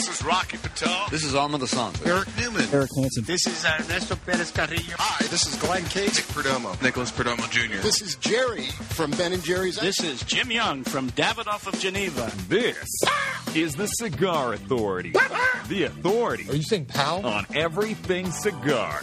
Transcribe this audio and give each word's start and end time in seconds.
This 0.00 0.18
is 0.18 0.24
Rocky 0.24 0.56
Patel. 0.56 1.08
This 1.10 1.24
is 1.26 1.34
Armand 1.34 1.68
Santos. 1.68 2.06
Eric 2.06 2.26
Newman. 2.38 2.66
Eric 2.72 2.88
Hansen. 2.96 3.22
This 3.24 3.46
is 3.46 3.66
uh, 3.66 3.82
Ernesto 3.84 4.16
Perez 4.16 4.50
Carrillo. 4.50 4.94
Hi, 4.96 5.26
this 5.26 5.46
is 5.46 5.56
Glenn 5.56 5.84
Case. 5.84 6.16
Nick 6.16 6.24
Perdomo. 6.28 6.80
Nicholas 6.80 7.12
Perdomo 7.12 7.50
Jr. 7.50 7.82
This 7.82 8.00
is 8.00 8.14
Jerry 8.14 8.64
from 8.64 9.10
Ben 9.10 9.34
and 9.34 9.44
Jerry's. 9.44 9.76
This 9.78 10.02
is 10.02 10.22
Jim 10.22 10.50
Young 10.50 10.84
from 10.84 11.10
Davidoff 11.10 11.66
of 11.66 11.78
Geneva. 11.78 12.32
This 12.48 12.88
is 13.54 13.74
the 13.76 13.88
Cigar 13.88 14.54
Authority. 14.54 15.12
The 15.68 15.82
authority. 15.84 16.48
Are 16.48 16.54
you 16.54 16.62
saying 16.62 16.86
pal? 16.86 17.26
On 17.26 17.44
everything 17.54 18.30
cigar. 18.30 19.00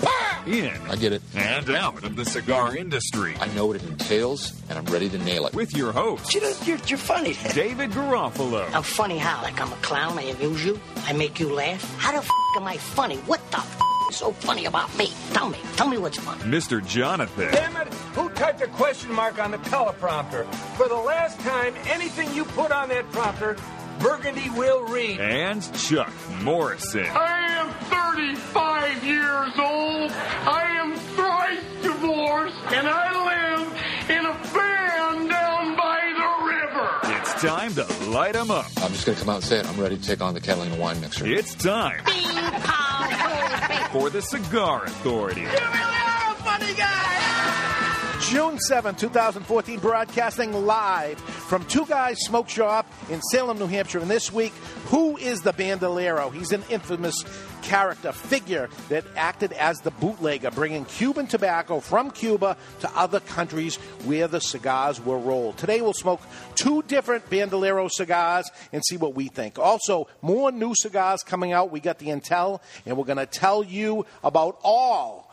In. 0.47 0.71
I 0.89 0.95
get 0.95 1.13
it. 1.13 1.21
And 1.35 1.69
out 1.69 2.03
of 2.03 2.15
the 2.15 2.25
cigar 2.25 2.75
industry. 2.75 3.35
I 3.39 3.47
know 3.53 3.67
what 3.67 3.75
it 3.75 3.83
entails, 3.83 4.53
and 4.69 4.79
I'm 4.79 4.85
ready 4.85 5.09
to 5.09 5.17
nail 5.19 5.45
it. 5.45 5.53
With 5.53 5.75
your 5.75 5.91
host, 5.91 6.33
You 6.33 6.41
know, 6.41 6.53
you're, 6.65 6.77
you're 6.87 6.97
funny. 6.97 7.35
David 7.53 7.91
Garofalo. 7.91 8.73
I'm 8.73 8.81
funny 8.83 9.17
how? 9.17 9.43
Like 9.43 9.59
I'm 9.61 9.71
a 9.71 9.75
clown, 9.77 10.17
I 10.17 10.23
amuse 10.23 10.65
you, 10.65 10.79
I 11.05 11.13
make 11.13 11.39
you 11.39 11.53
laugh? 11.53 11.83
How 11.97 12.11
the 12.11 12.19
f 12.19 12.29
am 12.57 12.67
I 12.67 12.77
funny? 12.77 13.17
What 13.27 13.39
the 13.51 13.57
f 13.57 13.81
is 14.09 14.17
so 14.17 14.31
funny 14.31 14.65
about 14.65 14.95
me? 14.97 15.11
Tell 15.33 15.49
me. 15.49 15.59
Tell 15.75 15.87
me 15.87 15.97
what's 15.97 16.17
funny. 16.17 16.41
Mr. 16.43 16.85
Jonathan. 16.85 17.51
Damn 17.51 17.77
it! 17.77 17.93
Who 18.15 18.29
typed 18.29 18.61
a 18.61 18.67
question 18.67 19.11
mark 19.11 19.39
on 19.39 19.51
the 19.51 19.57
teleprompter? 19.59 20.45
For 20.75 20.87
the 20.87 20.95
last 20.95 21.39
time, 21.41 21.73
anything 21.87 22.33
you 22.33 22.45
put 22.45 22.71
on 22.71 22.89
that 22.89 23.11
prompter, 23.11 23.55
Burgundy 23.99 24.49
will 24.51 24.83
read. 24.85 25.19
And 25.19 25.61
Chuck 25.73 26.11
Morrison. 26.41 27.05
I 27.05 27.47
am 27.59 27.69
35 27.89 29.03
years 29.03 29.53
old. 29.57 30.11
I 30.11 30.63
am 30.81 30.95
thrice 31.15 31.63
divorced, 31.81 32.55
and 32.73 32.87
I 32.87 33.07
live 33.25 34.09
in 34.09 34.25
a 34.25 34.33
van 34.53 34.86
time 37.39 37.73
to 37.75 37.83
light 38.09 38.35
'em 38.35 38.51
up. 38.51 38.65
I'm 38.77 38.91
just 38.91 39.05
going 39.05 39.15
to 39.17 39.23
come 39.23 39.29
out 39.29 39.37
and 39.37 39.43
say 39.45 39.59
it. 39.59 39.67
I'm 39.67 39.79
ready 39.79 39.97
to 39.97 40.01
take 40.03 40.21
on 40.21 40.33
the 40.33 40.41
Catalina 40.41 40.75
wine 40.75 40.99
mixer. 41.01 41.25
It's 41.25 41.53
time 41.55 42.01
Bing, 42.05 42.23
pong, 42.25 43.89
for 43.91 44.09
the 44.09 44.21
Cigar 44.21 44.85
Authority. 44.85 45.41
You 45.41 45.47
really 45.47 45.57
are 45.61 46.31
a 46.31 46.35
funny 46.43 46.73
guy. 46.73 47.03
June 48.21 48.59
7, 48.59 48.95
2014, 48.95 49.79
broadcasting 49.79 50.51
live 50.65 51.19
from 51.19 51.63
Two 51.65 51.85
Guys 51.85 52.17
Smoke 52.21 52.49
Shop 52.49 52.91
in 53.09 53.21
Salem, 53.21 53.57
New 53.59 53.67
Hampshire. 53.67 53.99
And 53.99 54.09
this 54.09 54.33
week, 54.33 54.51
who 54.87 55.15
is 55.17 55.41
the 55.41 55.53
Bandolero? 55.53 56.29
He's 56.31 56.51
an 56.51 56.63
infamous 56.69 57.15
character, 57.67 58.13
figure 58.13 58.69
that 58.87 59.03
acted 59.15 59.51
as 59.53 59.81
the 59.81 59.91
bootlegger, 59.91 60.49
bringing 60.51 60.85
Cuban 60.85 61.27
tobacco 61.27 61.81
from 61.81 62.11
Cuba 62.11 62.55
to 62.79 62.97
other 62.97 63.19
countries 63.19 63.75
where 64.05 64.27
the 64.27 64.39
cigars 64.39 65.03
were 65.03 65.19
rolled. 65.19 65.57
Today, 65.57 65.81
we'll 65.81 65.93
smoke 65.93 66.21
two 66.55 66.81
different 66.83 67.29
Bandolero 67.29 67.89
cigars 67.89 68.49
and 68.71 68.83
see 68.85 68.95
what 68.95 69.15
we 69.15 69.27
think. 69.27 69.59
Also, 69.59 70.07
more 70.21 70.51
new 70.51 70.73
cigars 70.75 71.23
coming 71.23 71.51
out. 71.51 71.71
We 71.71 71.81
got 71.81 71.99
the 71.99 72.07
intel, 72.07 72.61
and 72.85 72.97
we're 72.97 73.05
going 73.05 73.17
to 73.17 73.25
tell 73.25 73.63
you 73.63 74.05
about 74.23 74.59
all 74.63 75.26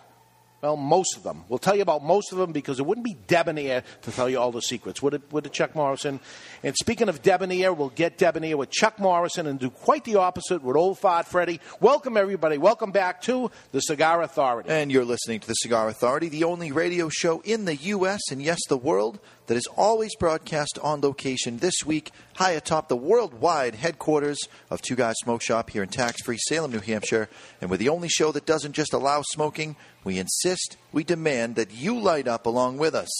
well, 0.64 0.78
most 0.78 1.18
of 1.18 1.22
them. 1.22 1.44
We'll 1.50 1.58
tell 1.58 1.76
you 1.76 1.82
about 1.82 2.02
most 2.02 2.32
of 2.32 2.38
them 2.38 2.52
because 2.52 2.80
it 2.80 2.86
wouldn't 2.86 3.04
be 3.04 3.18
debonair 3.26 3.84
to 4.00 4.10
tell 4.10 4.30
you 4.30 4.38
all 4.40 4.50
the 4.50 4.62
secrets, 4.62 5.02
would 5.02 5.12
it, 5.12 5.20
would 5.30 5.44
it 5.44 5.52
Chuck 5.52 5.74
Morrison? 5.74 6.20
And 6.62 6.74
speaking 6.74 7.10
of 7.10 7.20
debonair, 7.20 7.74
we'll 7.74 7.90
get 7.90 8.16
debonair 8.16 8.56
with 8.56 8.70
Chuck 8.70 8.98
Morrison 8.98 9.46
and 9.46 9.60
do 9.60 9.68
quite 9.68 10.04
the 10.04 10.16
opposite 10.16 10.62
with 10.62 10.74
Old 10.74 10.98
Fart 10.98 11.26
Freddy. 11.26 11.60
Welcome, 11.80 12.16
everybody. 12.16 12.56
Welcome 12.56 12.92
back 12.92 13.20
to 13.22 13.50
the 13.72 13.80
Cigar 13.80 14.22
Authority. 14.22 14.70
And 14.70 14.90
you're 14.90 15.04
listening 15.04 15.40
to 15.40 15.46
the 15.46 15.52
Cigar 15.52 15.86
Authority, 15.88 16.30
the 16.30 16.44
only 16.44 16.72
radio 16.72 17.10
show 17.10 17.40
in 17.40 17.66
the 17.66 17.76
U.S. 17.76 18.22
and 18.30 18.42
yes, 18.42 18.58
the 18.70 18.78
world 18.78 19.20
that 19.46 19.56
is 19.56 19.66
always 19.76 20.14
broadcast 20.16 20.78
on 20.82 21.00
location 21.00 21.58
this 21.58 21.84
week, 21.84 22.10
high 22.36 22.52
atop 22.52 22.88
the 22.88 22.96
worldwide 22.96 23.74
headquarters 23.74 24.38
of 24.70 24.82
Two 24.82 24.96
Guys 24.96 25.16
Smoke 25.22 25.42
Shop 25.42 25.70
here 25.70 25.82
in 25.82 25.88
tax 25.88 26.22
free 26.22 26.38
Salem, 26.48 26.72
New 26.72 26.80
Hampshire. 26.80 27.28
And 27.60 27.70
we're 27.70 27.76
the 27.76 27.88
only 27.88 28.08
show 28.08 28.32
that 28.32 28.46
doesn't 28.46 28.72
just 28.72 28.92
allow 28.92 29.22
smoking, 29.22 29.76
we 30.02 30.18
insist, 30.18 30.76
we 30.92 31.04
demand 31.04 31.56
that 31.56 31.72
you 31.72 31.98
light 31.98 32.28
up 32.28 32.46
along 32.46 32.78
with 32.78 32.94
us. 32.94 33.10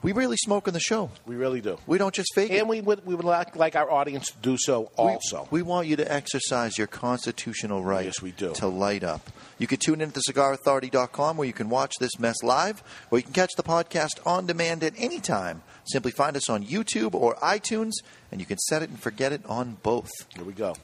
We 0.00 0.12
really 0.12 0.36
smoke 0.36 0.68
in 0.68 0.74
the 0.74 0.80
show. 0.80 1.10
We 1.26 1.34
really 1.34 1.60
do. 1.60 1.76
We 1.86 1.98
don't 1.98 2.14
just 2.14 2.32
fake 2.34 2.52
it. 2.52 2.58
And 2.60 2.68
we 2.68 2.80
would, 2.80 3.04
we 3.04 3.14
would 3.16 3.24
like, 3.24 3.56
like 3.56 3.74
our 3.74 3.90
audience 3.90 4.28
to 4.30 4.36
do 4.40 4.56
so 4.56 4.82
We- 4.96 5.04
also. 5.12 5.48
We, 5.50 5.62
want 5.62 5.88
you 5.88 5.96
to 5.96 6.12
exercise 6.12 6.78
your 6.78 6.86
constitutional 6.86 7.82
right 7.82 8.04
Yes, 8.06 8.22
we 8.22 8.30
do. 8.30 8.52
to 8.54 8.68
light 8.68 9.02
up. 9.02 9.28
You 9.58 9.66
can 9.66 9.78
tune 9.78 10.00
in 10.00 10.10
at 10.10 10.14
thecigarauthority.com 10.14 11.36
where 11.36 11.46
you 11.46 11.52
can 11.52 11.68
watch 11.68 11.94
this 11.98 12.16
mess 12.18 12.42
live, 12.44 12.82
or 13.10 13.18
you 13.18 13.24
can 13.24 13.32
catch 13.32 13.50
the 13.56 13.62
podcast 13.64 14.24
on 14.24 14.46
demand 14.46 14.84
at 14.84 14.92
any 14.96 15.18
time. 15.18 15.62
Simply 15.84 16.12
find 16.12 16.36
us 16.36 16.48
on 16.48 16.64
YouTube 16.64 17.14
or 17.14 17.34
iTunes, 17.36 17.92
and 18.30 18.40
you 18.40 18.46
can 18.46 18.58
set 18.58 18.82
it 18.82 18.90
and 18.90 19.00
forget 19.00 19.32
it 19.32 19.44
on 19.46 19.78
both. 19.82 20.10
Here 20.36 20.44
we 20.44 20.52
go. 20.52 20.74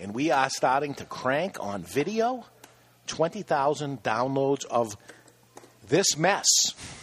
And 0.00 0.12
we 0.14 0.32
are 0.32 0.50
starting 0.50 0.94
to 0.94 1.04
crank 1.04 1.58
on 1.62 1.84
video 1.84 2.46
20,000 3.06 4.02
downloads 4.02 4.64
of 4.66 4.96
this 5.88 6.16
mess. 6.16 6.46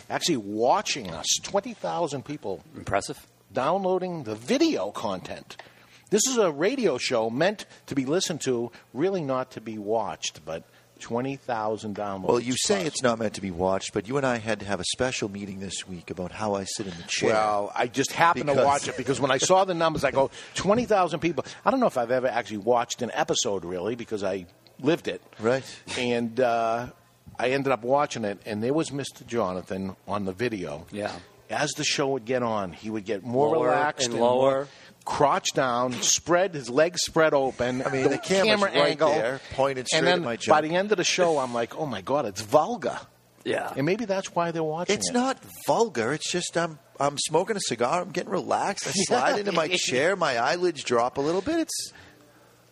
Actually, 0.09 0.37
watching 0.37 1.11
us. 1.11 1.25
20,000 1.43 2.23
people 2.25 2.63
Impressive. 2.75 3.25
downloading 3.53 4.23
the 4.23 4.35
video 4.35 4.91
content. 4.91 5.57
This 6.09 6.27
is 6.27 6.37
a 6.37 6.51
radio 6.51 6.97
show 6.97 7.29
meant 7.29 7.65
to 7.87 7.95
be 7.95 8.05
listened 8.05 8.41
to, 8.41 8.71
really 8.93 9.21
not 9.21 9.51
to 9.51 9.61
be 9.61 9.77
watched, 9.77 10.43
but 10.45 10.63
20,000 10.99 11.95
downloads. 11.95 12.27
Well, 12.27 12.39
you 12.39 12.53
say 12.57 12.85
it's 12.85 13.01
not 13.01 13.17
meant 13.19 13.33
to 13.35 13.41
be 13.41 13.51
watched, 13.51 13.93
but 13.93 14.07
you 14.07 14.17
and 14.17 14.25
I 14.25 14.37
had 14.37 14.59
to 14.59 14.65
have 14.65 14.79
a 14.79 14.83
special 14.83 15.29
meeting 15.29 15.59
this 15.59 15.87
week 15.87 16.09
about 16.11 16.31
how 16.31 16.55
I 16.55 16.65
sit 16.65 16.87
in 16.87 16.93
the 16.97 17.03
chair. 17.03 17.33
Well, 17.33 17.71
I 17.75 17.87
just 17.87 18.11
happened 18.11 18.47
to 18.47 18.53
watch 18.55 18.87
it 18.87 18.97
because 18.97 19.19
when 19.19 19.31
I 19.31 19.37
saw 19.37 19.63
the 19.63 19.73
numbers, 19.73 20.03
I 20.03 20.11
go, 20.11 20.29
20,000 20.55 21.19
people. 21.21 21.45
I 21.65 21.71
don't 21.71 21.79
know 21.79 21.87
if 21.87 21.97
I've 21.97 22.11
ever 22.11 22.27
actually 22.27 22.57
watched 22.57 23.01
an 23.01 23.11
episode, 23.13 23.65
really, 23.65 23.95
because 23.95 24.23
I 24.23 24.45
lived 24.79 25.07
it. 25.07 25.21
right. 25.39 25.63
And 25.97 26.39
uh, 26.39 26.87
I 27.39 27.49
ended 27.49 27.71
up 27.71 27.83
watching 27.83 28.23
it, 28.25 28.39
and 28.45 28.61
there 28.63 28.73
was 28.73 28.91
Mr. 28.91 29.25
Jonathan 29.25 29.95
on 30.07 30.25
the 30.25 30.33
video. 30.33 30.85
Yeah. 30.91 31.11
As 31.49 31.71
the 31.71 31.83
show 31.83 32.09
would 32.09 32.25
get 32.25 32.43
on, 32.43 32.71
he 32.71 32.89
would 32.89 33.03
get 33.05 33.23
more 33.23 33.55
Lower 33.55 33.65
relaxed 33.69 34.07
and 34.07 34.17
more 34.19 34.35
lower. 34.35 34.67
crotch 35.03 35.51
down, 35.53 35.91
spread 36.01 36.53
his 36.53 36.69
legs 36.69 37.01
spread 37.01 37.33
open. 37.33 37.81
I 37.85 37.89
mean, 37.91 38.03
the 38.09 38.17
camera's 38.17 38.45
camera 38.61 38.71
right 38.71 38.91
angle, 38.91 39.09
there, 39.09 39.41
pointed 39.53 39.87
straight 39.87 39.99
and 39.99 40.07
then 40.07 40.19
at 40.19 40.23
my 40.25 40.35
chair. 40.37 40.53
by 40.53 40.61
junk. 40.61 40.71
the 40.71 40.77
end 40.77 40.91
of 40.91 40.97
the 40.97 41.03
show, 41.03 41.39
I'm 41.39 41.53
like, 41.53 41.77
oh 41.77 41.85
my 41.85 41.99
god, 42.01 42.25
it's 42.25 42.41
vulgar. 42.41 42.97
Yeah. 43.43 43.73
And 43.75 43.85
maybe 43.85 44.05
that's 44.05 44.33
why 44.35 44.51
they're 44.51 44.63
watching 44.63 44.95
It's 44.95 45.09
it. 45.09 45.13
not 45.13 45.39
vulgar. 45.65 46.13
It's 46.13 46.31
just 46.31 46.55
I'm 46.55 46.77
I'm 46.99 47.17
smoking 47.17 47.57
a 47.57 47.61
cigar. 47.61 48.01
I'm 48.01 48.11
getting 48.11 48.31
relaxed. 48.31 48.87
I 48.87 48.91
slide 48.91 49.39
into 49.39 49.51
my 49.51 49.67
chair. 49.73 50.15
My 50.15 50.37
eyelids 50.37 50.83
drop 50.83 51.17
a 51.17 51.21
little 51.21 51.41
bit. 51.41 51.59
It's 51.59 51.91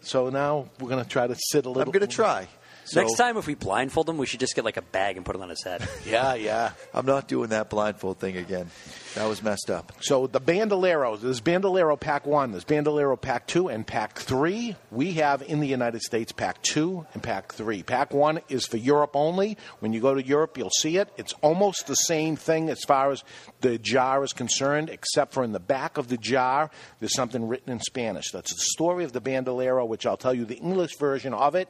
So 0.01 0.29
now 0.29 0.69
we're 0.79 0.89
going 0.89 1.03
to 1.03 1.09
try 1.09 1.25
to 1.27 1.35
sit 1.35 1.65
a 1.65 1.69
little. 1.69 1.81
I'm 1.83 1.89
going 1.91 2.07
to 2.07 2.15
try. 2.15 2.47
So 2.89 3.01
Next 3.01 3.17
time, 3.17 3.37
if 3.37 3.45
we 3.45 3.53
blindfold 3.53 4.09
him, 4.09 4.17
we 4.17 4.25
should 4.25 4.39
just 4.39 4.55
get 4.55 4.65
like 4.65 4.77
a 4.77 4.81
bag 4.81 5.15
and 5.15 5.23
put 5.23 5.35
it 5.35 5.41
on 5.43 5.49
his 5.49 5.63
head. 5.63 5.87
Yeah, 6.09 6.33
yeah. 6.33 6.71
I'm 6.91 7.05
not 7.05 7.27
doing 7.27 7.49
that 7.49 7.69
blindfold 7.69 8.17
thing 8.19 8.35
again. 8.37 8.71
That 9.13 9.27
was 9.27 9.43
messed 9.43 9.69
up. 9.69 9.93
So 10.01 10.25
the 10.25 10.41
Bandoleros, 10.41 11.21
there's 11.21 11.39
Bandolero 11.39 11.95
Pack 11.97 12.25
1, 12.25 12.51
there's 12.51 12.63
Bandolero 12.63 13.15
Pack 13.15 13.45
2, 13.47 13.67
and 13.67 13.85
Pack 13.85 14.17
3. 14.17 14.75
We 14.89 15.13
have 15.13 15.43
in 15.43 15.59
the 15.59 15.67
United 15.67 16.01
States 16.01 16.31
Pack 16.31 16.63
2 16.63 17.05
and 17.13 17.21
Pack 17.21 17.53
3. 17.53 17.83
Pack 17.83 18.13
1 18.13 18.39
is 18.49 18.65
for 18.65 18.77
Europe 18.77 19.11
only. 19.13 19.57
When 19.79 19.93
you 19.93 19.99
go 19.99 20.15
to 20.15 20.25
Europe, 20.25 20.57
you'll 20.57 20.71
see 20.71 20.97
it. 20.97 21.09
It's 21.17 21.33
almost 21.41 21.85
the 21.85 21.95
same 21.95 22.35
thing 22.35 22.69
as 22.69 22.79
far 22.87 23.11
as 23.11 23.23
the 23.61 23.77
jar 23.77 24.23
is 24.23 24.33
concerned, 24.33 24.89
except 24.89 25.33
for 25.33 25.43
in 25.43 25.51
the 25.51 25.59
back 25.59 25.97
of 25.97 26.07
the 26.07 26.17
jar, 26.17 26.71
there's 26.99 27.13
something 27.13 27.47
written 27.47 27.71
in 27.71 27.79
Spanish. 27.81 28.31
That's 28.31 28.53
the 28.53 28.61
story 28.73 29.03
of 29.03 29.11
the 29.11 29.21
Bandolero, 29.21 29.85
which 29.85 30.07
I'll 30.07 30.17
tell 30.17 30.33
you 30.33 30.45
the 30.45 30.57
English 30.57 30.97
version 30.97 31.33
of 31.33 31.53
it. 31.53 31.69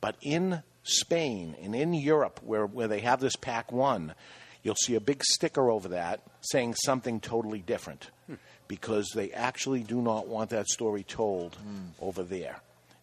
But 0.00 0.16
in 0.20 0.62
Spain 0.82 1.56
and 1.62 1.74
in 1.74 1.92
Europe, 1.92 2.40
where, 2.42 2.66
where 2.66 2.88
they 2.88 3.00
have 3.00 3.20
this 3.20 3.36
Pack 3.36 3.72
1, 3.72 4.14
you'll 4.62 4.74
see 4.74 4.94
a 4.94 5.00
big 5.00 5.22
sticker 5.24 5.70
over 5.70 5.88
that 5.88 6.20
saying 6.40 6.74
something 6.74 7.20
totally 7.20 7.60
different. 7.60 8.10
Hmm. 8.26 8.34
Because 8.66 9.10
they 9.14 9.30
actually 9.32 9.82
do 9.82 10.02
not 10.02 10.28
want 10.28 10.50
that 10.50 10.68
story 10.68 11.02
told 11.02 11.54
hmm. 11.56 11.88
over 12.00 12.22
there. 12.22 12.60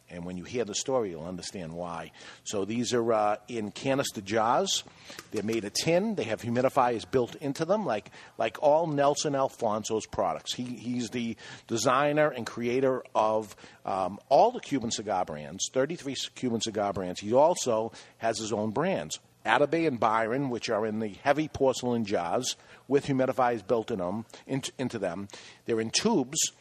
And 0.09 0.23
when 0.23 0.37
you 0.37 0.43
hear 0.43 0.65
the 0.65 0.75
story, 0.75 1.09
you'll 1.09 1.25
understand 1.25 1.73
why. 1.73 2.11
So 2.43 2.63
these 2.63 2.93
are 2.93 3.13
uh, 3.13 3.37
in 3.47 3.71
canister 3.71 4.21
jars. 4.21 4.83
They're 5.31 5.43
made 5.43 5.65
of 5.65 5.73
tin. 5.73 6.15
They 6.15 6.23
have 6.25 6.41
humidifiers 6.41 7.09
built 7.09 7.35
into 7.35 7.65
them, 7.65 7.85
like 7.85 8.11
like 8.37 8.61
all 8.61 8.85
Nelson 8.87 9.35
Alfonso's 9.35 10.05
products. 10.05 10.53
He, 10.53 10.63
he's 10.63 11.09
the 11.09 11.35
designer 11.67 12.29
and 12.29 12.45
creator 12.45 13.03
of 13.15 13.55
um, 13.85 14.19
all 14.29 14.51
the 14.51 14.59
Cuban 14.59 14.91
cigar 14.91 15.25
brands, 15.25 15.69
33 15.73 16.15
Cuban 16.35 16.61
cigar 16.61 16.93
brands. 16.93 17.19
He 17.19 17.33
also 17.33 17.91
has 18.19 18.37
his 18.37 18.53
own 18.53 18.71
brands. 18.71 19.19
Atabey 19.45 19.87
and 19.87 19.99
Byron, 19.99 20.49
which 20.49 20.69
are 20.69 20.85
in 20.85 20.99
the 20.99 21.15
heavy 21.23 21.47
porcelain 21.47 22.05
jars 22.05 22.55
with 22.87 23.05
humidifiers 23.05 23.65
built 23.65 23.91
in 23.91 23.99
them, 23.99 24.25
into, 24.47 24.71
into 24.79 24.97
them. 24.97 25.27
They're 25.65 25.79
in 25.79 25.91
tubes 25.91 26.51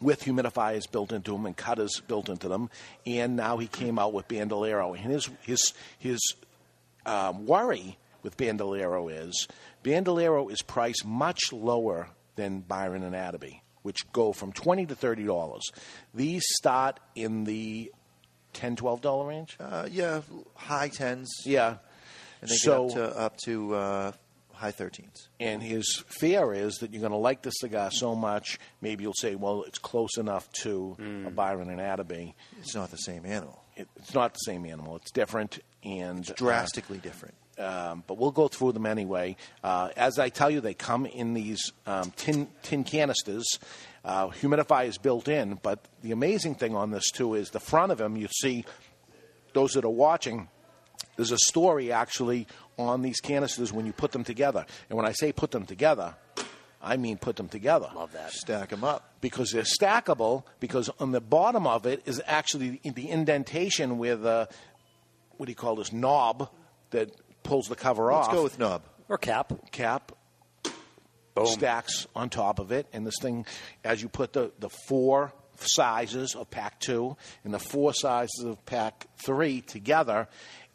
with 0.00 0.22
humidifiers 0.24 0.90
built 0.90 1.12
into 1.12 1.32
them 1.32 1.46
and 1.46 1.56
cutters 1.56 2.00
built 2.08 2.28
into 2.28 2.48
them. 2.48 2.70
And 3.06 3.36
now 3.36 3.58
he 3.58 3.66
came 3.66 3.98
out 3.98 4.12
with 4.12 4.28
Bandolero. 4.28 4.94
And 4.94 5.12
his 5.12 5.28
his 5.42 5.72
his 5.98 6.20
um, 7.06 7.46
worry 7.46 7.98
with 8.22 8.36
Bandolero 8.36 9.08
is 9.08 9.48
Bandolero 9.82 10.48
is 10.48 10.62
priced 10.62 11.04
much 11.04 11.52
lower 11.52 12.08
than 12.36 12.60
Byron 12.60 13.02
and 13.02 13.14
Atabey. 13.14 13.60
which 13.82 14.10
go 14.12 14.32
from 14.32 14.52
twenty 14.52 14.84
to 14.86 14.94
thirty 14.94 15.24
dollars. 15.24 15.62
These 16.14 16.44
start 16.56 17.00
in 17.14 17.44
the 17.44 17.90
10 18.52 18.74
$12 18.76 19.28
range. 19.28 19.56
Uh, 19.60 19.86
yeah, 19.90 20.22
high 20.56 20.88
tens. 20.88 21.30
Yeah. 21.46 21.76
And 22.42 22.50
they 22.50 22.56
So- 22.56 22.88
get 22.88 22.98
up 22.98 23.12
to, 23.12 23.18
up 23.20 23.36
to 23.44 23.74
uh, 23.76 24.12
high 24.60 24.72
13s. 24.72 25.28
And 25.40 25.62
his 25.62 26.04
fear 26.06 26.52
is 26.52 26.76
that 26.76 26.92
you're 26.92 27.00
going 27.00 27.12
to 27.12 27.16
like 27.18 27.42
the 27.42 27.50
cigar 27.50 27.90
so 27.90 28.14
much, 28.14 28.58
maybe 28.80 29.02
you'll 29.04 29.14
say, 29.14 29.34
well, 29.34 29.62
it's 29.66 29.78
close 29.78 30.16
enough 30.18 30.50
to 30.62 30.96
a 31.26 31.30
Byron 31.30 31.70
and 31.70 31.80
Atabey. 31.80 32.34
It's 32.58 32.74
not 32.74 32.90
the 32.90 32.96
same 32.98 33.24
animal. 33.26 33.64
It, 33.76 33.88
it's 33.96 34.14
not 34.14 34.34
the 34.34 34.38
same 34.40 34.66
animal. 34.66 34.96
It's 34.96 35.10
different 35.10 35.58
and 35.82 36.28
uh, 36.30 36.34
Drastically 36.36 36.98
different. 36.98 37.34
um, 37.58 38.04
but 38.06 38.18
we'll 38.18 38.30
go 38.32 38.48
through 38.48 38.72
them 38.72 38.84
anyway. 38.86 39.36
Uh, 39.64 39.88
as 39.96 40.18
I 40.18 40.28
tell 40.28 40.50
you, 40.50 40.60
they 40.60 40.74
come 40.74 41.06
in 41.06 41.32
these 41.34 41.72
um, 41.86 42.12
tin 42.16 42.48
tin 42.62 42.84
canisters. 42.84 43.46
Uh, 44.04 44.28
humidifier 44.28 44.86
is 44.88 44.98
built 44.98 45.28
in, 45.28 45.58
but 45.62 45.84
the 46.02 46.12
amazing 46.12 46.54
thing 46.54 46.74
on 46.74 46.90
this 46.90 47.10
too 47.10 47.34
is 47.34 47.50
the 47.50 47.60
front 47.60 47.92
of 47.92 47.98
them. 47.98 48.16
You 48.16 48.28
see, 48.40 48.64
those 49.52 49.72
that 49.72 49.84
are 49.84 49.90
watching, 49.90 50.48
there's 51.16 51.32
a 51.32 51.38
story 51.38 51.92
actually 51.92 52.46
on 52.80 53.02
these 53.02 53.20
canisters 53.20 53.72
when 53.72 53.86
you 53.86 53.92
put 53.92 54.12
them 54.12 54.24
together. 54.24 54.66
And 54.88 54.96
when 54.96 55.06
I 55.06 55.12
say 55.12 55.32
put 55.32 55.50
them 55.50 55.66
together, 55.66 56.14
I 56.82 56.96
mean 56.96 57.18
put 57.18 57.36
them 57.36 57.48
together. 57.48 57.90
Love 57.94 58.12
that. 58.12 58.32
Stack 58.32 58.70
them 58.70 58.84
up. 58.84 59.14
Because 59.20 59.50
they're 59.50 59.62
stackable, 59.62 60.44
because 60.60 60.88
on 60.98 61.12
the 61.12 61.20
bottom 61.20 61.66
of 61.66 61.86
it 61.86 62.02
is 62.06 62.22
actually 62.26 62.80
the 62.82 63.08
indentation 63.10 63.98
where 63.98 64.16
the, 64.16 64.30
uh, 64.30 64.46
what 65.36 65.46
do 65.46 65.52
you 65.52 65.56
call 65.56 65.76
this, 65.76 65.92
knob 65.92 66.50
that 66.90 67.10
pulls 67.42 67.68
the 67.68 67.76
cover 67.76 68.10
off. 68.10 68.26
Let's 68.26 68.36
go 68.36 68.42
with 68.42 68.58
knob. 68.58 68.82
Or 69.08 69.18
cap. 69.18 69.52
Cap. 69.72 70.12
Boom. 71.34 71.46
Stacks 71.46 72.06
on 72.14 72.28
top 72.28 72.58
of 72.58 72.72
it. 72.72 72.86
And 72.92 73.06
this 73.06 73.18
thing, 73.20 73.46
as 73.84 74.02
you 74.02 74.08
put 74.08 74.32
the, 74.32 74.52
the 74.58 74.68
four 74.68 75.32
sizes 75.56 76.34
of 76.34 76.50
pack 76.50 76.80
two 76.80 77.16
and 77.44 77.52
the 77.52 77.58
four 77.58 77.92
sizes 77.92 78.44
of 78.44 78.64
pack 78.66 79.06
three 79.24 79.60
together, 79.60 80.28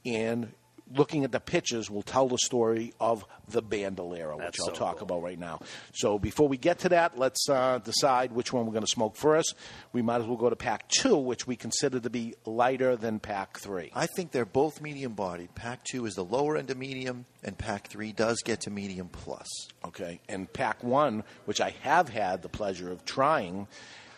and 0.05 0.51
looking 0.93 1.23
at 1.23 1.31
the 1.31 1.39
pictures 1.39 1.89
will 1.89 2.03
tell 2.03 2.27
the 2.27 2.37
story 2.37 2.93
of 2.99 3.25
the 3.47 3.61
bandolero, 3.61 4.37
which 4.37 4.45
That's 4.45 4.59
I'll 4.61 4.65
so 4.67 4.73
talk 4.73 4.97
cool. 4.97 5.03
about 5.03 5.23
right 5.23 5.39
now. 5.39 5.59
So 5.93 6.19
before 6.19 6.47
we 6.47 6.57
get 6.57 6.79
to 6.79 6.89
that, 6.89 7.17
let's 7.17 7.47
uh, 7.49 7.79
decide 7.79 8.31
which 8.31 8.53
one 8.53 8.65
we're 8.65 8.73
going 8.73 8.85
to 8.85 8.91
smoke 8.91 9.15
first. 9.15 9.55
We 9.93 10.01
might 10.01 10.21
as 10.21 10.27
well 10.27 10.37
go 10.37 10.49
to 10.49 10.55
pack 10.55 10.87
two, 10.89 11.17
which 11.17 11.47
we 11.47 11.55
consider 11.55 11.99
to 11.99 12.09
be 12.09 12.35
lighter 12.45 12.95
than 12.95 13.19
pack 13.19 13.59
three. 13.59 13.91
I 13.93 14.05
think 14.07 14.31
they're 14.31 14.45
both 14.45 14.81
medium 14.81 15.13
bodied. 15.13 15.55
Pack 15.55 15.83
2 15.85 16.05
is 16.05 16.15
the 16.15 16.23
lower 16.23 16.57
end 16.57 16.69
of 16.69 16.77
medium, 16.77 17.25
and 17.43 17.57
Pack 17.57 17.87
3 17.87 18.11
does 18.11 18.41
get 18.43 18.61
to 18.61 18.69
medium 18.69 19.09
plus. 19.09 19.47
Okay, 19.83 20.19
and 20.27 20.51
pack 20.51 20.83
one, 20.83 21.23
which 21.45 21.61
I 21.61 21.71
have 21.81 22.09
had 22.09 22.41
the 22.41 22.49
pleasure 22.49 22.91
of 22.91 23.05
trying, 23.05 23.67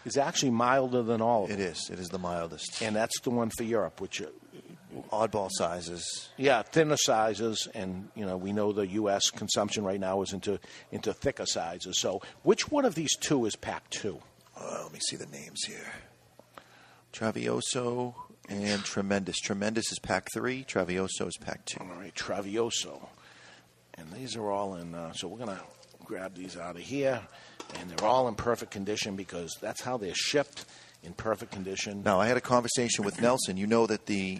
is 0.05 0.17
actually 0.17 0.51
milder 0.51 1.03
than 1.03 1.21
all 1.21 1.43
of 1.43 1.49
them. 1.49 1.59
It 1.59 1.63
is. 1.63 1.89
It 1.91 1.99
is 1.99 2.09
the 2.09 2.19
mildest. 2.19 2.81
And 2.81 2.95
that's 2.95 3.19
the 3.21 3.29
one 3.29 3.51
for 3.57 3.63
Europe, 3.63 3.99
which, 4.01 4.21
uh, 4.21 4.27
Oddball 5.11 5.49
sizes. 5.51 6.29
yeah, 6.37 6.61
thinner 6.61 6.97
sizes, 6.97 7.67
and 7.73 8.09
you 8.15 8.25
know 8.25 8.37
we 8.37 8.53
know 8.53 8.71
the 8.71 8.87
U.S. 8.87 9.29
consumption 9.29 9.83
right 9.83 9.99
now 9.99 10.21
is 10.21 10.33
into 10.33 10.59
into 10.91 11.13
thicker 11.13 11.45
sizes. 11.45 11.99
So, 11.99 12.21
which 12.43 12.71
one 12.71 12.85
of 12.85 12.95
these 12.95 13.15
two 13.17 13.45
is 13.45 13.55
pack 13.55 13.89
two? 13.89 14.19
Uh, 14.59 14.81
let 14.83 14.93
me 14.93 14.99
see 14.99 15.15
the 15.15 15.25
names 15.27 15.63
here. 15.65 15.91
Travioso 17.13 18.13
and 18.49 18.83
Tremendous. 18.83 19.37
Tremendous 19.39 19.91
is 19.91 19.99
Pack 19.99 20.29
3. 20.33 20.63
Travioso 20.63 21.27
is 21.27 21.37
Pack 21.37 21.65
2. 21.65 21.79
All 21.81 21.87
right, 21.99 22.13
Travioso, 22.13 23.07
and 23.95 24.11
these 24.13 24.35
are 24.35 24.49
all 24.49 24.75
in. 24.75 24.93
Uh, 24.95 25.11
so 25.13 25.27
we're 25.27 25.39
gonna 25.39 25.59
grab 26.05 26.35
these 26.35 26.57
out 26.57 26.75
of 26.75 26.81
here, 26.81 27.21
and 27.79 27.89
they're 27.89 28.07
all 28.07 28.27
in 28.27 28.35
perfect 28.35 28.71
condition 28.71 29.15
because 29.15 29.57
that's 29.61 29.81
how 29.81 29.97
they're 29.97 30.15
shipped 30.15 30.65
in 31.03 31.13
perfect 31.13 31.51
condition. 31.51 32.03
Now, 32.03 32.19
I 32.19 32.27
had 32.27 32.37
a 32.37 32.41
conversation 32.41 33.03
with 33.03 33.21
Nelson. 33.21 33.57
You 33.57 33.67
know 33.67 33.85
that 33.87 34.05
the 34.05 34.39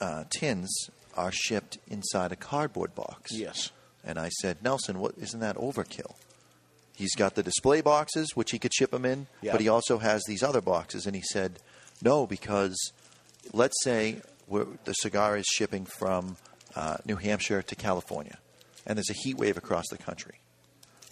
uh, 0.00 0.24
tins 0.30 0.90
are 1.16 1.32
shipped 1.32 1.78
inside 1.88 2.32
a 2.32 2.36
cardboard 2.36 2.94
box. 2.94 3.32
Yes. 3.32 3.70
And 4.04 4.18
I 4.18 4.28
said, 4.28 4.58
Nelson, 4.62 4.98
what 4.98 5.14
isn't 5.20 5.40
that 5.40 5.56
overkill? 5.56 6.14
He's 6.94 7.14
got 7.14 7.34
the 7.34 7.42
display 7.42 7.80
boxes, 7.80 8.28
which 8.34 8.50
he 8.52 8.58
could 8.58 8.72
ship 8.72 8.90
them 8.90 9.04
in, 9.04 9.26
Yeah. 9.42 9.52
but 9.52 9.60
he 9.60 9.68
also 9.68 9.98
has 9.98 10.22
these 10.26 10.42
other 10.42 10.60
boxes. 10.60 11.06
And 11.06 11.14
he 11.16 11.22
said, 11.22 11.58
no, 12.02 12.26
because 12.26 12.76
let's 13.52 13.76
say 13.82 14.22
we're, 14.46 14.66
the 14.84 14.92
cigar 14.94 15.36
is 15.36 15.46
shipping 15.46 15.84
from 15.86 16.36
uh, 16.74 16.98
New 17.04 17.16
Hampshire 17.16 17.62
to 17.62 17.74
California, 17.74 18.38
and 18.86 18.96
there's 18.96 19.10
a 19.10 19.14
heat 19.14 19.36
wave 19.36 19.56
across 19.56 19.84
the 19.90 19.98
country. 19.98 20.36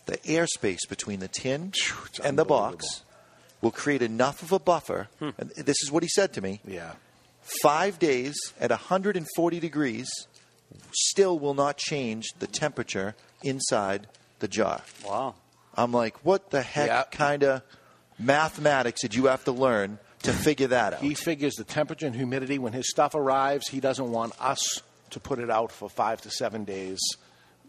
The 0.07 0.19
airspace 0.19 0.87
between 0.89 1.21
the 1.21 1.29
tin 1.29 1.73
and 2.23 2.39
the 2.39 2.45
box 2.45 2.85
will 3.63 3.71
create 3.71 4.03
enough 4.03 4.43
of 4.43 4.53
a 4.53 4.59
buffer. 4.59 5.09
And 5.21 5.51
this 5.57 5.77
is 5.83 5.91
what 5.91 6.03
he 6.03 6.09
said 6.11 6.35
to 6.35 6.43
me. 6.43 6.61
Yeah. 6.67 6.93
Five 7.63 7.99
days 7.99 8.35
at 8.59 8.71
140 8.71 9.61
degrees 9.61 10.09
still 10.93 11.39
will 11.39 11.55
not 11.55 11.77
change 11.77 12.27
the 12.39 12.47
temperature 12.47 13.15
inside 13.43 14.07
the 14.39 14.49
jar. 14.49 14.83
Wow. 15.07 15.35
I'm 15.77 15.93
like, 15.93 16.25
what 16.25 16.51
the 16.51 16.63
heck 16.63 17.11
kind 17.11 17.43
of 17.45 17.63
mathematics 18.19 19.03
did 19.03 19.15
you 19.15 19.27
have 19.27 19.45
to 19.45 19.53
learn 19.53 19.99
to 20.23 20.33
figure 20.33 20.69
that 20.69 20.95
out? 20.95 21.01
He 21.01 21.15
figures 21.15 21.55
the 21.55 21.65
temperature 21.65 22.07
and 22.07 22.15
humidity 22.15 22.59
when 22.59 22.73
his 22.73 22.89
stuff 22.89 23.15
arrives. 23.15 23.69
He 23.69 23.81
doesn't 23.81 24.11
want 24.11 24.33
us 24.41 24.81
to 25.11 25.21
put 25.21 25.39
it 25.39 25.51
out 25.51 25.71
for 25.71 25.91
five 25.91 26.23
to 26.23 26.31
seven 26.31 26.65
days 26.65 26.99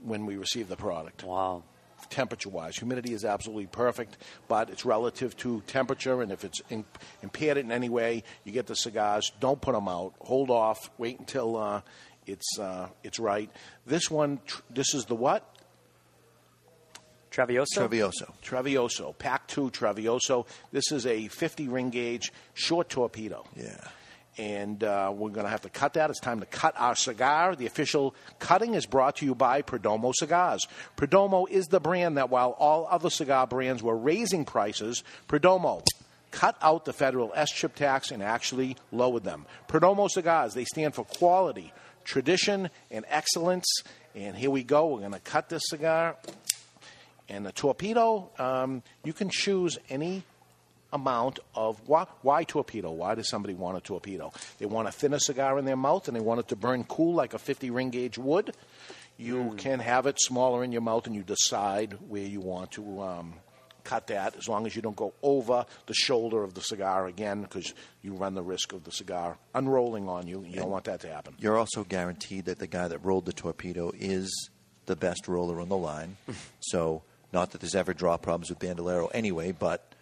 when 0.04 0.26
we 0.26 0.38
receive 0.38 0.68
the 0.68 0.78
product. 0.78 1.24
Wow. 1.24 1.64
Temperature 2.10 2.50
wise, 2.50 2.78
humidity 2.78 3.14
is 3.14 3.26
absolutely 3.26 3.68
perfect, 3.68 4.18
but 4.48 4.70
it's 4.70 4.86
relative 4.86 5.36
to 5.38 5.62
temperature, 5.68 6.22
and 6.22 6.32
if 6.32 6.44
it's 6.44 6.62
in, 6.70 6.86
impaired 7.22 7.58
in 7.58 7.72
any 7.72 7.90
way, 7.90 8.24
you 8.44 8.52
get 8.52 8.68
the 8.68 8.76
cigars. 8.76 9.32
Don't 9.40 9.60
put 9.60 9.74
them 9.74 9.88
out. 9.88 10.14
Hold 10.22 10.50
off. 10.50 10.90
Wait 10.98 11.20
until 11.20 11.58
uh, 11.58 11.82
it's 12.26 12.60
uh, 12.60 12.90
it's 13.04 13.20
right. 13.20 13.50
This 13.86 14.10
one, 14.10 14.40
tr- 14.46 14.62
this 14.70 14.94
is 14.94 15.06
the 15.06 15.16
what? 15.16 15.52
Travioso? 17.32 17.90
Travioso. 17.90 18.34
Travioso, 18.42 19.18
Pack 19.18 19.48
2 19.48 19.70
Travioso. 19.72 20.48
This 20.72 20.92
is 20.92 21.06
a 21.06 21.28
50 21.28 21.68
ring 21.68 21.90
gauge 21.90 22.32
short 22.54 22.88
torpedo. 22.88 23.44
Yeah. 23.56 23.76
And 24.38 24.84
uh, 24.84 25.14
we're 25.16 25.30
going 25.30 25.46
to 25.46 25.50
have 25.50 25.62
to 25.62 25.70
cut 25.70 25.94
that. 25.94 26.10
It's 26.10 26.20
time 26.20 26.42
to 26.42 26.46
cut 26.46 26.74
our 26.78 26.96
cigar. 26.96 27.56
The 27.56 27.68
official 27.68 28.14
cutting 28.40 28.74
is 28.74 28.86
brought 28.86 29.18
to 29.18 29.26
you 29.26 29.34
by 29.34 29.62
Perdomo 29.62 30.14
Cigars. 30.14 30.68
Perdomo 30.98 31.50
is 31.50 31.68
the 31.68 31.80
brand 31.80 32.18
that, 32.18 32.30
while 32.30 32.52
all 32.60 32.86
other 32.92 33.10
cigar 33.10 33.48
brands 33.48 33.82
were 33.82 33.96
raising 33.96 34.44
prices, 34.44 35.04
Perdomo 35.30 35.86
cut 36.32 36.58
out 36.62 36.84
the 36.84 36.92
federal 36.92 37.32
S 37.34 37.50
chip 37.50 37.76
tax 37.76 38.12
and 38.12 38.22
actually 38.22 38.76
lowered 38.92 39.24
them. 39.24 39.46
Perdomo 39.70 40.10
Cigars, 40.12 40.54
they 40.54 40.66
stand 40.66 40.94
for 40.94 41.06
quality, 41.06 41.72
tradition, 42.04 42.70
and 42.92 43.06
excellence. 43.08 43.84
And 44.16 44.36
here 44.36 44.52
we 44.52 44.64
go. 44.64 44.88
We're 44.88 45.00
going 45.00 45.14
to 45.14 45.20
cut 45.20 45.48
this 45.48 45.64
cigar. 45.68 46.18
And 47.30 47.46
the 47.46 47.54
torpedo, 47.54 48.30
um, 48.38 48.84
you 49.04 49.14
can 49.14 49.30
choose 49.30 49.78
any 49.90 50.24
amount 50.96 51.40
of 51.54 51.80
why, 51.88 52.08
why 52.22 52.44
torpedo? 52.44 52.92
Why 52.92 53.14
does 53.14 53.30
somebody 53.30 53.54
want 53.54 53.78
a 53.78 53.82
torpedo? 53.82 54.32
They 54.58 54.66
want 54.66 54.88
a 54.88 54.92
thinner 54.92 55.20
cigar 55.20 55.60
in 55.60 55.66
their 55.66 55.76
mouth 55.76 56.08
and 56.08 56.18
they 56.18 56.22
want 56.22 56.40
it 56.40 56.48
to 56.48 56.56
burn 56.56 56.84
cool 56.86 57.14
like 57.14 57.34
a 57.34 57.40
50 57.40 57.70
ring 57.70 57.92
gauge 57.92 58.18
would. 58.18 58.56
You 59.18 59.54
can 59.58 59.80
have 59.80 60.08
it 60.08 60.20
smaller 60.20 60.64
in 60.64 60.72
your 60.72 60.82
mouth 60.82 61.06
and 61.06 61.16
you 61.16 61.24
decide 61.24 61.98
where 62.08 62.24
you 62.24 62.42
want 62.42 62.72
to 62.72 63.02
um, 63.02 63.34
cut 63.84 64.08
that 64.08 64.36
as 64.36 64.50
long 64.50 64.66
as 64.66 64.76
you 64.76 64.82
don't 64.82 64.96
go 64.96 65.14
over 65.22 65.66
the 65.86 65.94
shoulder 65.94 66.44
of 66.44 66.54
the 66.54 66.62
cigar 66.62 67.08
again 67.08 67.44
because 67.44 67.74
you 68.02 68.14
run 68.14 68.34
the 68.34 68.44
risk 68.44 68.74
of 68.74 68.84
the 68.84 68.92
cigar 68.92 69.38
unrolling 69.54 70.10
on 70.10 70.28
you. 70.28 70.44
You 70.46 70.58
don't 70.58 70.72
want 70.72 70.86
that 70.86 71.00
to 71.02 71.08
happen. 71.08 71.36
You're 71.40 71.58
also 71.58 71.84
guaranteed 71.84 72.46
that 72.46 72.60
the 72.60 72.68
guy 72.68 72.88
that 72.88 73.00
rolled 73.00 73.26
the 73.26 73.34
torpedo 73.34 73.92
is 73.96 74.50
the 74.86 74.96
best 74.96 75.28
roller 75.28 75.62
on 75.62 75.70
the 75.70 75.78
line. 75.78 76.18
so, 76.60 77.04
not 77.32 77.52
that 77.52 77.62
there's 77.62 77.76
ever 77.76 77.94
draw 77.94 78.18
problems 78.18 78.50
with 78.50 78.60
Bandolero 78.60 79.08
anyway, 79.08 79.52
but 79.52 79.95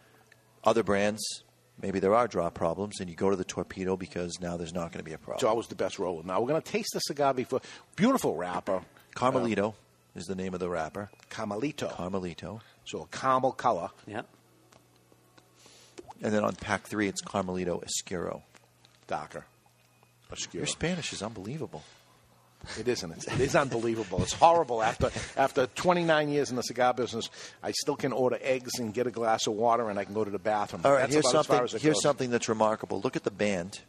other 0.64 0.84
brands, 0.84 1.44
maybe 1.82 2.00
there 2.00 2.14
are 2.14 2.28
draw 2.28 2.50
problems, 2.50 3.00
and 3.00 3.10
you 3.10 3.16
go 3.16 3.30
to 3.30 3.36
the 3.36 3.44
torpedo 3.44 3.98
because 3.98 4.40
now 4.40 4.58
there's 4.58 4.74
not 4.74 4.92
going 4.92 5.00
to 5.00 5.04
be 5.04 5.14
a 5.14 5.18
problem. 5.18 5.36
It's 5.36 5.42
problem. 5.42 5.52
always 5.56 5.68
the 5.68 5.76
best 5.76 6.00
roller. 6.00 6.24
Now 6.24 6.42
we're 6.42 6.48
going 6.48 6.62
to 6.62 6.72
taste 6.72 6.92
the 6.94 7.00
cigar 7.00 7.34
before. 7.34 7.62
Beautiful 7.96 8.36
wrapper. 8.36 8.82
Carmelito 9.16 9.68
um, 9.68 9.74
is 10.16 10.26
the 10.26 10.36
name 10.36 10.54
of 10.54 10.60
the 10.60 10.70
wrapper. 10.70 11.10
Carmelito. 11.30 11.92
Carmelito. 11.92 12.62
So 12.86 13.02
a 13.04 13.08
caramel 13.08 13.52
color. 13.52 13.90
Yeah. 14.08 14.22
And 16.22 16.34
then 16.34 16.44
on 16.44 16.56
pack 16.56 16.88
three, 16.88 17.08
it's 17.08 17.22
Carmelito 17.22 17.84
Escuro. 17.84 18.44
Darker. 19.08 19.46
Obscure. 20.32 20.62
Your 20.62 20.68
Spanish 20.68 21.14
is 21.14 21.22
unbelievable. 21.22 21.84
It 22.80 22.88
isn't. 22.88 23.12
It's, 23.12 23.28
it 23.28 23.40
is 23.42 23.56
unbelievable. 23.56 24.22
It's 24.24 24.34
horrible. 24.34 24.82
After 24.82 25.12
after 25.38 25.68
29 25.68 26.30
years 26.30 26.50
in 26.50 26.56
the 26.56 26.62
cigar 26.64 26.94
business, 26.94 27.30
I 27.62 27.72
still 27.72 27.96
can 27.96 28.14
order 28.14 28.38
eggs 28.42 28.80
and 28.80 28.94
get 28.94 29.06
a 29.06 29.12
glass 29.12 29.48
of 29.48 29.54
water, 29.54 29.90
and 29.90 30.00
I 30.00 30.06
can 30.06 30.14
go 30.14 30.24
to 30.24 30.32
the 30.32 30.40
bathroom. 30.40 30.82
All 30.86 30.92
right, 30.94 31.02
That's 31.02 31.14
here's 31.14 31.26
about 31.26 31.40
as 31.42 31.46
far 31.48 31.56
something. 31.58 31.64
as 31.66 31.74
it 31.76 31.82
Here's 31.82 31.96
goes. 31.96 32.04
something 32.04 32.30
that's 32.32 32.48
remarkable. 32.50 33.02
Look 33.02 33.16
at 33.16 33.24
the 33.24 33.32
band. 33.32 33.82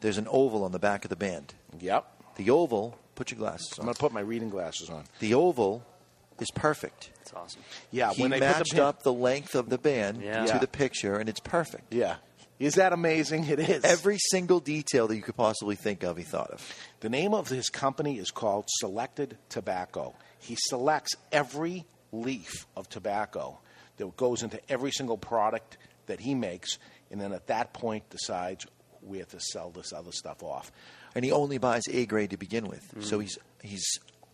There's 0.00 0.18
an 0.18 0.26
oval 0.30 0.64
on 0.64 0.72
the 0.72 0.78
back 0.78 1.04
of 1.04 1.10
the 1.10 1.16
band. 1.16 1.54
Yep. 1.80 2.06
The 2.36 2.50
oval. 2.50 2.98
Put 3.14 3.30
your 3.30 3.38
glasses 3.38 3.72
I'm 3.78 3.84
going 3.84 3.94
to 3.94 4.00
put 4.00 4.12
my 4.12 4.20
reading 4.20 4.50
glasses 4.50 4.90
on. 4.90 5.04
The 5.20 5.34
oval 5.34 5.84
is 6.40 6.50
perfect. 6.50 7.10
That's 7.18 7.32
awesome. 7.32 7.62
Yeah, 7.92 8.12
he 8.12 8.22
when 8.22 8.32
they 8.32 8.38
put 8.40 8.46
the 8.48 8.52
matched 8.58 8.72
pin- 8.72 8.80
up 8.80 9.02
the 9.04 9.12
length 9.12 9.54
of 9.54 9.68
the 9.70 9.78
band 9.78 10.20
Yeah. 10.20 10.44
to 10.46 10.52
Yeah. 10.54 10.58
the 10.58 10.66
picture, 10.66 11.16
and 11.16 11.28
it's 11.28 11.38
perfect. 11.40 11.92
Yeah. 11.94 12.16
Is 12.58 12.74
that 12.76 12.92
amazing? 12.92 13.44
It 13.48 13.58
is. 13.58 13.84
Every 13.84 14.18
single 14.18 14.60
detail 14.60 15.08
that 15.08 15.16
you 15.16 15.22
could 15.22 15.36
possibly 15.36 15.74
think 15.76 16.02
of, 16.04 16.16
he 16.16 16.22
thought 16.22 16.50
of. 16.50 16.72
The 17.00 17.08
name 17.08 17.34
of 17.34 17.48
his 17.48 17.68
company 17.68 18.18
is 18.18 18.30
called 18.30 18.66
Selected 18.78 19.36
Tobacco. 19.48 20.14
He 20.38 20.56
selects 20.68 21.14
every 21.32 21.84
leaf 22.12 22.66
of 22.76 22.88
tobacco 22.88 23.58
that 23.96 24.16
goes 24.16 24.42
into 24.42 24.60
every 24.68 24.92
single 24.92 25.18
product 25.18 25.78
that 26.06 26.20
he 26.20 26.34
makes, 26.34 26.78
and 27.10 27.20
then 27.20 27.32
at 27.32 27.46
that 27.48 27.72
point 27.72 28.08
decides 28.10 28.66
where 29.00 29.24
to 29.24 29.40
sell 29.40 29.70
this 29.70 29.92
other 29.92 30.12
stuff 30.12 30.42
off. 30.42 30.70
And 31.14 31.24
he 31.24 31.32
only 31.32 31.58
buys 31.58 31.82
A 31.90 32.06
grade 32.06 32.30
to 32.30 32.36
begin 32.36 32.66
with, 32.68 32.82
Mm-hmm. 32.88 33.02
so 33.02 33.18
he's 33.18 33.38
he's 33.62 33.84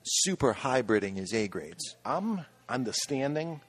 super 0.03 0.53
hybriding 0.55 1.17
his 1.17 1.33
A 1.35 1.47
grades. 1.49 1.97
I'm 2.05 2.45
understanding 2.69 3.61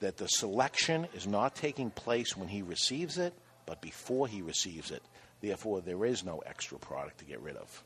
that 0.00 0.16
the 0.18 0.26
selection 0.28 1.08
is 1.14 1.26
not 1.26 1.54
taking 1.56 1.90
place 1.90 2.36
when 2.36 2.48
he 2.48 2.62
receives 2.62 3.18
it, 3.18 3.32
but 3.68 3.82
before 3.82 4.26
he 4.26 4.40
receives 4.40 4.90
it. 4.90 5.02
Therefore, 5.42 5.82
there 5.82 6.04
is 6.06 6.24
no 6.24 6.38
extra 6.38 6.78
product 6.78 7.18
to 7.18 7.24
get 7.24 7.40
rid 7.40 7.56
of. 7.56 7.84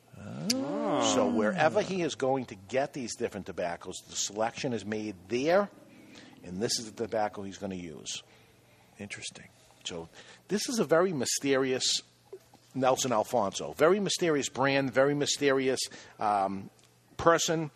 So, 1.15 1.29
wherever 1.29 1.83
he 1.83 2.03
is 2.03 2.15
going 2.15 2.47
to 2.47 2.55
get 2.55 2.93
these 2.95 3.17
different 3.17 3.47
tobaccos, 3.47 4.01
the 4.09 4.15
selection 4.17 4.73
is 4.73 4.87
made 4.87 5.17
there, 5.29 5.69
and 6.45 6.63
this 6.63 6.79
is 6.79 6.91
the 6.93 7.03
tobacco 7.03 7.43
he's 7.43 7.59
going 7.59 7.73
to 7.73 7.77
use. 7.77 8.23
Interesting. 8.99 9.49
So, 9.85 10.09
this 10.49 10.69
is 10.69 10.79
a 10.79 10.85
very 10.85 11.13
mysterious 11.13 12.01
Nelson 12.75 13.13
Alfonso. 13.13 13.75
Very 13.77 14.01
mysterious 14.01 14.49
brand, 14.49 14.93
very 14.93 15.15
mysterious 15.15 15.81
um, 16.21 16.71
person. 17.17 17.71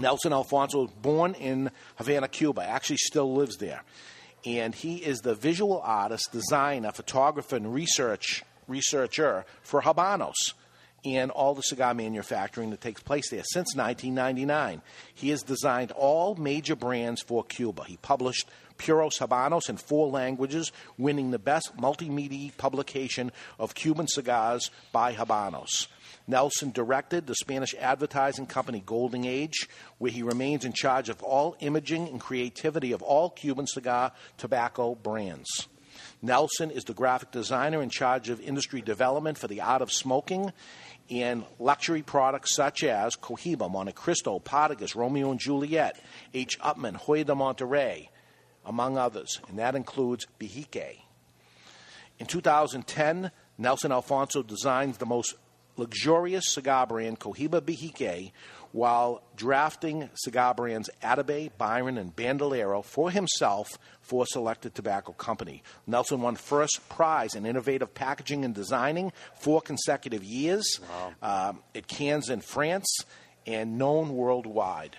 Nelson 0.00 0.32
Alfonso 0.32 0.82
was 0.82 0.90
born 0.90 1.34
in 1.34 1.70
Havana, 1.96 2.28
Cuba. 2.28 2.62
Actually, 2.62 2.96
still 2.96 3.34
lives 3.34 3.58
there, 3.58 3.82
and 4.44 4.74
he 4.74 4.96
is 4.96 5.20
the 5.20 5.34
visual 5.34 5.80
artist, 5.82 6.30
designer, 6.32 6.92
photographer, 6.92 7.56
and 7.56 7.72
research 7.72 8.44
researcher 8.68 9.44
for 9.62 9.82
Habanos 9.82 10.34
and 11.04 11.30
all 11.30 11.54
the 11.54 11.62
cigar 11.62 11.94
manufacturing 11.94 12.70
that 12.70 12.80
takes 12.80 13.02
place 13.02 13.30
there 13.30 13.44
since 13.44 13.76
1999. 13.76 14.82
He 15.14 15.30
has 15.30 15.42
designed 15.42 15.92
all 15.92 16.34
major 16.34 16.74
brands 16.74 17.22
for 17.22 17.44
Cuba. 17.44 17.84
He 17.84 17.96
published 17.98 18.48
Puros 18.76 19.18
Habanos 19.18 19.70
in 19.70 19.76
four 19.76 20.08
languages, 20.08 20.72
winning 20.98 21.30
the 21.30 21.38
best 21.38 21.76
multimedia 21.76 22.56
publication 22.56 23.30
of 23.58 23.74
Cuban 23.74 24.08
cigars 24.08 24.70
by 24.92 25.14
Habanos. 25.14 25.86
Nelson 26.26 26.72
directed 26.72 27.26
the 27.26 27.34
Spanish 27.36 27.74
advertising 27.74 28.46
company 28.46 28.82
Golden 28.84 29.24
Age, 29.24 29.68
where 29.98 30.10
he 30.10 30.22
remains 30.22 30.64
in 30.64 30.72
charge 30.72 31.08
of 31.08 31.22
all 31.22 31.56
imaging 31.60 32.08
and 32.08 32.20
creativity 32.20 32.92
of 32.92 33.02
all 33.02 33.30
Cuban 33.30 33.66
cigar 33.66 34.12
tobacco 34.36 34.94
brands. 34.94 35.68
Nelson 36.20 36.70
is 36.70 36.84
the 36.84 36.94
graphic 36.94 37.30
designer 37.30 37.82
in 37.82 37.90
charge 37.90 38.28
of 38.28 38.40
industry 38.40 38.80
development 38.80 39.38
for 39.38 39.46
the 39.46 39.60
art 39.60 39.82
of 39.82 39.92
smoking 39.92 40.52
and 41.10 41.44
luxury 41.58 42.02
products 42.02 42.54
such 42.54 42.82
as 42.82 43.14
Cohiba, 43.14 43.70
Montecristo, 43.70 44.42
Partagas, 44.42 44.96
Romeo 44.96 45.30
and 45.30 45.40
Juliet, 45.40 46.00
H. 46.34 46.58
Upmann, 46.60 47.00
Hoyo 47.00 47.24
de 47.24 47.32
Monterrey, 47.32 48.08
among 48.64 48.98
others, 48.98 49.40
and 49.48 49.58
that 49.58 49.76
includes 49.76 50.26
Behike. 50.40 51.02
In 52.18 52.26
2010, 52.26 53.30
Nelson 53.58 53.92
Alfonso 53.92 54.42
designs 54.42 54.98
the 54.98 55.06
most 55.06 55.34
luxurious 55.76 56.52
cigar 56.52 56.86
brand, 56.86 57.20
Cohiba 57.20 57.60
Behike, 57.60 58.32
while 58.72 59.22
drafting 59.36 60.10
cigar 60.14 60.54
brands 60.54 60.90
Atabey, 61.02 61.50
Byron, 61.56 61.98
and 61.98 62.14
Bandolero 62.14 62.82
for 62.82 63.10
himself 63.10 63.78
for 64.02 64.26
Selected 64.26 64.74
Tobacco 64.74 65.12
Company. 65.12 65.62
Nelson 65.86 66.20
won 66.20 66.36
first 66.36 66.86
prize 66.88 67.34
in 67.34 67.46
innovative 67.46 67.94
packaging 67.94 68.44
and 68.44 68.54
designing 68.54 69.12
four 69.38 69.60
consecutive 69.60 70.22
years 70.22 70.80
um, 71.22 71.60
at 71.74 71.86
Cannes 71.86 72.28
in 72.28 72.40
France 72.40 72.98
and 73.46 73.78
known 73.78 74.10
worldwide. 74.10 74.96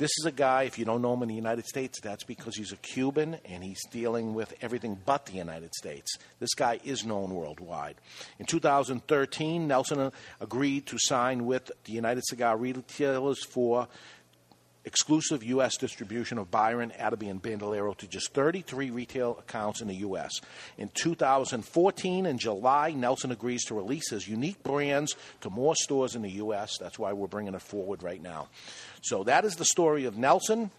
This 0.00 0.12
is 0.18 0.24
a 0.24 0.32
guy, 0.32 0.62
if 0.62 0.78
you 0.78 0.86
don't 0.86 1.02
know 1.02 1.12
him 1.12 1.24
in 1.24 1.28
the 1.28 1.34
United 1.34 1.66
States, 1.66 2.00
that's 2.00 2.24
because 2.24 2.56
he's 2.56 2.72
a 2.72 2.78
Cuban 2.78 3.36
and 3.44 3.62
he's 3.62 3.84
dealing 3.90 4.32
with 4.32 4.54
everything 4.62 4.98
but 5.04 5.26
the 5.26 5.34
United 5.34 5.74
States. 5.74 6.16
This 6.38 6.54
guy 6.54 6.80
is 6.82 7.04
known 7.04 7.34
worldwide. 7.34 7.96
In 8.38 8.46
2013, 8.46 9.68
Nelson 9.68 10.10
agreed 10.40 10.86
to 10.86 10.96
sign 10.98 11.44
with 11.44 11.70
the 11.84 11.92
United 11.92 12.24
Cigar 12.24 12.56
Retailers 12.56 13.44
for 13.44 13.88
exclusive 14.86 15.44
U.S. 15.44 15.76
distribution 15.76 16.38
of 16.38 16.50
Byron, 16.50 16.92
Atabey, 16.98 17.30
and 17.30 17.42
Bandolero 17.42 17.92
to 17.94 18.06
just 18.06 18.32
33 18.32 18.90
retail 18.90 19.36
accounts 19.38 19.82
in 19.82 19.88
the 19.88 19.96
U.S. 19.96 20.32
In 20.78 20.88
2014, 20.94 22.26
in 22.26 22.38
July, 22.38 22.92
Nelson 22.92 23.32
agrees 23.32 23.64
to 23.66 23.74
release 23.74 24.10
his 24.10 24.26
unique 24.26 24.62
brands 24.62 25.14
to 25.42 25.50
more 25.50 25.74
stores 25.76 26.14
in 26.14 26.22
the 26.22 26.30
U.S. 26.30 26.78
That's 26.78 26.98
why 26.98 27.12
we're 27.12 27.26
bringing 27.26 27.54
it 27.54 27.60
forward 27.62 28.02
right 28.02 28.22
now. 28.22 28.48
So 29.02 29.24
that 29.24 29.44
is 29.44 29.56
the 29.56 29.64
story 29.64 30.04
of 30.04 30.16
Nelson. 30.18 30.70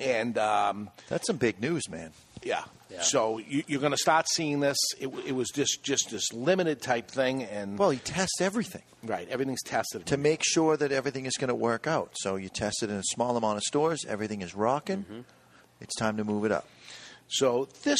And 0.00 0.36
um, 0.38 0.90
That's 1.08 1.26
some 1.26 1.36
big 1.36 1.60
news, 1.60 1.88
man. 1.88 2.10
yeah. 2.42 2.64
So 3.00 3.38
you, 3.38 3.62
you're 3.66 3.80
going 3.80 3.92
to 3.92 3.96
start 3.98 4.26
seeing 4.28 4.60
this. 4.60 4.76
It, 5.00 5.08
it 5.26 5.32
was 5.32 5.48
just 5.48 5.82
just 5.82 6.10
this 6.10 6.30
limited 6.34 6.82
type 6.82 7.08
thing, 7.10 7.42
and 7.44 7.78
Well, 7.78 7.88
he 7.88 7.98
tests 7.98 8.40
everything 8.42 8.82
right, 9.02 9.26
everything's 9.30 9.62
tested. 9.62 10.04
to 10.06 10.18
make 10.18 10.42
sure 10.44 10.76
that 10.76 10.92
everything 10.92 11.24
is 11.24 11.32
going 11.38 11.48
to 11.48 11.54
work 11.54 11.86
out. 11.86 12.10
So 12.18 12.36
you 12.36 12.50
test 12.50 12.82
it 12.82 12.90
in 12.90 12.96
a 12.96 13.02
small 13.04 13.34
amount 13.38 13.56
of 13.56 13.62
stores. 13.62 14.04
Everything 14.06 14.42
is 14.42 14.54
rocking. 14.54 14.98
Mm-hmm. 15.04 15.20
It's 15.80 15.94
time 15.96 16.18
to 16.18 16.24
move 16.24 16.44
it 16.44 16.52
up. 16.52 16.68
So 17.28 17.66
this 17.82 17.98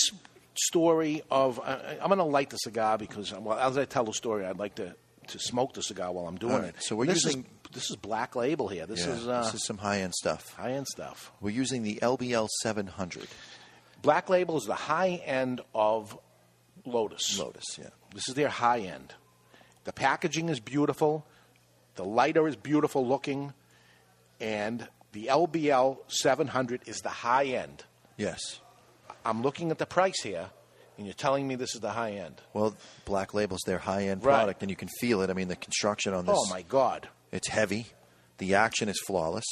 story 0.54 1.22
of 1.30 1.58
I 1.60 1.96
I'm 2.02 2.08
going 2.08 2.18
to 2.18 2.24
light 2.24 2.50
the 2.50 2.58
cigar 2.58 2.98
because 2.98 3.32
well, 3.32 3.58
as 3.58 3.78
I 3.78 3.86
tell 3.86 4.04
the 4.04 4.12
story, 4.12 4.44
I'd 4.44 4.58
like 4.58 4.74
to 4.74 4.94
to 5.28 5.38
smoke 5.38 5.72
the 5.72 5.82
cigar 5.82 6.12
while 6.12 6.26
I'm 6.26 6.36
doing 6.36 6.52
All 6.52 6.58
right, 6.60 6.68
it. 6.68 6.82
so 6.82 6.96
we're 6.96 7.06
this 7.06 7.24
using- 7.24 7.40
is, 7.44 7.61
this 7.72 7.90
is 7.90 7.96
Black 7.96 8.36
Label 8.36 8.68
here. 8.68 8.86
This 8.86 9.06
Yeah, 9.06 9.12
is 9.14 9.28
uh, 9.28 9.42
this 9.42 9.54
is 9.54 9.64
some 9.66 9.78
high 9.78 10.00
end 10.00 10.14
stuff. 10.14 10.54
high 10.54 10.72
end 10.72 10.86
stuff. 10.86 11.32
We're 11.40 11.50
using 11.50 11.82
the 11.82 11.98
LBL 12.02 12.48
700. 12.62 13.28
Black 14.02 14.28
Label 14.28 14.56
is 14.56 14.64
the 14.64 14.74
high 14.74 15.20
end 15.24 15.60
of 15.74 16.18
Lotus. 16.84 17.38
Lotus, 17.38 17.64
yeah. 17.78 17.90
This 18.14 18.28
is 18.28 18.34
their 18.34 18.48
high 18.48 18.80
end. 18.80 19.14
The 19.84 19.92
packaging 19.92 20.48
is 20.48 20.60
beautiful. 20.60 21.26
The 21.94 22.04
lighter 22.04 22.48
is 22.48 22.56
beautiful 22.56 23.06
looking, 23.06 23.52
and 24.40 24.88
the 25.12 25.26
LBL 25.26 25.98
700 26.08 26.82
is 26.86 26.98
the 27.00 27.08
high 27.10 27.44
end. 27.46 27.84
Yes. 28.16 28.60
I'm 29.24 29.42
looking 29.42 29.70
at 29.70 29.78
the 29.78 29.86
price 29.86 30.20
here, 30.22 30.50
and 30.96 31.06
you're 31.06 31.14
telling 31.14 31.46
me 31.46 31.54
this 31.54 31.74
is 31.74 31.80
the 31.80 31.90
high 31.90 32.12
end. 32.12 32.40
Well, 32.54 32.74
Black 33.04 33.34
Label's 33.34 33.60
their 33.66 33.78
high 33.78 34.08
end 34.08 34.24
Right. 34.24 34.34
product, 34.34 34.62
and 34.62 34.70
you 34.70 34.76
can 34.76 34.88
feel 35.00 35.20
it. 35.22 35.30
I 35.30 35.34
mean, 35.34 35.48
the 35.48 35.56
construction 35.56 36.14
on 36.14 36.26
this. 36.26 36.36
Oh 36.36 36.48
my 36.50 36.62
God! 36.62 37.08
It's 37.32 37.48
heavy. 37.48 37.86
The 38.38 38.54
action 38.54 38.88
is 38.88 39.00
flawless. 39.00 39.44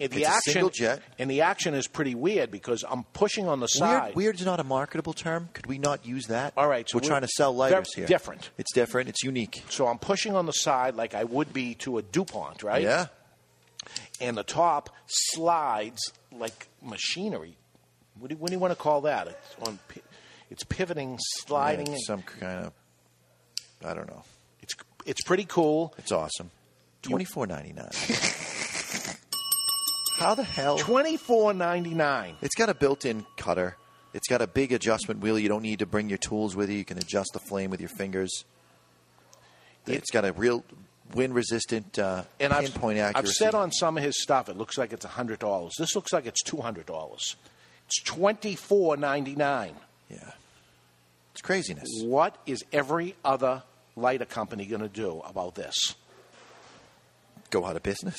And 0.00 0.12
the 0.12 0.20
it's 0.20 0.28
action, 0.28 0.50
a 0.50 0.52
single 0.52 0.70
jet. 0.70 1.02
and 1.18 1.28
the 1.28 1.40
action 1.40 1.74
is 1.74 1.88
pretty 1.88 2.14
weird 2.14 2.52
because 2.52 2.84
I'm 2.88 3.02
pushing 3.02 3.48
on 3.48 3.58
the 3.58 3.66
side. 3.66 4.14
weird 4.14 4.36
is 4.36 4.46
not 4.46 4.60
a 4.60 4.64
marketable 4.64 5.12
term. 5.12 5.48
Could 5.54 5.66
we 5.66 5.78
not 5.78 6.06
use 6.06 6.28
that? 6.28 6.52
All 6.56 6.68
right, 6.68 6.88
so 6.88 6.96
we're, 6.96 7.00
we're- 7.00 7.08
trying 7.08 7.22
to 7.22 7.28
sell 7.28 7.52
lighters 7.54 7.92
here. 7.94 8.06
different. 8.06 8.50
It's 8.58 8.72
different. 8.72 9.08
It's 9.08 9.24
unique. 9.24 9.64
So 9.70 9.88
I'm 9.88 9.98
pushing 9.98 10.36
on 10.36 10.46
the 10.46 10.52
side 10.52 10.94
like 10.94 11.14
I 11.14 11.24
would 11.24 11.52
be 11.52 11.74
to 11.76 11.98
a 11.98 12.02
Dupont, 12.02 12.62
right? 12.62 12.82
Yeah. 12.82 13.06
And 14.20 14.36
the 14.36 14.44
top 14.44 14.90
slides 15.06 16.12
like 16.30 16.68
machinery. 16.80 17.56
What 18.20 18.30
do, 18.30 18.36
what 18.36 18.48
do 18.48 18.52
you 18.54 18.60
want 18.60 18.72
to 18.72 18.76
call 18.80 19.00
that? 19.02 19.26
It's 19.28 19.68
on. 19.68 19.78
It's 20.50 20.64
pivoting, 20.64 21.18
sliding. 21.20 21.88
Yeah, 21.88 21.96
some 22.06 22.22
kind 22.22 22.66
of. 22.66 22.72
I 23.84 23.94
don't 23.94 24.08
know. 24.08 24.22
It's 24.62 24.74
it's 25.06 25.22
pretty 25.22 25.44
cool. 25.44 25.94
It's 25.98 26.12
awesome. 26.12 26.50
Twenty 27.02 27.24
four 27.24 27.46
ninety 27.46 27.72
nine. 27.72 27.90
How 30.18 30.34
the 30.34 30.42
hell? 30.42 30.78
Twenty 30.78 31.16
four 31.16 31.54
ninety 31.54 31.94
nine. 31.94 32.34
It's 32.42 32.54
got 32.54 32.68
a 32.68 32.74
built 32.74 33.04
in 33.04 33.24
cutter. 33.36 33.76
It's 34.14 34.26
got 34.26 34.42
a 34.42 34.46
big 34.46 34.72
adjustment 34.72 35.20
wheel. 35.20 35.38
You 35.38 35.48
don't 35.48 35.62
need 35.62 35.78
to 35.78 35.86
bring 35.86 36.08
your 36.08 36.18
tools 36.18 36.56
with 36.56 36.70
you. 36.70 36.78
You 36.78 36.84
can 36.84 36.98
adjust 36.98 37.30
the 37.34 37.38
flame 37.38 37.70
with 37.70 37.80
your 37.80 37.90
fingers. 37.90 38.44
It's 39.86 40.10
got 40.10 40.24
a 40.24 40.32
real 40.32 40.64
wind 41.14 41.34
resistant 41.34 41.98
uh, 41.98 42.24
And 42.40 42.52
I've, 42.52 42.64
pinpoint 42.64 42.98
accuracy. 42.98 43.28
I've 43.28 43.34
said 43.34 43.54
on 43.54 43.70
some 43.72 43.96
of 43.96 44.02
his 44.02 44.20
stuff, 44.20 44.48
it 44.48 44.56
looks 44.56 44.76
like 44.76 44.92
it's 44.92 45.04
hundred 45.04 45.38
dollars. 45.38 45.74
This 45.78 45.94
looks 45.94 46.12
like 46.12 46.26
it's 46.26 46.42
two 46.42 46.58
hundred 46.58 46.86
dollars. 46.86 47.36
It's 47.86 48.02
twenty 48.02 48.54
four 48.54 48.96
ninety 48.96 49.34
nine. 49.34 49.74
Yeah. 50.10 50.32
It's 51.32 51.42
craziness. 51.42 51.88
What 52.02 52.36
is 52.46 52.64
every 52.72 53.14
other 53.24 53.62
lighter 53.94 54.24
company 54.24 54.66
going 54.66 54.82
to 54.82 54.88
do 54.88 55.22
about 55.24 55.54
this? 55.54 55.94
Go 57.50 57.64
out 57.64 57.76
of 57.76 57.82
business. 57.82 58.18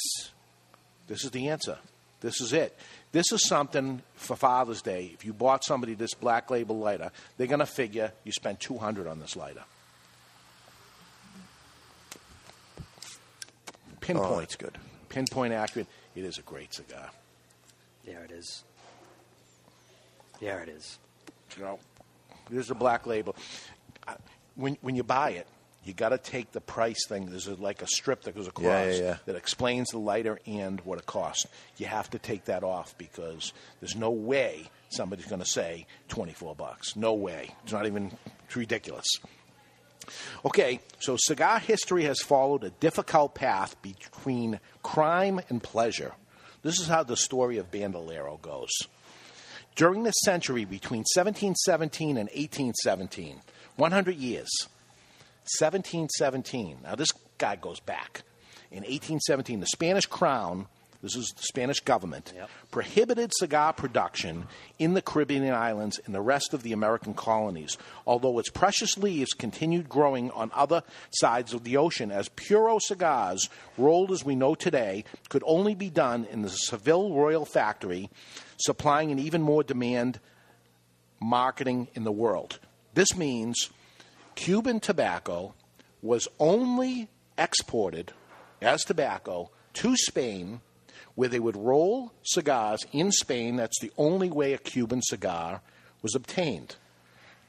This 1.08 1.24
is 1.24 1.32
the 1.32 1.50
answer. 1.50 1.78
This 2.22 2.42
is 2.42 2.52
it. 2.54 2.78
This 3.12 3.32
is 3.32 3.48
something 3.48 4.02
for 4.16 4.36
Father's 4.36 4.82
Day. 4.82 5.12
If 5.14 5.24
you 5.26 5.34
bought 5.34 5.64
somebody 5.64 5.94
this 5.94 6.14
black 6.14 6.52
label 6.52 6.78
lighter, 6.78 7.12
they're 7.38 7.48
going 7.48 7.60
to 7.60 7.66
figure 7.66 8.12
you 8.24 8.32
spent 8.32 8.60
200 8.60 9.08
on 9.08 9.20
this 9.20 9.36
lighter. 9.36 9.64
Pinpoint. 14.02 14.32
Oh, 14.32 14.40
that's 14.40 14.56
good. 14.56 14.78
Pinpoint 15.10 15.54
accurate. 15.54 15.88
It 16.16 16.24
is 16.26 16.38
a 16.38 16.42
great 16.42 16.74
cigar. 16.74 17.10
There 18.06 18.24
it 18.24 18.32
is. 18.32 18.64
There 20.42 20.62
it 20.62 20.70
is. 20.70 20.98
You 21.58 21.64
know, 21.64 21.80
there's 22.50 22.70
a 22.72 22.76
black 22.76 23.06
label. 23.06 23.36
Uh, 24.08 24.16
When 24.56 24.78
when 24.82 24.96
you 24.96 25.04
buy 25.04 25.32
it, 25.32 25.48
you 25.84 25.94
got 25.94 26.10
to 26.10 26.18
take 26.18 26.52
the 26.52 26.62
price 26.62 27.06
thing. 27.08 27.30
There's 27.30 27.48
a, 27.48 27.56
like 27.56 27.82
a 27.82 27.88
strip 27.88 28.24
that 28.24 28.36
goes 28.36 28.48
across 28.48 28.66
Yeah, 28.66 28.86
yeah, 28.92 28.98
yeah. 29.02 29.18
that 29.26 29.36
explains 29.36 29.90
the 29.90 29.98
lighter 30.00 30.40
and 30.46 30.80
what 30.82 31.00
it 31.00 31.06
costs. 31.06 31.46
You 31.78 31.86
have 31.88 32.10
to 32.12 32.20
take 32.20 32.46
that 32.46 32.64
off 32.64 32.98
because 32.98 33.54
there's 33.80 33.96
no 33.96 34.12
way 34.12 34.70
somebody's 34.90 35.26
going 35.28 35.42
to 35.42 35.48
say 35.48 35.86
24 36.10 36.56
bucks. 36.56 36.96
No 36.96 37.14
way. 37.14 37.56
It's 37.64 37.72
not 37.72 37.86
even. 37.86 38.12
It's 38.46 38.56
ridiculous. 38.56 39.08
Okay, 40.46 40.80
so 41.00 41.16
cigar 41.20 41.60
history 41.60 42.04
has 42.06 42.20
followed 42.20 42.64
a 42.64 42.70
difficult 42.72 43.36
path 43.36 43.80
between 43.82 44.60
crime 44.82 45.40
and 45.50 45.62
pleasure. 45.62 46.14
This 46.64 46.80
is 46.80 46.88
how 46.88 47.04
the 47.04 47.16
story 47.18 47.58
of 47.58 47.72
Bandolero 47.72 48.38
goes. 48.42 48.72
During 49.76 50.04
the 50.04 50.12
century 50.12 50.66
between 50.66 51.06
1717 51.16 52.18
and 52.18 52.28
1817, 52.30 53.42
100 53.76 54.16
years, 54.16 54.50
1717, 55.60 56.80
now 56.84 56.96
this 56.96 57.12
guy 57.38 57.56
goes 57.56 57.80
back. 57.80 58.24
In 58.72 58.80
1817, 58.80 59.60
the 59.62 59.66
Spanish 59.68 60.06
crown, 60.06 60.68
this 61.02 61.16
is 61.16 61.30
the 61.30 61.44
Spanish 61.44 61.80
government, 61.80 62.34
prohibited 62.72 63.32
cigar 63.34 63.74
production 63.74 64.48
in 64.78 64.94
the 64.94 65.02
Caribbean 65.02 65.52
islands 65.52 66.00
and 66.06 66.14
the 66.14 66.22
rest 66.22 66.54
of 66.54 66.62
the 66.62 66.74
American 66.74 67.14
colonies, 67.14 67.78
although 68.06 68.38
its 68.38 68.50
precious 68.50 68.98
leaves 68.98 69.34
continued 69.34 69.90
growing 69.90 70.30
on 70.32 70.52
other 70.54 70.84
sides 71.12 71.54
of 71.54 71.64
the 71.64 71.78
ocean 71.78 72.12
as 72.12 72.30
Puro 72.30 72.78
cigars, 72.80 73.50
rolled 73.78 74.12
as 74.12 74.26
we 74.26 74.36
know 74.36 74.56
today, 74.56 75.04
could 75.30 75.44
only 75.48 75.74
be 75.74 75.90
done 75.90 76.28
in 76.32 76.42
the 76.42 76.50
Seville 76.50 77.14
Royal 77.14 77.46
Factory, 77.46 78.10
supplying 78.58 79.10
an 79.12 79.20
even 79.20 79.42
more 79.42 79.64
demand 79.64 80.20
marketing 81.20 81.88
in 81.96 82.04
the 82.04 82.12
world. 82.12 82.60
This 82.94 83.16
means 83.16 83.70
Cuban 84.40 84.80
tobacco 84.80 85.54
was 86.02 86.30
only 86.40 87.10
exported 87.38 88.14
as 88.62 88.86
tobacco 88.86 89.52
to 89.74 89.98
Spain, 89.98 90.62
where 91.16 91.28
they 91.28 91.42
would 91.42 91.58
roll 91.58 92.14
cigars 92.24 92.86
in 92.94 93.12
Spain. 93.12 93.58
That's 93.58 93.78
the 93.82 93.92
only 93.98 94.30
way 94.30 94.54
a 94.54 94.58
Cuban 94.58 95.02
cigar 95.02 95.60
was 96.02 96.16
obtained. 96.16 96.78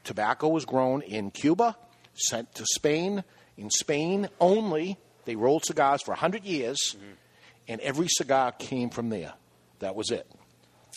Tobacco 0.02 0.48
was 0.48 0.64
grown 0.64 1.02
in 1.02 1.30
Cuba, 1.30 1.76
sent 2.14 2.56
to 2.56 2.66
Spain. 2.74 3.22
In 3.56 3.70
Spain 3.70 4.28
only, 4.40 4.98
they 5.26 5.36
rolled 5.36 5.64
cigars 5.64 6.02
for 6.02 6.10
100 6.10 6.42
years, 6.42 6.96
mm-hmm. 6.96 7.12
and 7.68 7.80
every 7.82 8.08
cigar 8.08 8.50
came 8.50 8.90
from 8.90 9.10
there. 9.10 9.34
That 9.78 9.94
was 9.94 10.10
it. 10.10 10.26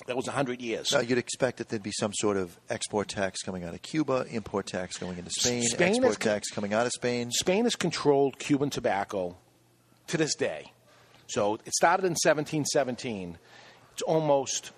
That 0.07 0.15
was 0.15 0.25
100 0.25 0.61
years. 0.61 0.91
Now, 0.91 0.99
you'd 0.99 1.17
expect 1.17 1.57
that 1.57 1.69
there'd 1.69 1.83
be 1.83 1.91
some 1.91 2.13
sort 2.13 2.37
of 2.37 2.57
export 2.69 3.07
tax 3.07 3.41
coming 3.41 3.63
out 3.63 3.73
of 3.73 3.81
Cuba, 3.81 4.25
import 4.29 4.67
tax 4.67 4.97
going 4.97 5.17
into 5.17 5.31
Spain, 5.31 5.63
Spain 5.63 5.89
export 5.89 6.19
con- 6.19 6.33
tax 6.33 6.49
coming 6.49 6.73
out 6.73 6.85
of 6.85 6.91
Spain. 6.91 7.31
Spain 7.31 7.63
has 7.65 7.75
controlled 7.75 8.39
Cuban 8.39 8.69
tobacco 8.69 9.35
to 10.07 10.17
this 10.17 10.35
day. 10.35 10.71
So 11.27 11.55
it 11.65 11.73
started 11.73 12.05
in 12.05 12.11
1717. 12.11 13.37
It's 13.93 14.01
almost 14.01 14.71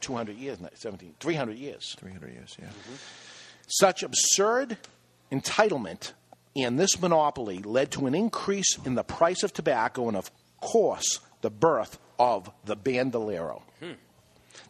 200 0.00 0.36
years, 0.36 0.60
now, 0.60 0.68
17, 0.74 1.14
300 1.18 1.56
years. 1.56 1.96
300 1.98 2.32
years, 2.32 2.56
yeah. 2.58 2.66
Mm-hmm. 2.66 2.94
Such 3.66 4.02
absurd 4.02 4.76
entitlement 5.32 6.12
and 6.56 6.78
this 6.78 7.00
monopoly 7.00 7.58
led 7.58 7.90
to 7.92 8.06
an 8.06 8.14
increase 8.14 8.78
in 8.84 8.94
the 8.94 9.02
price 9.02 9.42
of 9.42 9.52
tobacco 9.52 10.08
and, 10.08 10.16
of 10.16 10.30
course, 10.60 11.20
the 11.40 11.50
birth 11.50 11.98
of 12.18 12.50
the 12.64 12.76
bandolero. 12.76 13.62
Hmm. 13.80 13.92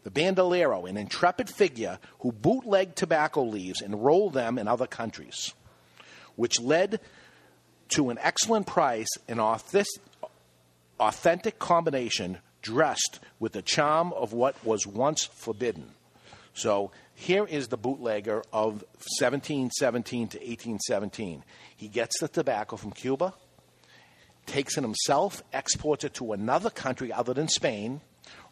The 0.02 0.10
bandolero, 0.10 0.86
an 0.86 0.96
intrepid 0.96 1.48
figure 1.50 1.98
who 2.20 2.32
bootlegged 2.32 2.96
tobacco 2.96 3.42
leaves 3.42 3.80
and 3.80 4.04
rolled 4.04 4.34
them 4.34 4.58
in 4.58 4.68
other 4.68 4.86
countries, 4.86 5.54
which 6.36 6.60
led 6.60 7.00
to 7.90 8.10
an 8.10 8.18
excellent 8.20 8.66
price 8.66 9.08
and 9.28 9.40
authentic 10.98 11.58
combination 11.58 12.38
dressed 12.62 13.20
with 13.38 13.52
the 13.52 13.62
charm 13.62 14.12
of 14.14 14.32
what 14.32 14.64
was 14.64 14.86
once 14.86 15.24
forbidden. 15.24 15.90
So 16.54 16.92
here 17.14 17.44
is 17.44 17.68
the 17.68 17.76
bootlegger 17.76 18.42
of 18.52 18.84
1717 19.18 20.28
to 20.28 20.38
1817. 20.38 21.44
He 21.76 21.88
gets 21.88 22.18
the 22.20 22.28
tobacco 22.28 22.76
from 22.76 22.92
Cuba, 22.92 23.34
takes 24.46 24.78
it 24.78 24.82
himself, 24.82 25.42
exports 25.52 26.04
it 26.04 26.14
to 26.14 26.32
another 26.32 26.70
country 26.70 27.12
other 27.12 27.34
than 27.34 27.48
Spain, 27.48 28.00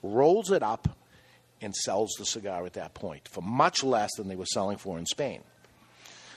rolls 0.02 0.50
it 0.50 0.62
up, 0.62 0.88
and 1.62 1.74
sells 1.74 2.12
the 2.18 2.26
cigar 2.26 2.66
at 2.66 2.74
that 2.74 2.92
point 2.92 3.28
for 3.28 3.40
much 3.40 3.82
less 3.82 4.10
than 4.16 4.28
they 4.28 4.36
were 4.36 4.44
selling 4.46 4.76
for 4.76 4.98
in 4.98 5.06
Spain. 5.06 5.40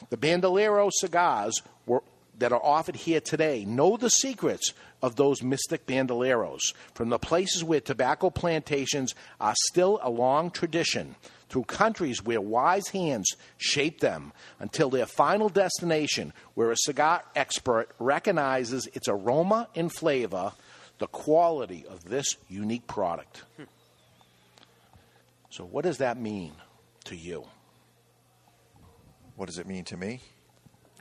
The 0.09 0.17
Bandolero 0.17 0.89
cigars 0.91 1.61
were, 1.85 2.03
that 2.37 2.53
are 2.53 2.63
offered 2.63 2.95
here 2.95 3.21
today 3.21 3.65
know 3.65 3.97
the 3.97 4.09
secrets 4.09 4.73
of 5.01 5.15
those 5.15 5.41
mystic 5.41 5.85
bandoleros 5.85 6.73
from 6.93 7.09
the 7.09 7.19
places 7.19 7.63
where 7.63 7.79
tobacco 7.79 8.29
plantations 8.29 9.15
are 9.39 9.55
still 9.67 9.99
a 10.01 10.09
long 10.09 10.51
tradition 10.51 11.15
through 11.49 11.63
countries 11.63 12.23
where 12.23 12.41
wise 12.41 12.87
hands 12.89 13.29
shape 13.57 13.99
them 13.99 14.33
until 14.59 14.89
their 14.89 15.05
final 15.05 15.47
destination 15.47 16.33
where 16.55 16.71
a 16.71 16.77
cigar 16.77 17.23
expert 17.35 17.87
recognizes 17.99 18.87
its 18.93 19.07
aroma 19.07 19.67
and 19.75 19.91
flavor 19.93 20.51
the 20.97 21.07
quality 21.07 21.85
of 21.87 22.05
this 22.05 22.35
unique 22.49 22.87
product 22.87 23.43
hmm. 23.57 23.63
So 25.55 25.63
what 25.63 25.83
does 25.85 25.99
that 25.99 26.17
mean 26.19 26.51
to 27.05 27.15
you 27.15 27.45
What 29.37 29.45
does 29.47 29.57
it 29.57 29.67
mean 29.67 29.85
to 29.85 29.97
me? 29.97 30.21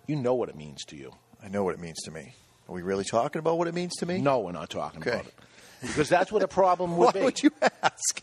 you 0.07 0.17
know 0.17 0.35
what 0.35 0.49
it 0.49 0.55
means 0.57 0.85
to 0.87 0.97
you 0.97 1.13
I 1.43 1.49
know 1.49 1.65
what 1.65 1.75
it 1.75 1.81
means 1.81 2.01
to 2.05 2.11
me. 2.11 2.35
Are 2.69 2.75
we 2.75 2.81
really 2.83 3.05
talking 3.05 3.39
about 3.39 3.59
what 3.59 3.69
it 3.69 3.75
means 3.75 3.93
to 3.97 4.07
me? 4.07 4.19
No, 4.23 4.39
we're 4.41 4.53
not 4.53 4.71
talking 4.71 5.01
Okay. 5.03 5.11
about 5.11 5.27
it. 5.27 5.35
Because 5.83 6.09
that's 6.09 6.33
what 6.33 6.43
a 6.43 6.49
problem 6.49 6.97
would 6.97 7.07
Why 7.07 7.13
be. 7.13 7.21
would 7.21 7.43
you 7.43 7.51
ask? 7.83 8.23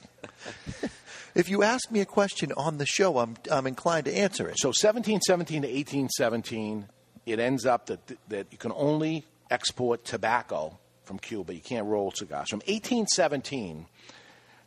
if 1.36 1.50
you 1.50 1.62
ask 1.62 1.92
me 1.92 2.00
a 2.00 2.06
question 2.06 2.52
on 2.58 2.78
the 2.80 2.86
show, 2.88 3.20
I'm 3.20 3.36
I'm 3.52 3.68
inclined 3.68 4.06
to 4.06 4.18
answer 4.18 4.48
it. 4.50 4.56
So 4.58 4.70
1717 4.70 5.62
to 5.62 5.68
1817, 5.68 6.88
it 7.28 7.40
ends 7.40 7.66
up 7.68 7.86
that, 7.88 8.00
that 8.30 8.48
you 8.52 8.58
can 8.58 8.72
only 8.76 9.26
export 9.52 10.04
tobacco 10.04 10.80
from 11.04 11.20
Cuba. 11.20 11.54
You 11.54 11.62
can't 11.62 11.86
roll 11.86 12.12
cigars. 12.16 12.50
From 12.50 12.62
1817 12.62 13.86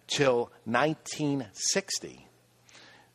till 0.06 0.50
1960, 0.64 2.28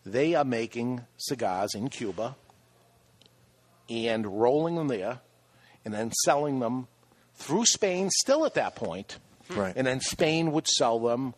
they 0.05 0.35
are 0.35 0.45
making 0.45 1.05
cigars 1.17 1.75
in 1.75 1.89
Cuba 1.89 2.35
and 3.89 4.25
rolling 4.25 4.75
them 4.75 4.87
there 4.87 5.19
and 5.85 5.93
then 5.93 6.11
selling 6.23 6.59
them 6.59 6.87
through 7.35 7.65
Spain 7.65 8.09
still 8.09 8.45
at 8.45 8.53
that 8.55 8.75
point. 8.75 9.17
Right. 9.49 9.73
And 9.75 9.87
then 9.87 9.99
Spain 9.99 10.51
would 10.51 10.67
sell 10.67 10.99
them 10.99 11.33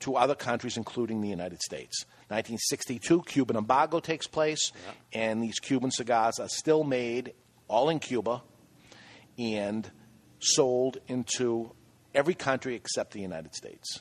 to 0.00 0.16
other 0.16 0.34
countries, 0.34 0.76
including 0.76 1.20
the 1.20 1.28
United 1.28 1.60
States. 1.62 2.04
1962, 2.28 3.22
Cuban 3.22 3.56
embargo 3.56 4.00
takes 4.00 4.26
place, 4.26 4.72
and 5.12 5.42
these 5.42 5.58
Cuban 5.60 5.90
cigars 5.90 6.40
are 6.40 6.48
still 6.48 6.82
made 6.82 7.34
all 7.68 7.88
in 7.88 8.00
Cuba 8.00 8.42
and 9.38 9.90
sold 10.40 10.98
into 11.06 11.72
every 12.14 12.34
country 12.34 12.74
except 12.74 13.12
the 13.12 13.20
United 13.20 13.54
States. 13.54 14.00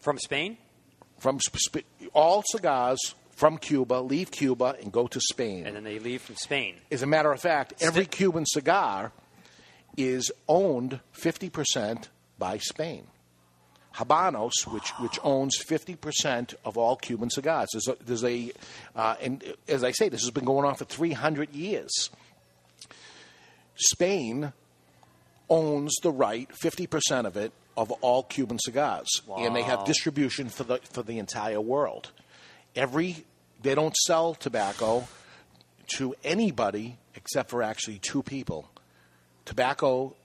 From 0.00 0.18
Spain? 0.18 0.58
From 1.18 1.40
sp- 1.40 1.86
all 2.14 2.42
cigars 2.46 3.14
from 3.38 3.56
Cuba 3.56 3.94
leave 3.94 4.32
Cuba 4.32 4.74
and 4.82 4.90
go 4.90 5.06
to 5.06 5.20
Spain. 5.20 5.64
And 5.64 5.76
then 5.76 5.84
they 5.84 6.00
leave 6.00 6.22
from 6.22 6.34
Spain. 6.34 6.74
As 6.90 7.02
a 7.02 7.06
matter 7.06 7.30
of 7.30 7.40
fact, 7.40 7.74
every 7.80 8.04
Cuban 8.04 8.44
cigar 8.44 9.12
is 9.96 10.32
owned 10.48 10.98
50% 11.16 12.08
by 12.36 12.58
Spain. 12.58 13.06
Habanos, 13.94 14.66
which, 14.66 14.90
which 14.98 15.18
owns 15.22 15.56
50% 15.56 16.54
of 16.64 16.76
all 16.76 16.96
Cuban 16.96 17.30
cigars. 17.30 17.68
There's 17.72 17.88
a, 17.88 17.96
there's 18.04 18.24
a 18.24 18.52
uh, 18.96 19.14
and 19.20 19.42
as 19.68 19.84
I 19.84 19.92
say, 19.92 20.08
this 20.08 20.22
has 20.22 20.30
been 20.30 20.44
going 20.44 20.64
on 20.64 20.74
for 20.74 20.84
300 20.84 21.54
years. 21.54 22.10
Spain 23.76 24.52
owns 25.48 25.94
the 26.02 26.10
right, 26.10 26.48
50% 26.60 27.24
of 27.24 27.36
it, 27.36 27.52
of 27.78 27.92
all 27.92 28.24
Cuban 28.24 28.58
cigars. 28.58 29.22
And 29.46 29.54
they 29.54 29.62
have 29.62 29.84
distribution 29.84 30.48
for 30.48 30.64
the, 30.64 30.78
for 30.78 31.04
the 31.04 31.20
entire 31.20 31.60
world. 31.60 32.10
Every, 32.74 33.24
they 33.62 33.76
don't 33.76 33.96
sell 33.96 34.34
tobacco 34.34 35.06
to 35.94 36.14
anybody 36.24 36.98
except 37.14 37.50
for 37.50 37.62
actually 37.62 38.00
two 38.00 38.24
people. 38.24 38.68
Tobacco 39.44 40.16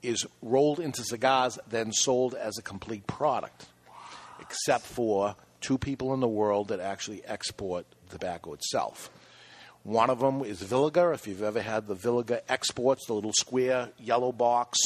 is 0.00 0.24
rolled 0.40 0.78
into 0.78 1.02
cigars, 1.02 1.58
then 1.68 1.92
sold 1.92 2.34
as 2.34 2.56
a 2.56 2.62
complete 2.62 3.04
product, 3.08 3.66
except 4.40 4.86
for 4.86 5.34
two 5.60 5.78
people 5.78 6.14
in 6.14 6.20
the 6.20 6.28
world 6.28 6.68
that 6.68 6.78
actually 6.78 7.24
export 7.24 7.84
tobacco 8.10 8.52
itself. 8.52 9.10
One 9.86 10.10
of 10.10 10.18
them 10.18 10.42
is 10.42 10.60
Villiger. 10.62 11.14
If 11.14 11.28
you've 11.28 11.44
ever 11.44 11.62
had 11.62 11.86
the 11.86 11.94
Villiger 11.94 12.40
Exports, 12.48 13.06
the 13.06 13.14
little 13.14 13.32
square 13.32 13.90
yellow 14.00 14.32
box, 14.32 14.76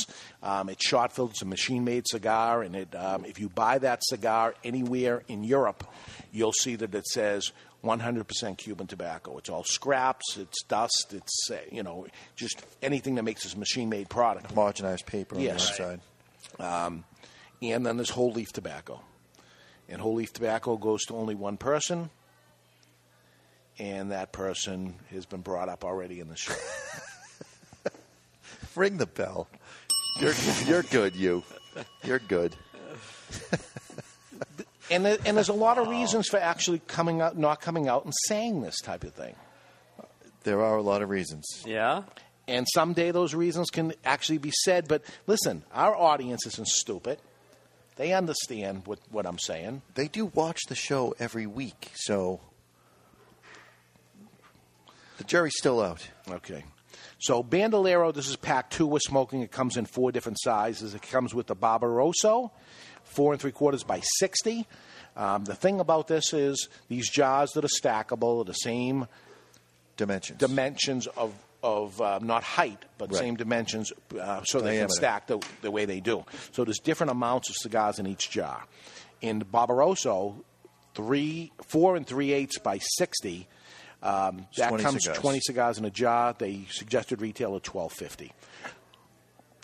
um, 0.43 0.69
it's 0.69 0.87
shot 0.87 1.15
filled. 1.15 1.31
It's 1.31 1.41
a 1.41 1.47
machine-made 1.47 2.07
cigar, 2.07 2.63
and 2.63 2.77
it, 2.77 2.95
um, 2.95 3.25
if 3.25 3.41
you 3.41 3.49
buy 3.49 3.79
that 3.79 4.05
cigar 4.05 4.55
anywhere 4.63 5.23
in 5.27 5.43
Europe, 5.43 5.85
you'll 6.33 6.53
see 6.53 6.77
that 6.77 6.95
it 6.95 7.07
says 7.07 7.51
100% 7.83 8.59
Cuban 8.59 8.87
tobacco. 8.87 9.39
It's 9.39 9.49
all 9.49 9.65
scraps, 9.65 10.37
it's 10.37 10.63
dust, 10.65 11.15
it's 11.15 11.51
uh, 11.51 11.57
you 11.73 11.83
know 11.83 12.07
just 12.37 12.63
anything 12.83 13.15
that 13.15 13.23
makes 13.23 13.45
this 13.45 13.57
machine-made 13.57 14.11
product. 14.11 14.55
Homogenized 14.55 15.07
paper 15.07 15.37
on 15.37 15.41
Yes. 15.41 15.79
the 15.79 15.83
outside. 15.85 16.01
Um, 16.87 17.05
and 17.63 17.87
then 17.87 17.97
there's 17.97 18.11
whole 18.11 18.33
leaf 18.33 18.53
tobacco. 18.53 19.01
And 19.89 20.03
whole 20.03 20.17
leaf 20.17 20.35
tobacco 20.35 20.77
goes 20.77 21.05
to 21.07 21.15
only 21.15 21.35
one 21.35 21.57
person, 21.57 22.11
and 23.81 24.13
that 24.13 24.31
person 24.31 24.95
has 25.11 25.25
been 25.25 25.41
brought 25.41 25.71
up 25.71 25.85
already 25.85 26.21
in 26.21 26.29
the 26.29 26.37
show. 26.37 26.53
Ring 28.77 28.99
the 28.99 29.07
bell. 29.07 29.49
You're 30.21 30.35
you're 30.67 30.83
good, 30.83 31.17
you. 31.17 31.43
You're 32.05 32.19
good. 32.19 32.55
and 34.91 35.07
there, 35.07 35.17
and 35.25 35.35
there's 35.35 35.49
a 35.49 35.55
lot 35.55 35.79
of 35.79 35.89
reasons 35.89 36.29
for 36.29 36.39
actually 36.39 36.81
coming 36.87 37.23
out, 37.23 37.39
not 37.39 37.63
coming 37.63 37.89
out 37.89 38.05
and 38.05 38.13
saying 38.29 38.61
this 38.61 38.79
type 38.81 39.03
of 39.03 39.15
thing. 39.15 39.35
There 40.45 40.63
are 40.63 40.77
a 40.77 40.83
lot 40.83 41.01
of 41.01 41.09
reasons. 41.09 41.47
Yeah. 41.67 42.03
And 42.47 42.67
someday 42.75 43.13
those 43.13 43.35
reasons 43.35 43.71
can 43.71 43.95
actually 44.05 44.39
be 44.39 44.51
said. 44.51 44.89
But 44.89 45.03
listen, 45.27 45.63
our 45.73 45.97
audience 45.97 46.47
isn't 46.47 46.69
stupid. 46.69 47.19
They 47.97 48.13
understand 48.13 48.83
what, 48.87 48.99
what 49.11 49.27
I'm 49.27 49.39
saying. 49.39 49.83
They 49.95 50.09
do 50.09 50.27
watch 50.27 50.61
the 50.69 50.75
show 50.75 51.15
every 51.19 51.47
week, 51.47 51.91
so 51.95 52.41
the 55.21 55.25
jury's 55.25 55.53
still 55.59 55.83
out. 55.83 56.09
Okay. 56.31 56.65
So 57.19 57.43
Bandolero, 57.43 58.11
this 58.11 58.27
is 58.29 58.37
pack 58.37 58.71
two. 58.71 58.87
We're 58.87 59.01
smoking. 59.01 59.43
It 59.43 59.51
comes 59.53 59.77
in 59.77 59.85
four 59.85 60.11
different 60.13 60.39
sizes. 60.41 60.95
It 60.95 61.03
comes 61.03 61.35
with 61.35 61.47
the 61.47 61.55
Barbarosso, 61.55 62.51
four 63.05 63.33
and 63.33 63.41
three 63.41 63.53
quarters 63.53 63.85
by 63.85 64.01
sixty. 64.19 64.67
Um, 65.17 65.45
the 65.45 65.55
thing 65.55 65.79
about 65.79 66.09
this 66.09 66.33
is 66.33 66.69
these 66.89 67.11
jars 67.11 67.51
that 67.53 67.65
are 67.65 67.69
stackable 67.69 68.41
are 68.41 68.45
the 68.45 68.55
same 68.55 69.07
dimensions 69.99 70.39
dimensions 70.39 71.07
of 71.09 71.35
of 71.63 72.01
uh, 72.01 72.19
not 72.23 72.43
height 72.43 72.83
but 72.97 73.11
Right. 73.13 73.19
same 73.19 73.37
dimensions, 73.37 73.93
uh, 74.19 74.43
so 74.45 74.61
they 74.63 74.79
can 74.79 74.89
stack 74.89 75.27
the, 75.27 75.39
the 75.61 75.71
way 75.71 75.85
they 75.85 76.01
do. 76.01 76.25
So 76.53 76.65
there's 76.65 76.79
different 76.79 77.11
amounts 77.11 77.51
of 77.51 77.57
cigars 77.57 77.99
in 77.99 78.07
each 78.07 78.31
jar. 78.31 78.65
In 79.21 79.43
Barbarosso, 79.43 80.37
three, 80.95 81.53
four 81.67 81.97
and 81.97 82.07
three 82.07 82.33
eighths 82.33 82.59
by 82.59 82.79
sixty. 82.79 83.47
Um, 84.03 84.47
that 84.57 84.69
20 84.71 84.83
comes 84.85 85.03
cigars. 85.05 85.19
20 85.19 85.41
cigars 85.41 85.79
in 85.79 85.85
a 85.85 85.91
jar. 85.91 86.35
They 86.39 86.65
suggested 86.71 87.21
retail 87.21 87.55
at 87.57 87.63
12.50. 87.63 88.31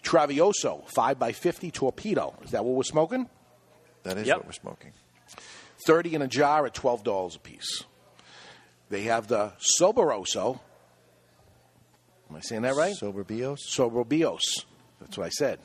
Travioso, 0.03 0.87
5 0.90 1.18
by 1.18 1.33
50 1.33 1.70
torpedo. 1.70 2.35
Is 2.44 2.51
that 2.53 2.64
what 2.64 2.75
we're 2.77 2.83
smoking? 2.85 3.29
That 4.05 4.18
is 4.18 4.27
Yep. 4.27 4.37
what 4.38 4.46
we're 4.46 4.53
smoking. 4.53 4.92
30 5.87 6.14
in 6.14 6.22
a 6.22 6.29
jar 6.29 6.64
at 6.66 6.75
$12 6.75 7.37
a 7.37 7.38
piece. 7.40 7.85
They 8.88 9.03
have 9.03 9.27
the 9.27 9.53
Soberoso. 9.81 10.61
Am 12.31 12.37
I 12.37 12.40
saying 12.40 12.62
that 12.62 12.75
right? 12.77 12.94
Soberbios? 12.94 13.59
Soberbios. 13.68 14.40
That's 15.01 15.18
what 15.18 15.27
I 15.27 15.31
said. 15.31 15.59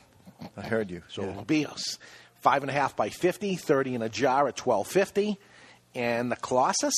I 0.57 0.61
heard 0.61 0.89
you. 0.89 1.03
Soberbios. 1.13 1.97
Five 2.39 2.63
and 2.63 2.69
a 2.71 2.73
half 2.73 2.95
by 2.95 3.09
50, 3.09 3.55
30 3.55 3.95
in 3.95 4.01
a 4.01 4.09
jar 4.09 4.47
at 4.47 4.55
12.50. 4.55 5.37
And 5.93 6.31
the 6.31 6.35
Colossus, 6.35 6.95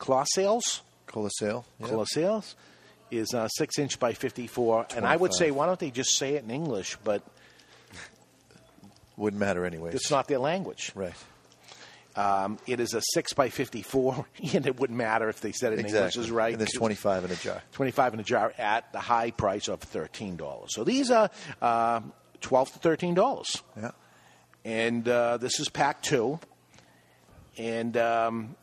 Colossales, 0.00 0.80
Colossal. 1.06 1.64
Colossales 1.82 2.54
is 3.10 3.32
uh, 3.34 3.48
six 3.48 3.78
inch 3.78 3.98
by 3.98 4.12
54. 4.12 4.86
And 4.96 5.06
I 5.06 5.16
would 5.16 5.34
say, 5.34 5.50
why 5.50 5.66
don't 5.66 5.78
they 5.78 5.90
just 5.90 6.16
say 6.16 6.34
it 6.34 6.44
in 6.44 6.50
English? 6.50 6.96
But 7.04 7.22
Wouldn't 9.16 9.40
matter 9.40 9.64
anyway. 9.64 9.92
it's 9.94 10.10
not 10.10 10.28
their 10.28 10.38
language. 10.38 10.92
Right. 10.94 11.14
Um, 12.16 12.58
it 12.66 12.80
is 12.80 12.94
a 12.94 13.02
six 13.12 13.34
by 13.34 13.50
54, 13.50 14.24
and 14.54 14.66
it 14.66 14.80
wouldn't 14.80 14.96
matter 14.96 15.28
if 15.28 15.40
they 15.42 15.52
said 15.52 15.72
it 15.74 15.78
in 15.78 15.84
Exactly. 15.84 15.98
English 15.98 16.16
is 16.16 16.30
right. 16.30 16.52
And 16.52 16.60
there's 16.60 16.72
25 16.72 17.24
in 17.26 17.30
a 17.30 17.34
jar. 17.36 17.62
25 17.72 18.14
in 18.14 18.20
a 18.20 18.22
jar 18.22 18.52
at 18.56 18.90
the 18.92 19.00
high 19.00 19.30
price 19.30 19.68
of 19.68 19.80
$13. 19.80 20.70
So 20.70 20.82
these 20.82 21.10
are 21.10 21.30
uh, 21.60 22.00
12 22.40 22.80
to 22.80 22.88
$13. 22.88 23.62
Yeah. 23.76 23.90
And 24.64 25.06
uh, 25.06 25.36
this 25.36 25.60
is 25.60 25.68
pack 25.68 26.02
two. 26.02 26.40
And 27.58 27.96
um, 27.96 28.56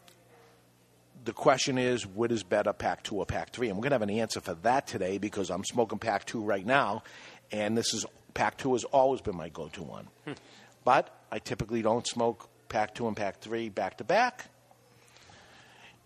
the 1.24 1.34
question 1.34 1.78
is, 1.78 2.06
what 2.06 2.32
is 2.32 2.44
better, 2.44 2.74
pack 2.74 3.04
two 3.04 3.16
or 3.16 3.26
pack 3.26 3.52
three? 3.52 3.70
And 3.70 3.78
we're 3.78 3.84
going 3.84 3.92
to 3.92 3.96
have 3.96 4.02
an 4.02 4.10
answer 4.10 4.42
for 4.42 4.56
that 4.56 4.88
today 4.88 5.18
because 5.18 5.50
I'm 5.50 5.64
smoking 5.64 6.00
pack 6.00 6.26
two 6.26 6.42
right 6.42 6.66
now. 6.66 7.04
And 7.52 7.78
this 7.78 7.94
is 7.94 8.06
pack 8.34 8.58
two 8.58 8.74
has 8.74 8.84
always 8.86 9.22
been 9.22 9.38
my 9.38 9.50
go 9.50 9.68
to 9.70 9.84
one. 9.84 10.08
Hmm. 10.26 10.34
But 10.84 11.16
I 11.32 11.40
typically 11.40 11.82
don't 11.82 12.06
smoke 12.06 12.50
pack 12.68 12.96
two 12.96 13.08
and 13.08 13.16
pack 13.16 13.40
three 13.40 13.70
back 13.70 13.98
to 13.98 14.04
back. 14.04 14.50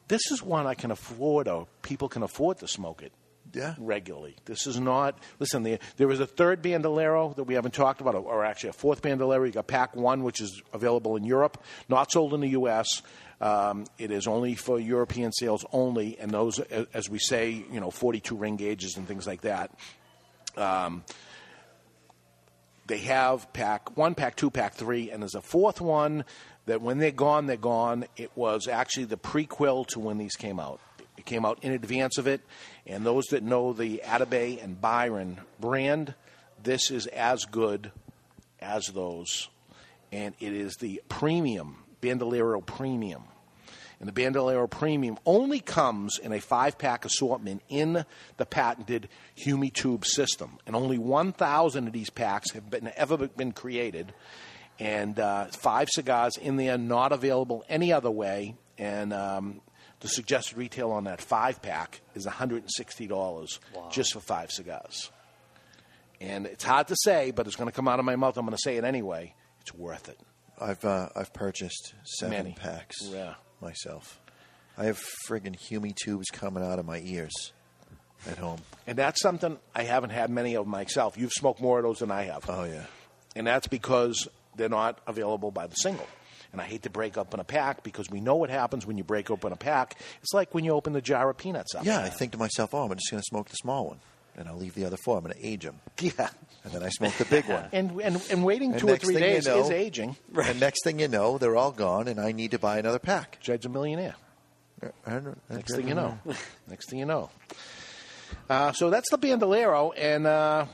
This 0.08 0.32
is 0.32 0.42
one 0.42 0.68
I 0.68 0.74
can 0.74 0.92
afford, 0.92 1.48
or 1.48 1.68
people 1.82 2.08
can 2.08 2.24
afford 2.24 2.60
to 2.60 2.68
smoke 2.68 3.02
it 3.02 3.12
Yeah. 3.54 3.76
regularly. 3.78 4.36
This 4.46 4.68
is 4.68 4.80
not. 4.80 5.18
Listen, 5.40 5.64
there, 5.64 6.08
was 6.08 6.20
a 6.20 6.28
third 6.28 6.62
bandolero 6.62 7.34
that 7.34 7.44
we 7.44 7.54
haven't 7.54 7.74
talked 7.74 8.02
about, 8.02 8.16
or 8.16 8.44
actually 8.44 8.70
a 8.70 8.74
fourth 8.74 9.02
bandolero. 9.02 9.44
You 9.44 9.52
got 9.52 9.68
Pack 9.68 9.96
One, 9.96 10.24
which 10.24 10.42
is 10.42 10.62
available 10.74 11.16
in 11.16 11.24
Europe, 11.24 11.64
not 11.90 12.12
sold 12.12 12.34
in 12.34 12.42
the 12.42 12.50
U.S. 12.50 13.02
Um, 13.40 13.86
it 13.98 14.12
is 14.12 14.28
only 14.28 14.56
for 14.56 14.80
European 14.80 15.32
sales 15.32 15.66
only, 15.72 16.18
and 16.20 16.32
those, 16.32 16.60
as 16.60 17.10
we 17.10 17.20
say, 17.20 17.66
you 17.72 17.80
know, 17.80 17.92
42 17.92 18.36
ring 18.36 18.56
gauges 18.56 18.98
and 18.98 19.08
things 19.08 19.28
like 19.28 19.42
that. 19.42 19.72
Um, 20.56 21.04
they 22.88 23.00
have 23.00 23.52
pack 23.54 23.96
one, 23.98 24.16
pack 24.16 24.36
two, 24.36 24.50
pack 24.50 24.74
three, 24.74 25.12
and 25.12 25.22
there's 25.22 25.36
a 25.36 25.42
fourth 25.42 25.82
one 25.82 26.26
that 26.66 26.82
when 26.82 26.98
they're 26.98 27.12
gone, 27.12 27.46
they're 27.46 27.58
gone. 27.58 28.06
It 28.16 28.32
was 28.36 28.68
actually 28.68 29.06
the 29.06 29.18
prequel 29.18 29.86
to 29.88 30.00
when 30.00 30.18
these 30.18 30.36
came 30.36 30.60
out. 30.60 30.80
Came 31.28 31.46
out 31.46 31.60
in 31.62 31.74
advance 31.74 32.18
of 32.18 32.26
it, 32.26 32.40
and 32.86 33.06
those 33.06 33.26
that 33.26 33.44
know 33.44 33.74
the 33.74 34.02
Atabey 34.06 34.64
and 34.64 34.80
Byron 34.80 35.42
brand, 35.60 36.16
this 36.64 36.90
is 36.90 37.06
as 37.08 37.44
good 37.44 37.92
as 38.62 38.88
those, 38.88 39.50
and 40.10 40.34
it 40.40 40.54
is 40.54 40.78
the 40.78 41.02
premium 41.10 41.84
Bandolero 42.00 42.62
Premium. 42.62 43.24
And 44.00 44.08
the 44.08 44.14
Bandolero 44.14 44.68
Premium 44.68 45.18
only 45.26 45.60
comes 45.60 46.18
in 46.18 46.32
a 46.32 46.40
five 46.40 46.78
pack 46.78 47.04
assortment 47.04 47.62
in 47.68 48.06
the 48.38 48.46
patented 48.46 49.10
Humitube 49.36 50.06
system. 50.06 50.60
And 50.66 50.78
only 50.78 50.98
1,000 50.98 51.88
of 51.88 51.94
these 51.94 52.10
packs 52.10 52.52
have 52.54 52.70
been, 52.70 52.90
ever 52.96 53.28
been 53.28 53.52
created. 53.52 54.14
And 54.80 55.20
uh, 55.20 55.48
five 55.48 55.90
cigars 55.92 56.38
in 56.38 56.56
there, 56.56 56.78
not 56.78 57.12
available 57.12 57.66
any 57.68 57.92
other 57.92 58.12
way. 58.12 58.56
And 58.78 59.12
um, 59.12 59.62
the 60.00 60.08
suggested 60.08 60.58
retail 60.58 60.92
on 60.92 61.06
that 61.06 61.22
five 61.22 61.62
pack 61.62 62.02
is 62.16 62.26
$160 62.26 63.60
just 63.92 64.14
for 64.14 64.20
five 64.20 64.52
cigars. 64.52 65.12
And 66.20 66.46
it's 66.46 66.64
hard 66.64 66.88
to 66.88 66.96
say, 67.04 67.32
but 67.32 67.48
it's 67.48 67.56
going 67.56 67.70
to 67.70 67.76
come 67.76 67.88
out 67.88 68.00
of 68.00 68.06
my 68.06 68.16
mouth. 68.16 68.38
I'm 68.38 68.46
going 68.46 68.56
to 68.56 68.62
say 68.62 68.78
it 68.78 68.84
anyway. 68.84 69.34
It's 69.62 69.74
worth 69.74 70.10
it. 70.10 70.20
I've 70.60 70.84
uh, 70.84 71.10
I've 71.16 71.32
purchased 71.34 71.94
seven 72.04 72.36
Many. 72.38 72.54
packs 72.54 72.96
Yeah. 73.04 73.36
myself. 73.62 74.20
I 74.78 74.86
have 74.86 75.00
friggin' 75.28 75.56
Humi 75.56 75.94
tubes 75.94 76.28
coming 76.32 76.64
out 76.64 76.80
of 76.80 76.86
my 76.86 77.00
ears 77.04 77.54
at 78.28 78.38
home. 78.40 78.60
And 78.88 78.98
that's 78.98 79.22
something 79.22 79.60
I 79.76 79.84
haven't 79.84 80.10
had 80.12 80.32
many 80.32 80.56
of 80.56 80.66
myself. 80.66 81.16
You've 81.18 81.32
smoked 81.34 81.62
more 81.62 81.78
of 81.80 81.84
those 81.84 82.00
than 82.00 82.10
I 82.10 82.24
have. 82.24 82.46
Oh 82.50 82.64
yeah. 82.64 82.86
And 83.36 83.46
that's 83.46 83.68
because 83.68 84.28
they're 84.56 84.70
not 84.70 85.00
available 85.06 85.52
by 85.52 85.68
the 85.68 85.76
single. 85.76 86.08
And 86.54 86.62
I 86.62 86.64
hate 86.64 86.84
to 86.84 86.90
break 86.90 87.18
open 87.18 87.40
a 87.40 87.44
pack 87.44 87.84
because 87.84 88.10
we 88.10 88.20
know 88.22 88.36
what 88.36 88.50
happens 88.50 88.86
when 88.86 88.98
you 88.98 89.04
break 89.04 89.30
open 89.30 89.52
a 89.52 89.58
pack. 89.58 90.00
It's 90.22 90.34
like 90.34 90.54
when 90.56 90.64
you 90.64 90.72
open 90.72 90.94
the 90.94 91.02
jar 91.02 91.30
of 91.30 91.38
peanuts 91.38 91.76
up. 91.76 91.86
Yeah, 91.86 92.00
I 92.02 92.10
think 92.10 92.32
to 92.32 92.38
myself, 92.38 92.74
oh, 92.74 92.84
I'm 92.84 92.90
just 92.96 93.12
going 93.12 93.20
to 93.22 93.26
smoke 93.28 93.50
the 93.50 93.56
small 93.58 93.88
one, 93.88 94.00
and 94.38 94.48
I'll 94.48 94.56
leave 94.58 94.74
the 94.74 94.86
other 94.86 94.98
four. 95.04 95.18
I'm 95.18 95.24
going 95.24 95.36
to 95.36 95.46
age 95.46 95.64
them. 95.64 95.80
Yeah. 96.02 96.30
And 96.64 96.74
then 96.74 96.84
I 96.84 96.90
smoke 96.90 97.14
the 97.14 97.26
big 97.26 97.46
one. 97.48 97.66
And, 97.72 98.02
and, 98.02 98.22
and 98.30 98.44
waiting 98.44 98.72
And 98.74 98.80
two 98.82 98.90
or 98.90 98.98
three 98.98 99.14
thing 99.16 99.24
you 99.24 99.30
days 99.30 99.46
know- 99.48 99.60
is 99.62 99.70
aging. 99.70 100.18
And 100.36 100.60
next 100.60 100.84
thing 100.84 101.00
you 101.00 101.08
know, 101.08 101.38
they're 101.38 101.56
all 101.56 101.72
gone, 101.72 102.08
and 102.10 102.20
I 102.20 102.32
need 102.34 102.52
to 102.52 102.60
buy 102.60 102.78
another 102.78 103.00
pack. 103.00 103.40
Jed's 103.42 103.66
a 103.66 103.70
millionaire. 103.70 104.16
Next 104.82 105.50
Next 105.50 105.76
thing 105.76 105.88
you 105.88 105.96
know. 105.96 106.20
Next 106.68 106.90
thing 106.90 107.00
you 107.00 107.06
know. 107.06 107.30
Uh, 108.50 108.72
so 108.74 108.90
that's 108.90 109.10
the 109.10 109.18
Bandolero, 109.18 109.92
and 109.92 110.28
uh, 110.28 110.66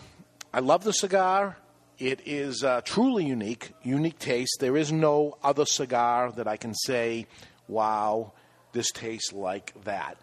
I 0.54 0.60
love 0.60 0.84
the 0.84 0.94
cigar. 0.94 1.58
It 2.04 2.20
is 2.26 2.66
uh, 2.66 2.82
truly 2.82 3.24
unique, 3.24 3.72
unique 3.82 4.20
taste. 4.20 4.58
There 4.60 4.76
is 4.76 4.92
no 4.92 5.38
other 5.42 5.64
cigar 5.66 6.34
that 6.34 6.50
I 6.50 6.58
can 6.58 6.74
say, 6.74 7.28
wow, 7.70 8.34
this 8.74 8.92
tastes 8.92 9.32
like 9.32 9.74
that. 9.86 10.18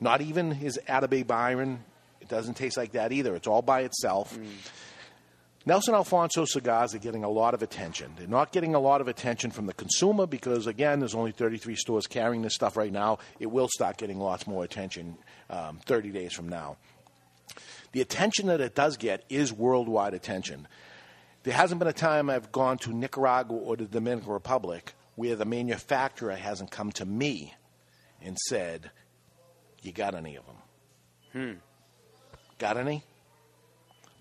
Not 0.00 0.22
even 0.22 0.50
his 0.50 0.76
Atabey 0.88 1.24
Byron. 1.24 1.84
It 2.20 2.26
doesn't 2.26 2.54
taste 2.54 2.76
like 2.76 2.90
that 2.92 3.12
either. 3.12 3.36
It's 3.36 3.46
all 3.46 3.62
by 3.62 3.82
itself. 3.82 4.36
Nelson 5.64 5.94
Alfonso 5.94 6.46
cigars 6.46 6.96
are 6.96 6.98
getting 6.98 7.22
a 7.22 7.30
lot 7.30 7.54
of 7.54 7.62
attention. 7.62 8.12
They're 8.18 8.26
not 8.26 8.50
getting 8.50 8.74
a 8.74 8.80
lot 8.80 9.00
of 9.00 9.06
attention 9.06 9.52
from 9.52 9.66
the 9.66 9.72
consumer 9.72 10.26
because, 10.26 10.66
again, 10.66 10.98
there's 10.98 11.14
only 11.14 11.30
33 11.30 11.76
stores 11.76 12.08
carrying 12.08 12.42
this 12.42 12.56
stuff 12.56 12.76
right 12.76 12.92
now. 12.92 13.20
It 13.38 13.52
will 13.52 13.68
start 13.68 13.98
getting 13.98 14.18
lots 14.18 14.48
more 14.48 14.64
attention 14.64 15.16
um, 15.48 15.78
30 15.86 16.10
days 16.10 16.32
from 16.32 16.48
now. 16.48 16.76
The 17.92 18.00
attention 18.00 18.48
that 18.48 18.60
it 18.60 18.74
does 18.74 18.96
get 18.96 19.22
is 19.28 19.52
worldwide 19.52 20.14
attention. 20.14 20.66
There 21.44 21.54
hasn't 21.54 21.78
been 21.78 21.88
a 21.88 21.92
time 21.92 22.30
I've 22.30 22.50
gone 22.52 22.78
to 22.78 22.92
Nicaragua 22.92 23.56
or 23.56 23.76
the 23.76 23.84
Dominican 23.84 24.32
Republic 24.32 24.94
where 25.14 25.36
the 25.36 25.44
manufacturer 25.44 26.34
hasn't 26.34 26.70
come 26.70 26.90
to 26.92 27.04
me 27.04 27.54
and 28.22 28.36
said, 28.48 28.90
You 29.82 29.92
got 29.92 30.14
any 30.14 30.36
of 30.36 30.44
them? 30.46 30.56
Hmm. 31.32 31.58
Got 32.58 32.78
any? 32.78 33.04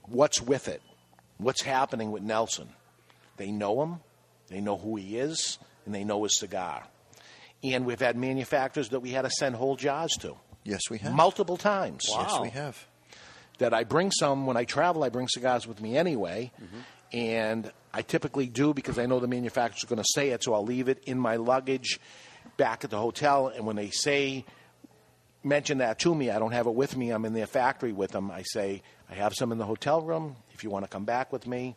What's 0.03 0.41
with 0.41 0.67
it? 0.67 0.81
What's 1.37 1.61
happening 1.61 2.11
with 2.11 2.23
Nelson? 2.23 2.69
They 3.37 3.51
know 3.51 3.81
him, 3.81 3.99
they 4.49 4.59
know 4.59 4.77
who 4.77 4.97
he 4.97 5.17
is, 5.17 5.57
and 5.85 5.95
they 5.95 6.03
know 6.03 6.23
his 6.23 6.37
cigar. 6.37 6.83
And 7.63 7.85
we've 7.85 7.99
had 7.99 8.17
manufacturers 8.17 8.89
that 8.89 8.99
we 8.99 9.11
had 9.11 9.21
to 9.21 9.29
send 9.29 9.55
whole 9.55 9.77
jars 9.77 10.11
to. 10.19 10.35
Yes, 10.65 10.81
we 10.89 10.97
have. 10.99 11.13
Multiple 11.13 11.57
times. 11.57 12.05
Yes, 12.09 12.37
we 12.41 12.49
have. 12.49 12.85
That 13.59 13.73
I 13.73 13.85
bring 13.85 14.11
some 14.11 14.45
when 14.45 14.57
I 14.57 14.65
travel, 14.65 15.03
I 15.03 15.09
bring 15.09 15.27
cigars 15.29 15.65
with 15.65 15.81
me 15.81 15.95
anyway. 15.95 16.51
Mm-hmm. 16.61 16.79
And 17.13 17.71
I 17.93 18.01
typically 18.01 18.47
do 18.47 18.73
because 18.73 18.97
I 18.97 19.05
know 19.05 19.19
the 19.19 19.27
manufacturer's 19.27 19.83
going 19.87 20.01
to 20.01 20.09
say 20.13 20.29
it, 20.29 20.43
so 20.43 20.53
I'll 20.53 20.65
leave 20.65 20.89
it 20.89 21.03
in 21.05 21.19
my 21.19 21.35
luggage 21.35 21.99
back 22.57 22.83
at 22.83 22.89
the 22.89 22.97
hotel. 22.97 23.47
And 23.49 23.65
when 23.67 23.75
they 23.75 23.91
say, 23.91 24.45
mention 25.43 25.77
that 25.77 25.99
to 25.99 26.15
me, 26.15 26.31
I 26.31 26.39
don't 26.39 26.53
have 26.53 26.65
it 26.67 26.73
with 26.73 26.97
me, 26.97 27.11
I'm 27.11 27.25
in 27.25 27.33
their 27.33 27.45
factory 27.45 27.91
with 27.93 28.11
them. 28.11 28.31
I 28.31 28.41
say, 28.43 28.81
I 29.09 29.13
have 29.15 29.33
some 29.35 29.51
in 29.51 29.59
the 29.59 29.65
hotel 29.65 30.01
room. 30.01 30.35
If 30.53 30.63
you 30.63 30.71
want 30.71 30.85
to 30.85 30.89
come 30.89 31.05
back 31.05 31.31
with 31.31 31.45
me, 31.45 31.75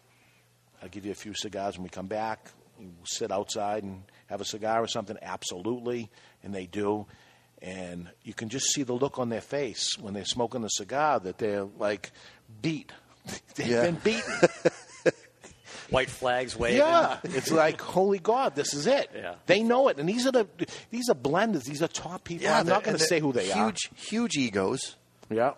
I'll 0.83 0.89
give 0.89 1.05
you 1.05 1.13
a 1.13 1.17
few 1.17 1.35
cigars 1.35 1.77
when 1.77 1.85
we 1.85 1.91
come 1.91 2.07
back. 2.07 2.51
You 2.81 2.93
sit 3.05 3.31
outside 3.31 3.83
and 3.85 4.03
have 4.27 4.41
a 4.41 4.45
cigar 4.45 4.83
or 4.83 4.87
something. 4.87 5.17
Absolutely. 5.21 6.11
And 6.43 6.55
they 6.55 6.67
do. 6.67 7.07
And 7.63 8.09
you 8.23 8.35
can 8.35 8.49
just 8.51 8.67
see 8.73 8.83
the 8.83 8.93
look 8.93 9.19
on 9.19 9.31
their 9.31 9.41
face 9.41 9.99
when 9.99 10.13
they're 10.15 10.27
smoking 10.27 10.61
the 10.61 10.69
cigar 10.69 11.19
that 11.21 11.39
they're 11.39 11.65
like 11.79 12.13
beat. 12.63 12.93
They've 13.55 13.69
Yeah. 13.69 13.83
been 13.83 13.95
beaten. 13.97 14.35
White 15.91 16.11
flags 16.11 16.57
waving. 16.57 16.79
Yeah, 16.79 17.19
it's 17.25 17.51
like 17.51 17.81
holy 17.81 18.19
God, 18.19 18.55
this 18.55 18.75
is 18.75 18.87
it. 18.87 19.11
Yeah. 19.15 19.37
They 19.47 19.63
know 19.63 19.89
it, 19.89 19.99
and 19.99 20.09
these 20.09 20.27
are 20.27 20.33
the 20.33 20.47
these 20.91 21.09
are 21.09 21.15
blenders. 21.15 21.65
These 21.65 21.83
are 21.83 21.89
top 21.89 22.25
people. 22.25 22.45
Yeah, 22.45 22.59
I'm 22.59 22.67
not 22.67 22.83
going 22.83 22.97
to 22.97 23.03
say 23.03 23.21
who 23.21 23.33
they 23.33 23.47
they're 23.47 23.65
huge, 23.65 23.91
Huge 23.95 24.37
egos. 24.37 24.97
Yeah, 25.31 25.53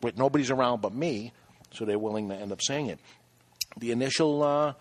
but 0.00 0.16
nobody's 0.16 0.50
around 0.50 0.80
but 0.80 0.94
me, 0.94 1.32
so 1.72 1.84
they're 1.84 1.98
willing 1.98 2.28
to 2.28 2.36
end 2.36 2.52
up 2.52 2.60
saying 2.62 2.86
it. 2.86 3.00
The 3.78 3.90
initial 3.90 4.42
uh, 4.42 4.74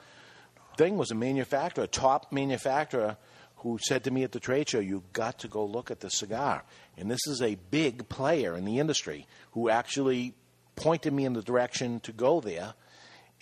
thing 0.77 0.97
was 0.97 1.11
a 1.11 1.15
manufacturer, 1.15 1.85
a 1.85 1.87
top 1.87 2.31
manufacturer, 2.31 3.17
who 3.57 3.79
said 3.81 4.03
to 4.03 4.11
me 4.11 4.23
at 4.23 4.31
the 4.31 4.39
trade 4.39 4.69
show, 4.69 4.79
"You 4.79 5.03
got 5.13 5.39
to 5.39 5.47
go 5.47 5.65
look 5.65 5.89
at 5.89 6.01
the 6.01 6.09
cigar." 6.09 6.63
And 6.97 7.09
this 7.09 7.25
is 7.27 7.41
a 7.41 7.55
big 7.71 8.09
player 8.09 8.55
in 8.55 8.65
the 8.65 8.79
industry 8.79 9.25
who 9.51 9.69
actually 9.69 10.35
pointed 10.75 11.13
me 11.13 11.25
in 11.25 11.33
the 11.33 11.41
direction 11.41 11.99
to 12.01 12.11
go 12.11 12.39
there. 12.41 12.73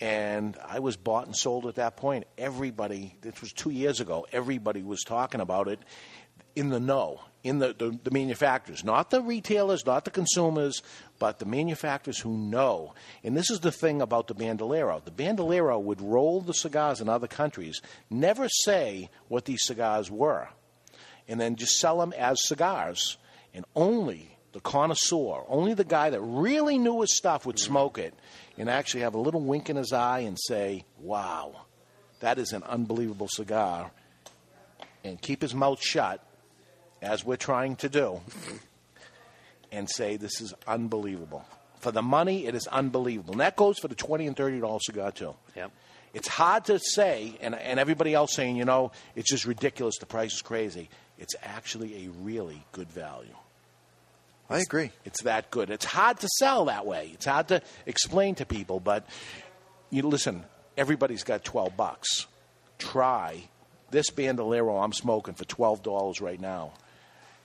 And 0.02 0.56
I 0.66 0.80
was 0.80 0.96
bought 0.96 1.26
and 1.26 1.36
sold 1.36 1.66
at 1.66 1.76
that 1.76 1.96
point. 1.96 2.24
Everybody, 2.36 3.14
this 3.20 3.40
was 3.40 3.52
two 3.52 3.70
years 3.70 4.00
ago, 4.00 4.26
everybody 4.32 4.82
was 4.82 5.04
talking 5.04 5.40
about 5.40 5.68
it 5.68 5.78
in 6.56 6.70
the 6.70 6.80
know, 6.80 7.20
in 7.44 7.60
the, 7.60 7.72
the, 7.72 7.96
the 8.02 8.10
manufacturers, 8.10 8.82
not 8.82 9.10
the 9.10 9.22
retailers, 9.22 9.86
not 9.86 10.04
the 10.04 10.10
consumers, 10.10 10.82
but 11.20 11.38
the 11.38 11.46
manufacturers 11.46 12.18
who 12.18 12.36
know. 12.36 12.94
And 13.22 13.36
this 13.36 13.48
is 13.48 13.60
the 13.60 13.70
thing 13.70 14.02
about 14.02 14.26
the 14.26 14.34
Bandolero. 14.34 15.00
The 15.04 15.12
Bandolero 15.12 15.78
would 15.78 16.00
roll 16.00 16.40
the 16.40 16.52
cigars 16.52 17.00
in 17.00 17.08
other 17.08 17.28
countries, 17.28 17.80
never 18.10 18.48
say 18.48 19.08
what 19.28 19.44
these 19.44 19.64
cigars 19.64 20.10
were, 20.10 20.48
and 21.28 21.40
then 21.40 21.54
just 21.54 21.78
sell 21.78 22.00
them 22.00 22.12
as 22.18 22.44
cigars. 22.44 23.18
And 23.54 23.64
only 23.76 24.31
the 24.52 24.60
connoisseur, 24.60 25.42
only 25.48 25.74
the 25.74 25.84
guy 25.84 26.10
that 26.10 26.20
really 26.20 26.78
knew 26.78 27.00
his 27.00 27.16
stuff 27.16 27.46
would 27.46 27.58
smoke 27.58 27.98
it 27.98 28.14
and 28.58 28.68
actually 28.68 29.00
have 29.00 29.14
a 29.14 29.18
little 29.18 29.40
wink 29.40 29.70
in 29.70 29.76
his 29.76 29.92
eye 29.92 30.20
and 30.20 30.38
say, 30.38 30.84
wow, 31.00 31.54
that 32.20 32.38
is 32.38 32.52
an 32.52 32.62
unbelievable 32.64 33.28
cigar. 33.28 33.90
And 35.04 35.20
keep 35.20 35.42
his 35.42 35.54
mouth 35.54 35.82
shut, 35.82 36.24
as 37.00 37.24
we're 37.24 37.36
trying 37.36 37.76
to 37.76 37.88
do, 37.88 38.20
and 39.72 39.90
say, 39.90 40.16
this 40.16 40.40
is 40.40 40.54
unbelievable. 40.66 41.44
For 41.80 41.90
the 41.90 42.02
money, 42.02 42.46
it 42.46 42.54
is 42.54 42.68
unbelievable. 42.68 43.32
And 43.32 43.40
that 43.40 43.56
goes 43.56 43.78
for 43.78 43.88
the 43.88 43.96
20 43.96 44.28
and 44.28 44.36
$30 44.36 44.80
cigar, 44.80 45.10
too. 45.10 45.34
Yep. 45.56 45.72
It's 46.14 46.28
hard 46.28 46.66
to 46.66 46.78
say, 46.78 47.36
and, 47.40 47.54
and 47.54 47.80
everybody 47.80 48.14
else 48.14 48.34
saying, 48.34 48.56
you 48.56 48.64
know, 48.64 48.92
it's 49.16 49.30
just 49.30 49.46
ridiculous, 49.46 49.96
the 49.98 50.06
price 50.06 50.34
is 50.34 50.42
crazy. 50.42 50.90
It's 51.18 51.34
actually 51.42 52.06
a 52.06 52.10
really 52.20 52.64
good 52.70 52.90
value. 52.90 53.34
I 54.50 54.58
agree. 54.58 54.92
It's 55.04 55.22
that 55.22 55.50
good. 55.50 55.70
It's 55.70 55.84
hard 55.84 56.20
to 56.20 56.28
sell 56.38 56.66
that 56.66 56.84
way. 56.84 57.10
It's 57.14 57.24
hard 57.26 57.48
to 57.48 57.62
explain 57.86 58.34
to 58.36 58.46
people, 58.46 58.80
but 58.80 59.06
you 59.90 60.02
listen, 60.02 60.44
everybody's 60.76 61.24
got 61.24 61.44
12 61.44 61.76
bucks. 61.76 62.26
Try 62.78 63.48
this 63.90 64.10
Bandolero 64.10 64.78
I'm 64.82 64.92
smoking 64.92 65.34
for 65.34 65.44
$12 65.44 66.20
right 66.20 66.40
now. 66.40 66.72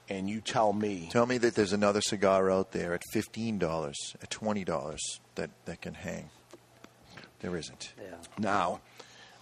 And 0.09 0.29
you 0.29 0.39
tell 0.39 0.71
me 0.71 1.09
Tell 1.11 1.25
me 1.25 1.37
that 1.39 1.55
there's 1.55 1.73
another 1.73 1.99
cigar 1.99 2.49
out 2.49 2.71
there 2.71 2.93
at 2.93 3.01
fifteen 3.11 3.57
dollars, 3.59 4.15
at 4.23 4.29
twenty 4.29 4.63
dollars 4.63 5.01
that, 5.35 5.49
that 5.65 5.81
can 5.81 5.95
hang. 5.95 6.29
There 7.41 7.57
isn't. 7.57 7.93
Yeah. 8.01 8.15
Now, 8.39 8.79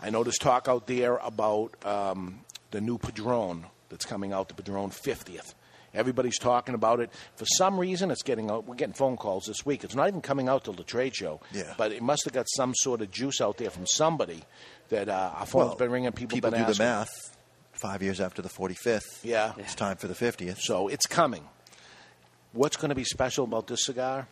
I 0.01 0.09
know 0.09 0.23
there's 0.23 0.39
talk 0.39 0.67
out 0.67 0.87
there 0.87 1.17
about 1.17 1.75
um, 1.85 2.39
the 2.71 2.81
new 2.81 2.97
Padron 2.97 3.65
that's 3.89 4.05
coming 4.05 4.33
out, 4.33 4.47
the 4.47 4.55
Padron 4.55 4.89
50th. 4.89 5.53
Everybody's 5.95 6.37
talking 6.37 6.75
about 6.75 6.99
it. 6.99 7.09
For 7.35 7.45
some 7.45 7.79
reason, 7.79 8.11
it's 8.11 8.23
getting 8.23 8.51
out. 8.51 8.67
We're 8.67 8.75
getting 8.75 8.93
phone 8.93 9.17
calls 9.17 9.45
this 9.45 9.65
week. 9.65 9.83
It's 9.83 9.95
not 9.95 10.07
even 10.07 10.21
coming 10.21 10.49
out 10.49 10.65
till 10.65 10.73
the 10.73 10.83
trade 10.83 11.15
show. 11.15 11.39
Yeah. 11.53 11.73
But 11.77 11.91
it 11.91 12.01
must 12.01 12.25
have 12.25 12.33
got 12.33 12.45
some 12.55 12.73
sort 12.75 13.01
of 13.01 13.11
juice 13.11 13.41
out 13.41 13.57
there 13.57 13.69
from 13.69 13.87
somebody 13.87 14.43
that 14.89 15.09
uh, 15.09 15.31
our 15.35 15.45
phone's 15.45 15.69
Well, 15.69 15.75
been 15.75 15.91
ringing. 15.91 16.11
People, 16.11 16.35
People 16.35 16.51
do 16.51 16.65
the 16.65 16.75
math. 16.77 17.09
Five 17.73 18.01
years 18.01 18.21
after 18.21 18.41
the 18.41 18.49
forty 18.49 18.75
fifth. 18.75 19.21
Yeah. 19.23 19.53
It's 19.57 19.75
time 19.75 19.97
for 19.97 20.07
the 20.07 20.15
fiftieth. 20.15 20.59
So 20.59 20.87
it's 20.87 21.05
coming. 21.05 21.43
What's 22.53 22.77
going 22.77 22.89
to 22.89 22.95
be 22.95 23.03
special 23.03 23.43
about 23.43 23.67
this 23.67 23.83
cigar 23.83 24.27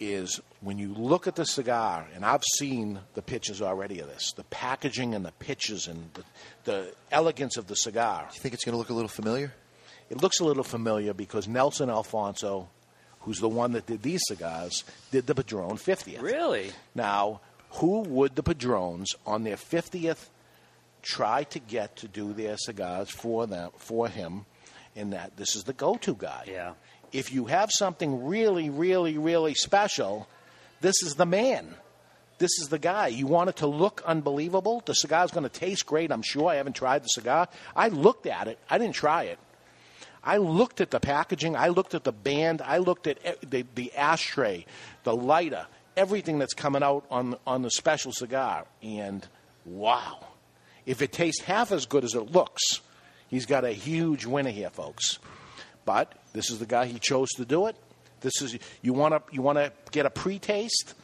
is 0.00 0.40
when 0.60 0.78
you 0.78 0.92
look 0.94 1.28
at 1.28 1.36
the 1.36 1.44
cigar, 1.44 2.08
and 2.16 2.24
I've 2.24 2.42
seen 2.58 2.98
the 3.14 3.22
pictures 3.22 3.62
already 3.62 4.00
of 4.00 4.08
this, 4.08 4.32
the 4.32 4.42
packaging 4.44 5.14
and 5.14 5.24
the 5.24 5.30
pictures 5.32 5.86
and 5.86 6.10
the, 6.14 6.24
the 6.64 6.94
elegance 7.12 7.56
of 7.56 7.68
the 7.68 7.76
cigar. 7.76 8.28
You 8.34 8.40
think 8.40 8.54
it's 8.54 8.64
going 8.64 8.72
to 8.72 8.78
look 8.78 8.90
a 8.90 8.94
little 8.94 9.08
familiar? 9.08 9.52
It 10.12 10.20
looks 10.20 10.40
a 10.40 10.44
little 10.44 10.62
familiar 10.62 11.14
because 11.14 11.48
Nelson 11.48 11.88
Alfonso, 11.88 12.68
who's 13.20 13.40
the 13.40 13.48
one 13.48 13.72
that 13.72 13.86
did 13.86 14.02
these 14.02 14.20
cigars, 14.26 14.84
did 15.10 15.26
the 15.26 15.34
Padron 15.34 15.78
50th. 15.78 16.20
Really? 16.20 16.70
Now, 16.94 17.40
who 17.70 18.00
would 18.02 18.36
the 18.36 18.42
Padrones 18.42 19.08
on 19.26 19.44
their 19.44 19.56
50th 19.56 20.28
try 21.00 21.44
to 21.44 21.58
get 21.58 21.96
to 21.96 22.08
do 22.08 22.34
their 22.34 22.58
cigars 22.58 23.08
for 23.08 23.46
them 23.46 23.70
for 23.78 24.06
him 24.06 24.44
in 24.94 25.10
that 25.10 25.38
this 25.38 25.56
is 25.56 25.64
the 25.64 25.72
go-to 25.72 26.14
guy. 26.14 26.44
Yeah. 26.46 26.74
If 27.10 27.32
you 27.32 27.46
have 27.46 27.70
something 27.72 28.26
really 28.26 28.68
really 28.68 29.16
really 29.16 29.54
special, 29.54 30.28
this 30.82 31.02
is 31.02 31.14
the 31.14 31.26
man. 31.26 31.74
This 32.36 32.50
is 32.60 32.68
the 32.68 32.78
guy. 32.78 33.06
You 33.06 33.26
want 33.26 33.48
it 33.48 33.56
to 33.56 33.66
look 33.66 34.02
unbelievable. 34.04 34.82
The 34.84 34.94
cigar's 34.94 35.30
going 35.30 35.48
to 35.48 35.60
taste 35.60 35.86
great, 35.86 36.12
I'm 36.12 36.22
sure. 36.22 36.50
I 36.50 36.56
haven't 36.56 36.76
tried 36.76 37.02
the 37.02 37.08
cigar. 37.08 37.48
I 37.74 37.88
looked 37.88 38.26
at 38.26 38.46
it. 38.46 38.58
I 38.68 38.76
didn't 38.76 38.94
try 38.94 39.24
it. 39.24 39.38
I 40.24 40.36
looked 40.36 40.80
at 40.80 40.90
the 40.90 41.00
packaging. 41.00 41.56
I 41.56 41.68
looked 41.68 41.94
at 41.94 42.04
the 42.04 42.12
band. 42.12 42.62
I 42.62 42.78
looked 42.78 43.06
at 43.06 43.18
the, 43.48 43.64
the 43.74 43.92
ashtray, 43.94 44.66
the 45.02 45.14
lighter, 45.16 45.66
everything 45.96 46.38
that's 46.38 46.54
coming 46.54 46.82
out 46.82 47.04
on 47.10 47.36
on 47.46 47.62
the 47.62 47.70
special 47.70 48.12
cigar. 48.12 48.66
And 48.82 49.26
wow, 49.64 50.24
if 50.86 51.02
it 51.02 51.12
tastes 51.12 51.42
half 51.42 51.72
as 51.72 51.86
good 51.86 52.04
as 52.04 52.14
it 52.14 52.30
looks, 52.30 52.80
he's 53.28 53.46
got 53.46 53.64
a 53.64 53.72
huge 53.72 54.24
winner 54.24 54.50
here, 54.50 54.70
folks. 54.70 55.18
But 55.84 56.12
this 56.32 56.50
is 56.50 56.60
the 56.60 56.66
guy 56.66 56.86
he 56.86 57.00
chose 57.00 57.28
to 57.30 57.44
do 57.44 57.66
it. 57.66 57.76
This 58.20 58.40
is 58.40 58.56
you 58.82 58.92
want 58.92 59.14
to 59.14 59.34
you 59.34 59.42
want 59.42 59.58
to 59.58 59.72
get 59.90 60.06
a 60.06 60.10
pre-taste. 60.10 60.94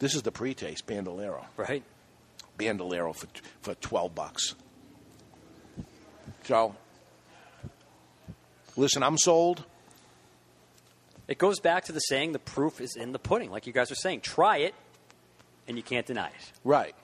This 0.00 0.14
is 0.16 0.22
the 0.22 0.32
pre-taste 0.32 0.86
Bandolero, 0.86 1.44
Right. 1.56 1.84
Bandolero 2.56 3.12
for 3.12 3.28
for 3.62 3.74
twelve 3.76 4.16
bucks. 4.16 4.56
So, 6.44 6.74
listen, 8.78 9.02
I'm 9.02 9.18
sold. 9.18 9.64
It 11.26 11.36
goes 11.38 11.60
back 11.60 11.84
to 11.84 11.92
the 11.92 12.00
saying 12.00 12.32
the 12.32 12.38
proof 12.38 12.80
is 12.80 12.96
in 12.96 13.12
the 13.12 13.18
pudding. 13.18 13.50
Like 13.50 13.66
you 13.66 13.72
guys 13.72 13.90
are 13.90 13.94
saying, 13.96 14.22
try 14.22 14.58
it, 14.58 14.74
and 15.66 15.76
you 15.76 15.82
can't 15.82 16.06
deny 16.06 16.28
it. 16.28 16.52
Right. 16.64 16.94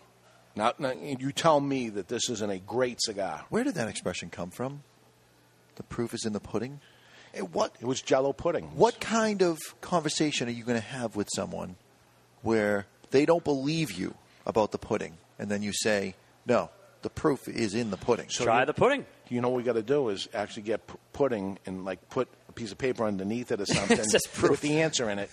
Now, 0.56 0.72
now 0.78 0.92
you 0.92 1.32
tell 1.32 1.60
me 1.60 1.90
that 1.90 2.08
this 2.08 2.30
isn't 2.30 2.50
a 2.50 2.58
great 2.58 3.02
cigar. 3.02 3.44
Where 3.50 3.64
did 3.64 3.74
that 3.74 3.88
expression 3.88 4.30
come 4.30 4.50
from? 4.50 4.82
The 5.76 5.82
proof 5.82 6.14
is 6.14 6.24
in 6.24 6.32
the 6.32 6.40
pudding. 6.40 6.80
Eh, 7.34 7.40
What 7.40 7.74
It 7.80 7.86
was 7.86 8.00
Jello 8.00 8.32
pudding. 8.32 8.70
what 8.76 9.00
kind 9.00 9.42
of 9.42 9.58
conversation 9.80 10.48
are 10.48 10.52
you 10.52 10.64
going 10.64 10.80
to 10.80 10.86
have 10.86 11.16
with 11.16 11.28
someone 11.34 11.74
where 12.42 12.86
they 13.10 13.26
don't 13.26 13.42
believe 13.44 13.92
you 13.92 14.14
about 14.46 14.70
the 14.70 14.78
pudding, 14.78 15.18
and 15.38 15.50
then 15.50 15.62
you 15.62 15.72
say, 15.72 16.14
"No, 16.46 16.70
the 17.02 17.10
proof 17.10 17.48
is 17.48 17.74
in 17.74 17.90
the 17.90 17.96
pudding." 17.96 18.28
So 18.28 18.44
Try 18.44 18.64
the 18.64 18.74
pudding. 18.74 19.04
You 19.28 19.40
know 19.40 19.48
what 19.48 19.56
we 19.56 19.62
got 19.62 19.72
to 19.74 19.82
do 19.82 20.10
is 20.10 20.28
actually 20.34 20.64
get 20.64 20.86
p- 20.86 20.94
pudding 21.12 21.58
and 21.66 21.84
like 21.84 22.08
put 22.10 22.28
a 22.48 22.52
piece 22.52 22.72
of 22.72 22.78
paper 22.78 23.04
underneath 23.04 23.50
it 23.52 23.60
or 23.60 23.66
something 23.66 23.98
It 23.98 24.04
says 24.04 24.22
proof. 24.32 24.50
with 24.50 24.60
the 24.60 24.82
answer 24.82 25.08
in 25.08 25.18
it, 25.18 25.30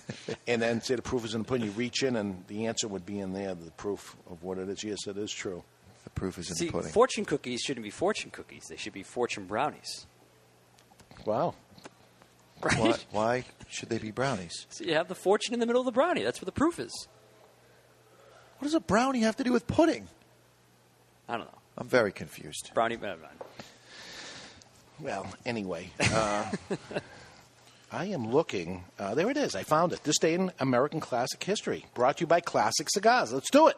and 0.48 0.62
then 0.62 0.82
say 0.82 0.96
the 0.96 1.02
proof 1.02 1.26
is 1.26 1.36
in 1.36 1.42
the 1.42 1.48
pudding. 1.48 1.66
You 1.68 1.72
reach 1.74 2.02
in 2.04 2.16
and 2.16 2.44
the 2.48 2.68
answer 2.68 2.88
would 2.88 3.06
be 3.06 3.20
in 3.20 3.34
there. 3.34 3.54
The 3.54 3.72
proof 3.72 4.16
of 4.30 4.44
what 4.44 4.58
it 4.58 4.70
is. 4.70 4.84
Yes, 4.84 5.08
it 5.08 5.18
is 5.18 5.32
true. 5.32 5.64
The 6.06 6.10
proof 6.12 6.38
is 6.40 6.50
in 6.50 6.56
See, 6.56 6.66
the 6.68 6.72
pudding. 6.72 6.88
See, 6.88 6.94
fortune 6.94 7.26
cookies 7.26 7.62
shouldn't 7.62 7.84
be 7.84 7.90
fortune 7.92 8.32
cookies. 8.32 8.68
They 8.70 8.78
should 8.78 8.94
be 8.94 9.04
fortune 9.04 9.46
brownies. 9.46 10.08
Wow. 11.26 11.56
Why, 12.62 12.96
why 13.12 13.46
should 13.68 13.90
they 13.90 13.98
be 13.98 14.12
brownies? 14.12 14.68
So 14.72 14.84
you 14.86 14.94
have 14.94 15.08
the 15.08 15.16
fortune 15.16 15.54
in 15.54 15.60
the 15.60 15.66
middle 15.66 15.82
of 15.82 15.86
the 15.86 15.92
brownie. 15.92 16.24
That's 16.24 16.40
where 16.42 16.46
the 16.46 16.52
proof 16.52 16.80
is. 16.80 17.08
What 18.60 18.66
does 18.66 18.74
a 18.76 18.80
brownie 18.80 19.22
have 19.22 19.36
to 19.38 19.44
do 19.44 19.52
with 19.52 19.66
pudding? 19.68 20.08
I 21.28 21.38
don't 21.38 21.46
know. 21.46 21.58
I'm 21.78 21.88
very 21.88 22.12
confused. 22.12 22.72
Brownie. 22.74 22.98
Well, 25.02 25.26
anyway, 25.46 25.90
uh, 26.00 26.52
I 27.92 28.06
am 28.06 28.32
looking. 28.32 28.84
Uh, 29.00 29.16
there 29.16 29.30
it 29.30 29.38
is. 29.38 29.56
I 29.56 29.64
found 29.64 29.94
it. 29.94 30.04
This 30.04 30.20
day 30.20 30.34
in 30.36 30.52
American 30.60 31.00
classic 31.00 31.44
history. 31.44 31.86
Brought 31.94 32.18
to 32.18 32.22
you 32.22 32.28
by 32.28 32.40
Classic 32.40 32.88
Cigars. 32.90 33.34
Let's 33.34 33.50
do 33.50 33.68
it. 33.68 33.78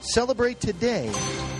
Celebrate 0.00 0.60
today 0.60 1.08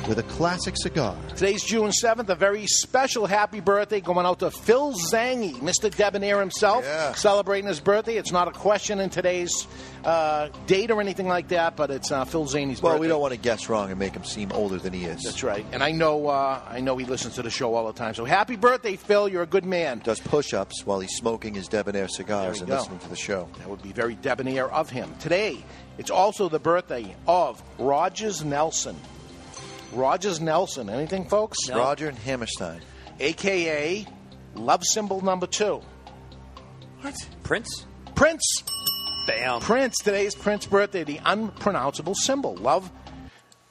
with 0.09 0.19
a 0.19 0.23
classic 0.23 0.75
cigar. 0.77 1.17
Today's 1.31 1.63
June 1.65 1.91
7th, 1.91 2.29
a 2.29 2.35
very 2.37 2.67
special 2.67 3.27
happy 3.27 3.61
birthday 3.61 4.01
going 4.01 4.25
out 4.25 4.39
to 4.39 4.51
Phil 4.51 4.93
Zangi, 4.95 5.55
Mr. 5.57 5.95
Debonair 5.95 6.39
himself, 6.41 6.85
celebrating 7.17 7.67
his 7.69 7.81
birthday. 7.81 8.17
It's 8.17 8.31
not 8.31 8.47
a 8.49 8.53
question 8.53 9.01
in 9.01 9.11
today's 9.11 9.67
uh, 10.05 10.49
date 10.67 10.91
or 10.93 11.01
anything 11.01 11.27
like 11.27 11.49
that, 11.49 11.77
but 11.77 11.91
it's 11.91 12.13
uh, 12.13 12.25
Phil 12.25 12.45
Zangi's 12.45 12.81
birthday. 12.81 12.83
Well, 12.83 12.93
birthday. 12.95 13.01
we 13.01 13.09
don't 13.09 13.21
want 13.21 13.35
to 13.35 13.41
guess 13.41 13.69
wrong 13.69 13.91
and 13.91 13.99
make 13.99 14.15
him 14.15 14.25
seem 14.25 14.53
older 14.53 14.79
than 14.79 14.93
he 14.93 15.05
is. 15.05 15.23
That's 15.25 15.43
right. 15.43 15.67
And 15.73 15.83
I 15.83 15.91
know 15.91 16.29
uh, 16.29 16.63
I 16.69 16.81
know 16.81 16.97
he 16.97 17.05
listens 17.05 17.35
to 17.35 17.43
the 17.43 17.51
show 17.51 17.75
all 17.75 17.87
the 17.89 17.93
time. 17.93 18.15
So 18.15 18.25
happy 18.25 18.57
birthday, 18.57 18.97
Phil. 18.97 19.29
You're 19.29 19.43
a 19.43 19.47
good 19.47 19.65
man. 19.65 19.99
Does 19.99 20.21
push-ups 20.21 20.87
while 20.87 21.01
he's 21.01 21.15
smoking 21.17 21.55
his 21.55 21.67
debonair 21.69 22.09
cigars 22.09 22.61
and 22.61 22.69
go. 22.69 22.77
listening 22.77 23.01
to 23.01 23.09
the 23.09 23.17
show. 23.17 23.49
That 23.59 23.69
would 23.69 23.83
be 23.83 23.93
very 23.93 24.15
debonair 24.15 24.73
of 24.73 24.89
him. 24.91 25.13
Today, 25.19 25.65
it's 25.99 26.11
also 26.11 26.49
the 26.49 26.59
birthday 26.59 27.15
of 27.27 27.63
Rogers 27.79 28.45
Nelson. 28.45 28.97
Rogers 29.93 30.41
Nelson. 30.41 30.89
Anything, 30.89 31.29
folks? 31.29 31.59
Roger 31.71 32.09
and 32.09 32.19
Hammerstein. 32.19 32.81
AKA 33.21 34.07
Love 34.55 34.85
Symbol 34.85 35.21
Number 35.21 35.47
Two. 35.47 35.83
What? 37.01 37.15
Prince? 37.43 37.87
Prince. 38.15 38.63
Bam. 39.27 39.61
Prince. 39.61 39.99
Today 39.99 40.27
is 40.27 40.35
Prince's 40.35 40.71
birthday. 40.71 41.05
The 41.05 41.21
unpronounceable 41.25 42.15
symbol. 42.15 42.57
Love 42.57 42.91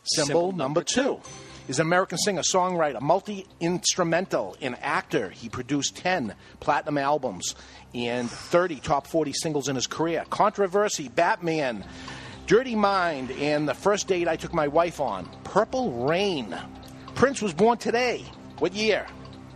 symbol, 0.03 0.27
Symbol 0.27 0.51
number, 0.51 0.63
number 0.63 0.83
two. 0.83 1.19
He's 1.67 1.79
an 1.79 1.87
American 1.87 2.17
singer, 2.17 2.43
songwriter, 2.43 3.01
multi 3.01 3.45
instrumental, 3.59 4.55
and 4.61 4.77
actor. 4.81 5.29
He 5.29 5.49
produced 5.49 5.97
10 5.97 6.33
platinum 6.61 6.97
albums 6.97 7.55
and 7.93 8.31
30 8.31 8.77
top 8.77 9.05
40 9.05 9.33
singles 9.33 9.67
in 9.67 9.75
his 9.75 9.85
career. 9.85 10.23
Controversy, 10.29 11.09
Batman, 11.09 11.83
Dirty 12.47 12.75
Mind, 12.75 13.29
and 13.31 13.67
the 13.67 13.73
first 13.73 14.07
date 14.07 14.27
I 14.27 14.37
took 14.37 14.53
my 14.53 14.69
wife 14.69 15.01
on, 15.01 15.29
Purple 15.43 16.07
Rain. 16.07 16.57
Prince 17.13 17.41
was 17.41 17.53
born 17.53 17.77
today. 17.77 18.23
What 18.59 18.73
year? 18.73 19.05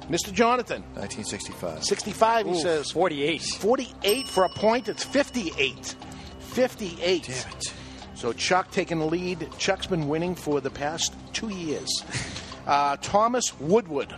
Mr. 0.09 0.33
Jonathan. 0.33 0.81
1965. 0.95 1.85
65, 1.85 2.45
he 2.47 2.51
Ooh, 2.51 2.55
says. 2.59 2.91
48. 2.91 3.41
48 3.41 4.27
for 4.27 4.43
a 4.43 4.49
point. 4.49 4.89
It's 4.89 5.05
58. 5.05 5.95
58. 6.39 7.23
Damn 7.23 7.53
it. 7.53 7.73
So 8.13 8.33
Chuck 8.33 8.69
taking 8.71 8.99
the 8.99 9.05
lead. 9.05 9.47
Chuck's 9.57 9.87
been 9.87 10.09
winning 10.09 10.35
for 10.35 10.59
the 10.59 10.69
past 10.69 11.15
two 11.33 11.49
years. 11.49 11.89
Uh, 12.67 12.95
Thomas 13.01 13.59
Woodward. 13.59 14.13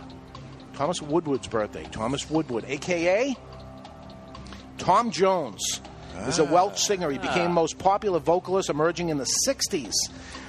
Thomas 0.74 1.00
Woodward's 1.00 1.48
birthday. 1.48 1.84
Thomas 1.90 2.28
Woodward, 2.28 2.66
a.k.a. 2.68 3.34
Tom 4.76 5.10
Jones. 5.10 5.80
Is 6.26 6.38
a 6.38 6.44
Welsh 6.44 6.80
singer. 6.80 7.10
He 7.10 7.18
became 7.18 7.52
most 7.52 7.78
popular 7.78 8.18
vocalist 8.18 8.70
emerging 8.70 9.08
in 9.10 9.18
the 9.18 9.28
60s. 9.46 9.92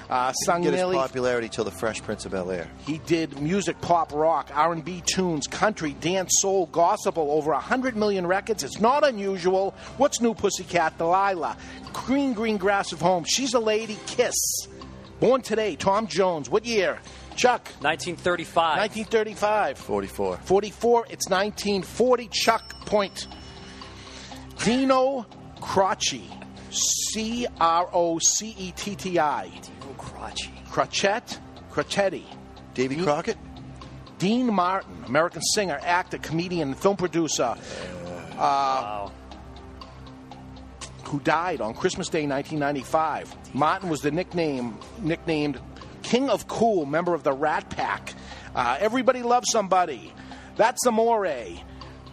Uh, 0.08 0.32
sung 0.32 0.62
Get 0.62 0.72
his 0.72 0.78
nearly 0.78 0.96
popularity 0.96 1.48
till 1.48 1.64
the 1.64 1.70
Fresh 1.72 2.00
Prince 2.02 2.24
of 2.26 2.32
Bel 2.32 2.52
Air. 2.52 2.68
he 2.86 2.98
did 2.98 3.40
music, 3.40 3.80
pop, 3.80 4.12
rock, 4.12 4.50
R&B 4.54 5.02
tunes, 5.04 5.48
country, 5.48 5.96
dance, 6.00 6.30
soul, 6.40 6.66
gospel, 6.66 7.28
over 7.32 7.50
100 7.50 7.96
million 7.96 8.24
records. 8.24 8.62
It's 8.62 8.78
not 8.78 9.04
unusual. 9.04 9.74
What's 9.96 10.20
New 10.20 10.32
Pussycat, 10.34 10.96
Delilah, 10.96 11.56
Green 11.92 12.34
Green 12.34 12.56
Grass 12.56 12.92
of 12.92 13.00
Home, 13.00 13.24
She's 13.26 13.54
a 13.54 13.58
Lady, 13.58 13.98
Kiss. 14.06 14.34
Born 15.18 15.42
today, 15.42 15.74
Tom 15.74 16.06
Jones. 16.06 16.48
What 16.48 16.64
year? 16.64 17.00
Chuck. 17.34 17.64
1935. 17.80 18.78
1935. 18.78 19.78
44. 19.78 20.36
44. 20.36 21.06
It's 21.10 21.28
1940. 21.28 22.28
Chuck 22.28 22.62
point. 22.86 23.26
Dino 24.64 25.26
Crocci. 25.60 26.24
C 26.70 27.46
R 27.60 27.88
O 27.92 28.18
C 28.18 28.54
E 28.58 28.72
T 28.72 28.94
T 28.94 29.18
I. 29.18 29.48
Dino 29.48 29.94
Crocci. 29.98 30.50
Crochet. 30.70 31.38
Crocetti. 31.70 32.24
Davy 32.74 32.96
Crockett? 33.02 33.36
Dean 34.18 34.52
Martin, 34.52 35.04
American 35.06 35.42
singer, 35.42 35.78
actor, 35.82 36.18
comedian, 36.18 36.68
and 36.68 36.78
film 36.78 36.96
producer. 36.96 37.54
Uh, 38.38 39.10
Who 41.04 41.20
died 41.20 41.60
on 41.60 41.74
Christmas 41.74 42.08
Day 42.08 42.26
1995. 42.26 43.54
Martin 43.54 43.88
was 43.90 44.00
the 44.00 44.10
nickname 44.10 44.78
nicknamed 44.98 45.60
King 46.02 46.30
of 46.30 46.48
Cool, 46.48 46.86
member 46.86 47.14
of 47.14 47.24
the 47.24 47.32
Rat 47.32 47.68
Pack. 47.70 48.14
Uh, 48.54 48.76
everybody 48.80 49.22
loves 49.22 49.50
somebody. 49.50 50.12
That's 50.56 50.84
amore. 50.86 51.26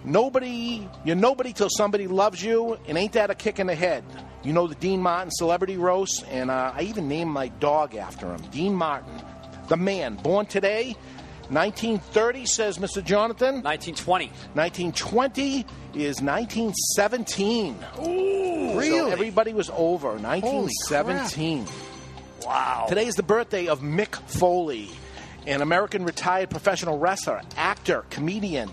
Nobody, 0.05 0.87
you're 1.05 1.15
nobody 1.15 1.53
till 1.53 1.69
somebody 1.69 2.07
loves 2.07 2.43
you, 2.43 2.77
and 2.87 2.97
ain't 2.97 3.13
that 3.13 3.29
a 3.29 3.35
kick 3.35 3.59
in 3.59 3.67
the 3.67 3.75
head? 3.75 4.03
You 4.43 4.51
know 4.51 4.67
the 4.67 4.75
Dean 4.75 5.01
Martin 5.01 5.31
celebrity 5.31 5.77
roast, 5.77 6.25
and 6.29 6.51
uh, 6.51 6.73
I 6.75 6.81
even 6.81 7.07
named 7.07 7.31
my 7.31 7.47
dog 7.47 7.95
after 7.95 8.27
him, 8.33 8.41
Dean 8.51 8.75
Martin, 8.75 9.13
the 9.69 9.77
man, 9.77 10.15
born 10.15 10.45
today, 10.45 10.97
1930, 11.49 12.45
says 12.45 12.77
Mr. 12.77 13.03
Jonathan. 13.03 13.61
1920. 13.61 14.27
1920 14.53 15.65
is 15.93 16.21
1917. 16.21 17.77
Ooh, 17.99 18.77
really? 18.77 18.89
So 18.89 19.07
everybody 19.07 19.53
was 19.53 19.69
over. 19.69 20.09
1917. 20.17 21.65
Wow. 22.45 22.85
Today 22.89 23.05
is 23.05 23.15
the 23.15 23.23
birthday 23.23 23.67
of 23.67 23.81
Mick 23.81 24.15
Foley, 24.27 24.89
an 25.45 25.61
American 25.61 26.05
retired 26.05 26.49
professional 26.49 26.97
wrestler, 26.97 27.41
actor, 27.55 28.05
comedian, 28.09 28.69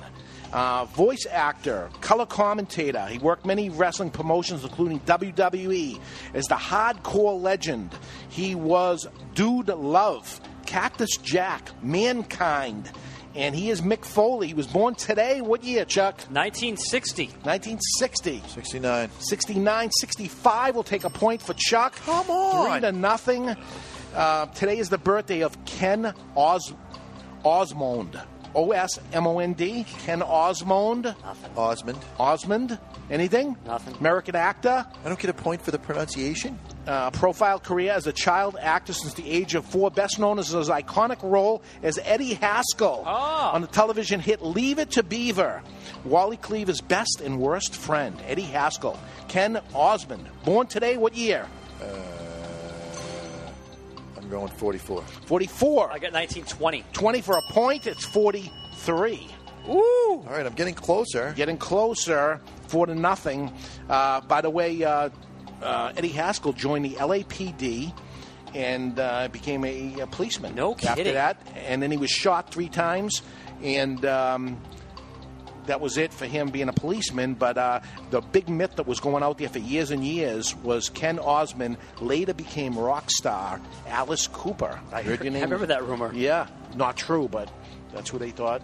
uh, 0.52 0.84
voice 0.86 1.26
actor, 1.30 1.90
color 2.00 2.26
commentator. 2.26 3.06
He 3.06 3.18
worked 3.18 3.46
many 3.46 3.70
wrestling 3.70 4.10
promotions, 4.10 4.64
including 4.64 5.00
WWE. 5.00 6.00
As 6.34 6.46
the 6.46 6.54
hardcore 6.56 7.40
legend, 7.40 7.90
he 8.28 8.54
was 8.54 9.06
Dude 9.34 9.68
Love, 9.68 10.40
Cactus 10.66 11.16
Jack, 11.22 11.70
Mankind, 11.82 12.90
and 13.36 13.54
he 13.54 13.70
is 13.70 13.80
Mick 13.80 14.04
Foley. 14.04 14.48
He 14.48 14.54
was 14.54 14.66
born 14.66 14.96
today. 14.96 15.40
What 15.40 15.62
year, 15.62 15.84
Chuck? 15.84 16.16
1960. 16.30 17.26
1960. 17.44 18.42
69. 18.48 19.10
69, 19.20 19.90
65 19.92 20.74
will 20.74 20.82
take 20.82 21.04
a 21.04 21.10
point 21.10 21.40
for 21.40 21.54
Chuck. 21.54 21.94
Come 21.96 22.28
on. 22.28 22.70
Three 22.72 22.80
to 22.80 22.92
nothing. 22.92 23.54
Uh, 24.14 24.46
today 24.46 24.78
is 24.78 24.88
the 24.88 24.98
birthday 24.98 25.42
of 25.42 25.64
Ken 25.64 26.12
Os- 26.36 26.72
Osmond. 27.44 28.20
O 28.54 28.72
S 28.72 28.98
M 29.12 29.26
O 29.26 29.38
N 29.38 29.52
D. 29.52 29.84
Ken 30.04 30.22
Osmond. 30.22 31.14
Osmond. 31.56 31.98
Osmond. 32.18 32.78
Anything? 33.10 33.56
Nothing. 33.66 33.96
American 33.96 34.36
actor. 34.36 34.86
I 35.04 35.08
don't 35.08 35.18
get 35.18 35.30
a 35.30 35.34
point 35.34 35.62
for 35.62 35.70
the 35.70 35.78
pronunciation. 35.78 36.58
Uh, 36.86 37.10
profile 37.10 37.60
career 37.60 37.92
as 37.92 38.06
a 38.06 38.12
child 38.12 38.56
actor 38.60 38.92
since 38.92 39.14
the 39.14 39.28
age 39.28 39.54
of 39.54 39.64
four, 39.64 39.90
best 39.90 40.18
known 40.18 40.38
as 40.38 40.48
his 40.48 40.68
iconic 40.68 41.22
role 41.22 41.62
as 41.82 41.98
Eddie 42.02 42.34
Haskell 42.34 43.02
on 43.06 43.60
the 43.60 43.66
television 43.68 44.18
hit 44.18 44.42
Leave 44.42 44.78
It 44.78 44.92
to 44.92 45.02
Beaver. 45.02 45.62
Wally 46.04 46.36
Cleaver's 46.36 46.80
best 46.80 47.20
and 47.22 47.38
worst 47.38 47.76
friend, 47.76 48.16
Eddie 48.26 48.42
Haskell. 48.42 48.98
Ken 49.28 49.60
Osmond. 49.74 50.26
Born 50.44 50.66
today, 50.66 50.96
what 50.96 51.14
year? 51.14 51.46
Uh, 51.80 51.84
I'm 54.30 54.38
going 54.38 54.48
44. 54.52 55.02
44. 55.02 55.84
I 55.90 55.98
got 55.98 56.12
1920. 56.12 56.84
20 56.92 57.20
for 57.20 57.36
a 57.36 57.42
point, 57.50 57.88
it's 57.88 58.04
43. 58.04 59.26
Woo! 59.66 59.80
All 59.82 60.24
right, 60.28 60.46
I'm 60.46 60.54
getting 60.54 60.74
closer. 60.74 61.32
Getting 61.36 61.56
closer, 61.58 62.40
four 62.68 62.86
to 62.86 62.94
nothing. 62.94 63.52
Uh, 63.88 64.20
by 64.20 64.40
the 64.40 64.48
way, 64.48 64.84
uh, 64.84 65.10
uh, 65.62 65.92
Eddie 65.96 66.08
Haskell 66.08 66.52
joined 66.52 66.84
the 66.84 66.90
LAPD 66.94 67.92
and 68.54 68.98
uh, 69.00 69.26
became 69.32 69.64
a, 69.64 70.00
a 70.00 70.06
policeman. 70.06 70.54
No 70.54 70.74
After 70.74 70.94
kidding. 70.94 71.14
that, 71.14 71.44
and 71.66 71.82
then 71.82 71.90
he 71.90 71.96
was 71.96 72.10
shot 72.10 72.52
three 72.52 72.68
times, 72.68 73.22
and 73.62 74.04
um, 74.04 74.60
that 75.70 75.80
was 75.80 75.96
it 75.98 76.12
for 76.12 76.26
him 76.26 76.50
being 76.50 76.68
a 76.68 76.72
policeman. 76.72 77.34
But 77.34 77.56
uh, 77.56 77.80
the 78.10 78.20
big 78.20 78.48
myth 78.48 78.74
that 78.74 78.88
was 78.88 78.98
going 78.98 79.22
out 79.22 79.38
there 79.38 79.48
for 79.48 79.60
years 79.60 79.92
and 79.92 80.04
years 80.04 80.54
was 80.56 80.88
Ken 80.88 81.18
Osmond 81.20 81.76
later 82.00 82.34
became 82.34 82.76
rock 82.76 83.08
star 83.10 83.60
Alice 83.86 84.26
Cooper. 84.26 84.80
I 84.92 85.02
heard 85.02 85.22
your 85.22 85.32
name. 85.32 85.42
I 85.42 85.44
remember 85.44 85.66
that 85.66 85.84
rumor. 85.84 86.12
Yeah, 86.12 86.48
not 86.74 86.96
true, 86.96 87.28
but 87.28 87.52
that's 87.92 88.10
who 88.10 88.18
they 88.18 88.30
thought 88.30 88.62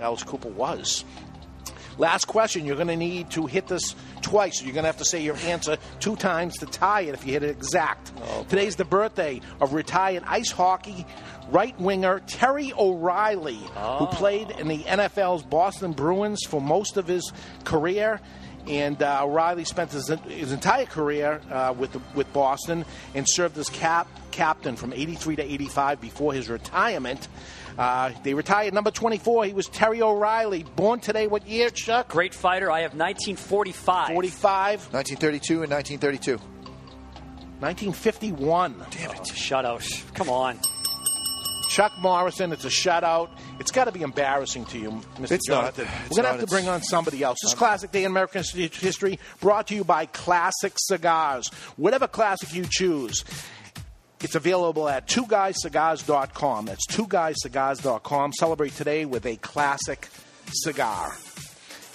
Alice 0.00 0.22
Cooper 0.22 0.48
was. 0.48 1.04
Last 1.98 2.26
question. 2.26 2.66
You're 2.66 2.76
going 2.76 2.88
to 2.88 2.96
need 2.96 3.30
to 3.30 3.46
hit 3.46 3.66
this 3.66 3.94
twice. 4.22 4.62
You're 4.62 4.74
going 4.74 4.84
to 4.84 4.88
have 4.88 4.98
to 4.98 5.04
say 5.04 5.22
your 5.22 5.36
answer 5.36 5.76
two 5.98 6.16
times 6.16 6.56
to 6.58 6.66
tie 6.66 7.02
it 7.02 7.14
if 7.14 7.26
you 7.26 7.32
hit 7.32 7.42
it 7.42 7.50
exact. 7.50 8.12
Today's 8.48 8.76
the 8.76 8.84
birthday 8.84 9.40
of 9.60 9.72
retired 9.74 10.22
ice 10.26 10.50
hockey 10.50 11.06
right 11.50 11.78
winger 11.80 12.20
Terry 12.26 12.72
O'Reilly, 12.78 13.60
who 13.98 14.06
played 14.06 14.50
in 14.50 14.68
the 14.68 14.78
NFL's 14.78 15.42
Boston 15.42 15.92
Bruins 15.92 16.44
for 16.46 16.60
most 16.60 16.96
of 16.96 17.06
his 17.06 17.32
career. 17.64 18.20
And 18.66 19.02
uh, 19.02 19.24
O'Reilly 19.24 19.64
spent 19.64 19.90
his, 19.90 20.08
his 20.08 20.52
entire 20.52 20.84
career 20.84 21.40
uh, 21.50 21.74
with 21.76 21.92
the, 21.92 22.00
with 22.14 22.30
Boston 22.32 22.84
and 23.14 23.26
served 23.28 23.56
as 23.58 23.68
cap 23.68 24.06
captain 24.30 24.76
from 24.76 24.92
83 24.92 25.36
to 25.36 25.42
85 25.42 26.00
before 26.00 26.32
his 26.32 26.48
retirement. 26.48 27.26
Uh, 27.80 28.12
they 28.24 28.34
retired 28.34 28.74
number 28.74 28.90
24. 28.90 29.46
He 29.46 29.54
was 29.54 29.66
Terry 29.66 30.02
O'Reilly. 30.02 30.64
Born 30.76 31.00
today, 31.00 31.26
what 31.26 31.48
year, 31.48 31.70
Chuck? 31.70 32.08
Great 32.08 32.34
fighter. 32.34 32.70
I 32.70 32.80
have 32.80 32.90
1945. 32.90 34.08
45. 34.08 34.92
1932 34.92 35.62
and 35.62 35.72
1932. 35.72 36.36
1951. 37.60 38.84
Damn 38.90 39.10
it. 39.12 39.18
A 39.18 39.32
shutout. 39.32 40.14
Come 40.14 40.28
on. 40.28 40.58
Chuck 41.70 41.92
Morrison, 42.00 42.52
it's 42.52 42.66
a 42.66 42.68
shutout. 42.68 43.30
It's 43.60 43.70
got 43.70 43.84
to 43.84 43.92
be 43.92 44.02
embarrassing 44.02 44.66
to 44.66 44.78
you, 44.78 44.90
Mr. 45.16 45.32
It's 45.32 45.48
not. 45.48 45.74
Jonathan. 45.76 45.88
It's 46.04 46.10
We're 46.10 46.22
going 46.22 46.34
to 46.34 46.40
have 46.40 46.40
to 46.40 46.54
bring 46.54 46.68
on 46.68 46.82
somebody 46.82 47.22
else. 47.22 47.38
This 47.42 47.54
Classic 47.54 47.90
Day 47.90 48.04
in 48.04 48.10
American 48.10 48.42
History 48.42 49.18
brought 49.40 49.68
to 49.68 49.74
you 49.74 49.84
by 49.84 50.04
Classic 50.04 50.74
Cigars. 50.76 51.48
Whatever 51.76 52.08
classic 52.08 52.52
you 52.52 52.66
choose. 52.68 53.24
It's 54.22 54.34
available 54.34 54.88
at 54.88 55.08
two 55.08 55.24
twoguyscigars.com. 55.24 56.66
That's 56.66 56.86
two 56.86 57.06
twoguyscigars.com. 57.06 58.32
Celebrate 58.34 58.74
today 58.74 59.04
with 59.04 59.24
a 59.26 59.36
classic 59.36 60.08
cigar. 60.52 61.16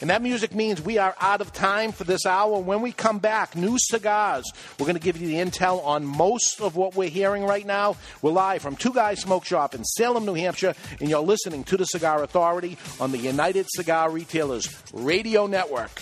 And 0.02 0.10
that 0.10 0.22
music 0.22 0.54
means 0.54 0.82
we 0.82 0.98
are 0.98 1.16
out 1.22 1.40
of 1.40 1.54
time 1.54 1.92
for 1.92 2.04
this 2.04 2.26
hour. 2.26 2.60
When 2.60 2.82
we 2.82 2.92
come 2.92 3.20
back, 3.20 3.56
new 3.56 3.78
cigars. 3.80 4.44
We're 4.78 4.88
going 4.88 4.98
to 4.98 5.02
give 5.02 5.18
you 5.18 5.28
the 5.28 5.36
intel 5.36 5.86
on 5.86 6.06
most 6.06 6.60
of 6.60 6.76
what 6.76 6.96
we're 6.96 7.10
hearing 7.10 7.44
right 7.44 7.66
now. 7.66 7.96
We're 8.22 8.32
live 8.32 8.62
from 8.62 8.76
Two 8.76 8.92
Guys 8.92 9.22
Smoke 9.22 9.46
Shop 9.46 9.74
in 9.74 9.86
Salem, 9.86 10.26
New 10.26 10.34
Hampshire, 10.34 10.76
and 11.00 11.10
you're 11.10 11.22
listening 11.22 11.64
to 11.66 11.78
the 11.78 11.86
Cigar 11.86 12.24
Authority 12.24 12.78
on 13.00 13.14
the 13.14 13.18
United 13.18 13.68
Cigar 13.70 14.12
Retailers 14.12 14.68
Radio 14.94 15.48
Network. 15.48 16.02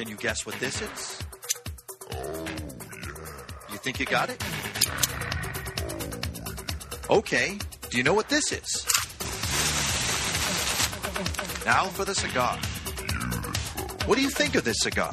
Can 0.00 0.08
you 0.08 0.16
guess 0.16 0.46
what 0.46 0.54
this 0.60 0.80
is? 0.80 1.22
Oh, 2.14 2.46
yeah. 2.46 3.70
You 3.70 3.76
think 3.76 4.00
you 4.00 4.06
got 4.06 4.30
it? 4.30 4.42
Okay, 7.10 7.58
do 7.90 7.98
you 7.98 8.02
know 8.02 8.14
what 8.14 8.30
this 8.30 8.50
is? 8.50 8.86
Now 11.66 11.84
for 11.84 12.06
the 12.06 12.14
cigar. 12.14 12.56
What 14.06 14.16
do 14.16 14.22
you 14.22 14.30
think 14.30 14.54
of 14.54 14.64
this 14.64 14.78
cigar? 14.80 15.12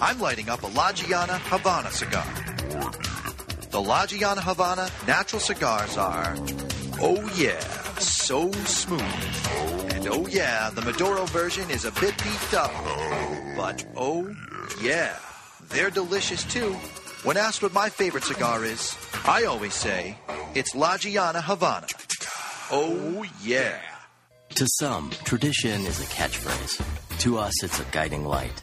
I'm 0.00 0.18
lighting 0.18 0.48
up 0.48 0.64
a 0.64 0.66
La 0.66 0.90
Gianna 0.90 1.38
Havana 1.44 1.92
cigar. 1.92 2.26
The 3.70 3.80
La 3.80 4.06
Gianna 4.06 4.40
Havana 4.40 4.90
natural 5.06 5.38
cigars 5.38 5.96
are, 5.96 6.34
oh 7.00 7.30
yeah, 7.36 7.60
so 8.00 8.50
smooth. 8.50 9.87
And 9.98 10.06
oh 10.10 10.28
yeah, 10.28 10.70
the 10.70 10.80
Maduro 10.80 11.24
version 11.26 11.68
is 11.72 11.84
a 11.84 11.90
bit 11.90 12.16
beefed 12.18 12.54
up. 12.54 12.72
But 13.56 13.84
oh 13.96 14.32
yeah, 14.80 15.16
they're 15.70 15.90
delicious 15.90 16.44
too. 16.44 16.72
When 17.24 17.36
asked 17.36 17.64
what 17.64 17.72
my 17.72 17.88
favorite 17.88 18.22
cigar 18.22 18.64
is, 18.64 18.96
I 19.26 19.42
always 19.46 19.74
say 19.74 20.16
it's 20.54 20.76
La 20.76 20.98
Gianna 20.98 21.40
Havana. 21.40 21.88
Oh 22.70 23.24
yeah. 23.42 23.76
To 24.50 24.68
some, 24.78 25.10
tradition 25.24 25.84
is 25.84 26.00
a 26.00 26.04
catchphrase. 26.04 26.80
To 27.18 27.38
us, 27.38 27.64
it's 27.64 27.80
a 27.80 27.84
guiding 27.90 28.24
light. 28.24 28.62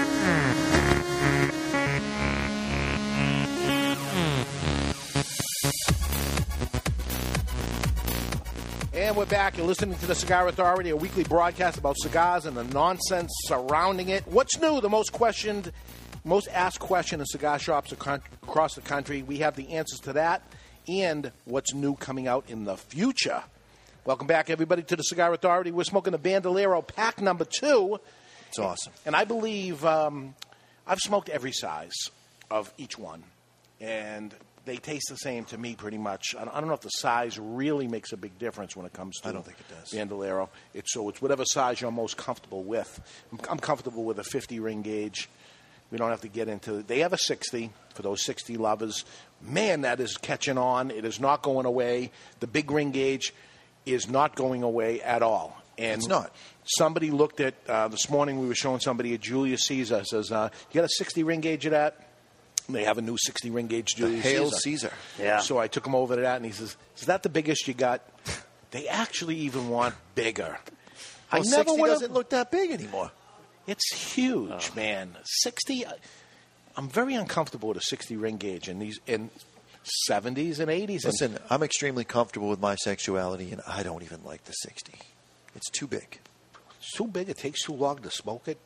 And 9.11 9.17
we're 9.17 9.25
back. 9.25 9.57
You're 9.57 9.67
listening 9.67 9.97
to 9.97 10.07
the 10.07 10.15
Cigar 10.15 10.47
Authority, 10.47 10.89
a 10.89 10.95
weekly 10.95 11.25
broadcast 11.25 11.77
about 11.77 11.97
cigars 11.99 12.45
and 12.45 12.55
the 12.55 12.63
nonsense 12.63 13.29
surrounding 13.43 14.07
it. 14.07 14.25
What's 14.25 14.57
new? 14.57 14.79
The 14.79 14.87
most 14.87 15.11
questioned, 15.11 15.73
most 16.23 16.47
asked 16.47 16.79
question 16.79 17.19
in 17.19 17.25
cigar 17.25 17.59
shops 17.59 17.91
across 17.91 18.73
the 18.75 18.79
country. 18.79 19.21
We 19.21 19.39
have 19.39 19.57
the 19.57 19.73
answers 19.73 19.99
to 20.03 20.13
that 20.13 20.43
and 20.87 21.29
what's 21.43 21.73
new 21.73 21.95
coming 21.95 22.29
out 22.29 22.45
in 22.47 22.63
the 22.63 22.77
future. 22.77 23.43
Welcome 24.05 24.27
back, 24.27 24.49
everybody, 24.49 24.81
to 24.83 24.95
the 24.95 25.03
Cigar 25.03 25.33
Authority. 25.33 25.71
We're 25.71 25.83
smoking 25.83 26.11
the 26.11 26.17
Bandolero 26.17 26.81
pack 26.81 27.19
number 27.19 27.43
two. 27.43 27.99
It's 28.47 28.59
awesome. 28.59 28.93
And 29.05 29.13
I 29.13 29.25
believe 29.25 29.83
um, 29.83 30.35
I've 30.87 30.99
smoked 30.99 31.27
every 31.27 31.51
size 31.51 32.11
of 32.49 32.73
each 32.77 32.97
one. 32.97 33.25
And 33.81 34.33
they 34.65 34.77
taste 34.77 35.07
the 35.09 35.15
same 35.15 35.45
to 35.45 35.57
me 35.57 35.75
pretty 35.75 35.97
much. 35.97 36.35
I 36.37 36.45
don't, 36.45 36.67
know 36.67 36.73
if 36.73 36.81
the 36.81 36.89
size 36.89 37.39
really 37.39 37.87
makes 37.87 38.11
a 38.11 38.17
big 38.17 38.37
difference 38.37 38.75
when 38.75 38.85
it 38.85 38.93
comes 38.93 39.19
to 39.21 39.29
I 39.29 39.31
don't 39.31 39.45
think 39.45 39.59
it 39.59 39.67
does. 39.69 39.91
Bandolero. 39.91 40.49
It's, 40.73 40.93
so 40.93 41.09
it's 41.09 41.21
whatever 41.21 41.45
size 41.45 41.81
you're 41.81 41.91
most 41.91 42.17
comfortable 42.17 42.63
with. 42.63 42.99
I'm, 43.31 43.39
I'm 43.49 43.59
comfortable 43.59 44.03
with 44.03 44.19
a 44.19 44.23
50 44.23 44.59
ring 44.59 44.81
gauge. 44.81 45.29
We 45.91 45.97
don't 45.97 46.09
have 46.09 46.21
to 46.21 46.29
get 46.29 46.47
into 46.47 46.83
They 46.83 46.99
have 46.99 47.11
a 47.11 47.17
60 47.17 47.71
for 47.95 48.01
those 48.01 48.23
60 48.23 48.57
lovers. 48.57 49.03
Man, 49.41 49.81
that 49.81 49.99
is 49.99 50.15
catching 50.17 50.57
on. 50.57 50.89
It 50.89 51.03
is 51.05 51.19
not 51.19 51.41
going 51.41 51.65
away. 51.65 52.11
The 52.39 52.47
big 52.47 52.71
ring 52.71 52.91
gauge 52.91 53.33
is 53.85 54.07
not 54.07 54.35
going 54.35 54.63
away 54.63 55.01
at 55.01 55.21
all. 55.21 55.57
And 55.77 55.99
It's 55.99 56.07
not. 56.07 56.33
Somebody 56.63 57.11
looked 57.11 57.39
at 57.39 57.55
uh, 57.67 57.87
this 57.87 58.09
morning. 58.09 58.39
We 58.39 58.47
were 58.47 58.55
showing 58.55 58.79
somebody 58.79 59.13
a 59.15 59.17
Julius 59.17 59.65
Caesar. 59.65 60.03
Says, 60.03 60.31
uh, 60.31 60.49
"You 60.71 60.81
got 60.81 60.85
a 60.85 60.89
60 60.89 61.23
ring 61.23 61.39
gauge 61.41 61.65
of 61.65 61.71
that?" 61.71 62.10
They 62.73 62.83
have 62.85 62.97
a 62.97 63.01
new 63.01 63.17
60 63.17 63.49
ring 63.49 63.67
gauge 63.67 63.95
Julius 63.95 64.23
Hail 64.23 64.45
Caesar. 64.51 64.59
Caesar. 64.59 64.93
Yeah. 65.19 65.39
So 65.39 65.57
I 65.57 65.67
took 65.67 65.85
him 65.85 65.95
over 65.95 66.15
to 66.15 66.21
that, 66.21 66.37
and 66.37 66.45
he 66.45 66.51
says, 66.51 66.75
"Is 66.97 67.05
that 67.05 67.23
the 67.23 67.29
biggest 67.29 67.67
you 67.67 67.73
got?" 67.73 68.01
They 68.71 68.87
actually 68.87 69.35
even 69.37 69.69
want 69.69 69.95
bigger. 70.15 70.57
I 71.31 71.39
Well, 71.39 71.49
never 71.49 71.63
60 71.69 71.81
would 71.81 71.87
doesn't 71.87 72.13
look 72.13 72.29
that 72.29 72.51
big 72.51 72.71
anymore. 72.71 73.11
It's 73.67 73.93
huge, 74.13 74.71
man. 74.75 75.15
60. 75.23 75.85
uh, 75.85 75.93
I'm 76.77 76.89
very 76.89 77.15
uncomfortable 77.15 77.69
with 77.69 77.77
a 77.77 77.81
60 77.81 78.15
ring 78.15 78.37
gauge 78.37 78.67
in 78.69 78.79
these 78.79 78.99
in 79.07 79.29
70s 80.09 80.59
and 80.59 80.69
80s. 80.71 81.03
and- 81.03 81.13
Listen, 81.13 81.37
I'm 81.49 81.63
extremely 81.63 82.03
comfortable 82.03 82.49
with 82.49 82.59
my 82.59 82.75
sexuality, 82.75 83.51
and 83.51 83.61
I 83.67 83.83
don't 83.83 84.03
even 84.03 84.23
like 84.23 84.43
the 84.45 84.53
60. 84.53 84.93
It's 85.55 85.69
too 85.69 85.87
big. 85.87 86.19
It's 86.79 86.93
too 86.95 87.07
big. 87.07 87.29
It 87.29 87.37
takes 87.37 87.63
too 87.63 87.73
long 87.73 87.99
to 87.99 88.11
smoke 88.11 88.47
it. 88.47 88.57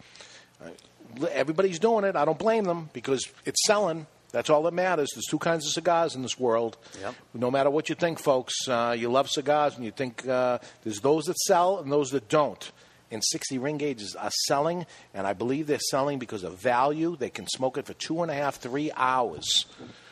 Everybody's 1.32 1.80
doing 1.80 2.04
it. 2.04 2.16
I 2.16 2.26
don't 2.26 2.40
blame 2.40 2.66
them 2.66 2.90
because 2.94 3.26
it's 3.46 3.66
selling. 3.66 4.08
That's 4.32 4.50
all 4.50 4.64
that 4.64 4.74
matters. 4.74 5.10
There's 5.16 5.28
two 5.30 5.40
kinds 5.40 5.66
of 5.66 5.72
cigars 5.72 6.14
in 6.16 6.22
this 6.22 6.38
world. 6.38 6.78
Yep. 7.00 7.16
No 7.36 7.50
matter 7.50 7.70
what 7.70 7.88
you 7.88 7.96
think, 7.96 8.20
folks, 8.20 8.68
uh, 8.68 8.94
you 8.98 9.10
love 9.10 9.30
cigars 9.30 9.76
and 9.76 9.86
you 9.86 9.92
think 9.92 10.28
uh, 10.28 10.60
there's 10.84 11.00
those 11.00 11.26
that 11.26 11.38
sell 11.38 11.80
and 11.80 11.90
those 11.90 12.10
that 12.10 12.28
don't. 12.28 12.70
And 13.12 13.24
60 13.24 13.60
ring 13.60 13.78
gauges 13.78 14.16
are 14.16 14.32
selling, 14.48 14.86
and 15.14 15.26
I 15.26 15.34
believe 15.34 15.68
they're 15.68 15.80
selling 15.80 16.20
because 16.20 16.44
of 16.44 16.58
value. 16.58 17.16
They 17.16 17.30
can 17.30 17.48
smoke 17.48 17.78
it 17.78 17.86
for 17.86 17.94
two 17.94 18.24
and 18.24 18.32
a 18.32 18.34
half, 18.34 18.58
three 18.58 18.92
hours 18.96 19.68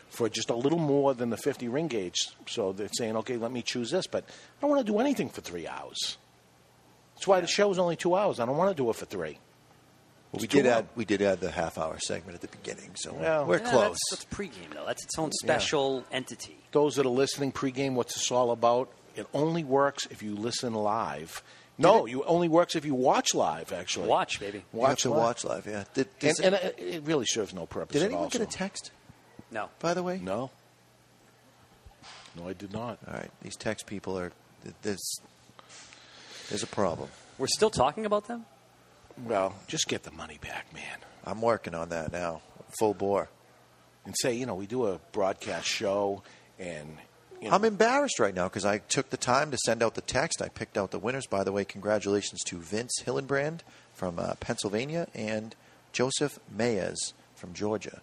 for 0.10 0.30
just 0.30 0.52
a 0.52 0.56
little 0.56 0.80
more 0.80 1.14
than 1.16 1.30
the 1.30 1.36
50 1.36 1.68
ring 1.68 1.88
gauge. 1.88 2.30
So 2.48 2.72
they're 2.72 2.88
saying, 2.94 3.18
okay, 3.18 3.36
let 3.36 3.52
me 3.52 3.62
choose 3.62 3.91
this, 3.91 4.08
but 4.08 4.24
I 4.24 4.62
don't 4.62 4.70
want 4.70 4.86
to 4.86 4.89
do 4.89 5.00
anything 5.00 5.28
for 5.28 5.41
three 5.41 5.68
hours. 5.68 6.18
That's 7.16 7.28
why 7.28 7.41
the 7.41 7.48
show's 7.48 7.80
only 7.80 7.96
two 7.96 8.16
hours. 8.16 8.39
I 8.39 8.46
don't 8.46 8.58
want 8.58 8.70
to 8.70 8.76
do 8.82 8.89
it 8.89 8.96
for 8.96 9.06
three. 9.06 9.39
Well, 10.34 10.42
we 10.42 10.48
did 10.48 10.66
long. 10.66 10.74
add 10.74 10.88
we 10.96 11.06
did 11.06 11.22
add 11.22 11.40
the 11.42 11.52
half 11.52 11.78
hour 11.78 11.98
segment 12.00 12.34
at 12.36 12.42
the 12.42 12.48
beginning, 12.58 12.92
so 12.96 13.14
Well, 13.14 13.46
we're 13.46 13.60
Yeah, 13.60 13.70
close. 13.70 13.98
That's, 14.10 14.24
that's 14.24 14.26
pregame, 14.26 14.74
though. 14.74 14.86
That's 14.86 15.04
its 15.04 15.18
own 15.20 15.32
special 15.32 16.04
entity. 16.12 16.58
Those 16.72 16.96
that 16.96 17.06
are 17.06 17.10
listening 17.10 17.52
pregame, 17.52 17.94
what's 17.94 18.16
this 18.16 18.32
all 18.32 18.50
about? 18.52 18.90
It 19.16 19.28
only 19.34 19.64
works 19.64 20.08
if 20.10 20.24
you 20.24 20.36
listen 20.36 20.74
live. 20.74 21.44
No, 21.78 22.06
you 22.08 22.24
only 22.24 22.48
works 22.48 22.76
if 22.76 22.84
you 22.86 22.96
watch 22.96 23.34
live. 23.36 23.72
Actually, 23.72 24.08
Watch, 24.08 24.40
baby. 24.40 24.64
You 24.74 24.80
have 24.82 24.90
Watch 24.90 25.02
to 25.04 25.12
watch 25.12 25.44
live. 25.44 25.66
Yeah. 25.68 25.84
Did, 25.94 26.08
And, 26.08 26.20
does 26.20 26.40
and 26.40 26.56
it- 26.56 26.76
it, 26.80 26.84
it 26.96 27.04
really 27.04 27.26
serves 27.26 27.54
no 27.54 27.66
purpose. 27.68 27.94
did 27.94 28.04
anyone 28.04 28.24
all, 28.24 28.30
get 28.30 28.42
a 28.42 28.46
text? 28.48 28.92
No. 29.52 29.70
By 29.80 29.94
the 29.94 30.02
way, 30.04 30.20
No. 30.22 30.50
No, 32.36 32.50
I 32.50 32.54
did 32.54 32.74
not. 32.74 32.98
All 33.08 33.14
right, 33.14 33.30
these 33.44 33.56
text 33.56 33.86
people 33.86 34.18
are 34.18 34.32
there's 34.82 35.20
there's 36.50 36.64
a 36.64 36.68
problem. 36.68 37.10
We're 37.38 37.46
still 37.48 37.70
talking 37.70 38.06
about 38.08 38.26
them? 38.28 38.46
Well, 39.26 39.55
just 39.68 39.88
get 39.88 40.03
the 40.03 40.11
money 40.11 40.39
back, 40.41 40.74
man. 40.74 40.97
I'm 41.26 41.41
working 41.41 41.76
on 41.76 41.89
that 41.89 42.11
now, 42.11 42.41
full 42.80 42.93
bore. 42.93 43.30
And 44.05 44.14
say, 44.18 44.34
you 44.34 44.45
know, 44.45 44.55
we 44.55 44.66
do 44.66 44.88
a 44.88 44.99
broadcast 45.14 45.66
show, 45.66 46.24
and 46.59 46.97
you 47.41 47.49
know, 47.49 47.55
I'm 47.55 47.64
embarrassed 47.64 48.20
right 48.20 48.36
now 48.36 48.49
because 48.49 48.66
I 48.66 48.80
took 48.80 49.09
the 49.09 49.18
time 49.18 49.51
to 49.51 49.57
send 49.66 49.82
out 49.82 49.95
the 49.95 50.01
text. 50.01 50.41
I 50.41 50.49
picked 50.49 50.78
out 50.78 50.91
the 50.91 50.99
winners. 50.99 51.26
By 51.26 51.43
the 51.45 51.53
way, 51.53 51.64
congratulations 51.64 52.43
to 52.45 52.57
Vince 52.57 53.01
Hillenbrand 53.05 53.61
from 53.93 54.20
uh, 54.20 54.36
Pennsylvania 54.41 55.07
and 55.14 55.55
Joseph 55.93 56.39
Mayes 56.51 57.14
from 57.36 57.53
Georgia. 57.53 58.01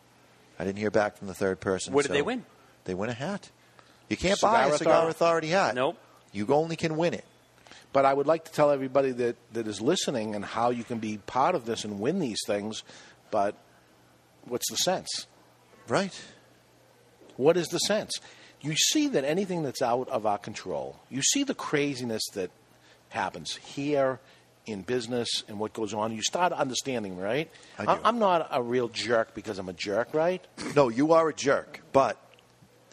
I 0.59 0.65
didn't 0.65 0.79
hear 0.79 0.91
back 0.91 1.17
from 1.17 1.27
the 1.27 1.35
third 1.35 1.61
person. 1.61 1.93
What 1.93 2.03
did 2.03 2.09
so 2.09 2.15
they 2.15 2.23
win? 2.23 2.45
They 2.85 2.95
win 2.95 3.11
a 3.11 3.15
hat. 3.15 3.51
You 4.09 4.17
can't 4.17 4.39
Cigar 4.39 4.53
buy 4.53 4.75
a 4.75 4.79
Cigar 4.79 5.09
Authority? 5.09 5.11
Authority 5.11 5.49
hat. 5.49 5.75
Nope. 5.75 5.99
You 6.33 6.47
only 6.49 6.77
can 6.77 6.97
win 6.97 7.15
it. 7.15 7.25
But 7.93 8.05
I 8.05 8.15
would 8.15 8.27
like 8.27 8.45
to 8.45 8.53
tell 8.53 8.71
everybody 8.71 9.11
that, 9.13 9.37
that 9.53 9.67
is 9.67 9.81
listening 9.81 10.35
and 10.35 10.45
how 10.45 10.71
you 10.71 10.85
can 10.85 10.99
be 10.99 11.19
part 11.19 11.55
of 11.55 11.67
this 11.67 11.85
and 11.85 11.99
win 11.99 12.21
these 12.21 12.39
things. 12.47 12.85
But 13.31 13.57
what's 14.45 14.71
the 14.71 14.77
sense? 14.77 15.27
Right. 15.89 16.19
What 17.37 17.57
is 17.57 17.69
the 17.69 17.79
sense? 17.79 18.13
You 18.61 18.77
see 18.77 19.09
that 19.09 19.25
anything 19.25 19.63
that's 19.63 19.83
out 19.83 20.09
of 20.09 20.27
our 20.27 20.39
control, 20.39 21.01
you 21.09 21.23
see 21.23 21.43
the 21.43 21.55
craziness 21.55 22.23
that 22.35 22.51
happens 23.09 23.57
here 23.57 24.21
in 24.67 24.83
business 24.83 25.43
and 25.49 25.59
what 25.59 25.73
goes 25.73 25.95
on. 25.95 26.13
You 26.15 26.23
start 26.23 26.53
understanding, 26.53 27.19
right? 27.19 27.51
I 27.79 27.87
do. 27.87 28.01
I'm 28.05 28.19
not 28.19 28.49
a 28.51 28.63
real 28.63 28.89
jerk 28.89 29.35
because 29.35 29.59
I'm 29.59 29.69
a 29.69 29.73
jerk, 29.73 30.15
right? 30.15 30.45
No, 30.77 30.89
you 30.89 31.13
are 31.13 31.29
a 31.29 31.35
jerk, 31.35 31.81
but 31.93 32.19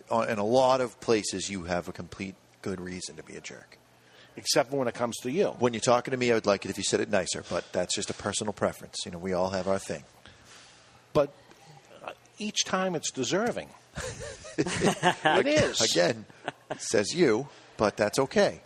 uh, 0.09 0.25
in 0.29 0.39
a 0.39 0.45
lot 0.45 0.81
of 0.81 0.99
places 1.01 1.49
you 1.49 1.63
have 1.63 1.87
a 1.87 1.91
complete 1.91 2.35
good 2.61 2.79
reason 2.81 3.17
to 3.17 3.23
be 3.23 3.35
a 3.35 3.41
jerk. 3.41 3.77
Except 4.37 4.71
when 4.71 4.87
it 4.87 4.93
comes 4.93 5.17
to 5.17 5.31
you. 5.31 5.47
When 5.59 5.73
you're 5.73 5.81
talking 5.81 6.11
to 6.11 6.17
me, 6.17 6.31
I 6.31 6.35
would 6.35 6.45
like 6.45 6.63
it 6.63 6.69
if 6.69 6.77
you 6.77 6.83
said 6.83 7.01
it 7.01 7.09
nicer, 7.09 7.43
but 7.49 7.71
that's 7.73 7.93
just 7.93 8.09
a 8.09 8.13
personal 8.13 8.53
preference. 8.53 8.95
You 9.05 9.11
know, 9.11 9.17
we 9.17 9.33
all 9.33 9.49
have 9.49 9.67
our 9.67 9.79
thing. 9.79 10.03
But 11.11 11.33
uh, 12.05 12.11
each 12.37 12.63
time 12.63 12.95
it's 12.95 13.11
deserving. 13.11 13.69
it 14.57 15.47
is. 15.47 15.81
Again, 15.81 16.25
says 16.77 17.13
you, 17.13 17.49
but 17.77 17.97
that's 17.97 18.19
okay. 18.19 18.61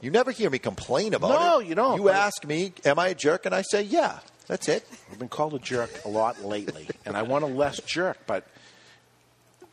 You 0.00 0.10
never 0.10 0.30
hear 0.30 0.50
me 0.50 0.58
complain 0.58 1.14
about 1.14 1.30
it. 1.30 1.34
No, 1.34 1.58
you 1.58 1.74
don't. 1.74 2.00
You 2.00 2.10
ask 2.10 2.44
me, 2.44 2.74
am 2.84 2.98
I 2.98 3.08
a 3.08 3.14
jerk? 3.14 3.46
And 3.46 3.54
I 3.54 3.62
say, 3.62 3.82
yeah. 3.82 4.20
That's 4.48 4.66
it. 4.66 4.82
I've 5.12 5.18
been 5.18 5.28
called 5.28 5.54
a 5.54 5.58
jerk 5.58 5.90
a 6.06 6.08
lot 6.08 6.42
lately, 6.42 6.88
and 7.04 7.16
I 7.16 7.22
want 7.22 7.44
a 7.44 7.46
less 7.46 7.80
jerk. 7.82 8.18
But 8.26 8.46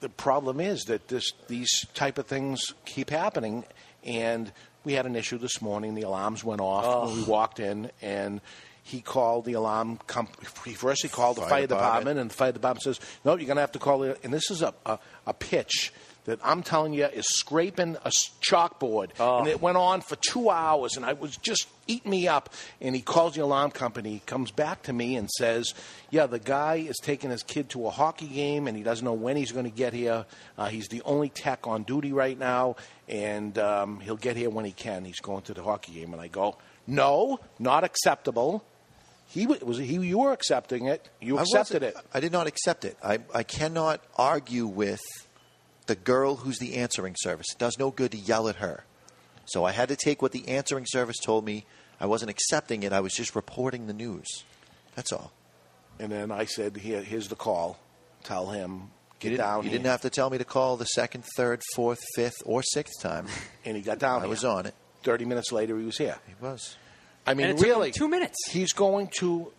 the 0.02 0.10
problem 0.10 0.60
is 0.60 0.84
that 0.86 1.08
this 1.08 1.32
these 1.48 1.86
type 1.94 2.18
of 2.18 2.28
things 2.28 2.74
keep 2.84 3.10
happening, 3.10 3.64
and 4.06 4.52
we 4.84 4.94
had 4.94 5.06
an 5.06 5.16
issue 5.16 5.38
this 5.38 5.62
morning. 5.62 5.96
The 5.96 6.04
alarms 6.04 6.44
went 6.44 6.62
off 6.62 7.08
when 7.08 7.18
we 7.18 7.24
walked 7.24 7.60
in, 7.60 7.92
and 8.02 8.40
he 8.84 9.02
called 9.02 9.46
the 9.46 9.54
alarm 9.54 9.98
company. 10.06 10.46
First, 10.74 11.02
he 11.02 11.10
called 11.10 11.38
the 11.38 11.42
Fire 11.42 11.50
fire, 11.50 11.68
department. 11.68 11.90
department. 11.90 12.20
and 12.20 12.30
the 12.30 12.34
fire 12.36 12.52
department 12.52 12.84
says, 12.84 13.00
"No, 13.24 13.36
you're 13.36 13.48
going 13.48 13.56
to 13.58 13.62
have 13.62 13.72
to 13.74 13.80
call 13.80 14.04
it." 14.04 14.20
And 14.24 14.34
this 14.34 14.52
is 14.52 14.62
a, 14.62 14.74
a, 14.86 15.00
a 15.26 15.34
pitch 15.34 15.92
that 16.26 16.40
I'm 16.44 16.64
telling 16.64 16.94
you 16.94 17.06
is 17.06 17.26
scraping 17.28 17.98
a 18.04 18.12
chalkboard, 18.42 19.12
and 19.20 19.48
it 19.48 19.62
went 19.62 19.78
on 19.78 20.02
for 20.02 20.16
two 20.18 20.50
hours, 20.50 20.98
and 20.98 21.06
I 21.06 21.14
was 21.14 21.38
just 21.38 21.68
eating 21.88 22.12
me 22.12 22.28
up. 22.28 22.52
And 22.82 22.96
he 22.96 23.02
calls 23.02 23.36
the 23.36 23.42
alarm 23.44 23.72
company, 23.72 24.22
comes 24.26 24.52
back 24.52 24.84
to 24.84 24.94
me, 24.94 25.16
and 25.16 25.30
says, 25.30 25.74
"Yeah, 26.10 26.26
the 26.26 26.40
guy 26.40 26.76
is 26.78 26.96
taking 27.02 27.30
his 27.30 27.44
kid 27.44 27.70
to 27.72 27.88
a 27.88 27.90
hockey 27.90 28.28
game, 28.28 28.68
and 28.68 28.76
he 28.76 28.84
doesn't 28.84 29.06
know 29.06 29.14
when 29.14 29.38
he's 29.38 29.52
going 29.52 29.66
to 29.66 29.76
get 29.76 29.94
here. 29.94 30.26
Uh, 30.58 30.66
he's 30.68 30.88
the 30.88 31.02
only 31.04 31.30
tech 31.30 31.68
on 31.68 31.84
duty 31.84 32.12
right 32.12 32.38
now, 32.38 32.76
and 33.08 33.58
um, 33.60 34.00
he'll 34.00 34.16
get 34.16 34.36
here 34.36 34.50
when 34.50 34.66
he 34.66 34.72
can. 34.72 35.06
He's 35.06 35.20
going 35.20 35.44
to 35.44 35.54
the 35.54 35.64
hockey 35.64 35.94
game." 35.94 36.12
And 36.14 36.22
I 36.22 36.28
go, 36.28 36.58
"No, 36.88 37.40
not 37.60 37.84
acceptable." 37.84 38.64
He 39.28 39.48
was 39.48 39.78
he. 39.80 39.96
You 39.96 40.20
were 40.20 40.32
accepting 40.32 40.86
it. 40.86 41.10
You 41.20 41.38
I 41.38 41.42
accepted 41.42 41.82
wasn't- 41.82 41.98
it. 42.04 42.08
I 42.14 42.20
did 42.20 42.32
not 42.32 42.48
accept 42.48 42.86
it. 42.86 42.96
I, 43.04 43.20
I 43.34 43.44
cannot 43.44 44.02
argue 44.18 44.66
with 44.68 45.02
the 45.88 45.96
girl 45.96 46.38
who's 46.38 46.58
the 46.60 46.76
answering 46.76 47.16
service. 47.18 47.48
It 47.52 47.60
does 47.60 47.78
no 47.78 47.92
good 47.92 48.12
to 48.12 48.18
yell 48.18 48.48
at 48.48 48.58
her. 48.58 48.84
So 49.46 49.64
I 49.66 49.72
had 49.72 49.90
to 49.90 49.96
take 49.96 50.22
what 50.22 50.32
the 50.32 50.48
answering 50.48 50.86
service 50.88 51.18
told 51.24 51.46
me. 51.46 51.66
I 52.00 52.08
wasn't 52.08 52.32
accepting 52.32 52.84
it. 52.84 52.92
I 52.92 53.00
was 53.00 53.14
just 53.14 53.36
reporting 53.36 53.88
the 53.88 53.94
news. 53.94 54.26
That's 54.96 55.12
all. 55.12 55.32
And 56.00 56.12
then 56.12 56.32
I 56.32 56.46
said, 56.46 56.76
Here, 56.78 57.02
"Here's 57.02 57.28
the 57.30 57.36
call. 57.36 57.78
Tell 58.24 58.48
him 58.50 58.90
get 59.20 59.32
You 59.32 59.38
didn't, 59.38 59.46
down." 59.46 59.58
you 59.64 59.70
here." 59.70 59.78
didn't 59.80 59.86
have 59.92 60.02
to 60.02 60.10
tell 60.10 60.30
me 60.30 60.38
to 60.40 60.44
call 60.46 60.76
the 60.78 60.86
second, 60.86 61.24
third, 61.38 61.62
fourth, 61.76 62.00
fifth, 62.16 62.36
or 62.46 62.64
sixth 62.64 63.02
time. 63.02 63.28
and 63.66 63.78
he 63.78 63.82
got 63.84 64.00
down. 64.00 64.18
I 64.20 64.22
here. 64.22 64.30
was 64.30 64.44
on 64.44 64.66
it. 64.66 64.74
Thirty 65.04 65.24
minutes 65.26 65.52
later, 65.52 65.78
he 65.78 65.86
was 65.86 65.98
here. 65.98 66.18
He 66.28 66.34
was. 66.44 66.76
I 67.28 67.34
mean, 67.34 67.48
And 67.48 67.58
it 67.58 67.62
took 67.62 67.68
him 67.68 67.74
really, 67.76 67.92
two 67.92 68.08
minutes. 68.08 68.36
He's 68.50 68.74
going 68.74 69.08
to 69.20 69.52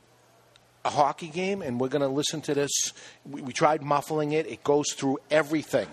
a 0.87 0.91
hockey 0.91 1.29
game, 1.29 1.63
and 1.63 1.81
we're 1.81 1.89
going 1.89 2.03
to 2.03 2.09
listen 2.09 2.41
to 2.43 2.55
this. 2.55 2.71
We, 3.29 3.43
we 3.43 3.53
tried 3.53 3.83
muffling 3.83 4.33
it; 4.33 4.47
it 4.47 4.63
goes 4.65 4.93
through 4.93 5.19
everything. 5.31 5.89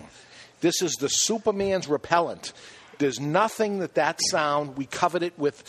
This 0.60 0.80
is 0.82 0.92
the 0.94 1.08
Superman's 1.08 1.88
repellent. 1.88 2.52
There's 2.98 3.20
nothing 3.20 3.80
that 3.80 3.94
that 3.94 4.20
sound. 4.30 4.76
We 4.76 4.86
covered 4.86 5.22
it 5.22 5.38
with. 5.38 5.62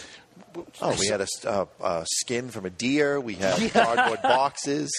Oh, 0.82 0.96
we 0.98 1.08
had 1.08 1.20
a, 1.20 1.28
uh, 1.46 1.66
uh, 1.82 2.06
skin 2.08 2.50
from 2.50 2.66
a 2.66 2.70
deer. 2.70 3.20
We 3.20 3.34
had 3.34 3.60
Yeah. 3.60 3.70
cardboard 3.70 4.22
boxes. 4.22 4.90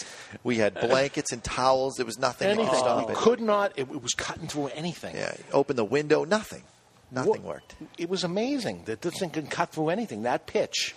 We 0.45 0.59
had 0.59 0.75
blankets 0.75 1.33
and 1.33 1.43
towels. 1.43 1.95
There 1.97 2.05
was 2.05 2.19
nothing 2.19 2.49
that 2.49 2.55
anything. 2.55 2.71
could 2.71 2.79
stop 2.79 3.07
we 3.07 3.13
it. 3.13 3.17
could 3.17 3.41
not. 3.41 3.73
It, 3.77 3.83
it 3.91 4.03
was 4.03 4.13
cutting 4.13 4.49
through 4.49 4.67
anything. 4.69 5.15
Yeah, 5.17 5.35
open 5.53 5.77
the 5.77 5.85
window. 5.85 6.25
Nothing. 6.25 6.63
Nothing 7.11 7.43
worked. 7.45 7.75
It 7.97 8.11
was 8.11 8.23
amazing 8.25 8.83
that 8.85 9.01
this 9.01 9.19
thing 9.19 9.31
can 9.31 9.47
cut 9.47 9.71
through 9.71 9.89
anything. 9.91 10.25
That 10.25 10.47
pitch. 10.47 10.95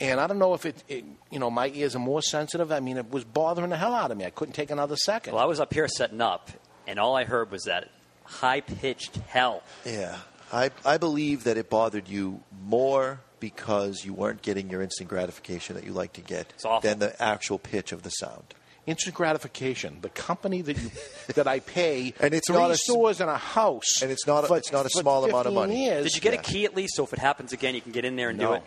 And 0.00 0.18
I 0.18 0.26
don't 0.26 0.38
know 0.38 0.54
if 0.54 0.64
it, 0.64 0.82
it, 0.88 1.04
you 1.30 1.38
know, 1.38 1.50
my 1.50 1.68
ears 1.74 1.94
are 1.94 1.98
more 2.00 2.22
sensitive. 2.22 2.72
I 2.72 2.80
mean, 2.80 2.96
it 2.96 3.10
was 3.10 3.22
bothering 3.24 3.68
the 3.70 3.76
hell 3.76 3.94
out 3.94 4.10
of 4.10 4.16
me. 4.16 4.24
I 4.24 4.30
couldn't 4.30 4.54
take 4.54 4.70
another 4.70 4.96
second. 4.96 5.34
Well, 5.34 5.42
I 5.42 5.46
was 5.46 5.60
up 5.60 5.74
here 5.74 5.86
setting 5.88 6.20
up, 6.22 6.50
and 6.86 6.98
all 6.98 7.14
I 7.16 7.24
heard 7.24 7.50
was 7.50 7.64
that 7.64 7.88
high 8.24 8.60
pitched 8.62 9.16
hell. 9.28 9.62
Yeah, 9.84 10.16
I 10.52 10.70
I 10.86 10.96
believe 10.98 11.44
that 11.44 11.56
it 11.58 11.68
bothered 11.68 12.08
you 12.08 12.40
more 12.64 13.20
because 13.40 14.04
you 14.04 14.14
weren't 14.14 14.40
getting 14.42 14.70
your 14.70 14.80
instant 14.82 15.08
gratification 15.08 15.74
that 15.76 15.84
you 15.84 15.92
like 15.92 16.12
to 16.14 16.20
get 16.22 16.52
than 16.82 16.98
the 16.98 17.20
actual 17.22 17.58
pitch 17.58 17.92
of 17.92 18.02
the 18.02 18.10
sound. 18.10 18.54
Instant 18.86 19.14
gratification. 19.14 19.98
The 20.00 20.08
company 20.08 20.62
that 20.62 20.76
you 20.82 20.90
that 21.34 21.46
I 21.46 21.60
pay 21.60 22.14
And 22.20 22.32
it's 22.32 22.46
three 22.48 22.56
not 22.56 22.70
a 22.70 22.74
s- 22.74 22.82
stores 22.84 23.20
and 23.20 23.28
a 23.28 23.36
house, 23.36 24.00
and 24.02 24.10
it's 24.10 24.26
not 24.26 24.44
a- 24.44 24.46
for- 24.46 24.56
it's 24.56 24.72
not 24.72 24.86
a 24.86 24.88
for 24.90 25.00
small 25.02 25.24
amount 25.24 25.46
of 25.46 25.52
15 25.52 25.54
money. 25.54 25.84
Years. 25.84 26.04
Did 26.04 26.14
you 26.14 26.20
get 26.22 26.32
a 26.34 26.38
key 26.38 26.64
at 26.64 26.74
least, 26.74 26.96
so 26.96 27.04
if 27.04 27.12
it 27.12 27.18
happens 27.18 27.52
again, 27.52 27.74
you 27.74 27.82
can 27.82 27.92
get 27.92 28.06
in 28.06 28.16
there 28.16 28.30
and 28.30 28.38
do 28.38 28.46
No. 28.46 28.52
it? 28.54 28.62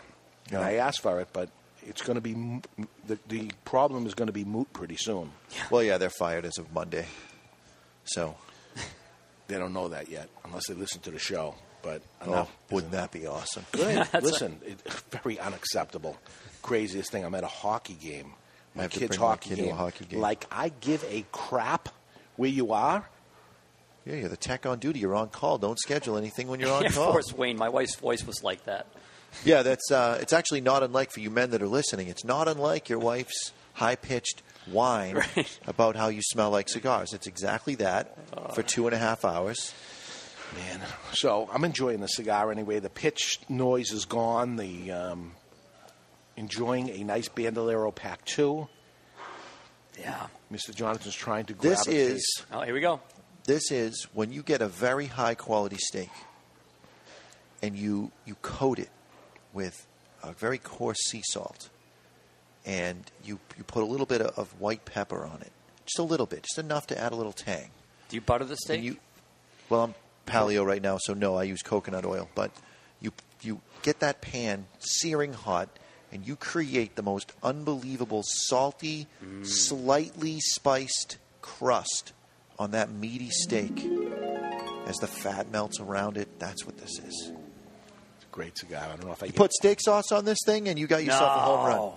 And 0.51 0.59
I 0.59 0.73
asked 0.75 1.01
for 1.01 1.19
it, 1.21 1.29
but 1.33 1.49
it's 1.85 2.01
going 2.01 2.15
to 2.15 2.21
be 2.21 2.33
the 3.07 3.17
the 3.27 3.49
problem 3.65 4.05
is 4.05 4.13
going 4.13 4.27
to 4.27 4.33
be 4.33 4.45
moot 4.45 4.71
pretty 4.73 4.97
soon. 4.97 5.31
Well, 5.69 5.83
yeah, 5.83 5.97
they're 5.97 6.09
fired 6.09 6.45
as 6.45 6.57
of 6.57 6.71
Monday. 6.73 7.05
So 8.05 8.35
They 9.47 9.57
don't 9.57 9.73
know 9.73 9.89
that 9.89 10.09
yet, 10.09 10.29
unless 10.45 10.67
they 10.67 10.73
listen 10.73 11.01
to 11.01 11.11
the 11.11 11.19
show. 11.19 11.55
But 11.81 12.01
I 12.21 12.25
don't 12.25 12.33
enough. 12.33 12.51
wouldn't 12.71 12.93
that 12.93 13.11
be 13.11 13.27
awesome? 13.27 13.65
Good. 13.73 13.95
That's 14.11 14.13
a- 14.13 14.21
Listen, 14.21 14.59
it, 14.65 14.79
very 15.23 15.37
unacceptable. 15.39 16.17
Craziest 16.61 17.11
thing. 17.11 17.25
I'm 17.25 17.35
at 17.35 17.43
a 17.43 17.47
hockey 17.47 17.95
game. 17.95 18.33
I 18.73 18.77
My 18.77 18.81
have 18.83 18.91
to 18.93 18.99
kid's 18.99 19.17
bring 19.17 19.19
my 19.21 19.27
hockey 19.27 19.49
kid 19.49 19.55
to 19.57 19.61
a 19.63 19.65
game. 19.67 19.75
hockey 19.75 20.05
game. 20.05 20.19
Like 20.21 20.45
I 20.49 20.69
give 20.79 21.03
a 21.09 21.25
crap 21.33 21.89
where 22.37 22.49
you 22.49 22.71
are. 22.71 23.07
Yeah, 24.05 24.15
you're 24.15 24.29
the 24.29 24.37
tech 24.37 24.65
on 24.65 24.79
duty. 24.79 24.99
You're 24.99 25.15
on 25.15 25.27
call. 25.29 25.57
Don't 25.57 25.77
schedule 25.79 26.17
anything 26.17 26.47
when 26.47 26.59
you're 26.61 26.71
on 26.73 26.83
yeah, 26.83 26.89
call. 26.89 27.07
of 27.07 27.11
course, 27.11 27.33
Wayne. 27.33 27.57
My 27.57 27.69
wife's 27.69 27.95
voice 27.95 28.25
was 28.25 28.43
like 28.43 28.63
that. 28.65 28.87
Yeah, 29.45 29.61
that's 29.63 29.91
uh, 29.91 30.17
it's 30.21 30.33
actually 30.33 30.61
not 30.61 30.83
unlike 30.83 31.11
for 31.11 31.19
you 31.19 31.29
men 31.29 31.51
that 31.51 31.61
are 31.61 31.67
listening. 31.67 32.07
It's 32.07 32.23
not 32.23 32.47
unlike 32.47 32.89
your 32.89 32.99
wife's 32.99 33.51
high 33.73 33.95
pitched 33.95 34.41
whine 34.65 35.21
about 35.67 35.95
how 35.95 36.07
you 36.07 36.21
smell 36.21 36.49
like 36.51 36.69
cigars. 36.69 37.13
It's 37.13 37.27
exactly 37.27 37.75
that 37.75 38.15
for 38.53 38.63
two 38.63 38.87
and 38.87 38.95
a 38.95 38.99
half 38.99 39.25
hours. 39.25 39.73
Man, 40.55 40.81
so 41.13 41.49
I'm 41.51 41.63
enjoying 41.63 41.99
the 41.99 42.07
cigar 42.07 42.51
anyway. 42.51 42.79
The 42.79 42.89
pitch 42.89 43.39
noise 43.49 43.91
is 43.91 44.05
gone. 44.05 44.55
The 44.55 44.91
um, 44.91 45.31
enjoying 46.37 46.89
a 46.89 47.03
nice 47.03 47.27
Bandolero 47.27 47.91
Pack 47.91 48.23
Two. 48.25 48.67
Yeah, 49.99 50.27
Mr. 50.51 50.73
Jonathan's 50.73 51.15
trying 51.15 51.45
to. 51.45 51.53
Grab 51.53 51.71
This 51.71 51.87
a 51.87 51.91
is 51.91 52.13
case. 52.13 52.45
Oh, 52.53 52.61
here 52.61 52.73
we 52.73 52.81
go. 52.81 53.01
This 53.45 53.71
is 53.71 54.07
when 54.13 54.31
you 54.31 54.41
get 54.43 54.61
a 54.61 54.67
very 54.67 55.07
high 55.07 55.35
quality 55.35 55.77
steak 55.77 56.09
and 57.61 57.75
you 57.75 58.11
you 58.25 58.35
coat 58.41 58.79
it 58.79 58.89
with 59.53 59.87
a 60.21 60.33
very 60.33 60.57
coarse 60.57 60.99
sea 61.07 61.21
salt 61.25 61.69
and 62.65 63.11
you 63.23 63.39
you 63.57 63.63
put 63.63 63.83
a 63.83 63.85
little 63.85 64.05
bit 64.05 64.21
of, 64.21 64.37
of 64.37 64.59
white 64.59 64.85
pepper 64.85 65.25
on 65.25 65.41
it. 65.41 65.51
Just 65.85 65.99
a 65.99 66.03
little 66.03 66.25
bit, 66.25 66.43
just 66.43 66.57
enough 66.57 66.87
to 66.87 66.99
add 66.99 67.11
a 67.11 67.15
little 67.15 67.33
tang. 67.33 67.69
Do 68.09 68.15
you 68.15 68.21
butter 68.21 68.45
the 68.45 68.55
steak? 68.55 68.77
And 68.77 68.85
you, 68.85 68.97
well, 69.69 69.83
I'm 69.83 69.95
paleo 70.25 70.65
right 70.65 70.81
now, 70.81 70.97
so 70.97 71.13
no, 71.13 71.35
I 71.35 71.43
use 71.43 71.61
coconut 71.61 72.05
oil. 72.05 72.29
But 72.35 72.51
you 73.01 73.11
you 73.41 73.61
get 73.81 73.99
that 73.99 74.21
pan 74.21 74.65
searing 74.79 75.33
hot, 75.33 75.69
and 76.11 76.25
you 76.25 76.35
create 76.35 76.95
the 76.95 77.03
most 77.03 77.33
unbelievable 77.43 78.23
salty, 78.23 79.07
mm. 79.23 79.45
slightly 79.45 80.39
spiced 80.39 81.17
crust 81.41 82.13
on 82.57 82.71
that 82.71 82.91
meaty 82.91 83.29
steak. 83.29 83.85
As 84.85 84.97
the 84.97 85.07
fat 85.07 85.49
melts 85.49 85.79
around 85.79 86.17
it, 86.17 86.39
that's 86.39 86.65
what 86.65 86.77
this 86.77 86.99
is. 86.99 87.31
It's 88.33 88.37
a 88.37 88.41
great 88.41 88.57
cigar. 88.57 88.83
I 88.85 88.87
don't 88.95 89.05
know 89.05 89.11
if 89.11 89.21
I 89.21 89.27
You 89.27 89.31
get- 89.31 89.37
put 89.37 89.53
steak 89.53 89.79
sauce 89.81 90.11
on 90.11 90.25
this 90.25 90.39
thing, 90.45 90.67
and 90.67 90.79
you 90.79 90.87
got 90.87 91.03
yourself 91.03 91.37
a 91.37 91.39
home 91.41 91.65
run. 91.67 91.91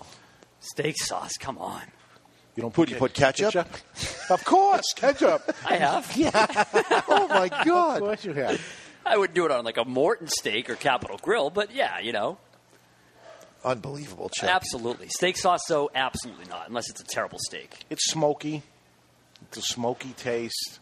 Steak 0.60 0.96
sauce, 0.98 1.32
come 1.38 1.56
on. 1.58 1.82
You 2.54 2.62
don't 2.62 2.72
put, 2.74 2.88
you 2.90 2.96
put 2.96 3.12
ketchup? 3.14 3.54
of 4.30 4.44
course, 4.44 4.84
ketchup. 4.96 5.42
I 5.66 5.76
have. 5.76 6.16
Yeah. 6.16 6.30
oh 7.08 7.26
my 7.28 7.48
god. 7.64 7.96
Of 7.96 8.02
course 8.02 8.24
you 8.24 8.32
have. 8.34 8.60
I 9.04 9.16
would 9.16 9.34
do 9.34 9.44
it 9.44 9.50
on 9.50 9.64
like 9.64 9.76
a 9.76 9.84
Morton 9.84 10.26
steak 10.26 10.68
or 10.70 10.74
Capital 10.74 11.18
Grille, 11.22 11.50
but 11.50 11.72
yeah, 11.74 12.00
you 12.00 12.12
know, 12.12 12.38
Unbelievable, 13.64 14.28
Chuck. 14.28 14.48
absolutely. 14.50 15.08
Steak 15.08 15.36
sauce, 15.36 15.60
though, 15.68 15.90
absolutely 15.94 16.46
not, 16.46 16.68
unless 16.68 16.88
it's 16.90 17.00
a 17.00 17.04
terrible 17.04 17.38
steak. 17.40 17.84
It's 17.90 18.04
smoky. 18.10 18.62
It's 19.42 19.58
a 19.58 19.62
smoky 19.62 20.12
taste. 20.16 20.78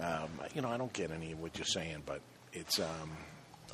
Um, 0.00 0.28
you 0.54 0.60
know, 0.62 0.68
I 0.68 0.76
don't 0.76 0.92
get 0.92 1.10
any 1.10 1.32
of 1.32 1.40
what 1.40 1.56
you're 1.58 1.64
saying, 1.66 2.02
but 2.06 2.20
it's 2.52 2.78
um, 2.80 3.16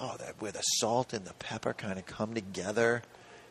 oh, 0.00 0.16
that 0.18 0.40
where 0.40 0.52
the 0.52 0.62
salt 0.62 1.12
and 1.12 1.24
the 1.24 1.34
pepper 1.34 1.72
kind 1.72 1.98
of 1.98 2.06
come 2.06 2.34
together, 2.34 3.02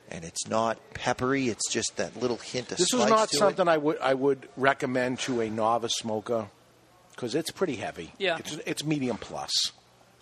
and 0.10 0.24
it's 0.26 0.48
not 0.48 0.94
peppery. 0.94 1.50
It's 1.50 1.70
just 1.72 1.98
that 1.98 2.22
little 2.22 2.38
hint 2.38 2.72
of 2.72 2.78
this 2.78 2.94
is 2.94 3.00
not 3.00 3.30
to 3.30 3.36
it. 3.36 3.40
something 3.40 3.68
I 3.68 3.78
would 3.78 4.00
I 4.00 4.14
would 4.14 4.48
recommend 4.58 5.20
to 5.20 5.42
a 5.42 5.50
novice 5.50 5.94
smoker 5.96 6.48
because 7.12 7.36
it's 7.36 7.52
pretty 7.52 7.76
heavy. 7.76 8.12
Yeah. 8.18 8.38
it's, 8.38 8.56
it's 8.66 8.84
medium 8.84 9.18
plus. 9.18 9.52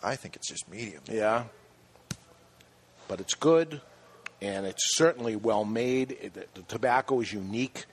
I 0.03 0.15
think 0.15 0.35
it's 0.35 0.47
just 0.47 0.69
medium. 0.69 1.01
Yeah, 1.09 1.45
but 3.07 3.19
it's 3.19 3.33
good, 3.33 3.81
and 4.41 4.65
it's 4.65 4.95
certainly 4.95 5.35
well 5.35 5.65
made. 5.65 6.31
The, 6.33 6.45
the 6.53 6.61
tobacco 6.67 7.19
is 7.21 7.33
unique. 7.33 7.85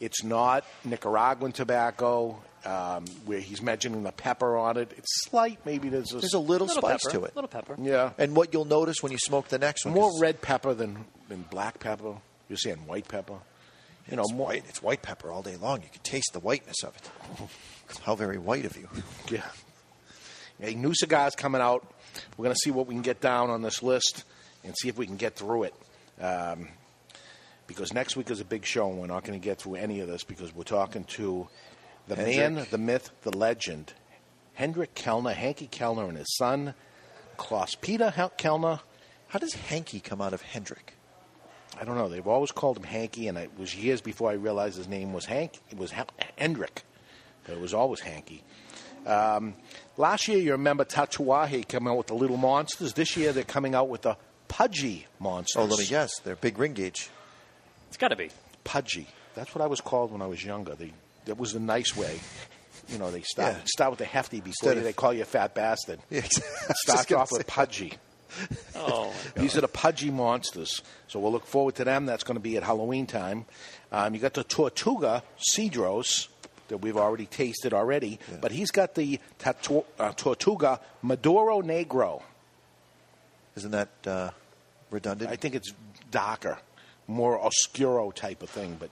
It's 0.00 0.24
not 0.24 0.64
Nicaraguan 0.84 1.52
tobacco 1.52 2.42
um, 2.64 3.04
where 3.26 3.40
he's 3.40 3.60
mentioning 3.62 4.02
the 4.02 4.12
pepper 4.12 4.56
on 4.56 4.76
it. 4.76 4.92
It's 4.96 5.24
slight. 5.24 5.58
Maybe 5.66 5.88
there's 5.88 6.12
a, 6.12 6.18
There's 6.18 6.34
a 6.34 6.38
little, 6.38 6.68
spice 6.68 7.02
pepper, 7.04 7.18
to 7.18 7.24
it. 7.24 7.34
little 7.36 7.48
pepper. 7.48 7.76
Yeah. 7.80 8.12
And 8.18 8.36
what 8.36 8.52
you'll 8.52 8.64
notice 8.64 9.02
when 9.02 9.12
you 9.12 9.18
smoke 9.18 9.48
the 9.48 9.58
next 9.58 9.84
one, 9.84 9.94
more 9.94 10.10
'cause 10.10 10.20
red 10.20 10.40
pepper 10.42 10.74
than, 10.74 11.04
than 11.28 11.42
black 11.50 11.80
pepper. 11.80 12.14
You're 12.48 12.56
saying 12.58 12.86
white 12.86 13.08
pepper. 13.08 13.38
You 14.10 14.16
know, 14.16 14.22
it's 14.22 14.32
more. 14.32 14.46
white. 14.48 14.64
It's 14.68 14.82
white 14.82 15.02
pepper 15.02 15.30
all 15.30 15.42
day 15.42 15.56
long. 15.56 15.82
You 15.82 15.88
can 15.90 16.02
taste 16.02 16.30
the 16.32 16.40
whiteness 16.40 16.82
of 16.82 16.94
it. 16.96 17.10
How 18.02 18.14
very 18.14 18.38
white 18.38 18.64
of 18.64 18.76
you. 18.76 18.88
Yeah. 19.30 19.44
A 20.60 20.74
new 20.74 20.92
cigar's 20.94 21.34
coming 21.34 21.60
out. 21.60 21.84
We're 22.36 22.44
going 22.44 22.54
to 22.54 22.60
see 22.62 22.70
what 22.70 22.86
we 22.86 22.94
can 22.94 23.02
get 23.02 23.20
down 23.20 23.50
on 23.50 23.62
this 23.62 23.82
list 23.82 24.24
and 24.64 24.76
see 24.76 24.88
if 24.88 24.96
we 24.98 25.06
can 25.06 25.16
get 25.16 25.34
through 25.36 25.64
it. 25.64 25.74
Um, 26.20 26.68
because 27.66 27.92
next 27.92 28.16
week 28.16 28.30
is 28.30 28.40
a 28.40 28.44
big 28.44 28.64
show, 28.66 28.88
and 28.90 28.98
we're 28.98 29.06
not 29.06 29.24
going 29.24 29.38
to 29.38 29.44
get 29.44 29.58
through 29.58 29.76
any 29.76 30.00
of 30.00 30.08
this 30.08 30.24
because 30.24 30.54
we're 30.54 30.62
talking 30.64 31.04
to 31.04 31.48
the 32.08 32.16
man, 32.16 32.66
the 32.70 32.78
myth, 32.78 33.10
the 33.22 33.36
legend, 33.36 33.92
Hendrik 34.54 34.94
Kelner, 34.94 35.34
Hanky 35.34 35.66
Kelner, 35.68 36.08
and 36.08 36.18
his 36.18 36.36
son, 36.36 36.74
Klaus 37.36 37.74
Peter 37.74 38.10
Hel- 38.10 38.32
Kelner. 38.36 38.80
How 39.28 39.38
does 39.38 39.54
Hanky 39.54 40.00
come 40.00 40.20
out 40.20 40.32
of 40.34 40.42
Hendrik? 40.42 40.94
I 41.80 41.84
don't 41.84 41.96
know. 41.96 42.08
They've 42.08 42.26
always 42.26 42.52
called 42.52 42.76
him 42.76 42.82
Hanky, 42.84 43.28
and 43.28 43.38
it 43.38 43.50
was 43.58 43.74
years 43.74 44.00
before 44.02 44.30
I 44.30 44.34
realized 44.34 44.76
his 44.76 44.88
name 44.88 45.12
was 45.14 45.24
Hank. 45.24 45.58
It 45.70 45.78
was 45.78 45.90
Hel- 45.90 46.08
Hendrik, 46.36 46.82
but 47.44 47.54
it 47.54 47.60
was 47.60 47.72
always 47.72 48.00
Hanky. 48.00 48.44
Um, 49.06 49.54
last 49.96 50.28
year, 50.28 50.38
you 50.38 50.52
remember 50.52 50.84
Tatuaje 50.84 51.66
came 51.66 51.88
out 51.88 51.96
with 51.96 52.06
the 52.08 52.14
Little 52.14 52.36
Monsters. 52.36 52.92
This 52.92 53.16
year, 53.16 53.32
they're 53.32 53.42
coming 53.42 53.74
out 53.74 53.88
with 53.88 54.02
the 54.02 54.16
Pudgy 54.48 55.06
Monsters. 55.18 55.62
Oh, 55.62 55.64
let 55.64 55.78
me 55.78 55.86
guess. 55.86 56.10
They're 56.20 56.36
big 56.36 56.58
ring 56.58 56.74
gauge. 56.74 57.08
It's 57.88 57.96
got 57.96 58.08
to 58.08 58.16
be. 58.16 58.30
Pudgy. 58.64 59.08
That's 59.34 59.54
what 59.54 59.62
I 59.62 59.66
was 59.66 59.80
called 59.80 60.12
when 60.12 60.20
I 60.22 60.26
was 60.26 60.44
younger. 60.44 60.74
They, 60.74 60.92
that 61.26 61.38
was 61.38 61.52
the 61.52 61.60
nice 61.60 61.96
way. 61.96 62.18
You 62.88 62.98
know, 62.98 63.10
they 63.10 63.22
start 63.22 63.54
Yeah. 63.54 63.60
start 63.66 63.90
with 63.90 63.98
the 64.00 64.04
hefty 64.04 64.38
before 64.38 64.48
Instead 64.72 64.76
you, 64.78 64.82
they 64.82 64.92
call 64.92 65.12
you 65.14 65.22
a 65.22 65.26
fat 65.26 65.54
bastard. 65.54 66.00
Yeah, 66.10 66.18
exactly. 66.18 66.44
I 66.44 66.66
was 66.68 66.76
just 66.86 67.02
Start 67.04 67.12
off 67.12 67.32
with. 67.32 67.46
Pudgy. 67.46 67.94
Oh, 68.74 69.12
These 69.36 69.56
are 69.58 69.60
the 69.60 69.68
pudgy 69.68 70.10
monsters. 70.10 70.80
So 71.06 71.20
we'll 71.20 71.32
look 71.32 71.44
forward 71.46 71.74
to 71.76 71.84
them. 71.84 72.06
That's 72.06 72.24
going 72.24 72.36
to 72.36 72.40
be 72.40 72.56
at 72.56 72.62
Halloween 72.62 73.06
time. 73.06 73.44
Um, 73.92 74.14
you 74.14 74.20
got 74.20 74.32
the 74.32 74.42
Tortuga 74.42 75.22
Cedros 75.54 76.28
that 76.68 76.78
we've 76.78 76.96
already 76.96 77.26
tasted 77.26 77.74
already, 77.74 78.18
but 78.40 78.50
he's 78.50 78.70
got 78.70 78.94
the 78.94 79.20
Tatu- 79.38 79.84
uh, 79.98 80.12
Tortuga 80.16 80.80
Maduro 81.02 81.60
Negro. 81.60 82.22
Isn't 83.56 83.72
that 83.72 83.90
uh, 84.06 84.30
redundant? 84.90 85.30
I 85.30 85.36
think 85.36 85.54
it's 85.54 85.72
darker, 86.10 86.58
more 87.06 87.38
oscuro 87.38 88.10
type 88.12 88.42
of 88.42 88.48
thing. 88.48 88.76
But 88.80 88.88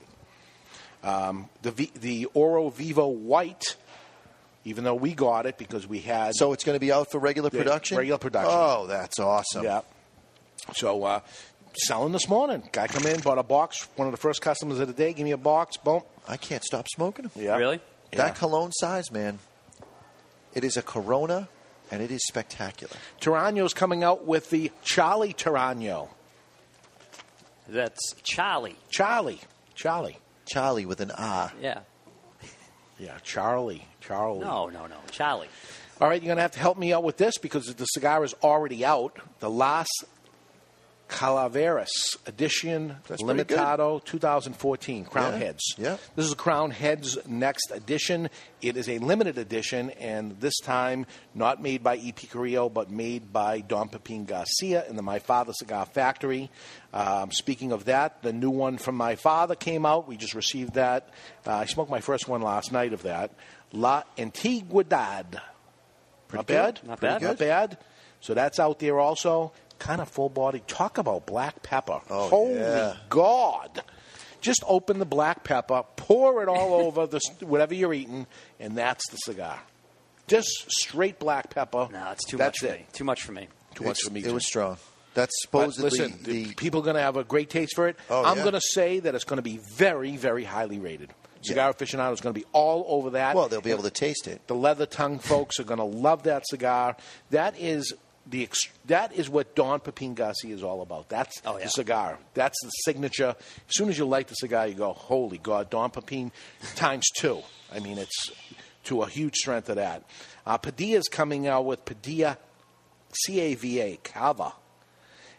um, 1.03 1.49
the 1.63 1.71
v- 1.71 1.93
the 2.01 2.27
Oro 2.35 2.69
Vivo 2.71 3.09
White, 3.09 3.77
even 4.65 4.85
though 4.85 4.95
we 4.95 5.15
got 5.15 5.47
it 5.47 5.57
because 5.59 5.87
we 5.87 6.01
had 6.01 6.35
So 6.35 6.53
it's 6.53 6.65
going 6.65 6.77
to 6.77 6.81
be 6.81 6.93
out 6.93 7.11
for 7.11 7.19
regular 7.19 7.51
production? 7.51 7.97
regular 7.97 8.19
production. 8.19 8.53
Oh, 8.55 8.87
that's 8.87 9.19
awesome. 9.19 9.65
Yeah. 9.65 9.81
So 10.75 11.05
uh, 11.05 11.21
selling 11.75 12.13
this 12.13 12.29
morning. 12.29 12.63
Guy 12.73 12.87
come 12.87 13.07
in, 13.07 13.21
bought 13.21 13.39
a 13.39 13.43
box. 13.43 13.89
One 13.97 14.07
of 14.09 14.13
the 14.13 14.19
first 14.19 14.43
customers 14.43 14.79
of 14.79 14.89
the 14.89 14.95
day. 14.95 15.13
Give 15.13 15.25
me 15.25 15.33
a 15.33 15.37
box. 15.39 15.77
Boom. 15.79 16.03
I 16.29 16.37
can't 16.37 16.63
stop 16.63 16.87
smoking 16.89 17.25
them. 17.25 17.33
Yeah. 17.43 17.57
Really? 17.57 17.81
That 18.13 18.35
cologne 18.37 18.73
size, 18.73 19.11
man. 19.11 19.39
It 20.53 20.65
is 20.65 20.77
a 20.77 20.83
Corona, 20.83 21.49
and 21.93 22.03
it 22.03 22.11
is 22.11 22.27
spectacular. 22.27 22.93
Torano's 23.21 23.73
coming 23.73 24.03
out 24.03 24.27
with 24.27 24.51
the 24.51 24.73
Charlie 24.83 25.33
Torano. 25.33 26.09
That's 27.69 28.15
Charlie. 28.25 28.77
Charlie. 28.91 29.41
Charlie. 29.77 30.19
Charlie 30.47 30.87
with 30.87 31.01
an 31.01 31.13
ah. 31.17 31.53
Yeah. 31.61 31.81
Yeah, 32.99 33.17
Charlie. 33.23 33.87
Charlie. 34.01 34.41
No, 34.41 34.69
no, 34.69 34.87
no. 34.87 34.97
Charlie. 35.11 35.49
All 36.01 36.09
right, 36.09 36.21
you're 36.21 36.29
going 36.29 36.37
to 36.37 36.43
have 36.43 36.53
to 36.53 36.59
help 36.59 36.79
me 36.79 36.93
out 36.93 37.03
with 37.03 37.17
this 37.17 37.39
because 37.39 37.67
the 37.75 37.85
cigar 37.87 38.25
is 38.25 38.35
already 38.43 38.85
out. 38.85 39.19
The 39.41 39.51
Las 39.51 39.89
Calaveras 41.11 41.91
Edition 42.27 42.97
That's. 43.09 43.23
Limitado 43.23 44.03
2014 44.05 45.05
Crown 45.05 45.33
Yeah, 45.33 45.39
Heads. 45.39 45.75
yeah. 45.77 45.97
This 46.17 46.27
is 46.27 46.35
Crowned 46.35 46.73
Heads 46.73 47.19
next 47.27 47.71
edition. 47.73 48.31
It 48.63 48.77
is 48.77 48.89
a 48.89 48.99
limited 48.99 49.37
edition, 49.37 49.91
and 49.91 50.39
this 50.41 50.59
time 50.61 51.07
not 51.35 51.61
made 51.61 51.83
by 51.83 51.97
E.P. 51.97 52.29
Carrillo, 52.29 52.69
but 52.69 52.91
made 52.91 53.33
by 53.33 53.61
Don 53.61 53.89
Pepin 53.89 54.25
Garcia 54.25 54.85
in 54.89 54.97
the 54.97 55.03
My 55.03 55.19
Father 55.19 55.53
Cigar 55.53 55.85
Factory. 55.85 56.51
Um, 56.95 57.33
speaking 57.33 57.73
of 57.73 57.85
that, 57.87 58.23
the 58.23 58.33
new 58.33 58.51
one 58.51 58.79
from 58.79 58.95
My 58.95 59.17
Father 59.17 59.55
came 59.57 59.85
out. 59.85 60.07
We 60.09 60.17
just 60.17 60.35
received 60.35 60.75
that. 60.75 61.11
Uh, 61.47 61.53
I 61.55 61.65
smoked 61.67 61.91
my 61.91 62.01
first 62.01 62.29
one 62.29 62.41
last 62.43 62.71
night 62.73 62.93
of 62.93 63.03
that. 63.03 63.33
La 63.73 64.05
Antigüedad. 64.17 65.41
Not 66.33 66.47
bad. 66.47 66.81
Not 66.87 67.01
bad. 67.01 67.23
Not 67.23 67.39
bad. 67.39 67.79
So 68.21 68.35
that's 68.35 68.61
out 68.61 68.79
there 68.79 69.01
also. 69.01 69.53
Kind 69.81 70.01
of 70.01 70.09
full 70.09 70.29
body. 70.29 70.63
Talk 70.69 70.99
about 70.99 71.27
black 71.27 71.63
pepper. 71.65 72.01
Oh, 72.09 72.29
Holy 72.29 72.55
yeah. 72.55 72.95
God. 73.09 73.83
Just 74.41 74.63
open 74.69 74.99
the 75.01 75.05
black 75.05 75.43
pepper, 75.43 75.83
pour 75.97 76.43
it 76.43 76.49
all 76.49 76.73
over 76.87 77.07
the 77.07 77.21
whatever 77.41 77.75
you're 77.75 77.93
eating, 77.93 78.27
and 78.61 78.77
that's 78.79 79.07
the 79.11 79.17
cigar. 79.17 79.59
Just 80.29 80.49
straight 80.71 81.19
black 81.19 81.51
pepper. 81.51 81.89
No, 81.93 82.11
it's 82.13 82.25
too 82.25 82.37
that's 82.37 82.63
much 82.63 82.71
for 82.71 82.75
it. 82.77 82.81
me. 82.81 82.87
Too 82.93 83.05
much 83.05 83.23
for 83.23 83.33
me. 83.33 83.49
Too 83.75 83.85
much 83.85 83.99
It's- 83.99 84.07
for 84.09 84.13
me. 84.15 84.21
It 84.21 84.25
too. 84.25 84.35
was 84.35 84.47
strong. 84.47 84.77
That's 85.13 85.33
But 85.51 85.73
supposedly 85.73 85.91
listen, 85.91 86.23
the, 86.23 86.45
the. 86.45 86.55
people 86.55 86.81
are 86.81 86.85
going 86.85 86.95
to 86.95 87.03
have 87.03 87.17
a 87.17 87.25
great 87.25 87.51
taste 87.51 87.75
for 87.75 87.89
it. 87.89 87.97
Oh, 88.09 88.25
I'm 88.25 88.37
yeah. 88.37 88.45
going 88.45 88.55
to 88.55 88.61
say 88.61 89.01
that 89.01 89.15
it's 89.17 89.25
going 89.25 89.39
to 89.39 89.43
be 89.43 89.57
very, 89.59 90.17
very 90.17 90.45
highly 90.45 90.79
rated. 90.79 91.11
Cigar 91.43 91.73
aficionado 91.75 92.13
is 92.13 92.21
going 92.21 92.33
to 92.33 92.39
be 92.41 92.47
all 92.53 92.85
over 92.87 93.11
that. 93.11 93.35
Well, 93.35 93.49
they'll 93.49 93.61
be 93.61 93.73
able 93.73 93.83
to 93.83 93.91
taste 93.91 94.29
it. 94.29 94.47
The 94.47 94.55
leather 94.55 94.87
tongue 94.87 95.19
folks 95.19 95.59
are 95.59 95.65
going 95.65 95.79
to 95.79 95.85
love 95.85 96.23
that 96.25 96.47
cigar. 96.47 96.97
That 97.31 97.59
is 97.59 97.93
the 98.31 98.45
ex- 98.45 98.69
that 98.87 99.13
is 99.13 99.29
what 99.29 99.55
Don 99.55 99.81
Pepin 99.81 100.15
Garcia 100.15 100.55
is 100.55 100.63
all 100.63 100.83
about. 100.83 101.09
That's 101.09 101.41
Oh, 101.45 101.59
yeah. 101.59 101.65
the 101.65 101.71
cigar. 101.71 102.19
That's 102.35 102.57
the 102.63 102.71
signature. 102.85 103.35
As 103.39 103.77
soon 103.77 103.89
as 103.89 103.99
you 103.99 104.05
light 104.07 104.29
the 104.29 104.35
cigar, 104.35 104.67
you 104.69 104.75
go, 104.75 104.93
"Holy 104.93 105.39
God, 105.39 105.69
Don 105.69 105.91
Pepin 105.91 106.31
times 106.77 107.07
two. 107.17 107.43
I 107.73 107.81
mean, 107.81 107.99
it's 107.99 108.31
to 108.85 109.03
a 109.03 109.09
huge 109.09 109.35
strength 109.37 109.69
of 109.69 109.77
that. 109.77 110.05
Uh, 110.47 110.59
is 110.79 111.09
coming 111.09 111.47
out 111.47 111.65
with 111.67 111.85
Padilla 111.85 112.39
CAVA 113.27 113.99
Cava. 114.03 114.53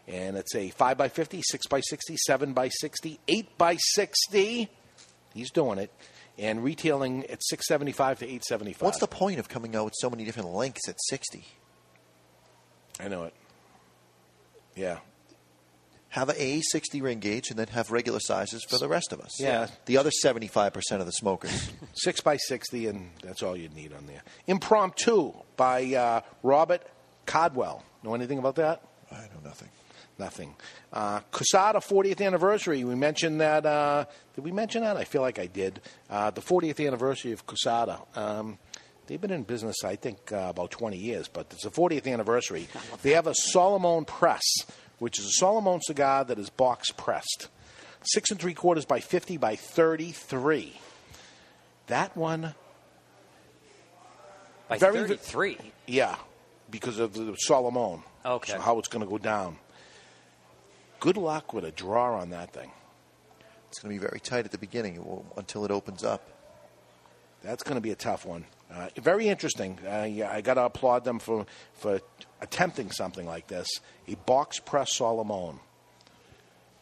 And 0.07 0.35
it's 0.37 0.53
a 0.55 0.69
5x50, 0.71 1.41
6x60, 1.53 2.17
7x60, 2.29 3.17
8x60. 3.27 4.67
He's 5.33 5.51
doing 5.51 5.79
it. 5.79 5.91
And 6.37 6.63
retailing 6.63 7.23
at 7.25 7.43
675 7.43 8.19
to 8.19 8.25
875 8.25 8.81
What's 8.81 8.99
the 8.99 9.07
point 9.07 9.39
of 9.39 9.47
coming 9.47 9.75
out 9.75 9.85
with 9.85 9.93
so 9.97 10.09
many 10.09 10.25
different 10.25 10.49
lengths 10.49 10.87
at 10.89 10.95
60? 11.09 11.45
I 13.03 13.07
know 13.07 13.23
it. 13.23 13.33
Yeah. 14.75 14.99
Have 16.09 16.29
a 16.29 16.33
A60 16.33 17.01
ring 17.01 17.19
gauge 17.19 17.49
and 17.49 17.57
then 17.57 17.67
have 17.67 17.89
regular 17.89 18.19
sizes 18.19 18.65
for 18.69 18.77
the 18.77 18.87
rest 18.89 19.13
of 19.13 19.21
us. 19.21 19.39
Yeah. 19.39 19.67
The 19.85 19.97
other 19.97 20.11
75% 20.23 20.75
of 20.99 21.05
the 21.05 21.11
smokers. 21.13 21.71
Six 21.93 22.19
by 22.19 22.37
sixty, 22.37 22.87
and 22.87 23.11
that's 23.23 23.41
all 23.43 23.55
you 23.55 23.69
need 23.69 23.93
on 23.93 24.07
there. 24.07 24.21
Impromptu 24.47 25.33
by 25.55 25.93
uh, 25.93 26.21
Robert 26.43 26.85
Caldwell. 27.25 27.83
Know 28.03 28.13
anything 28.13 28.39
about 28.39 28.55
that? 28.55 28.81
I 29.11 29.21
know 29.21 29.41
nothing. 29.43 29.69
Nothing. 30.19 30.55
Uh, 30.91 31.21
Casada 31.31 31.75
40th 31.75 32.21
anniversary. 32.25 32.83
We 32.83 32.95
mentioned 32.95 33.39
that. 33.41 33.65
Uh, 33.65 34.05
did 34.35 34.43
we 34.43 34.51
mention 34.51 34.83
that? 34.83 34.97
I 34.97 35.03
feel 35.05 35.21
like 35.21 35.39
I 35.39 35.47
did. 35.47 35.79
Uh, 36.09 36.29
the 36.31 36.41
40th 36.41 36.85
anniversary 36.85 37.31
of 37.31 37.45
Casada. 37.47 38.01
Um, 38.17 38.57
they've 39.07 39.19
been 39.21 39.31
in 39.31 39.43
business, 39.43 39.83
I 39.83 39.95
think, 39.95 40.31
uh, 40.31 40.47
about 40.49 40.71
20 40.71 40.97
years, 40.97 41.27
but 41.27 41.47
it's 41.51 41.63
the 41.63 41.71
40th 41.71 42.11
anniversary. 42.11 42.67
They 43.01 43.11
have 43.11 43.27
a 43.27 43.33
Solomon 43.35 44.05
press, 44.05 44.43
which 44.99 45.19
is 45.19 45.25
a 45.25 45.31
Solomon 45.31 45.81
cigar 45.81 46.23
that 46.25 46.37
is 46.39 46.49
box 46.49 46.91
pressed. 46.91 47.47
Six 48.03 48.31
and 48.31 48.39
three 48.39 48.53
quarters 48.53 48.85
by 48.85 48.99
50 48.99 49.37
by 49.37 49.55
33. 49.55 50.79
That 51.87 52.15
one. 52.17 52.55
By 54.67 54.77
Very- 54.77 54.99
33. 54.99 55.57
Yeah, 55.85 56.15
because 56.69 56.97
of 56.99 57.13
the 57.13 57.35
Solomon. 57.35 58.03
Okay. 58.25 58.53
So 58.53 58.59
how 58.59 58.79
it's 58.79 58.87
going 58.87 59.03
to 59.03 59.09
go 59.09 59.17
down. 59.17 59.57
Good 60.99 61.17
luck 61.17 61.53
with 61.53 61.65
a 61.65 61.71
draw 61.71 62.19
on 62.19 62.29
that 62.29 62.53
thing. 62.53 62.71
It's 63.69 63.79
going 63.79 63.95
to 63.95 63.99
be 63.99 64.05
very 64.07 64.19
tight 64.19 64.45
at 64.45 64.51
the 64.51 64.57
beginning 64.57 65.23
until 65.37 65.65
it 65.65 65.71
opens 65.71 66.03
up. 66.03 66.21
That's 67.43 67.63
going 67.63 67.75
to 67.75 67.81
be 67.81 67.91
a 67.91 67.95
tough 67.95 68.25
one. 68.25 68.45
Uh, 68.74 68.88
very 69.01 69.28
interesting. 69.28 69.78
Uh, 69.86 70.03
yeah, 70.03 70.32
I 70.32 70.41
got 70.41 70.53
to 70.53 70.63
applaud 70.63 71.03
them 71.03 71.19
for, 71.19 71.45
for 71.74 71.99
attempting 72.41 72.91
something 72.91 73.26
like 73.26 73.47
this. 73.47 73.67
A 74.07 74.15
box 74.15 74.59
press 74.59 74.95
Solomon. 74.95 75.59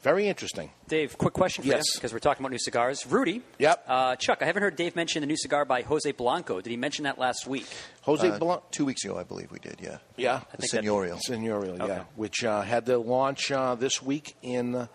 Very 0.01 0.27
interesting. 0.29 0.69
Dave, 0.87 1.17
quick 1.17 1.33
question 1.33 1.63
for 1.63 1.67
Yes. 1.69 1.83
you 1.87 1.99
because 1.99 2.13
we're 2.13 2.19
talking 2.19 2.41
about 2.41 2.51
new 2.51 2.59
cigars. 2.59 3.05
Rudy. 3.05 3.41
Yep. 3.57 3.83
Uh, 3.85 4.15
Chuck, 4.15 4.37
I 4.41 4.45
haven't 4.45 4.61
heard 4.63 4.77
Dave 4.77 4.95
mention 4.95 5.19
the 5.19 5.27
new 5.27 5.35
cigar 5.35 5.65
by 5.65 5.81
Jose 5.81 6.09
Blanco. 6.13 6.61
Did 6.61 6.69
he 6.69 6.77
mention 6.77 7.03
that 7.03 7.19
last 7.19 7.47
week? 7.47 7.65
Jose 8.03 8.25
Uh, 8.29 8.37
Blanc. 8.39 8.61
Two 8.71 8.85
weeks 8.85 9.03
ago, 9.03 9.17
I 9.17 9.23
believe 9.23 9.51
we 9.51 9.59
did, 9.59 9.77
yeah. 9.81 9.97
Yeah. 10.15 10.39
The 10.57 10.67
Señorial. 10.67 11.19
Señorial, 11.27 11.77
yeah. 11.79 11.83
Okay. 11.83 12.01
Which 12.15 12.45
uh, 12.45 12.61
had 12.61 12.85
their 12.85 12.97
launch 12.97 13.51
uh, 13.51 13.75
this 13.75 14.01
week 14.01 14.35
in 14.41 14.87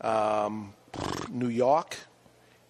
um, 0.00 0.72
New 1.28 1.48
York. 1.48 1.96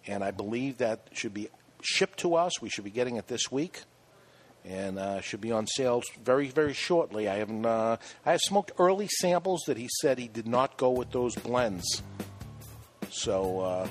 And 0.05 0.23
I 0.23 0.29
believe 0.29 0.77
that 0.79 1.07
should 1.13 1.33
be 1.33 1.49
shipped 1.83 2.19
to 2.19 2.35
us. 2.35 2.61
We 2.61 2.69
should 2.69 2.83
be 2.83 2.91
getting 2.91 3.15
it 3.17 3.27
this 3.27 3.51
week. 3.51 3.81
And 4.63 4.99
uh, 4.99 5.21
should 5.21 5.41
be 5.41 5.51
on 5.51 5.65
sale 5.65 6.03
very, 6.23 6.47
very 6.49 6.73
shortly. 6.73 7.27
I 7.27 7.37
haven't. 7.37 7.65
Uh, 7.65 7.97
I 8.25 8.31
have 8.33 8.41
smoked 8.41 8.71
early 8.77 9.07
samples 9.07 9.63
that 9.65 9.75
he 9.75 9.89
said 10.01 10.19
he 10.19 10.27
did 10.27 10.47
not 10.47 10.77
go 10.77 10.91
with 10.91 11.09
those 11.11 11.33
blends. 11.35 12.03
So 13.09 13.59
uh, 13.61 13.87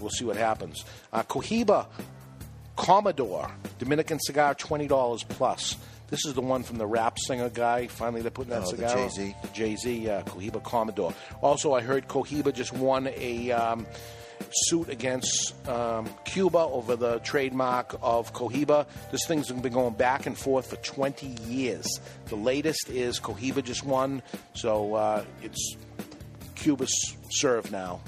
we'll 0.00 0.08
see 0.10 0.24
what 0.24 0.36
happens. 0.36 0.84
Uh, 1.12 1.22
Cohiba 1.24 1.86
Comador 2.76 3.50
Dominican 3.78 4.18
cigar, 4.20 4.54
twenty 4.54 4.86
dollars 4.88 5.22
plus. 5.24 5.76
This 6.08 6.24
is 6.26 6.34
the 6.34 6.40
one 6.40 6.62
from 6.62 6.78
the 6.78 6.86
rap 6.86 7.18
singer 7.18 7.48
guy. 7.48 7.86
Finally, 7.86 8.22
they're 8.22 8.30
putting 8.30 8.50
that 8.50 8.62
Oh, 8.62 8.70
cigar. 8.70 8.94
Jay-Z. 8.94 9.34
Jay 9.52 9.74
Z, 9.76 9.94
yeah, 9.98 10.22
Cohiba 10.22 10.62
Comador. 10.62 11.12
Also, 11.42 11.72
I 11.74 11.80
heard 11.80 12.08
Cohiba 12.08 12.52
just 12.52 12.72
won 12.72 13.08
a 13.16 13.50
um, 13.52 13.86
suit 14.50 14.88
against 14.88 15.54
um, 15.68 16.08
Cuba 16.24 16.58
over 16.58 16.96
the 16.96 17.18
trademark 17.20 17.96
of 18.02 18.32
Cohiba. 18.32 18.86
This 19.10 19.26
thing's 19.26 19.50
been 19.50 19.72
going 19.72 19.94
back 19.94 20.26
and 20.26 20.36
forth 20.36 20.70
for 20.70 20.76
20 20.76 21.26
years. 21.48 22.00
The 22.26 22.36
latest 22.36 22.88
is 22.88 23.20
Cohiba 23.20 23.62
just 23.62 23.84
won, 23.84 24.22
so 24.54 24.94
uh, 24.94 25.24
it's 25.42 25.76
Cuba's 26.54 27.16
serve 27.30 27.70
now. 27.70 28.00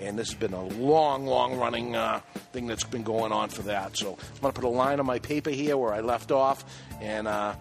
And 0.00 0.18
this 0.18 0.30
has 0.30 0.38
been 0.38 0.54
a 0.54 0.64
long, 0.64 1.26
long 1.26 1.56
running 1.56 1.94
uh, 1.94 2.20
thing 2.52 2.66
that's 2.66 2.84
been 2.84 3.02
going 3.02 3.32
on 3.32 3.48
for 3.48 3.62
that. 3.62 3.96
So 3.96 4.12
I'm 4.12 4.40
going 4.40 4.52
to 4.52 4.60
put 4.60 4.64
a 4.64 4.68
line 4.68 4.98
on 4.98 5.06
my 5.06 5.18
paper 5.18 5.50
here 5.50 5.76
where 5.76 5.92
I 5.92 6.00
left 6.00 6.32
off, 6.32 6.64
and 7.00 7.28
uh, 7.28 7.54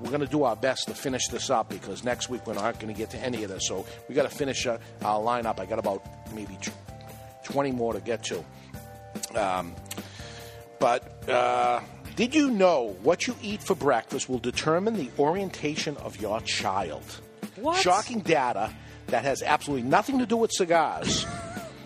we're 0.00 0.10
going 0.10 0.20
to 0.20 0.26
do 0.26 0.44
our 0.44 0.56
best 0.56 0.88
to 0.88 0.94
finish 0.94 1.28
this 1.28 1.50
up 1.50 1.68
because 1.68 2.04
next 2.04 2.28
week 2.28 2.46
we're 2.46 2.54
not 2.54 2.80
going 2.80 2.92
to 2.92 2.98
get 2.98 3.10
to 3.10 3.18
any 3.18 3.44
of 3.44 3.50
this. 3.50 3.66
So 3.68 3.86
we 4.08 4.14
got 4.14 4.28
to 4.28 4.36
finish 4.36 4.66
uh, 4.66 4.78
our 5.02 5.20
lineup. 5.20 5.60
I 5.60 5.66
got 5.66 5.78
about 5.78 6.04
maybe 6.34 6.58
20 7.44 7.72
more 7.72 7.92
to 7.92 8.00
get 8.00 8.24
to. 8.24 8.44
Um, 9.34 9.74
but 10.78 11.28
uh, 11.28 11.80
Did 12.16 12.34
you 12.34 12.50
know 12.50 12.96
what 13.02 13.26
you 13.26 13.36
eat 13.42 13.62
for 13.62 13.74
breakfast 13.74 14.28
will 14.28 14.38
determine 14.38 14.94
the 14.96 15.10
orientation 15.18 15.96
of 15.98 16.20
your 16.20 16.40
child? 16.42 17.04
What? 17.56 17.80
Shocking 17.80 18.20
data 18.20 18.72
that 19.08 19.24
has 19.24 19.42
absolutely 19.42 19.88
nothing 19.88 20.18
to 20.18 20.26
do 20.26 20.36
with 20.36 20.50
cigars. 20.52 21.26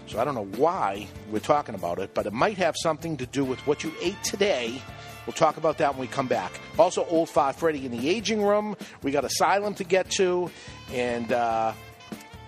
So 0.06 0.18
I 0.18 0.24
don't 0.24 0.34
know 0.34 0.48
why 0.56 1.06
we're 1.30 1.38
talking 1.40 1.74
about 1.74 1.98
it, 1.98 2.14
but 2.14 2.26
it 2.26 2.32
might 2.32 2.56
have 2.56 2.74
something 2.82 3.18
to 3.18 3.26
do 3.26 3.44
with 3.44 3.58
what 3.66 3.84
you 3.84 3.92
ate 4.02 4.22
today. 4.24 4.80
We'll 5.26 5.34
talk 5.34 5.58
about 5.58 5.76
that 5.78 5.92
when 5.92 6.00
we 6.00 6.06
come 6.06 6.26
back. 6.26 6.58
Also, 6.78 7.04
Old 7.06 7.28
Fat 7.28 7.52
Freddy 7.52 7.84
in 7.84 7.92
the 7.92 8.08
aging 8.08 8.42
room. 8.42 8.76
We 9.02 9.10
got 9.10 9.26
Asylum 9.26 9.74
to 9.74 9.84
get 9.84 10.10
to, 10.12 10.50
and 10.90 11.30
uh, 11.30 11.74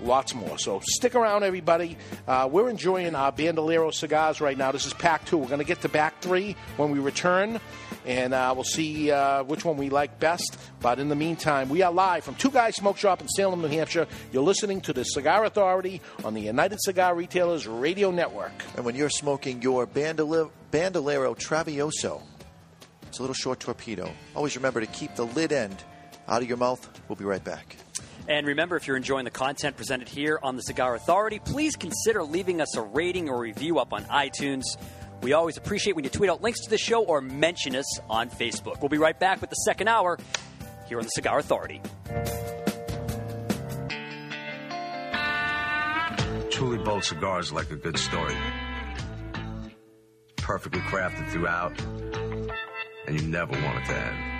lots 0.02 0.34
more. 0.34 0.58
So 0.58 0.80
stick 0.84 1.14
around, 1.14 1.42
everybody. 1.42 1.96
Uh, 2.26 2.48
we're 2.50 2.68
enjoying 2.68 3.14
our 3.14 3.32
Bandolero 3.32 3.90
cigars 3.90 4.40
right 4.40 4.56
now. 4.56 4.72
This 4.72 4.86
is 4.86 4.94
pack 4.94 5.24
two. 5.24 5.38
We're 5.38 5.46
going 5.48 5.58
to 5.58 5.64
get 5.64 5.80
to 5.82 5.88
pack 5.88 6.20
three 6.20 6.56
when 6.76 6.90
we 6.90 6.98
return, 6.98 7.60
and 8.06 8.32
uh, 8.34 8.52
we'll 8.54 8.64
see 8.64 9.10
uh, 9.10 9.42
which 9.44 9.64
one 9.64 9.76
we 9.76 9.90
like 9.90 10.18
best. 10.18 10.58
But 10.80 10.98
in 10.98 11.08
the 11.08 11.16
meantime, 11.16 11.68
we 11.68 11.82
are 11.82 11.92
live 11.92 12.24
from 12.24 12.34
Two 12.36 12.50
Guys 12.50 12.76
Smoke 12.76 12.96
Shop 12.96 13.20
in 13.20 13.28
Salem, 13.28 13.60
New 13.62 13.68
Hampshire. 13.68 14.06
You're 14.32 14.42
listening 14.42 14.80
to 14.82 14.92
the 14.92 15.04
Cigar 15.04 15.44
Authority 15.44 16.00
on 16.24 16.34
the 16.34 16.40
United 16.40 16.80
Cigar 16.80 17.14
Retailers 17.14 17.66
Radio 17.66 18.10
Network. 18.10 18.52
And 18.76 18.84
when 18.84 18.94
you're 18.94 19.10
smoking 19.10 19.60
your 19.62 19.86
Bandole- 19.86 20.50
Bandolero 20.70 21.34
Travioso, 21.34 22.22
it's 23.08 23.18
a 23.18 23.22
little 23.22 23.34
short 23.34 23.60
torpedo. 23.60 24.10
Always 24.36 24.56
remember 24.56 24.80
to 24.80 24.86
keep 24.86 25.14
the 25.16 25.26
lid 25.26 25.52
end 25.52 25.82
out 26.28 26.42
of 26.42 26.48
your 26.48 26.58
mouth. 26.58 26.88
We'll 27.08 27.16
be 27.16 27.24
right 27.24 27.42
back. 27.42 27.76
And 28.28 28.46
remember, 28.46 28.76
if 28.76 28.86
you're 28.86 28.96
enjoying 28.96 29.24
the 29.24 29.30
content 29.30 29.76
presented 29.76 30.08
here 30.08 30.38
on 30.42 30.56
the 30.56 30.62
Cigar 30.62 30.94
Authority, 30.94 31.40
please 31.40 31.76
consider 31.76 32.22
leaving 32.22 32.60
us 32.60 32.76
a 32.76 32.82
rating 32.82 33.28
or 33.28 33.40
review 33.40 33.78
up 33.78 33.92
on 33.92 34.04
iTunes. 34.04 34.62
We 35.22 35.32
always 35.32 35.56
appreciate 35.56 35.96
when 35.96 36.04
you 36.04 36.10
tweet 36.10 36.30
out 36.30 36.42
links 36.42 36.60
to 36.60 36.70
the 36.70 36.78
show 36.78 37.02
or 37.04 37.20
mention 37.20 37.76
us 37.76 38.00
on 38.08 38.30
Facebook. 38.30 38.80
We'll 38.80 38.88
be 38.88 38.98
right 38.98 39.18
back 39.18 39.40
with 39.40 39.50
the 39.50 39.56
second 39.56 39.88
hour 39.88 40.18
here 40.88 40.98
on 40.98 41.04
the 41.04 41.10
Cigar 41.10 41.38
Authority. 41.38 41.82
Truly 46.50 46.78
bold 46.78 47.04
cigars 47.04 47.52
like 47.52 47.70
a 47.70 47.76
good 47.76 47.98
story. 47.98 48.36
Perfectly 50.36 50.80
crafted 50.80 51.28
throughout, 51.30 51.80
and 53.06 53.20
you 53.20 53.26
never 53.28 53.52
want 53.52 53.78
it 53.78 53.86
to 53.86 53.96
end. 53.96 54.39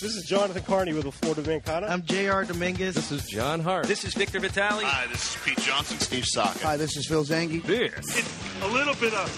This 0.00 0.16
is 0.16 0.24
Jonathan 0.24 0.62
Carney 0.62 0.94
with 0.94 1.04
the 1.04 1.12
Florida 1.12 1.42
Mancana. 1.42 1.90
I'm 1.90 2.02
J.R. 2.02 2.44
Dominguez. 2.46 2.94
This 2.94 3.12
is 3.12 3.22
John 3.26 3.60
Hart. 3.60 3.86
This 3.86 4.02
is 4.04 4.14
Victor 4.14 4.40
Vitale. 4.40 4.82
Hi, 4.82 5.06
this 5.08 5.36
is 5.36 5.42
Pete 5.44 5.58
Johnson. 5.58 5.98
Steve 5.98 6.24
Sock. 6.26 6.58
Hi, 6.62 6.78
this 6.78 6.96
is 6.96 7.06
Phil 7.06 7.22
Zangi. 7.22 7.62
This 7.62 7.92
It's 8.18 8.62
a 8.62 8.68
little 8.68 8.94
bit 8.94 9.12
of 9.12 9.28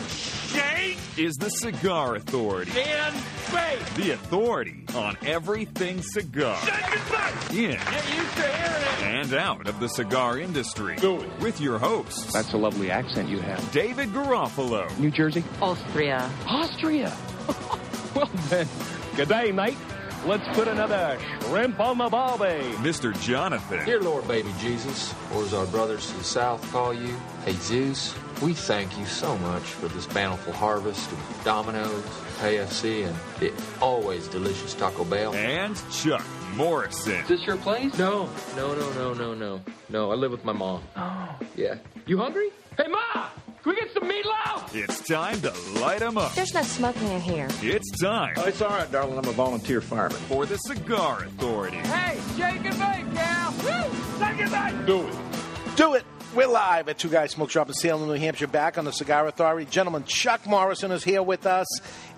shade 0.53 0.97
is 1.17 1.35
the 1.35 1.49
Cigar 1.49 2.15
Authority. 2.15 2.71
and 2.81 3.15
faith. 3.17 3.97
The 3.97 4.13
authority 4.13 4.85
on 4.95 5.17
everything 5.27 6.01
cigar. 6.01 6.57
In 7.51 7.71
Get 7.73 8.15
used 8.15 8.37
to 8.37 8.43
hearing 8.43 8.83
it. 8.83 9.03
and 9.03 9.35
out 9.35 9.67
of 9.67 9.81
the 9.81 9.89
cigar 9.89 10.39
industry. 10.39 10.95
Do 10.97 11.21
it. 11.23 11.41
With 11.41 11.61
your 11.61 11.79
hosts, 11.81 12.33
That's 12.33 12.53
a 12.53 12.57
lovely 12.59 12.89
accent 12.91 13.29
you 13.29 13.41
have. 13.41 13.73
David 13.73 14.11
Garofalo, 14.11 14.97
New 15.01 15.11
Jersey? 15.11 15.43
Austria. 15.61 16.31
Austria. 16.47 17.13
well 18.15 18.31
then, 18.49 18.69
good 19.17 19.29
day, 19.29 19.51
mate. 19.51 19.77
Let's 20.25 20.47
put 20.57 20.68
another 20.68 21.18
shrimp 21.43 21.81
on 21.81 21.99
the 21.99 22.09
barbie. 22.09 22.62
Mr. 22.79 23.18
Jonathan, 23.20 23.85
Dear 23.85 24.01
Lord, 24.01 24.27
baby 24.29 24.51
Jesus, 24.61 25.12
or 25.35 25.43
as 25.43 25.53
our 25.53 25.66
brothers 25.66 26.09
in 26.12 26.18
the 26.18 26.25
south 26.25 26.62
call 26.70 26.95
you, 26.95 27.16
hey 27.45 27.53
Zeus, 27.55 28.14
we 28.41 28.55
thank 28.55 28.97
you 28.99 29.05
so 29.07 29.37
much 29.39 29.62
for 29.62 29.89
this 29.89 30.07
bountiful 30.07 30.53
harvest 30.53 31.11
of 31.11 31.41
Domino's, 31.45 32.05
KFC, 32.41 33.07
and 33.07 33.16
the 33.41 33.53
always 33.81 34.29
delicious 34.29 34.75
Taco 34.75 35.05
Bell. 35.05 35.35
and 35.35 35.77
Chuck 35.91 36.25
Morrison. 36.55 37.14
Is 37.23 37.29
this 37.29 37.45
your 37.47 37.57
place? 37.57 37.97
No, 37.99 38.29
no, 38.57 38.75
no, 38.77 38.93
no, 38.93 39.14
no, 39.14 39.35
no. 39.35 39.61
No, 39.89 40.12
I 40.12 40.14
live 40.14 40.31
with 40.31 40.45
my 40.45 40.53
mom. 40.53 40.83
Oh. 40.97 41.37
Yeah. 41.57 41.75
You 42.07 42.18
hungry? 42.18 42.51
Hey, 42.77 42.87
Ma! 42.89 43.27
Can 43.63 43.75
we 43.75 43.81
get 43.81 43.93
some 43.95 44.05
meatloaf? 44.11 44.75
It's 44.75 45.07
time 45.07 45.41
to 45.43 45.53
light 45.81 46.03
'em 46.03 46.19
up. 46.19 46.35
There's 46.35 46.53
no 46.53 46.63
smoking 46.63 47.09
in 47.09 47.21
here. 47.21 47.49
It's 47.63 47.91
time 48.01 48.35
Oh, 48.37 48.45
it's 48.47 48.61
all 48.61 48.71
right, 48.71 48.91
darling. 48.91 49.19
I'm 49.19 49.29
a 49.29 49.33
volunteer 49.33 49.81
fireman. 49.81 50.19
for 50.29 50.47
the 50.47 50.57
Cigar 50.59 51.25
Authority. 51.25 51.77
Hey, 51.79 52.19
shake 52.37 52.65
and 52.65 52.79
bake, 52.79 53.15
gal. 53.15 53.53
Woo! 53.63 54.19
Shake 54.19 54.41
and 54.41 54.51
bake. 54.51 54.87
Do 54.87 55.07
it. 55.07 55.15
Do 55.77 55.95
it. 55.95 56.05
We're 56.35 56.47
live 56.47 56.89
at 56.89 56.97
Two 56.97 57.11
Guys 57.11 57.33
Smoke 57.33 57.51
Shop 57.51 57.68
in 57.68 57.74
Salem, 57.74 58.09
New 58.09 58.14
Hampshire, 58.14 58.47
back 58.47 58.78
on 58.78 58.87
the 58.87 58.91
Cigar 58.91 59.26
Authority. 59.26 59.66
Gentleman, 59.70 60.05
Chuck 60.05 60.47
Morrison 60.47 60.91
is 60.91 61.05
here 61.05 61.22
with 61.22 61.45
us. 61.45 61.66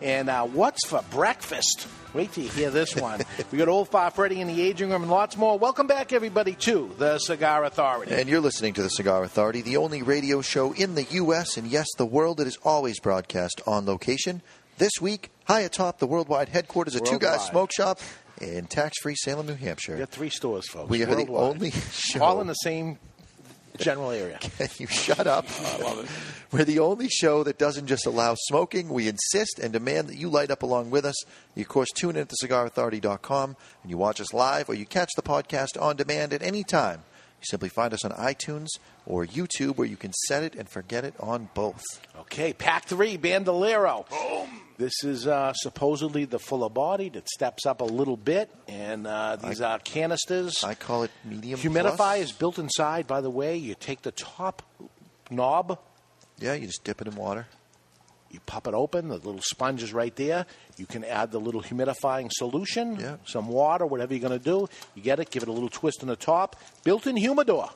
And 0.00 0.30
uh, 0.30 0.44
what's 0.44 0.86
for 0.86 1.02
breakfast? 1.10 1.88
Wait 2.12 2.32
till 2.32 2.44
you 2.44 2.50
hear 2.50 2.70
this 2.70 2.94
one. 2.94 3.22
we 3.50 3.58
got 3.58 3.66
Old 3.66 3.88
Far 3.88 4.12
Freddy 4.12 4.40
in 4.40 4.46
the 4.46 4.62
aging 4.62 4.90
room 4.90 5.02
and 5.02 5.10
lots 5.10 5.36
more. 5.36 5.58
Welcome 5.58 5.88
back, 5.88 6.12
everybody, 6.12 6.52
to 6.60 6.94
the 6.96 7.18
Cigar 7.18 7.64
Authority. 7.64 8.14
And 8.14 8.28
you're 8.28 8.40
listening 8.40 8.74
to 8.74 8.84
the 8.84 8.88
Cigar 8.88 9.24
Authority, 9.24 9.62
the 9.62 9.78
only 9.78 10.02
radio 10.02 10.42
show 10.42 10.70
in 10.70 10.94
the 10.94 11.02
U.S. 11.10 11.56
and 11.56 11.66
yes, 11.66 11.86
the 11.98 12.06
world 12.06 12.36
that 12.36 12.46
is 12.46 12.56
always 12.62 13.00
broadcast 13.00 13.62
on 13.66 13.84
location. 13.84 14.42
This 14.78 14.92
week, 15.00 15.32
high 15.46 15.62
atop 15.62 15.98
the 15.98 16.06
worldwide 16.06 16.50
headquarters 16.50 16.94
of 16.94 17.02
Two 17.02 17.18
Guys 17.18 17.44
Smoke 17.46 17.72
Shop 17.72 17.98
in 18.40 18.66
tax-free 18.66 19.16
Salem, 19.16 19.48
New 19.48 19.54
Hampshire. 19.54 19.94
We 19.94 19.98
got 19.98 20.10
three 20.10 20.30
stores, 20.30 20.68
folks. 20.68 20.88
We 20.88 21.02
are 21.02 21.06
the 21.06 21.26
only 21.32 21.70
show. 21.90 22.22
All 22.22 22.40
in 22.40 22.46
the 22.46 22.54
same 22.54 22.98
general 23.78 24.10
area. 24.10 24.38
Can 24.58 24.68
you 24.78 24.86
shut 24.86 25.26
up? 25.26 25.46
Oh, 25.48 25.76
I 25.78 25.82
love 25.82 26.04
it. 26.04 26.10
We're 26.52 26.64
the 26.64 26.78
only 26.78 27.08
show 27.08 27.42
that 27.42 27.58
doesn't 27.58 27.86
just 27.86 28.06
allow 28.06 28.36
smoking. 28.36 28.88
We 28.88 29.08
insist 29.08 29.58
and 29.58 29.72
demand 29.72 30.08
that 30.08 30.16
you 30.16 30.28
light 30.28 30.50
up 30.50 30.62
along 30.62 30.90
with 30.90 31.04
us. 31.04 31.16
You, 31.56 31.62
of 31.62 31.68
course, 31.68 31.90
tune 31.90 32.16
in 32.16 32.22
at 32.22 32.28
thecigarauthority.com 32.28 33.56
and 33.82 33.90
you 33.90 33.98
watch 33.98 34.20
us 34.20 34.32
live 34.32 34.68
or 34.68 34.74
you 34.74 34.86
catch 34.86 35.10
the 35.16 35.22
podcast 35.22 35.80
on 35.80 35.96
demand 35.96 36.32
at 36.32 36.42
any 36.42 36.62
time. 36.62 37.00
You 37.40 37.46
simply 37.46 37.68
find 37.68 37.92
us 37.92 38.04
on 38.04 38.12
iTunes 38.12 38.68
or 39.04 39.26
YouTube 39.26 39.76
where 39.76 39.88
you 39.88 39.96
can 39.96 40.12
set 40.28 40.44
it 40.44 40.54
and 40.54 40.68
forget 40.68 41.04
it 41.04 41.14
on 41.18 41.48
both. 41.54 41.82
Okay, 42.20 42.52
pack 42.52 42.86
three, 42.86 43.16
Bandolero. 43.16 44.06
This 44.76 45.04
is 45.04 45.26
uh, 45.28 45.52
supposedly 45.54 46.24
the 46.24 46.38
fuller 46.40 46.68
bodied. 46.68 47.14
It 47.14 47.28
steps 47.28 47.64
up 47.64 47.80
a 47.80 47.84
little 47.84 48.16
bit, 48.16 48.50
and 48.66 49.06
uh, 49.06 49.36
these 49.36 49.60
are 49.60 49.78
canisters. 49.78 50.64
I 50.64 50.74
call 50.74 51.04
it 51.04 51.12
medium. 51.24 51.60
Humidify 51.60 51.96
plus. 51.96 52.18
is 52.20 52.32
built 52.32 52.58
inside, 52.58 53.06
by 53.06 53.20
the 53.20 53.30
way. 53.30 53.56
You 53.56 53.76
take 53.78 54.02
the 54.02 54.10
top 54.12 54.62
knob. 55.30 55.78
Yeah, 56.40 56.54
you 56.54 56.66
just 56.66 56.82
dip 56.82 57.00
it 57.00 57.06
in 57.06 57.14
water. 57.14 57.46
You 58.32 58.40
pop 58.46 58.66
it 58.66 58.74
open. 58.74 59.10
The 59.10 59.14
little 59.14 59.40
sponge 59.42 59.80
is 59.80 59.92
right 59.92 60.14
there. 60.16 60.44
You 60.76 60.86
can 60.86 61.04
add 61.04 61.30
the 61.30 61.38
little 61.38 61.62
humidifying 61.62 62.30
solution, 62.32 62.96
Yeah. 62.98 63.16
some 63.24 63.46
water, 63.46 63.86
whatever 63.86 64.12
you're 64.12 64.28
going 64.28 64.36
to 64.36 64.44
do. 64.44 64.68
You 64.96 65.02
get 65.02 65.20
it. 65.20 65.30
Give 65.30 65.44
it 65.44 65.48
a 65.48 65.52
little 65.52 65.68
twist 65.68 66.02
in 66.02 66.08
the 66.08 66.16
top. 66.16 66.56
Built-in 66.82 67.16
humidor. 67.16 67.70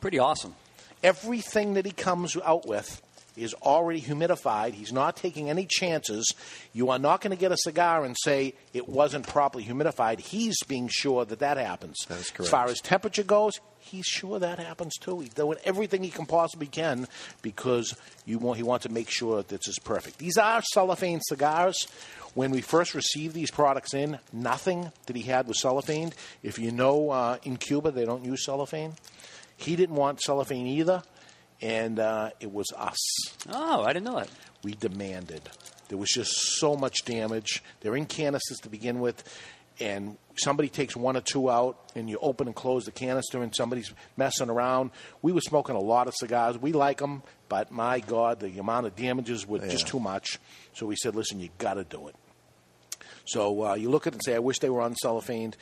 Pretty 0.00 0.18
awesome. 0.18 0.54
Everything 1.02 1.74
that 1.74 1.84
he 1.84 1.92
comes 1.92 2.38
out 2.42 2.66
with 2.66 3.02
is 3.38 3.54
already 3.54 4.00
humidified. 4.00 4.74
He's 4.74 4.92
not 4.92 5.16
taking 5.16 5.48
any 5.48 5.66
chances. 5.66 6.34
You 6.72 6.90
are 6.90 6.98
not 6.98 7.20
going 7.20 7.30
to 7.30 7.40
get 7.40 7.52
a 7.52 7.56
cigar 7.56 8.04
and 8.04 8.16
say 8.22 8.54
it 8.72 8.88
wasn't 8.88 9.26
properly 9.26 9.64
humidified. 9.64 10.20
He's 10.20 10.62
being 10.64 10.88
sure 10.88 11.24
that 11.24 11.38
that 11.38 11.56
happens. 11.56 11.96
That 12.08 12.18
is 12.18 12.30
correct. 12.30 12.40
As 12.40 12.48
far 12.48 12.66
as 12.66 12.80
temperature 12.80 13.22
goes, 13.22 13.60
he's 13.78 14.06
sure 14.06 14.38
that 14.38 14.58
happens 14.58 14.96
too. 14.96 15.20
He's 15.20 15.34
doing 15.34 15.58
everything 15.64 16.02
he 16.02 16.10
can 16.10 16.26
possibly 16.26 16.66
can 16.66 17.06
because 17.42 17.96
you 18.24 18.38
want, 18.38 18.56
he 18.56 18.62
wants 18.62 18.86
to 18.86 18.92
make 18.92 19.10
sure 19.10 19.38
that 19.38 19.48
this 19.48 19.68
is 19.68 19.78
perfect. 19.78 20.18
These 20.18 20.38
are 20.38 20.62
cellophane 20.62 21.20
cigars. 21.22 21.86
When 22.34 22.50
we 22.50 22.60
first 22.60 22.94
received 22.94 23.34
these 23.34 23.50
products 23.50 23.94
in, 23.94 24.18
nothing 24.32 24.92
that 25.06 25.16
he 25.16 25.22
had 25.22 25.48
was 25.48 25.60
cellophane. 25.60 26.12
If 26.42 26.58
you 26.58 26.70
know, 26.70 27.10
uh, 27.10 27.38
in 27.42 27.56
Cuba 27.56 27.90
they 27.90 28.04
don't 28.04 28.24
use 28.24 28.44
cellophane. 28.44 28.92
He 29.56 29.74
didn't 29.74 29.96
want 29.96 30.20
cellophane 30.20 30.68
either, 30.68 31.02
and 31.60 31.98
uh, 31.98 32.30
it 32.40 32.52
was 32.52 32.66
us. 32.76 32.98
Oh, 33.48 33.82
I 33.82 33.92
didn't 33.92 34.06
know 34.06 34.18
that. 34.18 34.28
We 34.62 34.72
demanded. 34.72 35.42
There 35.88 35.98
was 35.98 36.10
just 36.10 36.32
so 36.58 36.76
much 36.76 37.04
damage. 37.04 37.62
They're 37.80 37.96
in 37.96 38.06
canisters 38.06 38.58
to 38.58 38.68
begin 38.68 39.00
with, 39.00 39.24
and 39.80 40.18
somebody 40.36 40.68
takes 40.68 40.94
one 40.96 41.16
or 41.16 41.20
two 41.20 41.50
out, 41.50 41.78
and 41.94 42.08
you 42.08 42.18
open 42.20 42.46
and 42.46 42.54
close 42.54 42.84
the 42.84 42.92
canister, 42.92 43.42
and 43.42 43.54
somebody's 43.54 43.92
messing 44.16 44.50
around. 44.50 44.90
We 45.22 45.32
were 45.32 45.40
smoking 45.40 45.76
a 45.76 45.80
lot 45.80 46.06
of 46.06 46.14
cigars. 46.14 46.58
We 46.58 46.72
like 46.72 46.98
them, 46.98 47.22
but 47.48 47.70
my 47.70 48.00
God, 48.00 48.40
the 48.40 48.58
amount 48.58 48.86
of 48.86 48.96
damages 48.96 49.46
were 49.46 49.60
just 49.60 49.86
too 49.86 50.00
much. 50.00 50.38
So 50.74 50.86
we 50.86 50.96
said, 50.96 51.16
listen, 51.16 51.40
you 51.40 51.48
got 51.58 51.74
to 51.74 51.84
do 51.84 52.08
it. 52.08 52.16
So 53.24 53.66
uh, 53.66 53.74
you 53.74 53.90
look 53.90 54.06
at 54.06 54.12
it 54.12 54.16
and 54.16 54.24
say, 54.24 54.34
I 54.34 54.40
wish 54.40 54.58
they 54.58 54.70
were 54.70 54.80
on 54.80 54.94
cellophane. 54.96 55.54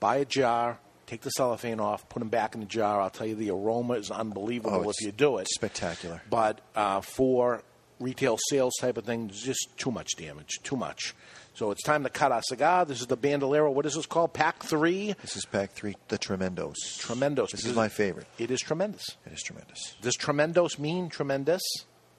Buy 0.00 0.16
a 0.16 0.24
jar, 0.24 0.78
take 1.06 1.20
the 1.22 1.30
cellophane 1.30 1.80
off, 1.80 2.08
put 2.08 2.18
them 2.20 2.28
back 2.28 2.54
in 2.54 2.60
the 2.60 2.66
jar. 2.66 3.00
I'll 3.00 3.10
tell 3.10 3.26
you, 3.26 3.34
the 3.34 3.50
aroma 3.50 3.94
is 3.94 4.10
unbelievable 4.10 4.82
Oh, 4.86 4.90
if 4.90 5.00
you 5.00 5.12
do 5.12 5.38
it. 5.38 5.48
Spectacular. 5.48 6.22
But 6.30 6.60
uh, 6.74 7.00
for 7.00 7.62
retail 8.00 8.38
sales 8.50 8.74
type 8.80 8.96
of 8.96 9.04
thing, 9.04 9.28
there's 9.28 9.42
just 9.42 9.68
too 9.76 9.90
much 9.90 10.16
damage, 10.16 10.60
too 10.62 10.76
much. 10.76 11.14
So 11.54 11.70
it's 11.70 11.84
time 11.84 12.02
to 12.02 12.10
cut 12.10 12.32
our 12.32 12.42
cigar. 12.42 12.84
This 12.84 13.00
is 13.00 13.06
the 13.06 13.16
Bandolero. 13.16 13.70
What 13.70 13.86
is 13.86 13.94
this 13.94 14.06
called? 14.06 14.32
Pack 14.32 14.64
three. 14.64 15.14
This 15.22 15.36
is 15.36 15.44
pack 15.44 15.70
three, 15.70 15.94
the 16.08 16.18
Tremendos. 16.18 16.74
Tremendos. 16.98 17.50
This 17.52 17.64
is 17.64 17.76
my 17.76 17.88
favorite. 17.88 18.26
It 18.38 18.50
is 18.50 18.60
tremendous. 18.60 19.04
It 19.24 19.32
is 19.32 19.40
tremendous. 19.42 19.94
Does 20.02 20.16
tremendos 20.16 20.80
mean 20.80 21.08
tremendous? 21.08 21.62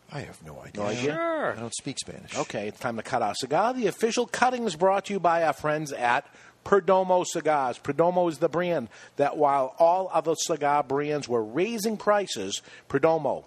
I 0.10 0.22
have 0.22 0.42
no 0.46 0.60
idea. 0.62 0.82
No 0.84 0.88
idea? 0.88 1.54
I 1.58 1.60
don't 1.60 1.74
speak 1.76 1.98
Spanish. 2.00 2.38
Okay, 2.38 2.68
it's 2.70 2.80
time 2.80 2.96
to 2.96 3.04
cut 3.04 3.22
our 3.22 3.34
cigar. 3.36 3.74
The 3.74 3.88
official 3.88 4.26
cutting 4.28 4.64
is 4.64 4.76
brought 4.78 5.06
to 5.06 5.14
you 5.14 5.20
by 5.20 5.44
our 5.44 5.52
friends 5.54 5.92
at 5.92 6.26
Perdomo 6.66 7.26
Cigars. 7.26 7.80
Perdomo 7.80 8.30
is 8.30 8.40
the 8.40 8.50
brand 8.50 8.90
that, 9.16 9.38
while 9.38 9.76
all 9.78 10.10
other 10.12 10.34
cigar 10.36 10.84
brands 10.84 11.30
were 11.30 11.44
raising 11.44 11.96
prices, 11.96 12.62
Perdomo 12.90 13.46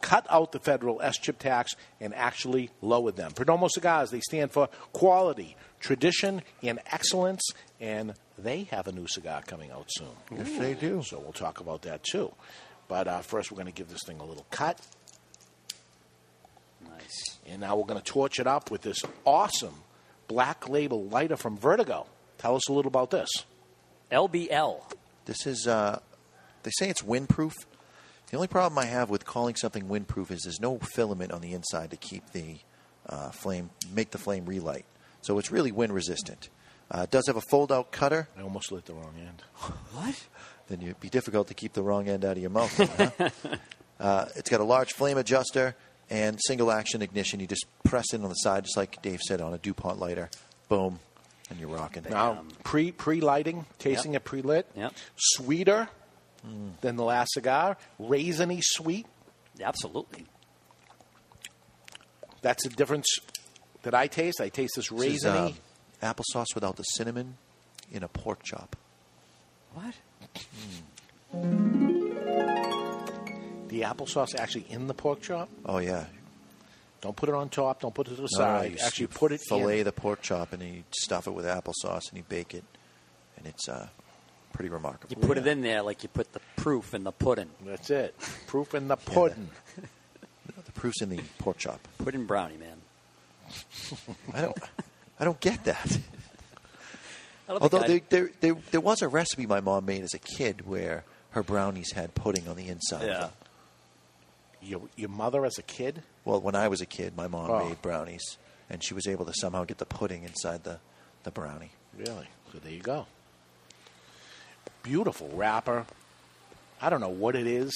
cut 0.00 0.26
out 0.30 0.52
the 0.52 0.58
federal 0.58 1.00
SCHIP 1.00 1.38
tax 1.38 1.72
and 2.00 2.14
actually 2.14 2.70
lowered 2.80 3.16
them. 3.16 3.32
Perdomo 3.32 3.68
Cigars, 3.70 4.10
they 4.10 4.20
stand 4.20 4.52
for 4.52 4.68
quality, 4.92 5.56
tradition, 5.80 6.42
and 6.62 6.80
excellence, 6.90 7.42
and 7.80 8.14
they 8.38 8.64
have 8.64 8.86
a 8.88 8.92
new 8.92 9.06
cigar 9.06 9.42
coming 9.46 9.70
out 9.70 9.86
soon. 9.88 10.08
Yes, 10.34 10.58
they 10.58 10.74
do. 10.74 11.02
So 11.02 11.18
we'll 11.18 11.32
talk 11.32 11.60
about 11.60 11.82
that 11.82 12.02
too. 12.02 12.32
But 12.88 13.08
uh, 13.08 13.20
first, 13.20 13.50
we're 13.50 13.56
going 13.56 13.66
to 13.66 13.72
give 13.72 13.88
this 13.88 14.02
thing 14.06 14.20
a 14.20 14.24
little 14.24 14.46
cut. 14.50 14.80
Nice. 16.88 17.38
And 17.46 17.60
now 17.60 17.76
we're 17.76 17.84
going 17.84 18.00
to 18.00 18.04
torch 18.04 18.38
it 18.38 18.46
up 18.46 18.70
with 18.70 18.82
this 18.82 19.02
awesome 19.24 19.74
black 20.28 20.68
label 20.68 21.04
lighter 21.04 21.36
from 21.36 21.56
Vertigo. 21.56 22.06
Tell 22.38 22.56
us 22.56 22.68
a 22.68 22.72
little 22.72 22.88
about 22.88 23.10
this. 23.10 23.28
LBL. 24.10 24.80
This 25.24 25.46
is, 25.46 25.66
uh, 25.66 26.00
they 26.62 26.70
say 26.78 26.88
it's 26.88 27.02
windproof. 27.02 27.52
The 28.30 28.36
only 28.36 28.48
problem 28.48 28.78
I 28.78 28.86
have 28.86 29.08
with 29.10 29.24
calling 29.24 29.56
something 29.56 29.84
windproof 29.84 30.30
is 30.30 30.42
there's 30.42 30.60
no 30.60 30.78
filament 30.78 31.32
on 31.32 31.40
the 31.40 31.52
inside 31.52 31.90
to 31.90 31.96
keep 31.96 32.32
the 32.32 32.56
uh, 33.08 33.30
flame, 33.30 33.70
make 33.92 34.10
the 34.10 34.18
flame 34.18 34.46
relight. 34.46 34.84
So 35.22 35.38
it's 35.38 35.50
really 35.50 35.72
wind 35.72 35.92
resistant. 35.92 36.48
Uh, 36.90 37.02
it 37.02 37.10
does 37.10 37.26
have 37.26 37.36
a 37.36 37.40
fold 37.40 37.72
out 37.72 37.90
cutter. 37.90 38.28
I 38.38 38.42
almost 38.42 38.70
lit 38.70 38.84
the 38.86 38.94
wrong 38.94 39.14
end. 39.18 39.42
What? 39.92 40.26
Then 40.68 40.82
it'd 40.82 41.00
be 41.00 41.08
difficult 41.08 41.48
to 41.48 41.54
keep 41.54 41.72
the 41.72 41.82
wrong 41.82 42.08
end 42.08 42.24
out 42.24 42.32
of 42.32 42.38
your 42.38 42.50
mouth. 42.50 42.76
huh? 42.76 43.30
uh, 44.00 44.26
it's 44.34 44.50
got 44.50 44.60
a 44.60 44.64
large 44.64 44.92
flame 44.92 45.16
adjuster 45.16 45.76
and 46.10 46.38
single 46.44 46.70
action 46.72 47.02
ignition. 47.02 47.38
You 47.40 47.46
just 47.46 47.66
press 47.84 48.12
in 48.12 48.22
on 48.22 48.28
the 48.28 48.34
side, 48.34 48.64
just 48.64 48.76
like 48.76 49.00
Dave 49.00 49.20
said, 49.20 49.40
on 49.40 49.54
a 49.54 49.58
DuPont 49.58 49.98
lighter. 50.00 50.28
Boom. 50.68 50.98
And 51.50 51.60
you're 51.60 51.68
rocking. 51.68 52.04
It. 52.04 52.10
Now, 52.10 52.42
pre 52.64 52.90
pre 52.92 53.20
lighting, 53.20 53.66
tasting 53.78 54.14
it 54.14 54.24
pre 54.24 54.42
lit, 54.42 54.66
Yep. 54.74 54.92
sweeter 55.16 55.88
than 56.80 56.96
the 56.96 57.04
last 57.04 57.32
cigar, 57.34 57.76
raisiny 58.00 58.60
sweet. 58.62 59.06
Absolutely. 59.60 60.26
That's 62.42 62.62
the 62.64 62.70
difference 62.70 63.06
that 63.82 63.94
I 63.94 64.06
taste. 64.06 64.40
I 64.40 64.48
taste 64.48 64.74
this 64.76 64.88
This 64.90 65.14
is, 65.16 65.24
raisiny. 65.24 65.54
uh, 66.02 66.12
applesauce 66.14 66.54
without 66.54 66.76
the 66.76 66.82
cinnamon 66.84 67.36
in 67.90 68.02
a 68.02 68.08
pork 68.08 68.42
chop. 68.42 68.76
What? 69.74 69.94
the 73.68 73.82
applesauce 73.82 74.34
actually 74.38 74.66
in 74.70 74.86
the 74.86 74.94
pork 74.94 75.20
chop. 75.22 75.48
Oh 75.64 75.78
yeah. 75.78 76.04
Don't 77.06 77.14
put 77.16 77.28
it 77.28 77.34
on 77.36 77.48
top. 77.48 77.80
Don't 77.82 77.94
put 77.94 78.08
it 78.08 78.10
to 78.10 78.16
the 78.16 78.22
No, 78.22 78.26
side. 78.26 78.72
you 78.72 78.78
actually, 78.84 79.06
s- 79.06 79.16
put 79.16 79.30
it 79.30 79.40
fillet 79.48 79.78
in. 79.78 79.84
the 79.84 79.92
pork 79.92 80.22
chop 80.22 80.52
and 80.52 80.60
then 80.60 80.74
you 80.74 80.82
stuff 80.90 81.28
it 81.28 81.30
with 81.30 81.44
applesauce 81.44 82.08
and 82.08 82.16
you 82.16 82.24
bake 82.28 82.52
it, 82.52 82.64
and 83.36 83.46
it's 83.46 83.68
uh, 83.68 83.86
pretty 84.52 84.70
remarkable. 84.70 85.14
You 85.16 85.24
put 85.24 85.38
it 85.38 85.46
in 85.46 85.62
there 85.62 85.82
like 85.82 86.02
you 86.02 86.08
put 86.08 86.32
the 86.32 86.40
proof 86.56 86.94
in 86.94 87.04
the 87.04 87.12
pudding. 87.12 87.48
That's 87.64 87.90
it. 87.90 88.16
Proof 88.48 88.74
in 88.74 88.88
the 88.88 88.96
pudding. 88.96 89.48
The 90.64 90.72
proof's 90.72 91.00
in 91.00 91.08
the 91.10 91.20
pork 91.38 91.58
chop. 91.58 91.80
Pudding 91.98 92.24
brownie, 92.26 92.56
man. 92.56 92.76
I 94.34 94.40
don't. 94.42 94.56
I 95.20 95.24
don't 95.24 95.40
get 95.40 95.64
that. 95.64 95.98
Don't 97.48 97.62
Although 97.62 97.80
there, 97.84 98.00
there, 98.08 98.30
there, 98.40 98.56
there 98.72 98.80
was 98.80 99.00
a 99.02 99.08
recipe 99.08 99.46
my 99.46 99.60
mom 99.60 99.86
made 99.86 100.02
as 100.02 100.12
a 100.14 100.18
kid 100.18 100.66
where 100.66 101.04
her 101.30 101.42
brownies 101.42 101.92
had 101.92 102.14
pudding 102.14 102.46
on 102.48 102.56
the 102.56 102.68
inside. 102.68 103.02
of 103.02 103.08
Yeah. 103.08 103.28
Your, 104.62 104.82
your 104.96 105.08
mother 105.10 105.44
as 105.44 105.58
a 105.58 105.62
kid? 105.62 106.02
Well, 106.24 106.40
when 106.40 106.54
I 106.54 106.68
was 106.68 106.80
a 106.80 106.86
kid, 106.86 107.16
my 107.16 107.28
mom 107.28 107.50
Oh. 107.50 107.68
made 107.68 107.80
brownies, 107.82 108.38
and 108.70 108.82
she 108.82 108.94
was 108.94 109.06
able 109.06 109.24
to 109.26 109.32
somehow 109.34 109.64
get 109.64 109.78
the 109.78 109.86
pudding 109.86 110.24
inside 110.24 110.64
the, 110.64 110.78
the 111.22 111.30
brownie. 111.30 111.70
Really? 111.96 112.28
So 112.52 112.58
there 112.58 112.72
you 112.72 112.80
go. 112.80 113.06
Beautiful 114.82 115.28
wrapper. 115.34 115.84
I 116.80 116.90
don't 116.90 117.00
know 117.00 117.08
what 117.08 117.34
it 117.36 117.46
is. 117.46 117.74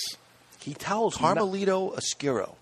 He 0.60 0.74
tells 0.74 1.18
me. 1.20 1.26
Carmelito 1.26 1.96
Oscuro. 1.96 2.56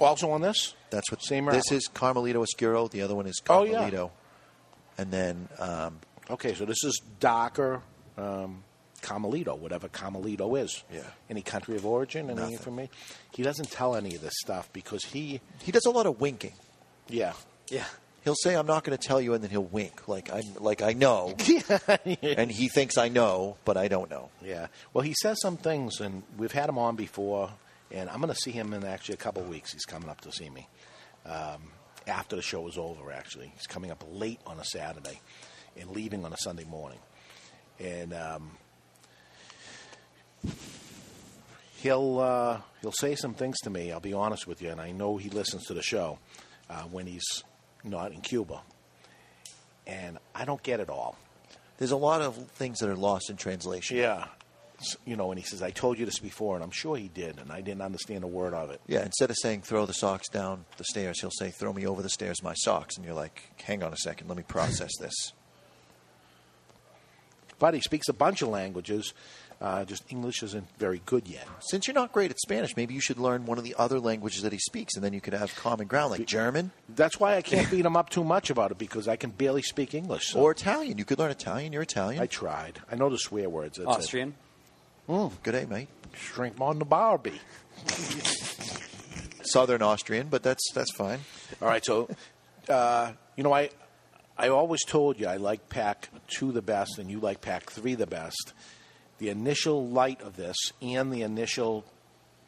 Also 0.00 0.30
on 0.30 0.40
this? 0.40 0.74
That's 0.90 1.10
what. 1.10 1.22
Same 1.22 1.46
This 1.46 1.70
is 1.72 1.88
Carmelito 1.92 2.42
Oscuro. 2.42 2.88
The 2.88 3.02
other 3.02 3.14
one 3.14 3.26
is 3.26 3.40
Oh, 3.48 3.64
yeah. 3.64 3.88
Carmelito. 3.90 4.10
And 4.96 5.10
then 5.10 5.48
um, 5.58 5.98
Okay, 6.30 6.54
so 6.54 6.64
this 6.64 6.82
is 6.84 7.00
darker. 7.20 7.82
Um, 8.16 8.62
Carmelito, 9.02 9.58
whatever 9.58 9.88
Carmelito 9.88 10.60
is. 10.62 10.82
Yeah. 10.92 11.00
Any 11.30 11.42
country 11.42 11.76
of 11.76 11.86
origin, 11.86 12.30
any 12.30 12.40
Nothing. 12.40 12.54
information. 12.54 12.92
He 13.32 13.42
doesn't 13.42 13.70
tell 13.70 13.94
any 13.96 14.14
of 14.14 14.20
this 14.20 14.34
stuff 14.40 14.72
because 14.72 15.04
he. 15.04 15.40
He 15.62 15.72
does 15.72 15.86
a 15.86 15.90
lot 15.90 16.06
of 16.06 16.20
winking. 16.20 16.54
Yeah. 17.08 17.32
Yeah. 17.68 17.84
He'll 18.24 18.34
say, 18.34 18.54
"I'm 18.54 18.66
not 18.66 18.84
going 18.84 18.98
to 18.98 19.02
tell 19.08 19.20
you," 19.20 19.32
and 19.34 19.42
then 19.42 19.50
he'll 19.50 19.62
wink, 19.64 20.08
like 20.08 20.30
I 20.30 20.42
like 20.58 20.82
I 20.82 20.92
know, 20.92 21.34
and 22.22 22.50
he 22.50 22.68
thinks 22.68 22.98
I 22.98 23.08
know, 23.08 23.56
but 23.64 23.76
I 23.76 23.88
don't 23.88 24.10
know. 24.10 24.30
Yeah. 24.44 24.66
Well, 24.92 25.02
he 25.02 25.14
says 25.22 25.38
some 25.40 25.56
things, 25.56 26.00
and 26.00 26.22
we've 26.36 26.52
had 26.52 26.68
him 26.68 26.76
on 26.78 26.96
before, 26.96 27.50
and 27.90 28.10
I'm 28.10 28.20
going 28.20 28.32
to 28.32 28.38
see 28.38 28.50
him 28.50 28.74
in 28.74 28.84
actually 28.84 29.14
a 29.14 29.18
couple 29.18 29.42
of 29.42 29.48
weeks. 29.48 29.72
He's 29.72 29.84
coming 29.84 30.10
up 30.10 30.20
to 30.22 30.32
see 30.32 30.50
me 30.50 30.68
um, 31.24 31.70
after 32.06 32.36
the 32.36 32.42
show 32.42 32.66
is 32.68 32.76
over. 32.76 33.12
Actually, 33.12 33.52
he's 33.56 33.66
coming 33.68 33.90
up 33.90 34.04
late 34.10 34.40
on 34.46 34.58
a 34.58 34.64
Saturday 34.64 35.20
and 35.78 35.88
leaving 35.90 36.24
on 36.24 36.32
a 36.32 36.38
Sunday 36.38 36.64
morning, 36.64 36.98
and 37.78 38.12
um, 38.12 38.50
he'll 41.76 42.18
uh, 42.18 42.60
he'll 42.82 42.92
say 42.92 43.14
some 43.14 43.34
things 43.34 43.58
to 43.60 43.70
me. 43.70 43.92
I'll 43.92 44.00
be 44.00 44.12
honest 44.12 44.46
with 44.46 44.62
you, 44.62 44.70
and 44.70 44.80
I 44.80 44.92
know 44.92 45.16
he 45.16 45.30
listens 45.30 45.66
to 45.66 45.74
the 45.74 45.82
show 45.82 46.18
uh, 46.68 46.82
when 46.82 47.06
he's 47.06 47.44
not 47.84 48.12
in 48.12 48.20
Cuba, 48.20 48.60
and 49.86 50.18
I 50.34 50.44
don't 50.44 50.62
get 50.62 50.80
it 50.80 50.90
all. 50.90 51.16
There's 51.78 51.92
a 51.92 51.96
lot 51.96 52.22
of 52.22 52.36
things 52.52 52.80
that 52.80 52.88
are 52.88 52.96
lost 52.96 53.30
in 53.30 53.36
translation. 53.36 53.96
Yeah. 53.96 54.26
You 55.04 55.16
know, 55.16 55.32
and 55.32 55.40
he 55.40 55.44
says, 55.44 55.60
I 55.60 55.70
told 55.70 55.98
you 55.98 56.06
this 56.06 56.20
before, 56.20 56.54
and 56.54 56.62
I'm 56.62 56.70
sure 56.70 56.96
he 56.96 57.08
did, 57.08 57.38
and 57.40 57.50
I 57.50 57.60
didn't 57.60 57.82
understand 57.82 58.22
a 58.22 58.28
word 58.28 58.54
of 58.54 58.70
it. 58.70 58.80
Yeah, 58.86 59.04
instead 59.04 59.28
of 59.28 59.36
saying 59.36 59.62
throw 59.62 59.86
the 59.86 59.92
socks 59.92 60.28
down 60.28 60.66
the 60.76 60.84
stairs, 60.84 61.20
he'll 61.20 61.32
say 61.32 61.50
throw 61.50 61.72
me 61.72 61.84
over 61.84 62.00
the 62.00 62.08
stairs 62.08 62.44
my 62.44 62.54
socks, 62.54 62.96
and 62.96 63.04
you're 63.04 63.14
like, 63.14 63.42
hang 63.64 63.82
on 63.82 63.92
a 63.92 63.96
second, 63.96 64.28
let 64.28 64.36
me 64.36 64.44
process 64.44 64.90
this. 65.00 65.32
But 67.58 67.74
he 67.74 67.80
speaks 67.80 68.08
a 68.08 68.12
bunch 68.12 68.40
of 68.40 68.50
languages, 68.50 69.14
uh, 69.60 69.84
just 69.84 70.04
English 70.10 70.42
isn't 70.42 70.66
very 70.78 71.00
good 71.04 71.26
yet. 71.26 71.46
Since 71.60 71.86
you're 71.86 71.94
not 71.94 72.12
great 72.12 72.30
at 72.30 72.38
Spanish, 72.38 72.76
maybe 72.76 72.94
you 72.94 73.00
should 73.00 73.18
learn 73.18 73.44
one 73.46 73.58
of 73.58 73.64
the 73.64 73.74
other 73.78 73.98
languages 73.98 74.42
that 74.42 74.52
he 74.52 74.58
speaks, 74.58 74.94
and 74.94 75.04
then 75.04 75.12
you 75.12 75.20
could 75.20 75.32
have 75.34 75.54
common 75.56 75.86
ground, 75.86 76.12
like 76.12 76.26
German 76.26 76.70
That's 76.88 77.18
why 77.18 77.36
I 77.36 77.42
can't 77.42 77.68
beat 77.70 77.84
him 77.84 77.96
up 77.96 78.10
too 78.10 78.22
much 78.24 78.50
about 78.50 78.70
it, 78.70 78.78
because 78.78 79.08
I 79.08 79.16
can 79.16 79.30
barely 79.30 79.62
speak 79.62 79.94
English. 79.94 80.28
so- 80.28 80.40
or 80.40 80.52
Italian. 80.52 80.98
You 80.98 81.04
could 81.04 81.18
learn 81.18 81.30
Italian. 81.30 81.72
You're 81.72 81.82
Italian. 81.82 82.22
I 82.22 82.26
tried. 82.26 82.80
I 82.90 82.94
know 82.96 83.08
the 83.08 83.18
swear 83.18 83.48
words. 83.48 83.78
That's 83.78 83.88
Austrian. 83.88 84.34
Mm, 85.08 85.32
good 85.42 85.52
day, 85.52 85.64
mate. 85.66 85.88
It. 86.12 86.18
Shrink 86.18 86.60
on 86.60 86.78
the 86.78 86.84
Barbie. 86.84 87.40
Southern 89.42 89.82
Austrian, 89.82 90.28
but 90.28 90.42
that's 90.42 90.70
that's 90.74 90.92
fine. 90.94 91.20
All 91.62 91.68
right, 91.68 91.84
so 91.84 92.08
uh, 92.68 93.12
you 93.36 93.42
know, 93.42 93.52
I 93.52 93.70
I 94.36 94.48
always 94.48 94.84
told 94.84 95.18
you 95.18 95.26
I 95.26 95.36
like 95.36 95.68
Pack 95.68 96.10
Two 96.28 96.52
the 96.52 96.62
best, 96.62 96.98
and 96.98 97.10
you 97.10 97.18
like 97.20 97.40
Pack 97.40 97.70
Three 97.70 97.94
the 97.94 98.06
best. 98.06 98.52
The 99.18 99.28
initial 99.30 99.88
light 99.88 100.22
of 100.22 100.36
this 100.36 100.56
and 100.80 101.12
the 101.12 101.22
initial 101.22 101.84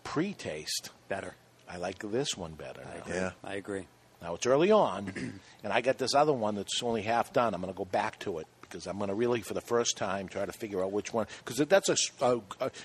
pre-taste 0.05 0.91
better. 1.09 1.35
I 1.69 1.77
like 1.77 1.99
this 1.99 2.37
one 2.37 2.53
better. 2.53 2.83
now. 2.85 3.13
Yeah. 3.15 3.31
I 3.45 3.55
agree. 3.55 3.87
Now 4.23 4.35
it's 4.35 4.47
early 4.47 4.71
on, 4.71 5.41
and 5.65 5.73
I 5.73 5.81
got 5.81 5.99
this 5.99 6.15
other 6.15 6.33
one 6.33 6.55
that's 6.55 6.83
only 6.83 7.03
half 7.03 7.33
done. 7.33 7.55
I'm 7.55 7.61
going 7.61 7.73
to 7.73 7.77
go 7.79 7.85
back 7.85 8.19
to 8.21 8.39
it 8.39 8.47
because 8.61 8.87
I'm 8.87 8.99
going 8.99 9.09
to 9.09 9.15
really, 9.15 9.41
for 9.41 9.55
the 9.55 9.61
first 9.61 9.97
time, 9.97 10.29
try 10.29 10.45
to 10.45 10.53
figure 10.53 10.83
out 10.83 10.93
which 10.93 11.13
one. 11.13 11.27
Because 11.45 11.57
that's 11.67 11.89
a 12.21 12.41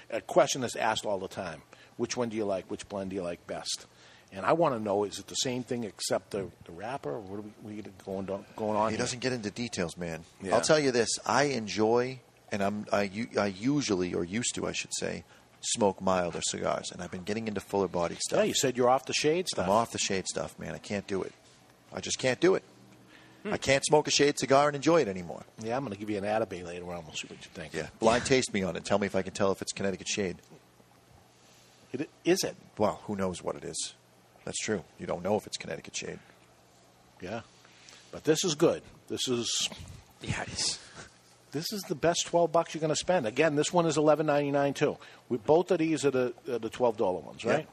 a 0.10 0.22
question 0.22 0.62
that's 0.62 0.76
asked 0.76 1.06
all 1.06 1.20
the 1.20 1.28
time. 1.28 1.62
Which 1.98 2.18
one 2.18 2.30
do 2.30 2.38
you 2.38 2.46
like? 2.46 2.70
Which 2.72 2.88
blend 2.90 3.10
do 3.10 3.16
you 3.16 3.22
like 3.24 3.46
best? 3.48 3.86
And 4.32 4.46
I 4.46 4.54
want 4.54 4.76
to 4.76 4.82
know: 4.82 5.04
is 5.04 5.20
it 5.20 5.28
the 5.28 5.36
same 5.36 5.64
thing 5.64 5.84
except 5.84 6.32
the, 6.32 6.50
the 6.66 6.72
wrapper? 6.72 7.12
Or 7.12 7.20
what 7.20 7.40
are 7.40 7.44
we, 7.64 7.76
we 7.76 7.84
going 8.06 8.30
on, 8.30 8.46
going 8.56 8.76
on? 8.76 8.90
He 8.90 8.96
here? 8.96 9.04
doesn't 9.04 9.20
get 9.20 9.34
into 9.34 9.52
details, 9.52 9.98
man. 9.98 10.24
Yeah. 10.42 10.56
I'll 10.56 10.62
tell 10.62 10.80
you 10.80 10.92
this: 10.92 11.10
I 11.26 11.44
enjoy, 11.46 12.20
and 12.52 12.62
I'm 12.62 12.86
I, 12.92 13.10
I 13.40 13.48
usually 13.48 14.14
or 14.14 14.24
used 14.24 14.56
to, 14.56 14.68
I 14.68 14.72
should 14.72 14.94
say, 14.94 15.24
smoke 15.62 16.02
milder 16.02 16.42
cigars, 16.42 16.92
and 16.92 17.02
I've 17.02 17.12
been 17.12 17.24
getting 17.24 17.48
into 17.48 17.62
fuller 17.62 17.88
body 17.88 18.16
stuff. 18.20 18.40
Yeah, 18.40 18.46
you 18.46 18.54
said 18.54 18.78
you're 18.78 18.90
off 18.90 19.06
the 19.06 19.14
shade 19.14 19.48
stuff. 19.48 19.66
I'm 19.66 19.72
off 19.72 19.92
the 19.92 19.98
shade 19.98 20.28
stuff, 20.28 20.58
man. 20.60 20.74
I 20.74 20.78
can't 20.78 21.08
do 21.08 21.24
it. 21.24 21.34
I 21.94 22.02
just 22.02 22.20
can't 22.20 22.40
do 22.40 22.56
it. 22.56 22.64
Hmm. 23.44 23.54
I 23.54 23.58
can't 23.58 23.86
smoke 23.86 24.08
a 24.08 24.12
shade 24.12 24.40
cigar 24.40 24.68
and 24.68 24.76
enjoy 24.76 25.02
it 25.02 25.08
anymore. 25.08 25.44
Yeah, 25.62 25.78
I'm 25.78 25.84
going 25.84 25.94
to 25.94 26.00
give 26.00 26.10
you 26.10 26.18
an 26.18 26.24
Atabey 26.24 26.64
later 26.66 26.86
on. 26.86 27.04
We'll 27.06 27.14
see 27.14 27.28
what 27.28 27.40
you 27.44 27.52
think. 27.54 27.74
Yeah, 27.74 27.88
blind 28.00 28.26
taste 28.26 28.54
me 28.54 28.64
on 28.64 28.76
it. 28.76 28.86
Tell 28.86 28.98
me 28.98 29.08
if 29.08 29.16
I 29.16 29.22
can 29.22 29.34
tell 29.34 29.52
if 29.52 29.62
it's 29.62 29.72
Connecticut 29.72 30.08
shade. 30.08 30.38
It, 31.94 32.10
is 32.26 32.44
it? 32.44 32.56
Well, 32.78 33.02
who 33.06 33.16
knows 33.16 33.42
what 33.42 33.56
it 33.56 33.64
is? 33.64 33.94
That's 34.44 34.58
true. 34.60 34.84
You 35.00 35.08
don't 35.08 35.24
know 35.24 35.38
if 35.38 35.48
it's 35.48 35.58
Connecticut 35.58 35.96
shade. 35.96 36.20
Yeah, 37.22 37.42
but 38.12 38.24
this 38.24 38.44
is 38.44 38.56
good. 38.56 38.82
This 39.08 39.28
is 39.28 39.70
Yeah, 40.22 40.42
it 40.42 40.50
is. 40.50 40.80
This 41.56 41.72
is 41.72 41.84
the 41.84 41.96
best 41.96 42.26
twelve 42.26 42.52
bucks 42.52 42.74
you're 42.74 42.82
going 42.82 42.90
to 42.90 42.98
spend. 42.98 43.26
Again, 43.26 43.56
this 43.56 43.72
one 43.72 43.86
is 43.86 43.96
eleven 43.96 44.26
ninety 44.26 44.52
nine 44.52 44.74
too. 44.74 44.98
We, 45.30 45.38
both 45.38 45.72
of 45.72 45.78
these 45.80 46.04
are 46.04 46.12
the 46.12 46.34
are 46.50 46.60
the 46.60 46.70
twelve 46.70 46.98
dollar 46.98 47.22
ones, 47.22 47.46
right? 47.46 47.66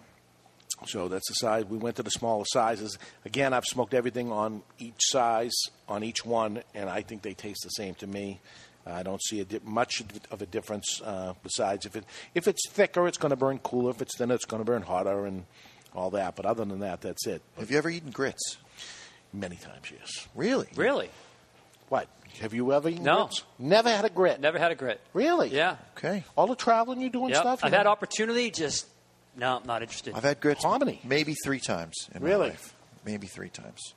So 0.87 1.09
that's 1.09 1.27
the 1.27 1.35
size. 1.35 1.65
We 1.65 1.79
went 1.79 1.97
to 1.97 2.05
the 2.05 2.11
smaller 2.11 2.45
sizes. 2.47 2.97
Again, 3.25 3.53
I've 3.53 3.65
smoked 3.65 3.93
everything 3.93 4.31
on 4.31 4.63
each 4.79 5.01
size 5.01 5.53
on 5.89 6.05
each 6.05 6.25
one, 6.25 6.63
and 6.77 6.89
I 6.89 7.03
think 7.03 7.23
they 7.23 7.35
taste 7.35 7.65
the 7.65 7.71
same 7.71 7.95
to 7.97 8.07
me. 8.07 8.39
I 8.87 9.03
don't 9.03 9.21
see 9.21 9.41
a 9.41 9.45
di- 9.45 9.59
much 9.65 10.01
of 10.31 10.41
a 10.43 10.47
difference. 10.47 11.01
Uh, 11.05 11.35
besides, 11.43 11.85
if 11.85 11.97
it 11.97 12.05
if 12.37 12.47
it's 12.47 12.69
thicker, 12.69 13.09
it's 13.09 13.19
going 13.19 13.31
to 13.31 13.37
burn 13.37 13.59
cooler. 13.59 13.91
If 13.91 14.01
it's 14.01 14.17
thinner, 14.17 14.37
it's 14.37 14.45
going 14.45 14.61
to 14.61 14.65
burn 14.65 14.83
hotter, 14.83 15.27
and 15.27 15.45
all 15.93 16.11
that. 16.11 16.37
But 16.37 16.47
other 16.47 16.65
than 16.65 16.79
that, 16.81 17.01
that's 17.01 17.27
it. 17.27 17.43
Have 17.59 17.73
you 17.73 17.79
ever 17.79 17.91
eaten 17.91 18.13
grits? 18.13 18.59
Many 19.33 19.57
times, 19.57 19.91
yes. 19.91 20.29
Really? 20.37 20.69
Really? 20.77 21.11
What? 21.93 22.09
Have 22.41 22.55
you 22.55 22.73
ever 22.73 22.89
eaten 22.89 23.05
No. 23.05 23.25
grits? 23.27 23.43
Never 23.59 23.91
had 23.91 24.07
a 24.07 24.09
grit. 24.09 24.41
Never 24.41 24.59
had 24.59 24.73
a 24.73 24.75
grit. 24.75 24.99
Really? 25.13 25.51
Yeah. 25.51 25.77
Okay. 25.99 26.25
All 26.39 26.47
the 26.47 26.57
traveling 26.57 27.03
you 27.03 27.11
do 27.11 27.25
and 27.27 27.35
Yep. 27.35 27.43
stuff. 27.43 27.61
you 27.63 27.67
I've 27.67 27.73
know? 27.73 27.77
had 27.77 27.87
opportunity, 27.87 28.51
just 28.51 28.87
no, 29.37 29.61
not 29.67 29.83
interested. 29.83 30.15
I've 30.15 30.23
had 30.23 30.41
grits 30.41 30.65
Harmony. 30.65 31.01
maybe 31.05 31.35
three 31.45 31.61
times 31.61 32.09
in 32.15 32.23
Really? 32.23 32.47
my 32.47 32.53
life. 32.55 32.75
Maybe 33.05 33.27
three 33.27 33.51
times. 33.51 33.93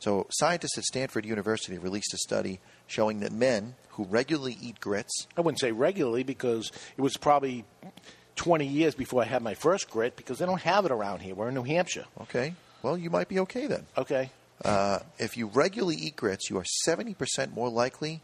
So, 0.00 0.26
scientists 0.28 0.76
at 0.76 0.82
Stanford 0.82 1.24
University 1.24 1.78
released 1.78 2.12
a 2.14 2.18
study 2.18 2.58
showing 2.88 3.20
that 3.20 3.30
men 3.30 3.76
who 3.90 4.02
regularly 4.06 4.58
eat 4.60 4.80
grits 4.80 5.28
I 5.36 5.40
wouldn't 5.42 5.60
say 5.60 5.70
regularly 5.70 6.24
because 6.24 6.72
it 6.96 7.00
was 7.00 7.16
probably 7.16 7.64
20 8.34 8.66
years 8.66 8.96
before 8.96 9.22
I 9.22 9.26
had 9.26 9.40
my 9.42 9.54
first 9.54 9.88
grit 9.88 10.16
because 10.16 10.40
they 10.40 10.46
don't 10.46 10.62
have 10.62 10.84
it 10.84 10.90
around 10.90 11.20
here. 11.20 11.36
We're 11.36 11.48
in 11.50 11.54
New 11.54 11.62
Hampshire. 11.62 12.06
Okay. 12.22 12.54
Well, 12.82 12.98
you 12.98 13.08
might 13.08 13.28
be 13.28 13.38
okay 13.38 13.68
then. 13.68 13.86
Okay. 13.96 14.30
Uh, 14.64 15.00
if 15.18 15.36
you 15.36 15.46
regularly 15.46 15.96
eat 15.96 16.16
grits, 16.16 16.48
you 16.50 16.56
are 16.58 16.64
70% 16.86 17.54
more 17.54 17.68
likely 17.68 18.22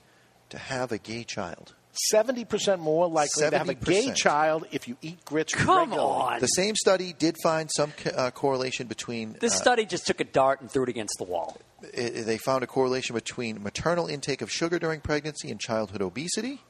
to 0.51 0.59
have 0.59 0.91
a 0.93 0.99
gay 0.99 1.25
child. 1.25 1.75
70% 2.15 2.79
more 2.79 3.07
likely 3.07 3.51
to 3.51 3.59
have 3.59 3.69
a 3.69 3.75
gay 3.75 4.07
70%. 4.07 4.17
child 4.17 4.65
if 4.73 4.89
you 4.89 4.97
eat 5.03 5.23
grits 5.27 5.55
Come 5.55 5.91
regularly. 5.91 6.01
on. 6.37 6.41
The 6.41 6.47
same 6.47 6.75
study 6.75 7.13
did 7.13 7.37
find 7.43 7.71
some 7.71 7.93
co- 7.93 8.11
uh, 8.11 8.31
correlation 8.31 8.87
between. 8.87 9.37
This 9.41 9.53
uh, 9.55 9.57
study 9.59 9.85
just 9.85 10.07
took 10.07 10.19
a 10.21 10.25
dart 10.25 10.63
and 10.63 10.71
threw 10.71 10.85
it 10.85 10.89
against 10.89 11.17
the 11.19 11.25
wall. 11.25 11.59
i- 11.83 11.87
they 12.09 12.39
found 12.39 12.65
a 12.65 12.67
correlation 12.67 13.13
between 13.15 13.63
maternal 13.63 14.07
intake 14.07 14.41
of 14.41 14.51
sugar 14.51 14.79
during 14.79 15.01
pregnancy 15.01 15.51
and 15.51 15.61
childhood 15.61 16.01
obesity. 16.01 16.63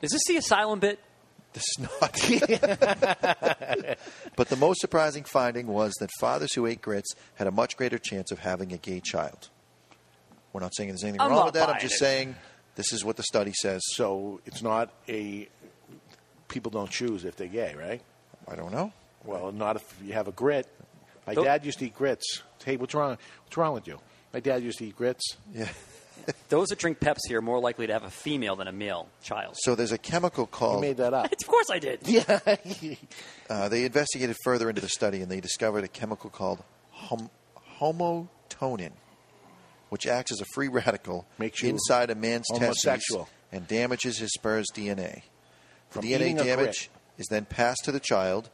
Is 0.00 0.12
this 0.12 0.22
the 0.28 0.36
asylum 0.36 0.78
bit? 0.78 1.00
This 1.54 1.64
is 1.78 1.78
not. 1.78 2.12
but 4.36 4.48
the 4.48 4.56
most 4.56 4.80
surprising 4.80 5.22
finding 5.24 5.68
was 5.68 5.92
that 6.00 6.10
fathers 6.18 6.52
who 6.52 6.66
ate 6.66 6.82
grits 6.82 7.14
had 7.36 7.46
a 7.46 7.52
much 7.52 7.76
greater 7.76 7.96
chance 7.96 8.30
of 8.32 8.40
having 8.40 8.72
a 8.72 8.76
gay 8.76 9.00
child. 9.00 9.48
We're 10.52 10.60
not 10.60 10.74
saying 10.74 10.90
there's 10.90 11.04
anything 11.04 11.20
I'm 11.20 11.30
wrong 11.30 11.46
with 11.46 11.54
that. 11.54 11.68
I'm 11.68 11.80
just 11.80 11.94
it. 11.94 11.98
saying 11.98 12.34
this 12.74 12.92
is 12.92 13.04
what 13.04 13.16
the 13.16 13.22
study 13.22 13.52
says. 13.62 13.82
So 13.92 14.40
it's 14.44 14.62
not 14.62 14.90
a. 15.08 15.48
People 16.48 16.70
don't 16.70 16.90
choose 16.90 17.24
if 17.24 17.36
they're 17.36 17.46
gay, 17.48 17.74
right? 17.78 18.02
I 18.48 18.56
don't 18.56 18.72
know. 18.72 18.92
Well, 19.24 19.52
not 19.52 19.76
if 19.76 19.94
you 20.04 20.12
have 20.12 20.28
a 20.28 20.32
grit. 20.32 20.66
My 21.26 21.32
Nope. 21.34 21.44
dad 21.46 21.64
used 21.64 21.78
to 21.78 21.86
eat 21.86 21.94
grits. 21.94 22.42
Hey, 22.64 22.76
what's 22.76 22.94
wrong? 22.94 23.16
What's 23.44 23.56
wrong 23.56 23.74
with 23.74 23.86
you? 23.86 23.98
My 24.32 24.40
dad 24.40 24.62
used 24.62 24.78
to 24.78 24.86
eat 24.86 24.96
grits. 24.96 25.36
Yeah. 25.52 25.68
Those 26.48 26.68
that 26.68 26.78
drink 26.78 27.00
Pepsi 27.00 27.32
are 27.32 27.42
more 27.42 27.58
likely 27.60 27.86
to 27.86 27.92
have 27.92 28.04
a 28.04 28.10
female 28.10 28.56
than 28.56 28.68
a 28.68 28.72
male 28.72 29.08
child. 29.22 29.56
So 29.58 29.74
there's 29.74 29.92
a 29.92 29.98
chemical 29.98 30.46
called. 30.46 30.70
You 30.70 30.74
called. 30.74 30.80
made 30.82 30.96
that 30.98 31.14
up. 31.14 31.32
of 31.40 31.46
course 31.46 31.70
I 31.70 31.78
did. 31.78 32.00
Yeah. 32.06 32.40
Uh, 33.50 33.68
they 33.68 33.84
investigated 33.84 34.34
further 34.42 34.70
into 34.70 34.80
the 34.80 34.88
study 34.88 35.20
and 35.20 35.30
they 35.30 35.38
discovered 35.38 35.84
a 35.84 35.88
chemical 35.88 36.30
called 36.30 36.64
hom- 36.92 37.28
homotonin, 37.78 38.92
which 39.90 40.06
acts 40.06 40.32
as 40.32 40.40
a 40.40 40.46
free 40.54 40.68
radical 40.68 41.26
Makes 41.38 41.62
you 41.62 41.68
inside 41.68 42.08
a 42.08 42.14
man's 42.14 42.46
testes 42.54 43.04
and 43.52 43.68
damages 43.68 44.16
his 44.16 44.32
sperm's 44.32 44.70
DNA. 44.72 45.14
The 45.14 45.20
From 45.90 46.04
DNA 46.04 46.14
eating 46.14 46.40
a 46.40 46.44
damage 46.44 46.90
is 47.18 47.26
then 47.26 47.44
passed 47.44 47.84
to 47.84 47.92
the 47.92 48.00
child, 48.00 48.48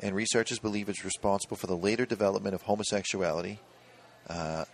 and 0.00 0.14
researchers 0.14 0.58
believe 0.58 0.88
it's 0.88 1.04
responsible 1.04 1.58
for 1.58 1.66
the 1.66 1.76
later 1.76 2.06
development 2.06 2.54
of 2.54 2.62
homosexuality. 2.62 3.60
Uh, 4.28 4.64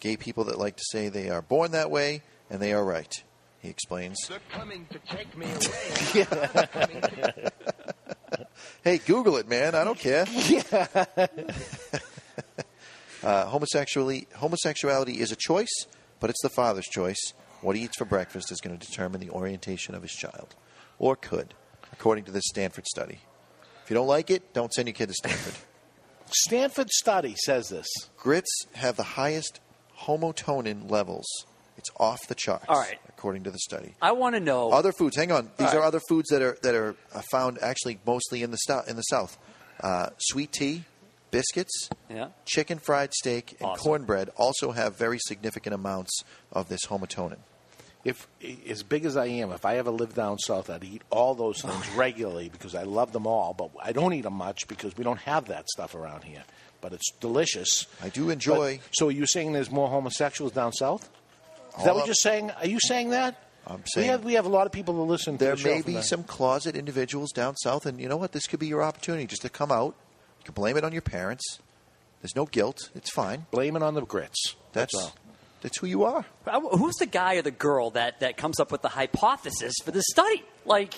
gay 0.00 0.16
people 0.16 0.44
that 0.44 0.58
like 0.58 0.76
to 0.76 0.84
say 0.90 1.08
they 1.08 1.28
are 1.28 1.42
born 1.42 1.72
that 1.72 1.90
way, 1.90 2.22
and 2.50 2.60
they 2.60 2.72
are 2.72 2.84
right, 2.84 3.22
he 3.60 3.68
explains. 3.68 4.16
They're 4.28 4.38
coming 4.50 4.86
to 4.90 4.98
take 5.14 5.36
me 5.36 5.46
away. 5.46 7.46
Hey, 8.82 8.98
Google 8.98 9.36
it, 9.36 9.48
man. 9.48 9.74
I 9.74 9.84
don't 9.84 9.98
care. 9.98 10.24
uh, 13.22 13.46
homosexuality, 13.46 14.26
homosexuality 14.36 15.20
is 15.20 15.32
a 15.32 15.36
choice, 15.36 15.86
but 16.20 16.30
it's 16.30 16.42
the 16.42 16.48
father's 16.48 16.86
choice. 16.86 17.32
What 17.62 17.76
he 17.76 17.82
eats 17.82 17.96
for 17.96 18.04
breakfast 18.04 18.52
is 18.52 18.60
going 18.60 18.78
to 18.78 18.86
determine 18.86 19.20
the 19.20 19.30
orientation 19.30 19.94
of 19.94 20.02
his 20.02 20.12
child. 20.12 20.54
or 20.98 21.16
could, 21.16 21.54
according 21.92 22.24
to 22.24 22.32
this 22.32 22.44
Stanford 22.46 22.86
study. 22.86 23.20
If 23.84 23.90
you 23.90 23.94
don't 23.94 24.06
like 24.06 24.30
it, 24.30 24.52
don't 24.52 24.72
send 24.72 24.88
your 24.88 24.94
kid 24.94 25.08
to 25.08 25.14
Stanford. 25.14 25.54
Stanford 26.30 26.90
study 26.90 27.34
says 27.44 27.68
this. 27.68 27.86
Grits 28.16 28.66
have 28.74 28.96
the 28.96 29.02
highest 29.02 29.60
homotonin 30.00 30.90
levels. 30.90 31.26
It's 31.78 31.90
off 32.00 32.20
the 32.28 32.34
charts, 32.34 32.64
All 32.68 32.78
right. 32.80 32.98
according 33.08 33.44
to 33.44 33.50
the 33.50 33.58
study. 33.58 33.94
I 34.00 34.12
want 34.12 34.34
to 34.34 34.40
know. 34.40 34.70
Other 34.72 34.92
foods. 34.92 35.14
Hang 35.16 35.30
on. 35.30 35.50
These 35.58 35.68
All 35.68 35.76
are 35.76 35.80
right. 35.80 35.86
other 35.86 36.00
foods 36.08 36.30
that 36.30 36.40
are 36.40 36.56
that 36.62 36.74
are 36.74 36.96
uh, 37.14 37.20
found 37.30 37.58
actually 37.60 37.98
mostly 38.06 38.42
in 38.42 38.50
the 38.50 38.56
stou- 38.58 38.82
in 38.88 38.96
the 38.96 39.02
South. 39.02 39.36
Uh, 39.80 40.08
sweet 40.16 40.52
tea, 40.52 40.84
biscuits, 41.30 41.90
Yeah. 42.08 42.28
chicken 42.46 42.78
fried 42.78 43.12
steak, 43.12 43.56
and 43.60 43.68
Awesome. 43.70 43.82
cornbread 43.84 44.30
also 44.36 44.72
have 44.72 44.96
very 44.96 45.18
significant 45.18 45.74
amounts 45.74 46.22
of 46.50 46.70
this 46.70 46.86
homotonin. 46.86 47.38
If 48.04 48.26
as 48.70 48.82
big 48.82 49.04
as 49.04 49.16
I 49.16 49.26
am, 49.26 49.50
if 49.50 49.66
I 49.66 49.76
ever 49.76 49.90
lived 49.90 50.14
down 50.14 50.38
south, 50.38 50.70
I'd 50.70 50.84
eat 50.84 51.02
all 51.10 51.34
those 51.34 51.60
things 51.60 51.88
regularly 51.96 52.48
because 52.48 52.74
I 52.74 52.84
love 52.84 53.12
them 53.12 53.26
all. 53.26 53.52
But 53.52 53.70
I 53.82 53.92
don't 53.92 54.14
eat 54.14 54.22
them 54.22 54.34
much 54.34 54.66
because 54.66 54.96
we 54.96 55.04
don't 55.04 55.18
have 55.20 55.46
that 55.48 55.68
stuff 55.68 55.94
around 55.94 56.22
here. 56.24 56.44
But 56.80 56.92
it's 56.92 57.10
delicious. 57.20 57.86
I 58.02 58.08
do 58.10 58.30
enjoy. 58.30 58.80
so, 58.92 59.08
are 59.08 59.10
you 59.10 59.26
saying 59.26 59.52
there's 59.52 59.70
more 59.70 59.88
homosexuals 59.88 60.52
down 60.52 60.72
south? 60.72 61.02
Is 61.04 61.74
All 61.78 61.84
that 61.84 61.94
what 61.94 62.00
up- 62.02 62.06
you're 62.06 62.14
saying? 62.14 62.50
Are 62.52 62.66
you 62.66 62.78
saying 62.80 63.10
that? 63.10 63.42
I'm 63.68 63.78
we 63.78 63.82
saying 63.94 64.10
have 64.10 64.24
we 64.24 64.34
have 64.34 64.46
a 64.46 64.48
lot 64.50 64.66
of 64.66 64.72
people 64.72 64.94
who 64.94 65.02
listen. 65.02 65.38
To 65.38 65.44
there 65.44 65.56
the 65.56 65.64
may 65.64 65.82
from 65.82 65.94
be 65.94 66.02
some 66.02 66.22
closet 66.22 66.76
individuals 66.76 67.32
down 67.32 67.56
south, 67.56 67.84
and 67.86 68.00
you 68.00 68.08
know 68.08 68.16
what? 68.16 68.30
This 68.32 68.46
could 68.46 68.60
be 68.60 68.68
your 68.68 68.82
opportunity 68.82 69.26
just 69.26 69.42
to 69.42 69.48
come 69.48 69.72
out. 69.72 69.94
You 70.40 70.44
can 70.44 70.54
blame 70.54 70.76
it 70.76 70.84
on 70.84 70.92
your 70.92 71.02
parents. 71.02 71.58
There's 72.22 72.36
no 72.36 72.46
guilt. 72.46 72.90
It's 72.94 73.10
fine. 73.12 73.46
Blame 73.50 73.74
it 73.76 73.82
on 73.82 73.94
the 73.94 74.02
grits. 74.02 74.54
That's 74.72 74.92
That's 74.94 75.04
all. 75.06 75.14
that's 75.62 75.78
who 75.78 75.86
you 75.88 76.04
are. 76.04 76.24
Who's 76.72 76.94
the 76.96 77.06
guy 77.06 77.34
or 77.36 77.42
the 77.42 77.50
girl 77.50 77.90
that, 77.90 78.20
that 78.20 78.36
comes 78.36 78.60
up 78.60 78.70
with 78.70 78.82
the 78.82 78.88
hypothesis 78.88 79.74
for 79.84 79.90
this 79.90 80.04
study? 80.10 80.44
Like, 80.64 80.94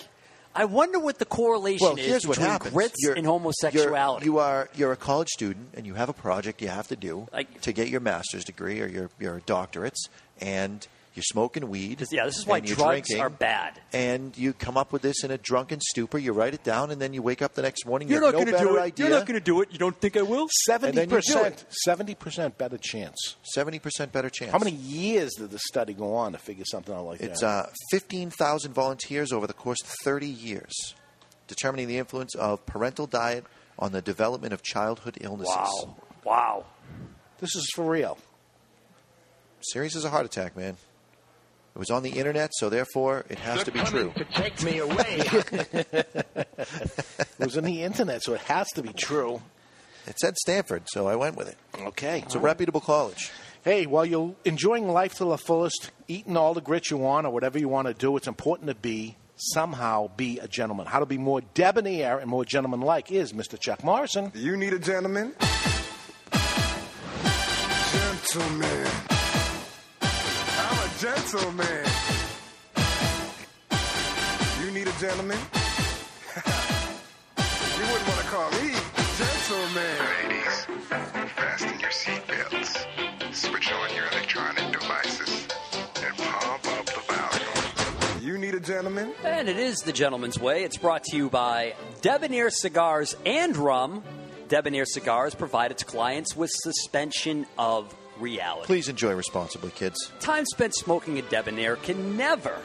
I 0.54 0.64
wonder 0.64 0.98
what 0.98 1.18
the 1.18 1.24
correlation 1.24 1.86
Well, 1.86 1.96
is 1.98 2.26
what 2.26 2.34
between 2.36 2.50
happens. 2.50 2.74
grits 2.74 2.94
You're- 2.98 3.16
and 3.16 3.26
homosexuality. 3.26 4.24
You're, 4.26 4.34
you 4.34 4.38
are 4.40 4.68
you're 4.74 4.92
a 4.92 4.96
college 4.96 5.28
student, 5.28 5.68
and 5.74 5.86
you 5.86 5.94
have 5.94 6.08
a 6.08 6.12
project 6.12 6.60
you 6.62 6.68
have 6.68 6.88
to 6.88 6.96
do 6.96 7.28
to 7.62 7.72
get 7.72 7.88
your 7.88 8.00
master's 8.00 8.44
degree 8.44 8.80
or 8.80 8.86
your 8.86 9.10
your 9.20 9.40
doctorates, 9.46 10.08
and 10.40 10.86
you're 11.18 11.24
smoking 11.24 11.68
weed. 11.68 12.04
yeah, 12.12 12.24
this 12.24 12.38
is 12.38 12.46
why 12.46 12.58
you're 12.58 12.76
drugs 12.76 13.08
drinking, 13.08 13.20
are 13.20 13.28
bad. 13.28 13.80
And 13.92 14.36
you 14.38 14.52
come 14.52 14.76
up 14.76 14.92
with 14.92 15.02
this 15.02 15.24
in 15.24 15.32
a 15.32 15.36
drunken 15.38 15.80
stupor. 15.80 16.16
You 16.16 16.32
write 16.32 16.54
it 16.54 16.62
down, 16.62 16.92
and 16.92 17.02
then 17.02 17.12
you 17.12 17.22
wake 17.22 17.42
up 17.42 17.54
the 17.54 17.62
next 17.62 17.84
morning. 17.84 18.08
You're 18.08 18.20
you 18.20 18.26
have 18.26 18.34
not 18.34 18.38
no 18.38 18.52
gonna 18.52 18.64
do 18.64 18.76
it. 18.76 18.80
idea. 18.80 19.06
You're 19.08 19.18
not 19.18 19.26
going 19.26 19.40
to 19.40 19.44
do 19.44 19.60
it. 19.62 19.72
You 19.72 19.78
don't 19.78 19.96
think 20.00 20.16
I 20.16 20.22
will? 20.22 20.46
Seventy 20.64 20.94
then 20.96 21.04
you 21.10 21.10
do 21.10 21.16
percent. 21.16 21.64
Seventy 21.70 22.14
percent 22.14 22.56
better 22.56 22.78
chance. 22.78 23.36
Seventy 23.42 23.80
percent 23.80 24.12
better 24.12 24.30
chance. 24.30 24.52
How 24.52 24.58
many 24.58 24.70
years 24.70 25.32
did 25.36 25.50
the 25.50 25.58
study 25.58 25.92
go 25.92 26.14
on 26.14 26.32
to 26.32 26.38
figure 26.38 26.64
something 26.64 26.94
out 26.94 27.04
like 27.04 27.20
It's 27.20 27.40
that? 27.40 27.70
It's 27.70 27.92
uh, 27.92 27.96
15,000 27.98 28.72
volunteers 28.72 29.32
over 29.32 29.46
the 29.48 29.52
course 29.52 29.78
of 29.82 29.88
30 30.04 30.26
years, 30.28 30.94
determining 31.48 31.88
the 31.88 31.98
influence 31.98 32.34
of 32.36 32.64
parental 32.64 33.06
diet 33.06 33.44
on 33.78 33.92
the 33.92 34.00
development 34.02 34.52
of 34.52 34.62
childhood 34.62 35.18
illnesses. 35.20 35.54
Wow. 35.54 35.96
Wow. 36.24 36.64
This 37.38 37.54
is 37.56 37.68
for 37.74 37.84
real. 37.84 38.18
Serious 39.60 39.96
as 39.96 40.04
a 40.04 40.10
heart 40.10 40.24
attack, 40.26 40.56
man. 40.56 40.76
It 41.78 41.82
was 41.82 41.90
on 41.90 42.02
the 42.02 42.10
internet, 42.10 42.50
so 42.54 42.68
therefore 42.68 43.24
it 43.28 43.38
has 43.38 43.62
to 43.62 43.70
be 43.70 43.78
true. 43.78 44.12
To 44.16 44.24
take 44.24 44.60
me 44.64 44.78
away. 44.78 44.96
it 45.06 46.48
was 47.38 47.56
on 47.56 47.62
the 47.62 47.84
internet, 47.84 48.24
so 48.24 48.34
it 48.34 48.40
has 48.40 48.66
to 48.74 48.82
be 48.82 48.92
true. 48.92 49.40
It 50.08 50.18
said 50.18 50.36
Stanford, 50.38 50.82
so 50.88 51.06
I 51.06 51.14
went 51.14 51.36
with 51.36 51.48
it. 51.48 51.56
Okay. 51.78 52.24
It's 52.26 52.34
a 52.34 52.40
reputable 52.40 52.80
college. 52.80 53.30
Hey, 53.62 53.86
while 53.86 54.04
you're 54.04 54.34
enjoying 54.44 54.88
life 54.88 55.14
to 55.18 55.26
the 55.26 55.38
fullest, 55.38 55.92
eating 56.08 56.36
all 56.36 56.52
the 56.52 56.60
grit 56.60 56.90
you 56.90 56.96
want 56.96 57.28
or 57.28 57.30
whatever 57.30 57.60
you 57.60 57.68
want 57.68 57.86
to 57.86 57.94
do, 57.94 58.16
it's 58.16 58.26
important 58.26 58.66
to 58.70 58.74
be 58.74 59.14
somehow 59.36 60.10
be 60.16 60.40
a 60.40 60.48
gentleman. 60.48 60.86
How 60.86 60.98
to 60.98 61.06
be 61.06 61.16
more 61.16 61.42
debonair 61.54 62.18
and 62.18 62.28
more 62.28 62.44
gentleman-like 62.44 63.12
is 63.12 63.32
Mr. 63.32 63.56
Chuck 63.56 63.84
Morrison. 63.84 64.32
You 64.34 64.56
need 64.56 64.72
a 64.72 64.80
gentleman? 64.80 65.32
Gentleman. 68.32 69.07
I'm 70.98 71.04
gentleman. 71.04 71.84
You 74.64 74.70
need 74.72 74.88
a 74.88 74.92
gentleman? 74.98 75.38
you 77.36 77.84
wouldn't 77.86 78.08
want 78.08 78.20
to 78.20 78.26
call 78.26 78.50
me 78.50 78.74
gentleman. 79.16 79.98
Ladies, 80.24 80.66
fasten 81.36 81.78
your 81.78 81.90
seatbelts, 81.90 82.86
switch 83.32 83.72
on 83.72 83.94
your 83.94 84.06
electronic 84.08 84.72
devices, 84.72 85.46
and 86.04 86.16
pump 86.16 86.66
up 86.66 86.86
the 86.86 87.00
volume. 87.06 88.24
You 88.24 88.36
need 88.36 88.56
a 88.56 88.60
gentleman? 88.60 89.12
And 89.22 89.48
it 89.48 89.56
is 89.56 89.78
the 89.78 89.92
gentleman's 89.92 90.40
way. 90.40 90.64
It's 90.64 90.78
brought 90.78 91.04
to 91.04 91.16
you 91.16 91.30
by 91.30 91.74
Debonair 92.00 92.50
Cigars 92.50 93.14
and 93.24 93.56
Rum. 93.56 94.02
Debonair 94.48 94.84
Cigars 94.84 95.36
provide 95.36 95.70
its 95.70 95.84
clients 95.84 96.34
with 96.34 96.50
suspension 96.52 97.46
of 97.56 97.94
reality. 98.20 98.66
Please 98.66 98.88
enjoy 98.88 99.14
responsibly, 99.14 99.70
kids. 99.70 100.12
Time 100.20 100.44
spent 100.46 100.74
smoking 100.74 101.18
a 101.18 101.22
debonair 101.22 101.76
can 101.76 102.16
never 102.16 102.56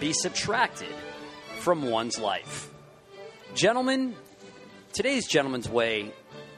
be 0.00 0.12
subtracted 0.12 0.94
from 1.58 1.82
one's 1.82 2.18
life. 2.18 2.70
Gentlemen, 3.54 4.14
today's 4.92 5.26
gentleman's 5.28 5.68
way 5.68 6.12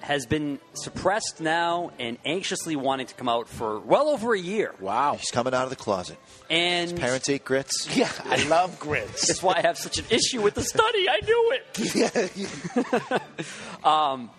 has 0.05 0.27
been 0.27 0.59
suppressed 0.75 1.41
now 1.41 1.91
and 1.99 2.19
anxiously 2.27 2.77
wanting 2.77 3.07
to 3.07 3.15
come 3.15 3.29
out 3.29 3.49
for 3.49 3.81
well 3.81 4.09
over 4.09 4.35
a 4.35 4.39
year. 4.39 4.75
Wow. 4.79 5.17
He's 5.17 5.31
coming 5.31 5.55
out 5.55 5.65
of 5.65 5.71
the 5.71 5.77
closet. 5.77 6.19
And 6.51 6.91
His 6.91 7.01
parents 7.01 7.29
ate 7.31 7.45
grits. 7.45 7.89
Yeah, 7.97 8.11
I 8.25 8.45
love 8.49 8.79
grits. 8.79 9.29
That's 9.29 9.43
why 9.43 9.55
I 9.57 9.61
have 9.63 9.79
such 9.79 9.99
an 9.99 10.05
issue 10.11 10.43
with 10.43 10.55
the 10.55 10.63
study. 10.63 11.09
I 11.09 11.21
knew 11.25 11.53
it. 11.55 13.23
um, 13.85 14.31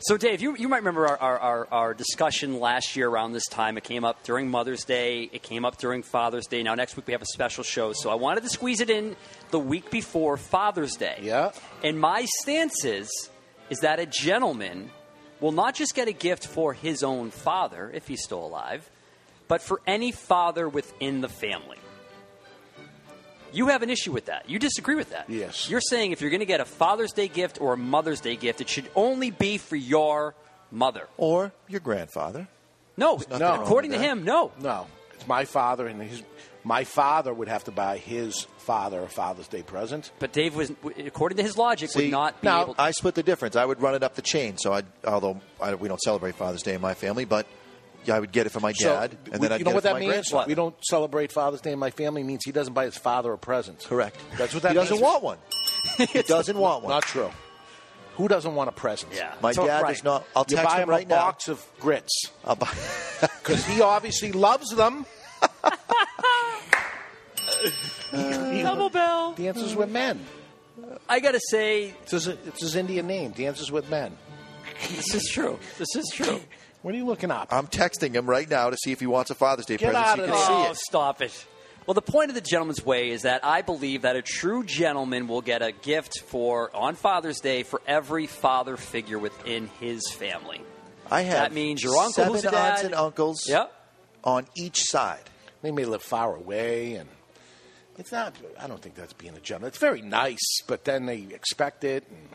so, 0.00 0.16
Dave, 0.16 0.42
you, 0.42 0.56
you 0.56 0.68
might 0.68 0.78
remember 0.78 1.06
our, 1.06 1.18
our, 1.18 1.38
our, 1.38 1.68
our 1.70 1.94
discussion 1.94 2.60
last 2.60 2.96
year 2.96 3.08
around 3.08 3.32
this 3.32 3.46
time. 3.46 3.78
It 3.78 3.84
came 3.84 4.04
up 4.04 4.22
during 4.24 4.50
Mother's 4.50 4.84
Day. 4.84 5.30
It 5.32 5.42
came 5.42 5.64
up 5.64 5.78
during 5.78 6.02
Father's 6.02 6.46
Day. 6.46 6.62
Now, 6.62 6.74
next 6.74 6.96
week 6.96 7.06
we 7.06 7.12
have 7.12 7.22
a 7.22 7.32
special 7.32 7.64
show. 7.64 7.92
So, 7.92 8.10
I 8.10 8.14
wanted 8.14 8.42
to 8.42 8.50
squeeze 8.50 8.80
it 8.80 8.90
in 8.90 9.16
the 9.50 9.58
week 9.58 9.90
before 9.90 10.36
Father's 10.36 10.96
Day. 10.96 11.18
Yeah. 11.22 11.52
And 11.82 11.98
my 11.98 12.26
stance 12.40 12.84
is, 12.84 13.08
is 13.70 13.78
that 13.80 13.98
a 13.98 14.06
gentleman 14.06 14.90
will 15.40 15.52
not 15.52 15.74
just 15.74 15.94
get 15.94 16.08
a 16.08 16.12
gift 16.12 16.46
for 16.46 16.72
his 16.72 17.02
own 17.02 17.30
father, 17.30 17.90
if 17.92 18.06
he's 18.06 18.22
still 18.22 18.44
alive, 18.44 18.88
but 19.48 19.62
for 19.62 19.80
any 19.86 20.12
father 20.12 20.68
within 20.68 21.20
the 21.20 21.28
family. 21.28 21.78
You 23.56 23.68
have 23.68 23.82
an 23.82 23.90
issue 23.90 24.12
with 24.12 24.26
that. 24.26 24.50
You 24.50 24.58
disagree 24.58 24.96
with 24.96 25.10
that. 25.10 25.30
Yes. 25.30 25.70
You're 25.70 25.80
saying 25.80 26.12
if 26.12 26.20
you're 26.20 26.30
going 26.30 26.40
to 26.40 26.46
get 26.46 26.60
a 26.60 26.66
Father's 26.66 27.12
Day 27.12 27.28
gift 27.28 27.60
or 27.60 27.72
a 27.72 27.76
Mother's 27.76 28.20
Day 28.20 28.36
gift, 28.36 28.60
it 28.60 28.68
should 28.68 28.90
only 28.94 29.30
be 29.30 29.56
for 29.56 29.76
your 29.76 30.34
mother. 30.70 31.08
Or 31.16 31.52
your 31.68 31.80
grandfather. 31.80 32.48
No, 32.98 33.20
no. 33.30 33.62
according 33.62 33.92
to 33.92 33.98
him, 33.98 34.24
no. 34.24 34.52
No, 34.60 34.86
it's 35.14 35.26
my 35.26 35.44
father, 35.44 35.86
and 35.86 36.02
his 36.02 36.22
my 36.64 36.82
father 36.84 37.32
would 37.32 37.48
have 37.48 37.64
to 37.64 37.70
buy 37.70 37.96
his 37.98 38.46
father 38.58 39.02
a 39.02 39.08
Father's 39.08 39.46
Day 39.46 39.62
present. 39.62 40.10
But 40.18 40.32
Dave 40.32 40.56
was, 40.56 40.72
according 40.98 41.36
to 41.36 41.42
his 41.44 41.56
logic, 41.56 41.90
See, 41.90 42.04
would 42.04 42.10
not 42.10 42.40
be 42.40 42.48
now 42.48 42.62
able. 42.62 42.74
I 42.76 42.90
split 42.90 43.14
the 43.14 43.22
difference. 43.22 43.54
I 43.54 43.64
would 43.64 43.80
run 43.80 43.94
it 43.94 44.02
up 44.02 44.16
the 44.16 44.22
chain. 44.22 44.56
So 44.58 44.72
I, 44.72 44.82
although 45.06 45.40
I, 45.60 45.76
we 45.76 45.86
don't 45.88 46.00
celebrate 46.00 46.34
Father's 46.34 46.62
Day 46.62 46.74
in 46.74 46.80
my 46.80 46.94
family, 46.94 47.24
but 47.24 47.46
I 48.10 48.20
would 48.20 48.32
get 48.32 48.46
it 48.46 48.50
for 48.50 48.60
my 48.60 48.72
So, 48.72 48.88
dad, 48.88 49.16
and 49.32 49.40
we- 49.40 49.48
then 49.48 49.52
I'd 49.52 49.58
you 49.60 49.64
know 49.64 49.70
get 49.70 49.74
what 49.74 49.78
it 49.78 49.80
for 49.80 49.80
that 49.88 49.92
my 49.94 50.00
means? 50.00 50.12
grandson. 50.12 50.44
We 50.48 50.54
don't 50.54 50.74
celebrate 50.84 51.32
Father's 51.32 51.60
Day 51.60 51.72
in 51.72 51.78
my 51.78 51.90
family. 51.90 52.22
Means 52.22 52.44
he 52.44 52.52
doesn't 52.52 52.72
buy 52.74 52.84
his 52.84 52.96
father 52.96 53.32
a 53.32 53.38
present. 53.38 53.84
Correct. 53.88 54.16
That's 54.38 54.54
what 54.54 54.62
that 54.64 54.74
means. 54.74 54.88
he 54.88 54.94
doesn't 54.96 55.02
means. 55.02 55.02
want 55.02 55.22
one. 55.22 55.38
he 56.12 56.22
doesn't 56.22 56.58
want 56.58 56.82
one. 56.84 56.90
Not 56.92 57.02
true. 57.04 57.30
Who 58.16 58.28
doesn't 58.28 58.54
want 58.54 58.68
a 58.68 58.72
present? 58.72 59.12
Yeah. 59.14 59.34
My 59.42 59.52
So- 59.52 59.66
dad 59.66 59.82
right. 59.82 59.94
does 59.94 60.02
not. 60.04 60.24
I'll 60.34 60.46
You 60.48 60.56
text 60.56 60.70
buy 60.70 60.76
him 60.76 60.82
him 60.84 60.90
right 60.90 61.04
a 61.06 61.08
now. 61.08 61.16
box 61.16 61.48
of 61.48 61.64
grits 61.80 62.30
I'll 62.44 62.56
buy. 62.56 62.72
because 63.20 63.64
he 63.66 63.80
obviously 63.82 64.32
loves 64.32 64.70
them. 64.74 65.04
Double 68.12 68.90
bell. 68.90 69.32
Dances 69.34 69.74
with 69.74 69.90
men. 69.90 70.24
I 71.08 71.20
got 71.20 71.32
to 71.32 71.40
say, 71.50 71.94
It's 72.02 72.12
his, 72.12 72.26
it's 72.28 72.60
his 72.62 72.76
Indian 72.76 73.06
name. 73.06 73.32
Dances 73.32 73.70
with 73.72 73.88
men. 73.90 74.16
this 74.88 75.14
is 75.14 75.28
true. 75.32 75.58
This 75.78 75.94
is 75.96 76.10
true. 76.14 76.40
What 76.86 76.94
are 76.94 76.98
you 76.98 77.04
looking 77.04 77.32
up? 77.32 77.48
I'm 77.52 77.66
texting 77.66 78.14
him 78.14 78.30
right 78.30 78.48
now 78.48 78.70
to 78.70 78.76
see 78.76 78.92
if 78.92 79.00
he 79.00 79.08
wants 79.08 79.32
a 79.32 79.34
Father's 79.34 79.66
Day 79.66 79.76
Get 79.76 79.92
present. 79.92 80.06
out 80.06 80.16
so 80.18 80.22
you 80.22 80.22
of 80.22 80.30
can 80.30 80.38
there. 80.38 80.46
see 80.46 80.68
Oh, 80.68 80.70
it. 80.70 80.76
stop 80.76 81.20
it. 81.20 81.46
Well, 81.84 81.94
the 81.94 82.00
point 82.00 82.28
of 82.30 82.36
the 82.36 82.40
gentleman's 82.40 82.86
way 82.86 83.10
is 83.10 83.22
that 83.22 83.44
I 83.44 83.62
believe 83.62 84.02
that 84.02 84.14
a 84.14 84.22
true 84.22 84.62
gentleman 84.62 85.26
will 85.26 85.40
get 85.42 85.62
a 85.62 85.72
gift 85.72 86.20
for 86.28 86.70
on 86.76 86.94
Father's 86.94 87.40
Day 87.40 87.64
for 87.64 87.82
every 87.88 88.28
father 88.28 88.76
figure 88.76 89.18
within 89.18 89.66
his 89.80 90.08
family. 90.12 90.60
I 91.10 91.22
have 91.22 91.32
That 91.38 91.52
means 91.52 91.82
your 91.82 91.96
uncle 91.96 92.12
seven 92.12 92.32
who's 92.34 92.44
a 92.44 92.52
dad. 92.52 92.70
aunts 92.70 92.84
and 92.84 92.94
uncles 92.94 93.48
Yep. 93.48 93.72
on 94.22 94.46
each 94.56 94.78
side. 94.84 95.28
They 95.62 95.72
may 95.72 95.86
live 95.86 96.04
far 96.04 96.36
away, 96.36 96.94
and 96.94 97.08
it's 97.98 98.12
not. 98.12 98.32
I 98.60 98.68
don't 98.68 98.80
think 98.80 98.94
that's 98.94 99.12
being 99.12 99.34
a 99.34 99.40
gentleman. 99.40 99.70
It's 99.70 99.78
very 99.78 100.02
nice, 100.02 100.60
but 100.68 100.84
then 100.84 101.06
they 101.06 101.26
expect 101.32 101.82
it. 101.82 102.04
And 102.08 102.28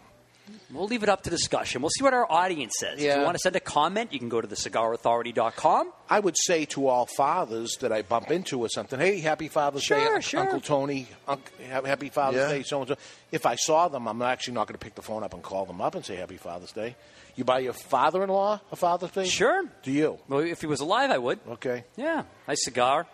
We'll 0.71 0.87
leave 0.87 1.03
it 1.03 1.09
up 1.09 1.23
to 1.23 1.29
discussion. 1.29 1.81
We'll 1.81 1.89
see 1.89 2.03
what 2.03 2.13
our 2.13 2.29
audience 2.31 2.73
says. 2.79 3.01
If 3.01 3.15
you 3.15 3.21
want 3.23 3.35
to 3.35 3.39
send 3.39 3.55
a 3.55 3.59
comment, 3.59 4.13
you 4.13 4.19
can 4.19 4.29
go 4.29 4.39
to 4.41 4.47
thecigarauthority.com. 4.47 5.91
I 6.09 6.19
would 6.19 6.35
say 6.37 6.65
to 6.65 6.87
all 6.87 7.05
fathers 7.05 7.77
that 7.81 7.91
I 7.91 8.01
bump 8.01 8.31
into 8.31 8.59
or 8.59 8.69
something, 8.69 8.99
hey, 8.99 9.19
happy 9.19 9.47
Father's 9.47 9.81
Day, 9.87 9.99
Sure, 10.03 10.15
Unc- 10.15 10.23
sure. 10.23 10.39
Uncle 10.41 10.61
Tony, 10.61 11.07
Unc- 11.27 11.51
ha- 11.69 11.83
happy 11.83 12.09
Father's 12.09 12.41
Yeah. 12.41 12.57
Day, 12.57 12.63
so 12.63 12.79
and 12.81 12.87
so. 12.89 12.95
If 13.31 13.45
I 13.45 13.55
saw 13.55 13.87
them, 13.87 14.07
I'm 14.07 14.21
actually 14.21 14.53
not 14.55 14.67
going 14.67 14.77
to 14.77 14.83
pick 14.83 14.95
the 14.95 15.01
phone 15.01 15.23
up 15.23 15.33
and 15.33 15.41
call 15.43 15.65
them 15.65 15.81
up 15.81 15.95
and 15.95 16.05
say 16.05 16.15
happy 16.15 16.37
Father's 16.37 16.71
Day. 16.71 16.95
You 17.35 17.43
buy 17.45 17.59
your 17.59 17.73
father-in-law 17.73 18.59
a 18.71 18.75
Father's 18.75 19.11
Day? 19.11 19.25
Sure. 19.25 19.63
Do 19.83 19.91
you? 19.91 20.19
Well, 20.27 20.41
if 20.41 20.61
he 20.61 20.67
was 20.67 20.81
alive, 20.81 21.11
I 21.11 21.17
would. 21.17 21.39
Okay. 21.51 21.85
Yeah. 21.95 22.23
Nice 22.47 22.63
cigar. 22.65 23.07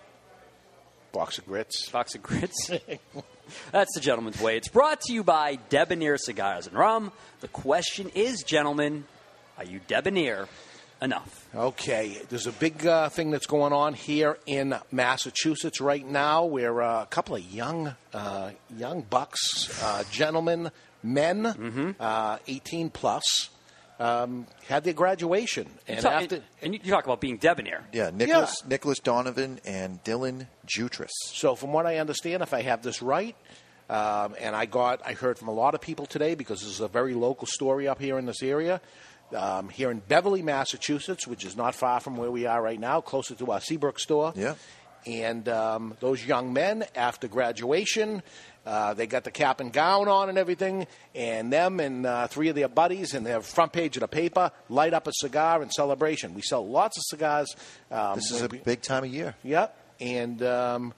Box 1.12 1.38
of 1.38 1.46
grits. 1.46 1.90
Box 1.90 2.16
of 2.16 2.24
grits. 2.24 2.72
That's 3.72 3.94
the 3.94 4.00
gentleman's 4.02 4.42
way. 4.42 4.58
It's 4.58 4.68
brought 4.70 5.02
to 5.02 5.14
you 5.14 5.24
by 5.24 5.58
Debonair 5.70 6.18
Cigars 6.18 6.68
and 6.68 6.76
Rum. 6.76 7.12
The 7.42 7.48
question 7.48 8.10
is, 8.16 8.44
gentlemen, 8.44 9.06
are 9.58 9.64
you 9.66 9.80
debonair 9.88 10.48
enough? 11.02 11.48
Okay, 11.56 12.18
there's 12.30 12.48
a 12.48 12.52
big 12.52 12.86
uh, 12.86 13.10
thing 13.10 13.32
that's 13.32 13.46
going 13.48 13.74
on 13.74 13.94
here 13.94 14.38
in 14.46 14.76
Massachusetts 14.92 15.80
right 15.82 16.06
now, 16.06 16.46
where 16.46 16.82
uh, 16.82 17.04
a 17.04 17.06
couple 17.08 17.36
of 17.36 17.44
young, 17.44 17.96
uh, 18.14 18.52
young 18.76 19.02
bucks, 19.02 19.82
uh, 19.84 20.04
gentlemen, 20.12 20.72
men, 21.04 21.44
Mm-hmm. 21.44 21.92
uh, 22.00 22.38
18 22.48 22.90
plus, 22.90 23.50
um, 24.00 24.46
had 24.68 24.84
their 24.84 24.94
graduation, 24.94 25.68
and 25.88 25.98
You 25.98 26.02
talk- 26.04 26.22
after 26.24 26.42
and 26.62 26.74
you 26.74 26.80
talk 26.80 27.06
about 27.06 27.20
being 27.22 27.38
debonair. 27.38 27.84
Yeah, 27.92 28.12
Nicholas 28.14 28.64
Nicholas 28.68 29.00
Donovan 29.00 29.60
and 29.66 30.04
Dylan 30.04 30.48
Jutras. 30.68 31.10
So, 31.34 31.56
from 31.56 31.74
what 31.74 31.86
I 31.86 31.98
understand, 31.98 32.44
if 32.44 32.54
I 32.54 32.62
have 32.62 32.84
this 32.84 33.02
right, 33.02 33.36
um, 33.90 34.36
and 34.40 34.56
I 34.56 34.66
got, 34.66 35.02
I 35.06 35.14
heard 35.14 35.40
from 35.40 35.48
a 35.48 35.54
lot 35.54 35.74
of 35.76 35.82
people 35.82 36.06
today 36.06 36.36
because 36.36 36.60
this 36.62 36.70
is 36.70 36.82
a 36.82 36.88
very 36.88 37.14
local 37.14 37.48
story 37.48 37.88
up 37.88 38.00
here 38.00 38.18
in 38.20 38.26
this 38.26 38.44
area. 38.44 38.82
Um, 39.36 39.68
here 39.70 39.92
in 39.92 40.00
Beverly, 40.00 40.42
Massachusetts, 40.42 41.28
which 41.28 41.44
is 41.44 41.58
not 41.58 41.76
far 41.76 42.00
from 42.00 42.16
where 42.16 42.32
we 42.32 42.46
are 42.46 42.62
right 42.62 42.80
now, 42.80 43.02
closer 43.02 43.36
to 43.36 43.52
our 43.52 43.60
Seabrook 43.60 44.00
store. 44.00 44.32
Yeah. 44.36 44.56
And 45.06 45.48
um, 45.50 45.96
those 46.00 46.26
young 46.26 46.54
men, 46.54 46.86
after 46.96 47.28
graduation, 47.28 48.24
uh, 48.68 48.94
they 48.94 49.08
got 49.08 49.24
the 49.24 49.32
cap 49.32 49.62
and 49.62 49.72
gown 49.72 50.10
on 50.10 50.28
and 50.28 50.38
everything, 50.38 50.86
and 51.16 51.52
them 51.54 51.80
and 51.80 52.06
uh, 52.06 52.28
three 52.28 52.50
of 52.50 52.56
their 52.56 52.68
buddies 52.68 53.14
and 53.14 53.26
their 53.26 53.40
front 53.42 53.72
page 53.72 53.96
of 53.96 54.02
the 54.02 54.08
paper 54.10 54.52
light 54.68 54.94
up 54.94 55.08
a 55.08 55.14
cigar 55.14 55.64
in 55.64 55.70
celebration. 55.72 56.34
We 56.34 56.42
sell 56.42 56.68
lots 56.68 56.98
of 56.98 57.04
cigars. 57.08 57.56
Um, 57.90 58.16
This 58.16 58.30
is 58.32 58.42
a 58.42 58.50
big 58.50 58.82
time 58.82 59.06
of 59.06 59.10
year. 59.10 59.36
Yep. 59.44 59.76
And 60.02 60.44
um, 60.44 60.94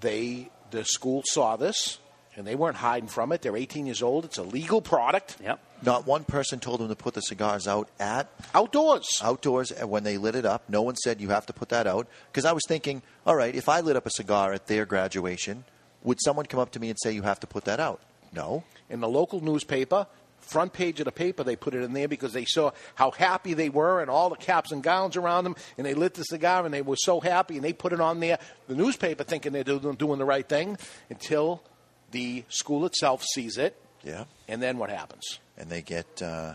they, 0.00 0.50
the 0.72 0.84
school 0.84 1.22
saw 1.24 1.54
this, 1.56 1.98
and 2.34 2.44
they 2.44 2.56
weren't 2.56 2.76
hiding 2.76 3.08
from 3.08 3.30
it. 3.32 3.42
They're 3.42 3.56
18 3.56 3.86
years 3.86 4.02
old. 4.02 4.24
It's 4.24 4.38
a 4.38 4.42
legal 4.42 4.80
product. 4.82 5.36
Yep. 5.42 5.60
Not 5.82 6.06
one 6.06 6.24
person 6.24 6.58
told 6.58 6.80
them 6.80 6.88
to 6.88 6.96
put 6.96 7.14
the 7.14 7.22
cigars 7.22 7.68
out 7.68 7.88
at 7.98 8.28
outdoors. 8.52 9.20
Outdoors, 9.22 9.70
and 9.70 9.88
when 9.88 10.02
they 10.02 10.18
lit 10.18 10.34
it 10.34 10.44
up, 10.44 10.64
no 10.68 10.82
one 10.82 10.96
said 10.96 11.20
you 11.20 11.28
have 11.30 11.46
to 11.46 11.52
put 11.52 11.68
that 11.70 11.86
out. 11.86 12.06
Because 12.32 12.44
I 12.44 12.52
was 12.52 12.62
thinking, 12.66 13.00
all 13.24 13.36
right, 13.36 13.54
if 13.54 13.68
I 13.68 13.80
lit 13.80 13.96
up 13.96 14.06
a 14.06 14.10
cigar 14.10 14.52
at 14.52 14.66
their 14.66 14.84
graduation, 14.84 15.64
would 16.02 16.18
someone 16.20 16.46
come 16.46 16.60
up 16.60 16.72
to 16.72 16.80
me 16.80 16.88
and 16.90 16.98
say 17.00 17.12
you 17.12 17.22
have 17.22 17.40
to 17.40 17.46
put 17.46 17.64
that 17.64 17.80
out? 17.80 18.00
No. 18.32 18.64
In 18.88 19.00
the 19.00 19.08
local 19.08 19.40
newspaper, 19.40 20.06
front 20.38 20.72
page 20.72 21.00
of 21.00 21.04
the 21.04 21.12
paper, 21.12 21.44
they 21.44 21.56
put 21.56 21.74
it 21.74 21.82
in 21.82 21.92
there 21.92 22.08
because 22.08 22.32
they 22.32 22.44
saw 22.44 22.70
how 22.94 23.10
happy 23.10 23.54
they 23.54 23.68
were 23.68 24.00
and 24.00 24.10
all 24.10 24.30
the 24.30 24.36
caps 24.36 24.72
and 24.72 24.82
gowns 24.82 25.16
around 25.16 25.44
them, 25.44 25.56
and 25.76 25.86
they 25.86 25.94
lit 25.94 26.14
the 26.14 26.24
cigar 26.24 26.64
and 26.64 26.72
they 26.72 26.82
were 26.82 26.96
so 26.96 27.20
happy, 27.20 27.56
and 27.56 27.64
they 27.64 27.72
put 27.72 27.92
it 27.92 28.00
on 28.00 28.20
there. 28.20 28.38
The 28.66 28.74
newspaper 28.74 29.24
thinking 29.24 29.52
they're 29.52 29.64
doing, 29.64 30.18
the 30.18 30.24
right 30.24 30.48
thing 30.48 30.78
until 31.08 31.62
the 32.10 32.44
school 32.48 32.86
itself 32.86 33.22
sees 33.22 33.58
it. 33.58 33.80
Yeah. 34.02 34.24
And 34.48 34.62
then 34.62 34.78
what 34.78 34.90
happens? 34.90 35.38
And 35.56 35.68
they 35.68 35.82
get 35.82 36.22
uh, 36.22 36.54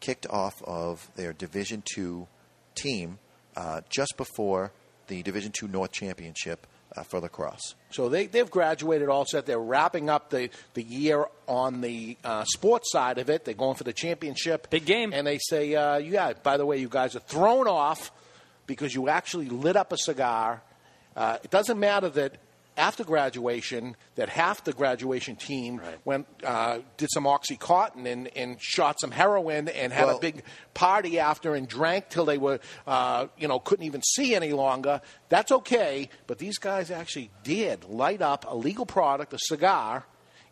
kicked 0.00 0.26
off 0.28 0.60
of 0.62 1.08
their 1.14 1.32
Division 1.32 1.82
Two 1.84 2.26
team 2.74 3.18
uh, 3.56 3.82
just 3.88 4.16
before 4.16 4.72
the 5.06 5.22
Division 5.22 5.52
Two 5.52 5.68
North 5.68 5.92
Championship 5.92 6.66
uh, 6.96 7.02
for 7.02 7.20
lacrosse. 7.20 7.74
So 7.90 8.08
they, 8.08 8.26
they've 8.26 8.50
graduated 8.50 9.08
all 9.08 9.24
set. 9.24 9.46
They're 9.46 9.58
wrapping 9.58 10.10
up 10.10 10.30
the, 10.30 10.50
the 10.74 10.82
year 10.82 11.26
on 11.46 11.80
the 11.80 12.16
uh, 12.24 12.44
sports 12.44 12.90
side 12.92 13.18
of 13.18 13.30
it. 13.30 13.44
They're 13.44 13.54
going 13.54 13.76
for 13.76 13.84
the 13.84 13.92
championship. 13.92 14.70
Big 14.70 14.84
game. 14.84 15.12
And 15.12 15.26
they 15.26 15.38
say, 15.38 15.74
uh, 15.74 15.98
yeah, 15.98 16.32
by 16.42 16.56
the 16.56 16.66
way, 16.66 16.78
you 16.78 16.88
guys 16.88 17.16
are 17.16 17.20
thrown 17.20 17.68
off 17.68 18.10
because 18.66 18.94
you 18.94 19.08
actually 19.08 19.48
lit 19.48 19.76
up 19.76 19.92
a 19.92 19.98
cigar. 19.98 20.62
Uh, 21.16 21.38
it 21.42 21.50
doesn't 21.50 21.78
matter 21.78 22.08
that 22.10 22.36
after 22.76 23.04
graduation, 23.04 23.96
that 24.14 24.28
half 24.28 24.64
the 24.64 24.72
graduation 24.72 25.36
team 25.36 25.80
went 26.04 26.26
uh, 26.44 26.78
did 26.96 27.08
some 27.12 27.24
oxycontin 27.24 28.06
and, 28.06 28.28
and 28.36 28.60
shot 28.60 28.98
some 29.00 29.10
heroin 29.10 29.68
and 29.68 29.92
had 29.92 30.06
Well- 30.06 30.16
a 30.16 30.20
big 30.20 30.42
party 30.74 31.18
after 31.18 31.54
and 31.54 31.68
drank 31.68 32.08
till 32.08 32.24
they 32.24 32.38
were 32.38 32.60
uh, 32.86 33.26
you 33.38 33.48
know 33.48 33.58
couldn't 33.58 33.84
even 33.84 34.02
see 34.02 34.34
any 34.34 34.52
longer. 34.52 35.00
That's 35.28 35.52
okay, 35.52 36.08
but 36.26 36.38
these 36.38 36.58
guys 36.58 36.90
actually 36.90 37.30
did 37.44 37.84
light 37.84 38.22
up 38.22 38.44
a 38.48 38.54
legal 38.56 38.86
product, 38.86 39.32
a 39.34 39.38
cigar, 39.38 40.04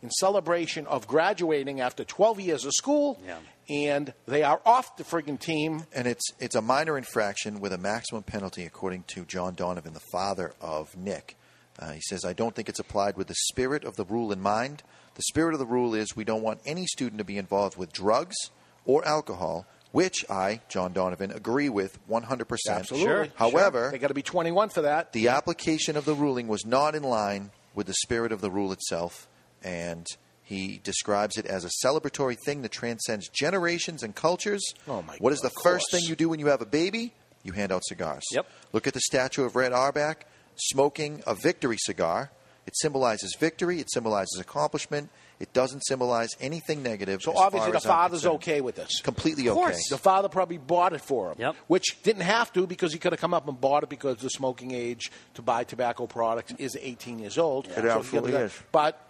in 0.02 0.10
celebration 0.10 0.86
of 0.86 1.06
graduating 1.06 1.80
after 1.80 2.04
12 2.04 2.40
years 2.40 2.64
of 2.64 2.72
school. 2.72 3.20
And 3.68 4.12
they 4.26 4.42
are 4.42 4.60
off 4.66 4.96
the 4.96 5.04
friggin' 5.04 5.38
team. 5.38 5.84
And 5.94 6.08
it's 6.08 6.24
it's 6.40 6.56
a 6.56 6.62
minor 6.62 6.98
infraction 6.98 7.60
with 7.60 7.72
a 7.72 7.78
maximum 7.78 8.24
penalty, 8.24 8.64
according 8.64 9.04
to 9.14 9.24
John 9.24 9.54
Donovan, 9.54 9.92
the 9.94 10.02
father 10.12 10.52
of 10.60 10.96
Nick. 10.96 11.36
Uh, 11.80 11.92
he 11.92 12.00
says, 12.02 12.24
I 12.24 12.32
don't 12.34 12.54
think 12.54 12.68
it's 12.68 12.78
applied 12.78 13.16
with 13.16 13.28
the 13.28 13.34
spirit 13.48 13.84
of 13.84 13.96
the 13.96 14.04
rule 14.04 14.32
in 14.32 14.40
mind. 14.40 14.82
The 15.14 15.22
spirit 15.22 15.54
of 15.54 15.58
the 15.60 15.66
rule 15.66 15.94
is 15.94 16.14
we 16.14 16.24
don't 16.24 16.42
want 16.42 16.60
any 16.66 16.86
student 16.86 17.18
to 17.18 17.24
be 17.24 17.38
involved 17.38 17.76
with 17.78 17.92
drugs 17.92 18.36
or 18.84 19.06
alcohol, 19.06 19.66
which 19.92 20.24
I, 20.28 20.60
John 20.68 20.92
Donovan, 20.92 21.30
agree 21.30 21.68
with 21.68 21.98
100%. 22.08 22.46
Absolutely. 22.68 23.06
Sure, 23.06 23.28
However, 23.36 23.84
sure. 23.84 23.90
They 23.92 23.98
got 23.98 24.08
to 24.08 24.14
be 24.14 24.22
21 24.22 24.68
for 24.68 24.82
that. 24.82 25.12
the 25.12 25.28
application 25.28 25.96
of 25.96 26.04
the 26.04 26.14
ruling 26.14 26.48
was 26.48 26.64
not 26.66 26.94
in 26.94 27.02
line 27.02 27.50
with 27.74 27.86
the 27.86 27.94
spirit 27.94 28.30
of 28.32 28.40
the 28.40 28.50
rule 28.50 28.72
itself, 28.72 29.26
and 29.62 30.06
he 30.42 30.80
describes 30.84 31.38
it 31.38 31.46
as 31.46 31.64
a 31.64 31.70
celebratory 31.86 32.36
thing 32.44 32.62
that 32.62 32.72
transcends 32.72 33.28
generations 33.28 34.02
and 34.02 34.14
cultures. 34.14 34.62
Oh, 34.86 35.00
my 35.02 35.16
What 35.18 35.32
is 35.32 35.40
God, 35.40 35.48
the 35.50 35.54
first 35.62 35.86
course. 35.90 36.02
thing 36.02 36.08
you 36.08 36.16
do 36.16 36.28
when 36.28 36.40
you 36.40 36.46
have 36.48 36.60
a 36.60 36.66
baby? 36.66 37.14
You 37.42 37.52
hand 37.52 37.72
out 37.72 37.84
cigars. 37.84 38.24
Yep. 38.32 38.46
Look 38.72 38.86
at 38.86 38.92
the 38.94 39.00
statue 39.00 39.44
of 39.44 39.56
Red 39.56 39.72
Auerbach 39.72 40.24
smoking 40.56 41.22
a 41.26 41.34
victory 41.34 41.76
cigar. 41.78 42.30
It 42.66 42.76
symbolizes 42.76 43.34
victory. 43.38 43.80
It 43.80 43.90
symbolizes 43.90 44.38
accomplishment. 44.38 45.10
It 45.40 45.52
doesn't 45.54 45.80
symbolize 45.86 46.36
anything 46.38 46.82
negative. 46.82 47.22
So 47.22 47.34
obviously 47.34 47.72
the 47.72 47.80
father's 47.80 48.26
okay 48.26 48.60
with 48.60 48.76
this. 48.76 49.00
Completely 49.00 49.48
okay. 49.48 49.74
The 49.88 49.96
father 49.96 50.28
probably 50.28 50.58
bought 50.58 50.92
it 50.92 51.00
for 51.00 51.32
him, 51.34 51.54
which 51.66 52.02
didn't 52.02 52.22
have 52.22 52.52
to 52.52 52.66
because 52.66 52.92
he 52.92 52.98
could 52.98 53.12
have 53.12 53.20
come 53.20 53.32
up 53.32 53.48
and 53.48 53.58
bought 53.58 53.82
it 53.82 53.88
because 53.88 54.18
the 54.18 54.28
smoking 54.28 54.72
age 54.72 55.10
to 55.34 55.42
buy 55.42 55.64
tobacco 55.64 56.06
products 56.06 56.52
is 56.58 56.76
18 56.80 57.18
years 57.18 57.38
old. 57.38 57.66
It 57.68 57.84
absolutely 57.84 58.32
he 58.32 58.36
had- 58.36 58.46
is. 58.46 58.62
But 58.70 59.00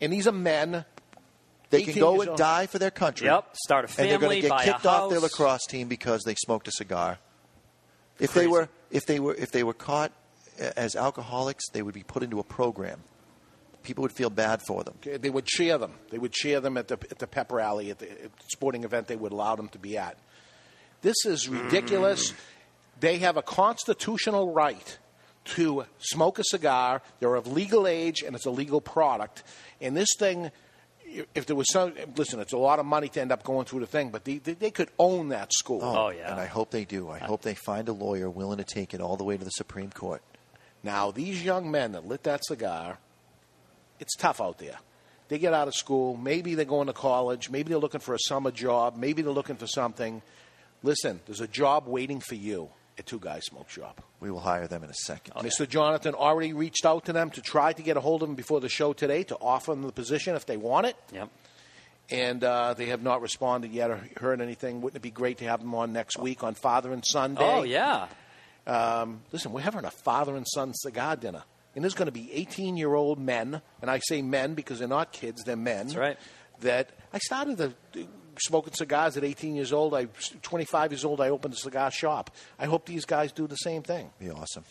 and 0.00 0.12
these 0.12 0.26
are 0.26 0.32
men. 0.32 0.84
They 1.70 1.82
can 1.82 1.94
go 1.98 2.20
and 2.20 2.30
old. 2.30 2.38
die 2.38 2.66
for 2.66 2.78
their 2.78 2.90
country. 2.90 3.26
Yep, 3.26 3.56
start 3.56 3.84
a 3.84 3.88
family. 3.88 4.12
and 4.12 4.22
they're 4.22 4.28
going 4.28 4.42
to 4.42 4.48
get 4.48 4.60
kicked 4.60 4.86
off 4.86 5.10
their 5.10 5.20
lacrosse 5.20 5.66
team 5.66 5.88
because 5.88 6.22
they 6.24 6.34
smoked 6.34 6.68
a 6.68 6.72
cigar. 6.72 7.18
If 8.18 8.34
they 8.34 8.46
were, 8.46 8.68
if 8.90 9.06
they 9.06 9.20
were, 9.20 9.34
if 9.34 9.50
they 9.52 9.62
were 9.62 9.74
caught 9.74 10.12
as 10.58 10.96
alcoholics, 10.96 11.68
they 11.70 11.82
would 11.82 11.94
be 11.94 12.02
put 12.02 12.22
into 12.22 12.38
a 12.38 12.44
program. 12.44 13.00
People 13.82 14.02
would 14.02 14.12
feel 14.12 14.30
bad 14.30 14.62
for 14.66 14.82
them. 14.82 14.94
Okay, 15.06 15.16
They 15.16 15.30
would 15.30 15.46
cheer 15.46 15.78
them. 15.78 15.92
They 16.10 16.18
would 16.18 16.32
cheer 16.32 16.60
them 16.60 16.76
at 16.76 16.88
the 16.88 16.98
at 17.10 17.18
the 17.18 17.26
pep 17.26 17.52
rally 17.52 17.90
at 17.90 17.98
the 18.00 18.10
at 18.10 18.36
the 18.36 18.44
sporting 18.50 18.82
event 18.84 19.06
they 19.06 19.16
would 19.16 19.32
allow 19.32 19.54
them 19.54 19.68
to 19.68 19.78
be 19.78 19.96
at. 19.96 20.18
This 21.02 21.24
is 21.24 21.48
ridiculous. 21.48 22.32
Mm. 22.32 22.36
They 22.98 23.18
have 23.18 23.36
a 23.36 23.42
constitutional 23.42 24.52
right 24.52 24.98
to 25.44 25.84
smoke 25.98 26.38
a 26.38 26.44
cigar. 26.44 27.02
They're 27.20 27.36
of 27.36 27.46
legal 27.46 27.86
age, 27.86 28.22
and 28.22 28.34
it's 28.34 28.46
a 28.46 28.50
legal 28.50 28.80
product. 28.80 29.44
And 29.80 29.96
this 29.96 30.08
thing, 30.18 30.50
if 31.34 31.46
there 31.46 31.54
was 31.54 31.70
some, 31.70 31.92
listen, 32.16 32.40
it's 32.40 32.52
a 32.52 32.58
lot 32.58 32.78
of 32.78 32.86
money 32.86 33.08
to 33.08 33.20
end 33.20 33.30
up 33.30 33.44
going 33.44 33.66
through 33.66 33.80
the 33.80 33.86
thing, 33.86 34.10
but 34.10 34.24
they, 34.24 34.38
they, 34.38 34.54
they 34.54 34.70
could 34.70 34.88
own 34.98 35.28
that 35.28 35.52
school. 35.52 35.80
Oh, 35.82 36.06
oh 36.06 36.08
yeah, 36.08 36.32
And 36.32 36.40
I 36.40 36.46
hope 36.46 36.70
they 36.70 36.84
do. 36.84 37.08
I 37.10 37.18
hope 37.18 37.42
they 37.42 37.54
find 37.54 37.88
a 37.88 37.92
lawyer 37.92 38.28
willing 38.28 38.58
to 38.58 38.64
take 38.64 38.94
it 38.94 39.00
all 39.00 39.16
the 39.16 39.24
way 39.24 39.36
to 39.36 39.44
the 39.44 39.50
Supreme 39.50 39.90
Court. 39.90 40.22
Now, 40.86 41.10
these 41.10 41.44
young 41.44 41.72
men 41.72 41.92
that 41.92 42.06
lit 42.06 42.22
that 42.22 42.44
cigar, 42.44 42.98
it's 43.98 44.14
tough 44.14 44.40
out 44.40 44.58
there. 44.58 44.76
They 45.26 45.38
get 45.38 45.52
out 45.52 45.66
of 45.66 45.74
school. 45.74 46.16
Maybe 46.16 46.54
they're 46.54 46.64
going 46.64 46.86
to 46.86 46.92
college. 46.92 47.50
Maybe 47.50 47.70
they're 47.70 47.78
looking 47.78 48.00
for 48.00 48.14
a 48.14 48.20
summer 48.20 48.52
job. 48.52 48.96
Maybe 48.96 49.20
they're 49.20 49.32
looking 49.32 49.56
for 49.56 49.66
something. 49.66 50.22
Listen, 50.84 51.18
there's 51.26 51.40
a 51.40 51.48
job 51.48 51.88
waiting 51.88 52.20
for 52.20 52.36
you 52.36 52.68
at 52.96 53.04
Two 53.04 53.18
Guys 53.18 53.46
Smoke 53.46 53.68
Shop. 53.68 54.00
We 54.20 54.30
will 54.30 54.38
hire 54.38 54.68
them 54.68 54.84
in 54.84 54.90
a 54.90 54.94
second. 54.94 55.34
Mr. 55.34 55.68
Jonathan 55.68 56.14
already 56.14 56.52
reached 56.52 56.86
out 56.86 57.06
to 57.06 57.12
them 57.12 57.30
to 57.30 57.40
try 57.40 57.72
to 57.72 57.82
get 57.82 57.96
a 57.96 58.00
hold 58.00 58.22
of 58.22 58.28
them 58.28 58.36
before 58.36 58.60
the 58.60 58.68
show 58.68 58.92
today 58.92 59.24
to 59.24 59.36
offer 59.40 59.72
them 59.72 59.82
the 59.82 59.90
position 59.90 60.36
if 60.36 60.46
they 60.46 60.56
want 60.56 60.86
it. 60.86 60.96
Yep. 61.12 61.30
And 62.10 62.44
uh, 62.44 62.74
they 62.74 62.86
have 62.86 63.02
not 63.02 63.22
responded 63.22 63.72
yet 63.72 63.90
or 63.90 64.00
heard 64.18 64.40
anything. 64.40 64.82
Wouldn't 64.82 64.98
it 64.98 65.02
be 65.02 65.10
great 65.10 65.38
to 65.38 65.46
have 65.46 65.58
them 65.58 65.74
on 65.74 65.92
next 65.92 66.16
week 66.16 66.44
on 66.44 66.54
Father 66.54 66.92
and 66.92 67.04
Sunday? 67.04 67.42
Oh, 67.42 67.64
yeah. 67.64 68.06
Um, 68.66 69.22
listen, 69.32 69.52
we're 69.52 69.60
having 69.60 69.84
a 69.84 69.90
father 69.90 70.36
and 70.36 70.46
son 70.48 70.72
cigar 70.74 71.16
dinner. 71.16 71.44
And 71.74 71.84
there's 71.84 71.94
going 71.94 72.06
to 72.06 72.12
be 72.12 72.32
18 72.32 72.76
year 72.76 72.94
old 72.94 73.18
men, 73.18 73.60
and 73.82 73.90
I 73.90 73.98
say 73.98 74.22
men 74.22 74.54
because 74.54 74.78
they're 74.78 74.88
not 74.88 75.12
kids, 75.12 75.44
they're 75.44 75.56
men. 75.56 75.86
That's 75.86 75.96
right. 75.96 76.18
That 76.60 76.90
I 77.12 77.18
started 77.18 77.58
to 77.58 78.06
smoking 78.38 78.72
cigars 78.74 79.16
at 79.16 79.24
18 79.24 79.54
years 79.54 79.72
old. 79.72 79.94
I 79.94 80.08
25 80.42 80.92
years 80.92 81.04
old. 81.04 81.20
I 81.20 81.28
opened 81.28 81.54
a 81.54 81.56
cigar 81.56 81.90
shop. 81.90 82.30
I 82.58 82.66
hope 82.66 82.86
these 82.86 83.04
guys 83.04 83.32
do 83.32 83.46
the 83.46 83.56
same 83.56 83.82
thing. 83.82 84.10
Be 84.18 84.30
awesome. 84.30 84.64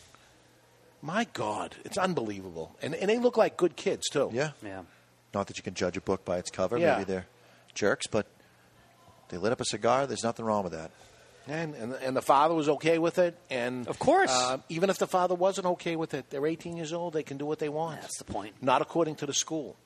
My 1.02 1.26
God, 1.32 1.76
it's 1.84 1.98
unbelievable, 1.98 2.74
and 2.82 2.94
and 2.94 3.08
they 3.08 3.18
look 3.18 3.36
like 3.36 3.56
good 3.56 3.76
kids 3.76 4.08
too. 4.08 4.30
Yeah. 4.32 4.50
Yeah. 4.64 4.82
Not 5.34 5.46
that 5.46 5.56
you 5.58 5.62
can 5.62 5.74
judge 5.74 5.96
a 5.96 6.00
book 6.00 6.24
by 6.24 6.38
its 6.38 6.50
cover. 6.50 6.78
Yeah. 6.78 6.94
Maybe 6.98 7.04
they're 7.04 7.26
jerks, 7.74 8.06
but 8.06 8.26
they 9.28 9.36
lit 9.36 9.52
up 9.52 9.60
a 9.60 9.64
cigar. 9.64 10.06
There's 10.06 10.24
nothing 10.24 10.44
wrong 10.44 10.64
with 10.64 10.72
that. 10.72 10.90
And, 11.48 11.74
and 11.74 11.92
and 11.94 12.16
the 12.16 12.22
father 12.22 12.54
was 12.54 12.68
okay 12.68 12.98
with 12.98 13.18
it, 13.18 13.38
and 13.50 13.86
Of 13.86 13.98
course. 13.98 14.30
uh, 14.32 14.58
even 14.68 14.90
if 14.90 14.98
the 14.98 15.06
father 15.06 15.34
wasn't 15.34 15.66
okay 15.68 15.94
with 15.94 16.12
it, 16.14 16.28
they're 16.30 16.46
18 16.46 16.76
years 16.76 16.92
old. 16.92 17.12
They 17.12 17.22
can 17.22 17.36
do 17.36 17.46
what 17.46 17.60
they 17.60 17.68
want. 17.68 18.00
That's 18.00 18.18
the 18.18 18.24
point. 18.24 18.54
Not 18.60 18.82
according 18.82 19.14
to 19.16 19.26
the 19.26 19.34
school. 19.34 19.76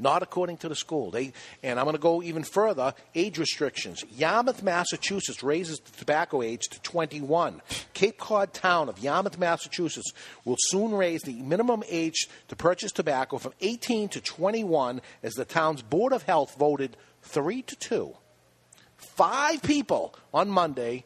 Not 0.00 0.22
according 0.22 0.58
to 0.58 0.68
the 0.68 0.76
school. 0.76 1.10
They 1.10 1.32
and 1.60 1.80
I'm 1.80 1.84
going 1.84 1.96
to 1.96 2.00
go 2.00 2.22
even 2.22 2.44
further. 2.44 2.94
Age 3.16 3.36
restrictions. 3.36 4.04
Yarmouth, 4.16 4.62
Massachusetts 4.62 5.42
raises 5.42 5.80
the 5.80 5.90
tobacco 5.90 6.40
age 6.40 6.62
to 6.70 6.80
21. 6.82 7.62
Cape 7.94 8.16
Cod 8.16 8.52
town 8.54 8.88
of 8.88 9.00
Yarmouth, 9.00 9.38
Massachusetts 9.38 10.12
will 10.44 10.54
soon 10.68 10.94
raise 10.94 11.22
the 11.22 11.34
minimum 11.42 11.82
age 11.88 12.28
to 12.46 12.54
purchase 12.54 12.92
tobacco 12.92 13.38
from 13.38 13.54
18 13.60 14.08
to 14.10 14.20
21 14.20 15.00
as 15.24 15.34
the 15.34 15.44
town's 15.44 15.82
board 15.82 16.12
of 16.12 16.22
health 16.22 16.54
voted 16.56 16.96
three 17.22 17.62
to 17.62 17.74
two. 17.74 18.14
Five 18.98 19.62
people 19.62 20.14
on 20.32 20.48
Monday 20.50 21.04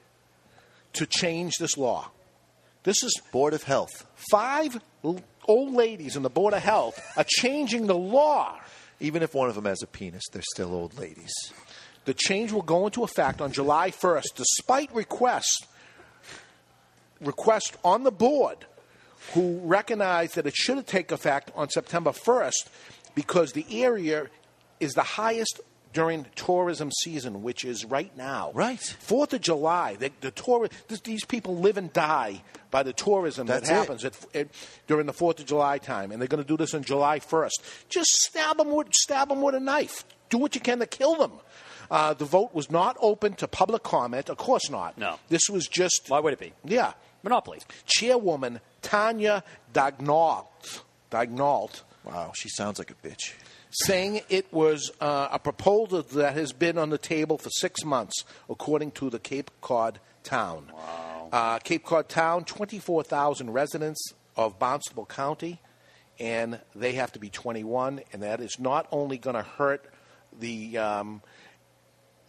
to 0.94 1.06
change 1.06 1.54
this 1.58 1.76
law. 1.76 2.10
This 2.82 3.02
is 3.02 3.20
Board 3.30 3.54
of 3.54 3.62
Health. 3.62 4.06
Five 4.30 4.80
l- 5.04 5.20
old 5.46 5.72
ladies 5.72 6.16
in 6.16 6.22
the 6.22 6.30
Board 6.30 6.54
of 6.54 6.62
Health 6.62 7.00
are 7.16 7.24
changing 7.26 7.86
the 7.86 7.96
law. 7.96 8.58
Even 9.00 9.22
if 9.22 9.34
one 9.34 9.48
of 9.48 9.54
them 9.54 9.64
has 9.64 9.82
a 9.82 9.86
penis, 9.86 10.22
they're 10.32 10.42
still 10.54 10.74
old 10.74 10.98
ladies. 10.98 11.32
The 12.04 12.14
change 12.14 12.52
will 12.52 12.62
go 12.62 12.86
into 12.86 13.04
effect 13.04 13.40
on 13.40 13.52
July 13.52 13.90
1st, 13.90 14.34
despite 14.34 14.92
requests 14.94 15.66
request 17.20 17.76
on 17.84 18.02
the 18.02 18.10
board 18.10 18.66
who 19.32 19.60
recognize 19.60 20.32
that 20.32 20.46
it 20.46 20.54
should 20.56 20.84
take 20.86 21.12
effect 21.12 21.50
on 21.54 21.70
September 21.70 22.10
1st 22.10 22.66
because 23.14 23.52
the 23.52 23.64
area 23.82 24.26
is 24.80 24.94
the 24.94 25.02
highest 25.02 25.60
during 25.92 26.26
tourism 26.34 26.90
season, 26.90 27.42
which 27.42 27.64
is 27.64 27.84
right 27.84 28.16
now. 28.16 28.50
Right. 28.54 28.80
Fourth 28.80 29.32
of 29.32 29.40
July, 29.40 29.96
the, 29.96 30.10
the 30.20 30.30
tour, 30.30 30.68
this, 30.88 31.00
these 31.00 31.24
people 31.24 31.56
live 31.56 31.76
and 31.76 31.92
die 31.92 32.42
by 32.70 32.82
the 32.82 32.92
tourism 32.92 33.46
That's 33.46 33.68
that 33.68 33.74
happens 33.74 34.04
at, 34.04 34.16
at, 34.34 34.48
during 34.86 35.06
the 35.06 35.12
Fourth 35.12 35.38
of 35.38 35.46
July 35.46 35.78
time, 35.78 36.10
and 36.10 36.20
they're 36.20 36.28
going 36.28 36.42
to 36.42 36.48
do 36.48 36.56
this 36.56 36.74
on 36.74 36.82
July 36.82 37.20
1st. 37.20 37.86
Just 37.88 38.10
stab 38.10 38.56
them 38.56 38.70
with, 38.74 38.92
stab 38.94 39.28
them 39.28 39.42
with 39.42 39.54
a 39.54 39.60
knife. 39.60 40.04
Do 40.30 40.38
what 40.38 40.54
you 40.54 40.60
can 40.60 40.78
to 40.78 40.86
kill 40.86 41.16
them. 41.16 41.32
Uh, 41.90 42.14
the 42.14 42.24
vote 42.24 42.54
was 42.54 42.70
not 42.70 42.96
open 43.00 43.34
to 43.34 43.46
public 43.46 43.82
comment. 43.82 44.30
Of 44.30 44.38
course 44.38 44.70
not. 44.70 44.96
No. 44.96 45.18
This 45.28 45.42
was 45.50 45.68
just. 45.68 46.06
Why 46.08 46.20
would 46.20 46.32
it 46.32 46.38
be? 46.38 46.54
Yeah. 46.64 46.94
Monopoly. 47.22 47.60
Chairwoman 47.84 48.60
Tanya 48.80 49.44
Dagnault. 49.74 50.46
Dagnault. 51.10 51.82
Wow, 52.04 52.32
she 52.34 52.48
sounds 52.48 52.78
like 52.78 52.90
a 52.90 52.94
bitch. 53.06 53.34
Saying 53.72 54.20
it 54.28 54.52
was 54.52 54.90
uh, 55.00 55.28
a 55.32 55.38
proposal 55.38 56.02
that 56.02 56.34
has 56.34 56.52
been 56.52 56.76
on 56.76 56.90
the 56.90 56.98
table 56.98 57.38
for 57.38 57.48
six 57.50 57.84
months, 57.84 58.24
according 58.50 58.90
to 58.92 59.08
the 59.08 59.18
Cape 59.18 59.50
Cod 59.60 59.98
town. 60.22 60.70
Wow. 60.74 61.28
Uh, 61.32 61.58
Cape 61.58 61.84
Cod 61.84 62.08
town, 62.08 62.44
24,000 62.44 63.50
residents 63.50 64.12
of 64.36 64.58
Barnstable 64.58 65.06
County, 65.06 65.60
and 66.20 66.60
they 66.74 66.92
have 66.92 67.12
to 67.12 67.18
be 67.18 67.30
21, 67.30 68.02
and 68.12 68.22
that 68.22 68.40
is 68.40 68.58
not 68.58 68.86
only 68.92 69.16
going 69.16 69.36
to 69.36 69.42
hurt 69.42 69.86
the 70.38 70.78
um, 70.78 71.22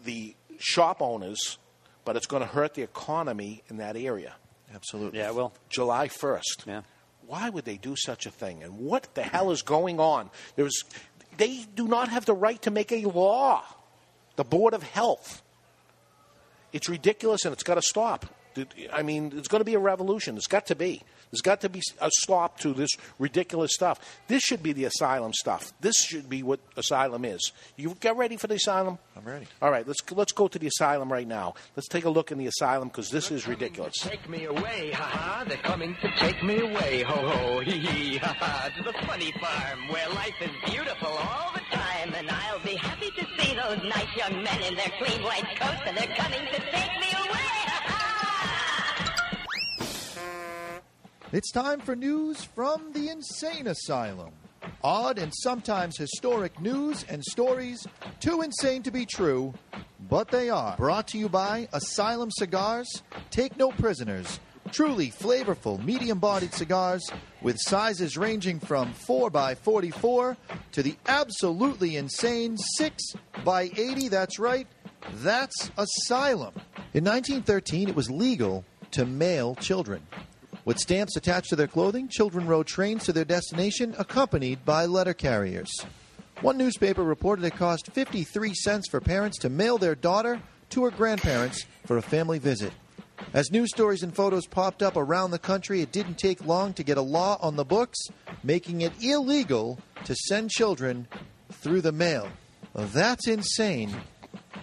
the 0.03 0.35
shop 0.59 1.01
owners, 1.01 1.57
but 2.05 2.15
it's 2.15 2.25
going 2.25 2.41
to 2.41 2.47
hurt 2.47 2.73
the 2.73 2.81
economy 2.81 3.63
in 3.69 3.77
that 3.77 3.95
area. 3.95 4.33
Absolutely. 4.73 5.19
Yeah, 5.19 5.31
well. 5.31 5.53
July 5.69 6.07
1st. 6.07 6.65
Yeah. 6.65 6.81
Why 7.25 7.49
would 7.49 7.63
they 7.63 7.77
do 7.77 7.95
such 7.95 8.25
a 8.25 8.31
thing? 8.31 8.63
And 8.63 8.79
what 8.79 9.07
the 9.13 9.23
hell 9.23 9.51
is 9.51 9.61
going 9.61 9.99
on? 9.99 10.29
There's, 10.55 10.83
they 11.37 11.65
do 11.75 11.87
not 11.87 12.09
have 12.09 12.25
the 12.25 12.33
right 12.33 12.61
to 12.63 12.71
make 12.71 12.91
a 12.91 13.05
law. 13.05 13.63
The 14.35 14.43
Board 14.43 14.73
of 14.73 14.83
Health. 14.83 15.41
It's 16.71 16.89
ridiculous 16.89 17.45
and 17.45 17.53
it's 17.53 17.63
got 17.63 17.75
to 17.75 17.81
stop. 17.81 18.25
I 18.91 19.03
mean, 19.03 19.33
it's 19.35 19.47
going 19.47 19.61
to 19.61 19.65
be 19.65 19.75
a 19.75 19.79
revolution. 19.79 20.37
It's 20.37 20.47
got 20.47 20.67
to 20.67 20.75
be. 20.75 21.01
There's 21.33 21.41
got 21.41 21.61
to 21.61 21.69
be 21.69 21.81
a 21.99 22.11
stop 22.11 22.59
to 22.59 22.73
this 22.73 22.91
ridiculous 23.17 23.73
stuff. 23.73 23.99
This 24.27 24.43
should 24.43 24.61
be 24.61 24.71
the 24.71 24.85
asylum 24.85 25.33
stuff. 25.33 25.73
This 25.81 25.95
should 25.95 26.29
be 26.29 26.43
what 26.43 26.59
asylum 26.77 27.25
is. 27.25 27.51
You 27.75 27.97
get 27.99 28.15
ready 28.17 28.37
for 28.37 28.45
the 28.45 28.53
asylum? 28.53 28.99
I'm 29.17 29.25
ready. 29.25 29.47
All 29.59 29.71
right, 29.71 29.87
let's 29.87 29.99
let's 30.11 30.31
go 30.31 30.47
to 30.47 30.59
the 30.59 30.67
asylum 30.67 31.11
right 31.11 31.27
now. 31.27 31.55
Let's 31.75 31.87
take 31.87 32.05
a 32.05 32.09
look 32.11 32.31
in 32.31 32.37
the 32.37 32.45
asylum 32.45 32.89
because 32.89 33.09
this 33.09 33.31
is 33.31 33.47
ridiculous. 33.47 33.95
Take 33.97 34.29
me 34.29 34.45
away, 34.45 34.91
ha 34.91 35.05
ha. 35.05 35.43
They're 35.47 35.57
coming 35.57 35.97
to 36.03 36.11
take 36.17 36.43
me 36.43 36.59
away, 36.59 37.01
ho 37.01 37.27
ho, 37.27 37.59
hee 37.61 37.79
hee, 37.79 38.17
ha 38.17 38.35
ha. 38.39 38.69
To 38.77 38.83
the 38.83 38.93
funny 39.07 39.31
farm 39.41 39.87
where 39.87 40.07
life 40.09 40.35
is 40.39 40.51
beautiful 40.71 41.09
all 41.09 41.51
the 41.55 41.61
time. 41.75 42.13
And 42.13 42.29
I'll 42.29 42.59
be 42.59 42.75
happy 42.75 43.09
to 43.09 43.25
see 43.39 43.55
those 43.55 43.81
nice 43.81 44.15
young 44.15 44.43
men 44.43 44.61
in 44.61 44.75
their 44.75 44.91
clean 44.99 45.23
white 45.23 45.59
coats, 45.59 45.81
and 45.87 45.97
they're 45.97 46.15
coming 46.15 46.45
to 46.53 46.59
take 46.59 46.91
me 47.01 47.07
away. 47.27 47.62
It's 51.33 51.51
time 51.51 51.79
for 51.79 51.95
news 51.95 52.43
from 52.43 52.93
the 52.93 53.09
Insane 53.09 53.65
Asylum. 53.65 54.29
Odd 54.83 55.17
and 55.17 55.33
sometimes 55.33 55.97
historic 55.97 56.61
news 56.61 57.05
and 57.09 57.23
stories, 57.23 57.87
too 58.19 58.43
insane 58.43 58.83
to 58.83 58.91
be 58.91 59.07
true, 59.07 59.51
but 60.07 60.29
they 60.29 60.51
are. 60.51 60.77
Brought 60.77 61.07
to 61.07 61.17
you 61.17 61.29
by 61.29 61.67
Asylum 61.73 62.29
Cigars. 62.29 63.01
Take 63.31 63.57
no 63.57 63.71
prisoners. 63.71 64.39
Truly 64.71 65.09
flavorful, 65.09 65.83
medium 65.83 66.19
bodied 66.19 66.53
cigars 66.53 67.03
with 67.41 67.57
sizes 67.59 68.15
ranging 68.15 68.59
from 68.59 68.93
4x44 68.93 70.37
to 70.73 70.83
the 70.83 70.95
absolutely 71.07 71.95
insane 71.95 72.57
6x80. 72.79 74.07
That's 74.07 74.37
right, 74.37 74.67
that's 75.13 75.71
Asylum. 75.79 76.53
In 76.93 77.03
1913, 77.03 77.89
it 77.89 77.95
was 77.95 78.11
legal 78.11 78.65
to 78.91 79.07
mail 79.07 79.55
children. 79.55 80.05
With 80.65 80.79
stamps 80.79 81.17
attached 81.17 81.49
to 81.49 81.55
their 81.55 81.67
clothing, 81.67 82.07
children 82.07 82.47
rode 82.47 82.67
trains 82.67 83.03
to 83.05 83.13
their 83.13 83.25
destination 83.25 83.95
accompanied 83.97 84.63
by 84.63 84.85
letter 84.85 85.13
carriers. 85.13 85.71
One 86.41 86.57
newspaper 86.57 87.03
reported 87.03 87.45
it 87.45 87.55
cost 87.55 87.91
53 87.91 88.53
cents 88.53 88.89
for 88.89 89.01
parents 89.01 89.37
to 89.39 89.49
mail 89.49 89.77
their 89.77 89.95
daughter 89.95 90.41
to 90.69 90.83
her 90.85 90.91
grandparents 90.91 91.65
for 91.85 91.97
a 91.97 92.01
family 92.01 92.39
visit. 92.39 92.71
As 93.33 93.51
news 93.51 93.69
stories 93.69 94.03
and 94.03 94.15
photos 94.15 94.47
popped 94.47 94.81
up 94.81 94.95
around 94.95 95.31
the 95.31 95.39
country, 95.39 95.81
it 95.81 95.91
didn't 95.91 96.17
take 96.17 96.45
long 96.45 96.73
to 96.73 96.83
get 96.83 96.97
a 96.97 97.01
law 97.01 97.37
on 97.41 97.55
the 97.55 97.65
books 97.65 97.99
making 98.43 98.81
it 98.81 98.93
illegal 99.01 99.79
to 100.05 100.15
send 100.15 100.49
children 100.49 101.07
through 101.51 101.81
the 101.81 101.91
mail. 101.91 102.27
That's 102.73 103.27
insane. 103.27 103.95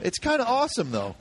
It's 0.03 0.19
kind 0.19 0.41
of 0.41 0.49
awesome, 0.49 0.91
though. 0.91 1.15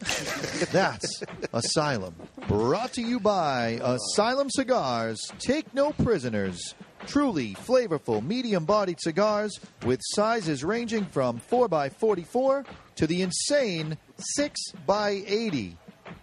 That's 0.72 1.22
Asylum. 1.54 2.16
Brought 2.48 2.94
to 2.94 3.02
you 3.02 3.20
by 3.20 3.80
Asylum 3.84 4.50
Cigars. 4.50 5.20
Take 5.40 5.74
no 5.74 5.92
prisoners. 5.92 6.76
Truly 7.06 7.56
flavorful, 7.56 8.24
medium 8.26 8.66
bodied 8.66 9.00
cigars 9.02 9.60
with 9.86 10.00
sizes 10.04 10.64
ranging 10.64 11.06
from 11.06 11.42
4x44 11.52 12.66
to 12.96 13.08
the 13.08 13.22
insane 13.22 13.98
6x80. 14.40 15.76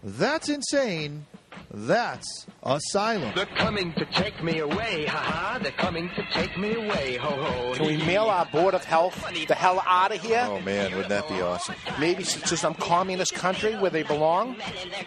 That's 0.02 0.48
insane. 0.48 1.26
That's 1.70 2.46
Asylum. 2.62 3.32
They're 3.34 3.46
coming 3.46 3.92
to 3.94 4.04
take 4.06 4.42
me 4.42 4.58
away, 4.60 5.06
ha 5.06 5.18
ha. 5.18 5.58
They're 5.62 5.72
coming 5.72 6.08
to 6.10 6.26
take 6.32 6.56
me 6.58 6.74
away, 6.74 7.16
ho 7.16 7.30
ho. 7.30 7.74
Can 7.74 7.86
we 7.86 7.96
mail 7.98 8.24
our 8.24 8.46
Board 8.46 8.74
of 8.74 8.84
Health 8.84 9.24
the 9.46 9.54
hell 9.54 9.82
out 9.86 10.14
of 10.14 10.20
here? 10.20 10.46
Oh, 10.48 10.60
man, 10.60 10.92
wouldn't 10.92 11.08
that 11.08 11.28
be 11.28 11.40
awesome? 11.40 11.74
Maybe 11.98 12.24
to 12.24 12.56
some 12.56 12.74
communist 12.74 13.34
country 13.34 13.74
where 13.76 13.90
they 13.90 14.02
belong? 14.02 14.56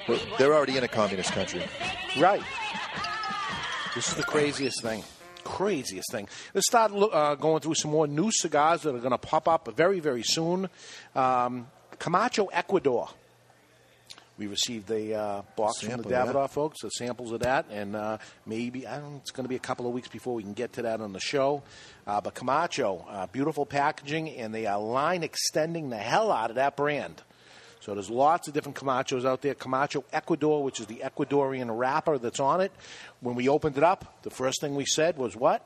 Well, 0.08 0.20
they're 0.38 0.54
already 0.54 0.78
in 0.78 0.84
a 0.84 0.88
communist 0.88 1.32
country. 1.32 1.64
Right. 2.18 2.42
This 3.96 4.08
is 4.10 4.16
the 4.16 4.24
craziest 4.24 4.82
thing. 4.82 5.04
Craziest 5.44 6.12
thing. 6.12 6.28
Let's 6.54 6.68
start 6.68 6.92
uh, 6.94 7.36
going 7.36 7.62
through 7.62 7.76
some 7.76 7.92
more 7.92 8.08
new 8.08 8.30
cigars 8.32 8.84
that 8.84 8.94
are 8.94 9.00
going 9.00 9.12
to 9.12 9.18
pop 9.18 9.48
up 9.48 9.76
very, 9.76 10.00
very 10.00 10.24
soon. 10.24 10.70
Um, 11.16 11.68
Camacho, 11.98 12.46
Ecuador. 12.48 13.10
We 14.40 14.48
received 14.48 14.90
a 14.90 15.14
uh, 15.14 15.42
box 15.58 15.82
Sample 15.82 16.04
from 16.04 16.12
the 16.12 16.18
that. 16.18 16.28
Davidoff 16.28 16.52
folks, 16.52 16.82
the 16.82 16.90
samples 16.92 17.34
of 17.34 17.42
that, 17.42 17.66
and 17.70 17.94
uh, 17.94 18.20
maybe 18.46 18.88
I 18.88 18.98
don't. 18.98 19.12
know, 19.12 19.18
It's 19.18 19.32
going 19.32 19.44
to 19.44 19.50
be 19.50 19.58
a 19.58 19.60
couple 19.60 19.86
of 19.86 19.92
weeks 19.92 20.08
before 20.08 20.34
we 20.34 20.44
can 20.44 20.54
get 20.54 20.74
to 20.74 20.84
that 20.84 21.02
on 21.02 21.12
the 21.12 21.20
show. 21.20 21.62
Uh, 22.08 22.22
but 22.22 22.36
Camacho, 22.36 23.06
uh, 23.10 23.28
beautiful 23.28 23.66
packaging, 23.66 24.30
and 24.30 24.56
they 24.56 24.66
are 24.66 24.80
line 24.80 25.24
extending 25.24 25.90
the 25.90 25.98
hell 25.98 26.32
out 26.32 26.52
of 26.52 26.56
that 26.56 26.78
brand. 26.78 27.22
So 27.82 27.94
there's 27.94 28.10
lots 28.10 28.48
of 28.48 28.54
different 28.54 28.78
Camachos 28.78 29.26
out 29.26 29.42
there. 29.42 29.56
Camacho 29.56 30.06
Ecuador, 30.14 30.64
which 30.64 30.80
is 30.80 30.86
the 30.86 31.02
Ecuadorian 31.04 31.78
wrapper 31.78 32.18
that's 32.18 32.40
on 32.40 32.62
it. 32.62 32.72
When 33.20 33.36
we 33.36 33.50
opened 33.50 33.78
it 33.78 33.84
up, 33.84 34.22
the 34.24 34.30
first 34.30 34.62
thing 34.62 34.74
we 34.76 34.86
said 34.86 35.18
was 35.18 35.36
what? 35.36 35.66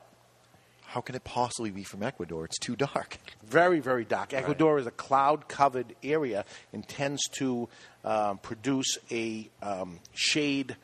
How 0.86 1.00
can 1.00 1.16
it 1.16 1.24
possibly 1.24 1.70
be 1.70 1.82
from 1.82 2.04
Ecuador? 2.04 2.44
It's 2.44 2.58
too 2.58 2.76
dark. 2.76 3.18
Very, 3.44 3.80
very 3.80 4.04
dark. 4.04 4.32
Ecuador 4.32 4.78
is 4.78 4.86
a 4.86 4.92
cloud 4.92 5.48
covered 5.48 5.94
area 6.04 6.44
and 6.72 6.86
tends 6.86 7.22
to 7.38 7.68
um, 8.04 8.38
produce 8.38 8.98
a 9.10 9.48
um, 9.62 9.98
shade. 10.14 10.76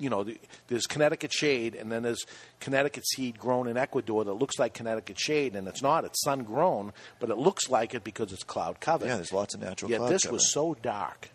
You 0.00 0.10
know, 0.10 0.22
the, 0.22 0.38
there's 0.68 0.86
Connecticut 0.86 1.32
shade, 1.32 1.74
and 1.74 1.90
then 1.90 2.04
there's 2.04 2.24
Connecticut 2.60 3.04
seed 3.04 3.36
grown 3.38 3.66
in 3.66 3.76
Ecuador 3.76 4.24
that 4.24 4.34
looks 4.34 4.56
like 4.58 4.72
Connecticut 4.72 5.18
shade, 5.18 5.56
and 5.56 5.66
it's 5.66 5.82
not. 5.82 6.04
It's 6.04 6.22
sun 6.22 6.44
grown, 6.44 6.92
but 7.18 7.30
it 7.30 7.36
looks 7.38 7.68
like 7.68 7.94
it 7.94 8.04
because 8.04 8.32
it's 8.32 8.44
cloud 8.44 8.78
covered. 8.80 9.06
Yeah, 9.08 9.16
there's 9.16 9.32
lots 9.32 9.54
of 9.54 9.60
natural 9.60 9.90
Yet 9.90 9.98
cloud 9.98 10.10
this 10.12 10.22
cover. 10.22 10.34
was 10.34 10.52
so 10.52 10.74
dark. 10.82 11.30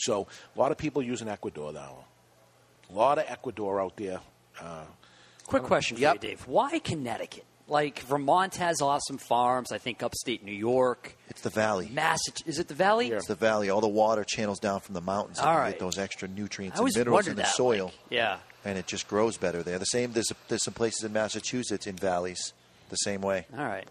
So 0.00 0.26
a 0.54 0.58
lot 0.58 0.70
of 0.70 0.76
people 0.76 1.02
using 1.02 1.28
Ecuador 1.28 1.72
now. 1.72 2.04
A 2.90 2.94
lot 2.94 3.18
of 3.18 3.24
Ecuador 3.26 3.80
out 3.80 3.96
there. 3.96 4.20
Uh, 4.60 4.84
Quick 5.46 5.62
question 5.62 5.96
for 5.96 6.02
Yep. 6.02 6.14
you, 6.14 6.20
Dave. 6.28 6.46
Why 6.46 6.78
Connecticut? 6.80 7.44
Like 7.68 7.98
Vermont 8.00 8.54
has 8.56 8.80
awesome 8.80 9.18
farms. 9.18 9.72
I 9.72 9.78
think 9.78 10.02
upstate 10.02 10.44
New 10.44 10.52
York. 10.52 11.16
It's 11.28 11.40
the 11.40 11.50
valley. 11.50 11.90
Massachusetts. 11.92 12.42
Is 12.46 12.58
it 12.60 12.68
the 12.68 12.74
valley? 12.74 13.08
It's 13.10 13.26
the 13.26 13.34
valley. 13.34 13.70
All 13.70 13.80
the 13.80 13.88
water 13.88 14.22
channels 14.22 14.60
down 14.60 14.78
from 14.80 14.94
the 14.94 15.00
mountains. 15.00 15.38
and 15.40 15.48
All 15.48 15.54
you 15.54 15.58
right. 15.60 15.70
get 15.72 15.80
those 15.80 15.98
extra 15.98 16.28
nutrients 16.28 16.78
and 16.78 16.88
minerals 16.94 17.26
in 17.26 17.34
the 17.34 17.42
that, 17.42 17.48
soil. 17.54 17.86
like, 17.86 17.94
yeah. 18.10 18.38
And 18.64 18.78
it 18.78 18.86
just 18.86 19.08
grows 19.08 19.36
better 19.36 19.62
there. 19.64 19.78
The 19.80 19.84
same. 19.86 20.12
There's 20.12 20.30
there's 20.48 20.62
some 20.62 20.74
places 20.74 21.02
in 21.02 21.12
Massachusetts 21.12 21.86
in 21.88 21.96
valleys 21.96 22.52
the 22.88 22.96
same 22.96 23.20
way. 23.20 23.46
All 23.56 23.64
right. 23.64 23.86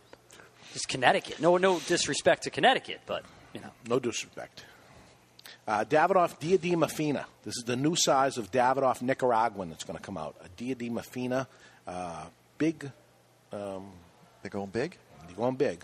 Just 0.72 0.88
Connecticut. 0.88 1.42
No, 1.42 1.58
no 1.58 1.80
disrespect 1.80 2.44
to 2.44 2.50
Connecticut, 2.50 3.02
but 3.06 3.24
you 3.54 3.60
know. 3.60 3.72
No 3.90 4.00
disrespect. 4.00 4.64
Uh, 5.68 5.84
Davidoff 5.84 6.40
Diadema 6.40 6.90
fina. 6.90 7.26
This 7.44 7.58
is 7.58 7.64
the 7.66 7.76
new 7.76 7.96
size 7.98 8.38
of 8.38 8.52
Davidoff 8.52 9.02
Nicaraguan 9.02 9.70
that's 9.70 9.84
going 9.84 9.98
to 9.98 10.04
come 10.04 10.18
out. 10.18 10.36
A 10.46 10.50
Diadema 10.62 11.04
fina, 11.04 11.48
uh, 11.88 12.26
big. 12.58 12.90
Um, 13.52 13.92
They're 14.42 14.52
going 14.52 14.70
big. 14.70 14.98
They're 15.28 15.36
going 15.36 15.56
big. 15.56 15.84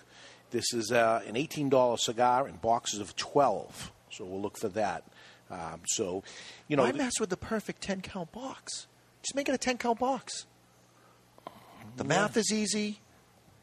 This 0.52 0.74
is 0.74 0.92
uh, 0.92 1.22
an 1.26 1.36
eighteen 1.36 1.70
dollar 1.70 1.98
cigar 1.98 2.48
in 2.48 2.56
boxes 2.56 3.00
of 3.00 3.16
twelve. 3.16 3.92
So 4.12 4.26
we'll 4.26 4.42
look 4.42 4.58
for 4.58 4.70
that. 4.70 5.04
Um, 5.50 5.82
so, 5.88 6.24
you 6.68 6.78
know, 6.78 6.84
Why 6.84 6.92
mess 6.92 7.14
with 7.20 7.30
the 7.30 7.38
perfect 7.38 7.82
ten 7.82 8.02
count 8.02 8.32
box? 8.32 8.88
Just 9.24 9.36
make 9.36 9.50
it 9.50 9.56
a 9.56 9.58
ten 9.58 9.78
count 9.78 10.00
box. 10.00 10.46
The 11.98 12.04
math 12.04 12.38
is 12.38 12.52
easy. 12.54 13.00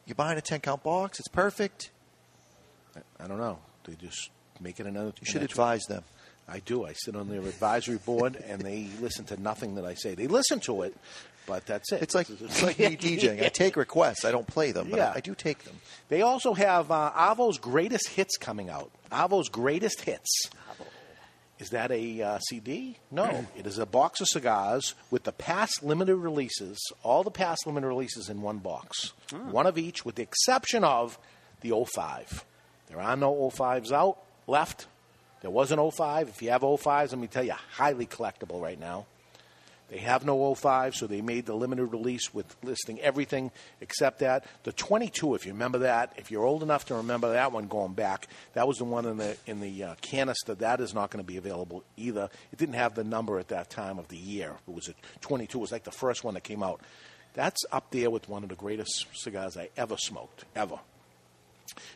You're 0.06 0.14
buying 0.14 0.38
a 0.38 0.42
ten 0.42 0.60
count 0.60 0.82
box. 0.82 1.18
It's 1.18 1.28
perfect. 1.28 1.90
I 3.20 3.26
don't 3.26 3.38
know. 3.38 3.58
They 3.84 3.94
just 3.94 4.30
make 4.60 4.80
it 4.80 4.86
another. 4.86 5.12
You 5.20 5.26
should 5.26 5.42
advise 5.42 5.84
them. 5.84 6.04
I 6.48 6.60
do. 6.60 6.86
I 6.86 6.94
sit 6.94 7.14
on 7.14 7.28
their 7.28 7.40
advisory 7.40 7.98
board, 7.98 8.36
and 8.36 8.62
they 8.62 8.88
listen 9.00 9.26
to 9.26 9.40
nothing 9.40 9.74
that 9.74 9.84
I 9.84 9.94
say. 9.94 10.14
They 10.14 10.26
listen 10.26 10.60
to 10.60 10.82
it, 10.82 10.96
but 11.48 11.66
that's 11.66 11.90
it. 11.90 12.02
It's 12.02 12.14
like 12.14 12.28
it's 12.30 12.62
like 12.62 12.78
me 12.78 12.96
DJing. 12.96 13.42
I 13.42 13.48
take 13.48 13.74
requests. 13.76 14.24
I 14.24 14.30
don't 14.30 14.46
play 14.46 14.70
them, 14.70 14.90
but 14.90 14.98
Yeah. 14.98 15.12
I, 15.14 15.16
I 15.16 15.20
do 15.20 15.34
take 15.34 15.64
them. 15.64 15.80
They 16.10 16.22
also 16.22 16.52
have 16.54 16.90
uh, 16.92 17.10
Avo's 17.16 17.58
greatest 17.58 18.08
hits 18.10 18.36
coming 18.36 18.68
out. 18.70 18.90
Avo's 19.10 19.48
greatest 19.48 20.02
hits. 20.02 20.50
Is 21.58 21.70
that 21.70 21.90
a 21.90 22.22
uh, 22.22 22.38
CD? 22.38 22.98
No, 23.10 23.46
it 23.56 23.66
is 23.66 23.78
a 23.78 23.86
box 23.86 24.20
of 24.20 24.28
cigars 24.28 24.94
with 25.10 25.24
the 25.24 25.32
past 25.32 25.82
limited 25.82 26.14
releases, 26.14 26.78
all 27.02 27.24
the 27.24 27.32
past 27.32 27.66
limited 27.66 27.88
releases 27.88 28.28
in 28.28 28.42
one 28.42 28.58
box, 28.58 29.12
one 29.50 29.66
of 29.66 29.76
each, 29.76 30.04
with 30.04 30.14
the 30.14 30.22
exception 30.22 30.84
of 30.84 31.18
the 31.62 31.72
05. 31.72 32.44
There 32.86 33.00
are 33.00 33.16
no 33.16 33.34
05s 33.52 33.90
out 33.90 34.18
left. 34.46 34.86
There 35.40 35.50
was 35.50 35.72
an 35.72 35.90
05. 35.90 36.28
If 36.28 36.42
you 36.42 36.50
have 36.50 36.62
05s, 36.62 37.10
let 37.10 37.18
me 37.18 37.26
tell 37.26 37.42
you, 37.44 37.54
highly 37.72 38.06
collectible 38.06 38.60
right 38.62 38.78
now. 38.78 39.06
They 39.88 39.98
have 39.98 40.24
no 40.24 40.54
05, 40.54 40.94
so 40.94 41.06
they 41.06 41.22
made 41.22 41.46
the 41.46 41.54
limited 41.54 41.86
release 41.86 42.34
with 42.34 42.56
listing 42.62 43.00
everything 43.00 43.50
except 43.80 44.18
that. 44.18 44.44
The 44.64 44.72
22, 44.72 45.34
if 45.34 45.46
you 45.46 45.52
remember 45.52 45.78
that, 45.78 46.12
if 46.16 46.30
you're 46.30 46.44
old 46.44 46.62
enough 46.62 46.86
to 46.86 46.94
remember 46.96 47.32
that 47.32 47.52
one 47.52 47.68
going 47.68 47.94
back, 47.94 48.28
that 48.52 48.68
was 48.68 48.78
the 48.78 48.84
one 48.84 49.06
in 49.06 49.16
the 49.16 49.36
in 49.46 49.60
the 49.60 49.84
uh, 49.84 49.94
canister. 50.02 50.54
That 50.54 50.80
is 50.80 50.92
not 50.92 51.10
going 51.10 51.24
to 51.24 51.26
be 51.26 51.38
available 51.38 51.84
either. 51.96 52.28
It 52.52 52.58
didn't 52.58 52.74
have 52.74 52.94
the 52.94 53.04
number 53.04 53.38
at 53.38 53.48
that 53.48 53.70
time 53.70 53.98
of 53.98 54.08
the 54.08 54.18
year. 54.18 54.56
It 54.68 54.74
was 54.74 54.88
a 54.88 54.94
22. 55.22 55.56
It 55.56 55.60
was 55.60 55.72
like 55.72 55.84
the 55.84 55.90
first 55.90 56.22
one 56.22 56.34
that 56.34 56.44
came 56.44 56.62
out. 56.62 56.82
That's 57.32 57.64
up 57.72 57.90
there 57.90 58.10
with 58.10 58.28
one 58.28 58.42
of 58.42 58.50
the 58.50 58.56
greatest 58.56 59.06
cigars 59.14 59.56
I 59.56 59.70
ever 59.76 59.96
smoked, 59.96 60.44
ever. 60.54 60.80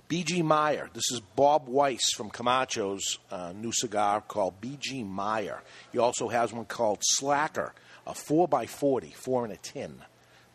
B.G. 0.08 0.42
Meyer. 0.42 0.90
This 0.92 1.10
is 1.10 1.20
Bob 1.20 1.68
Weiss 1.68 2.12
from 2.16 2.30
Camacho's 2.30 3.18
uh, 3.30 3.52
new 3.54 3.72
cigar 3.72 4.20
called 4.20 4.60
B.G. 4.60 5.04
Meyer. 5.04 5.62
He 5.92 5.98
also 5.98 6.28
has 6.28 6.52
one 6.52 6.64
called 6.64 6.98
Slacker, 7.02 7.74
a 8.06 8.12
4x40, 8.12 9.14
four 9.14 9.44
in 9.44 9.50
a 9.50 9.56
tin. 9.56 9.96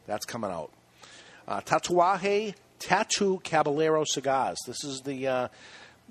That's 0.06 0.26
coming 0.26 0.52
out. 0.52 0.72
Uh, 1.48 1.62
Tatuaje 1.62 2.56
Tattoo 2.80 3.40
Caballero 3.44 4.04
Cigars. 4.06 4.58
This 4.66 4.84
is 4.84 5.02
the. 5.02 5.28
Uh, 5.28 5.48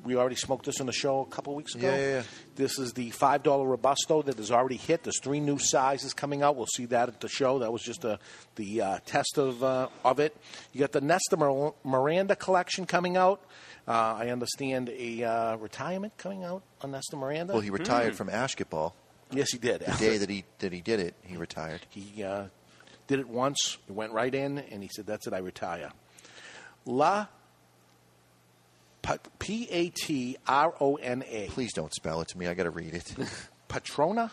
we 0.05 0.16
already 0.16 0.36
smoked 0.36 0.66
this 0.66 0.81
on 0.81 0.86
the 0.86 0.93
show 0.93 1.20
a 1.20 1.27
couple 1.27 1.55
weeks 1.55 1.74
ago. 1.74 1.89
Yeah, 1.89 1.97
yeah, 1.97 2.09
yeah. 2.09 2.23
This 2.55 2.78
is 2.78 2.93
the 2.93 3.10
five 3.10 3.43
dollar 3.43 3.66
robusto 3.66 4.23
that 4.23 4.36
has 4.36 4.51
already 4.51 4.77
hit. 4.77 5.02
There's 5.02 5.20
three 5.20 5.40
new 5.40 5.59
sizes 5.59 6.12
coming 6.12 6.43
out. 6.43 6.56
We'll 6.56 6.66
see 6.66 6.86
that 6.86 7.09
at 7.09 7.20
the 7.20 7.28
show. 7.28 7.59
That 7.60 7.73
was 7.73 7.82
just 7.82 8.05
a, 8.05 8.18
the 8.56 8.82
uh, 8.82 8.98
test 9.06 9.39
of 9.39 9.62
uh, 9.62 9.89
of 10.05 10.20
it. 10.20 10.36
You 10.73 10.81
got 10.81 10.93
the 10.93 11.01
Nestor 11.01 11.36
Miranda 11.85 12.36
collection 12.36 12.86
coming 12.86 13.16
out. 13.16 13.43
Uh, 13.89 14.16
I 14.18 14.31
understand 14.31 14.89
a 14.90 15.23
uh, 15.23 15.56
retirement 15.56 16.16
coming 16.18 16.44
out 16.44 16.62
on 16.82 16.90
Nestor 16.90 17.16
Miranda. 17.16 17.52
Well, 17.52 17.62
he 17.62 17.70
retired 17.70 18.16
from 18.16 18.28
Ashkeball. 18.28 18.93
Yes, 19.31 19.52
he 19.52 19.59
did. 19.59 19.81
The 19.81 19.93
day 19.93 20.18
that 20.18 20.31
he 20.31 20.44
that 20.59 20.73
he 20.73 20.81
did 20.81 21.01
it, 21.01 21.14
he 21.23 21.36
retired. 21.36 21.81
He 21.89 22.23
uh, 22.23 22.47
did 23.06 23.18
it 23.20 23.28
once. 23.28 23.78
He 23.86 23.93
went 23.93 24.12
right 24.12 24.35
in, 24.35 24.59
and 24.59 24.82
he 24.82 24.89
said, 24.89 25.06
"That's 25.06 25.27
it. 25.27 25.32
I 25.32 25.39
retire." 25.39 25.90
La 26.85 27.27
P 29.39 29.69
A 29.70 29.91
T 29.91 30.37
R 30.47 30.74
O 30.81 30.97
N 30.97 31.24
A. 31.28 31.47
Please 31.49 31.73
don't 31.73 31.95
spell 31.95 32.20
it 32.20 32.28
to 32.28 32.39
me. 32.39 32.47
I 32.47 32.55
got 32.55 32.65
to 32.65 32.70
read 32.70 32.95
it. 32.95 33.15
Patrona. 33.69 34.31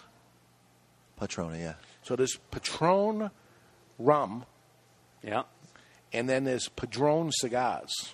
Patrona, 1.18 1.58
yeah. 1.58 1.74
So 2.02 2.16
there's 2.16 2.38
Patron 2.52 3.32
rum. 4.00 4.46
Yeah. 5.24 5.44
And 6.12 6.30
then 6.30 6.44
there's 6.44 6.70
Padron 6.70 7.32
cigars. 7.32 8.14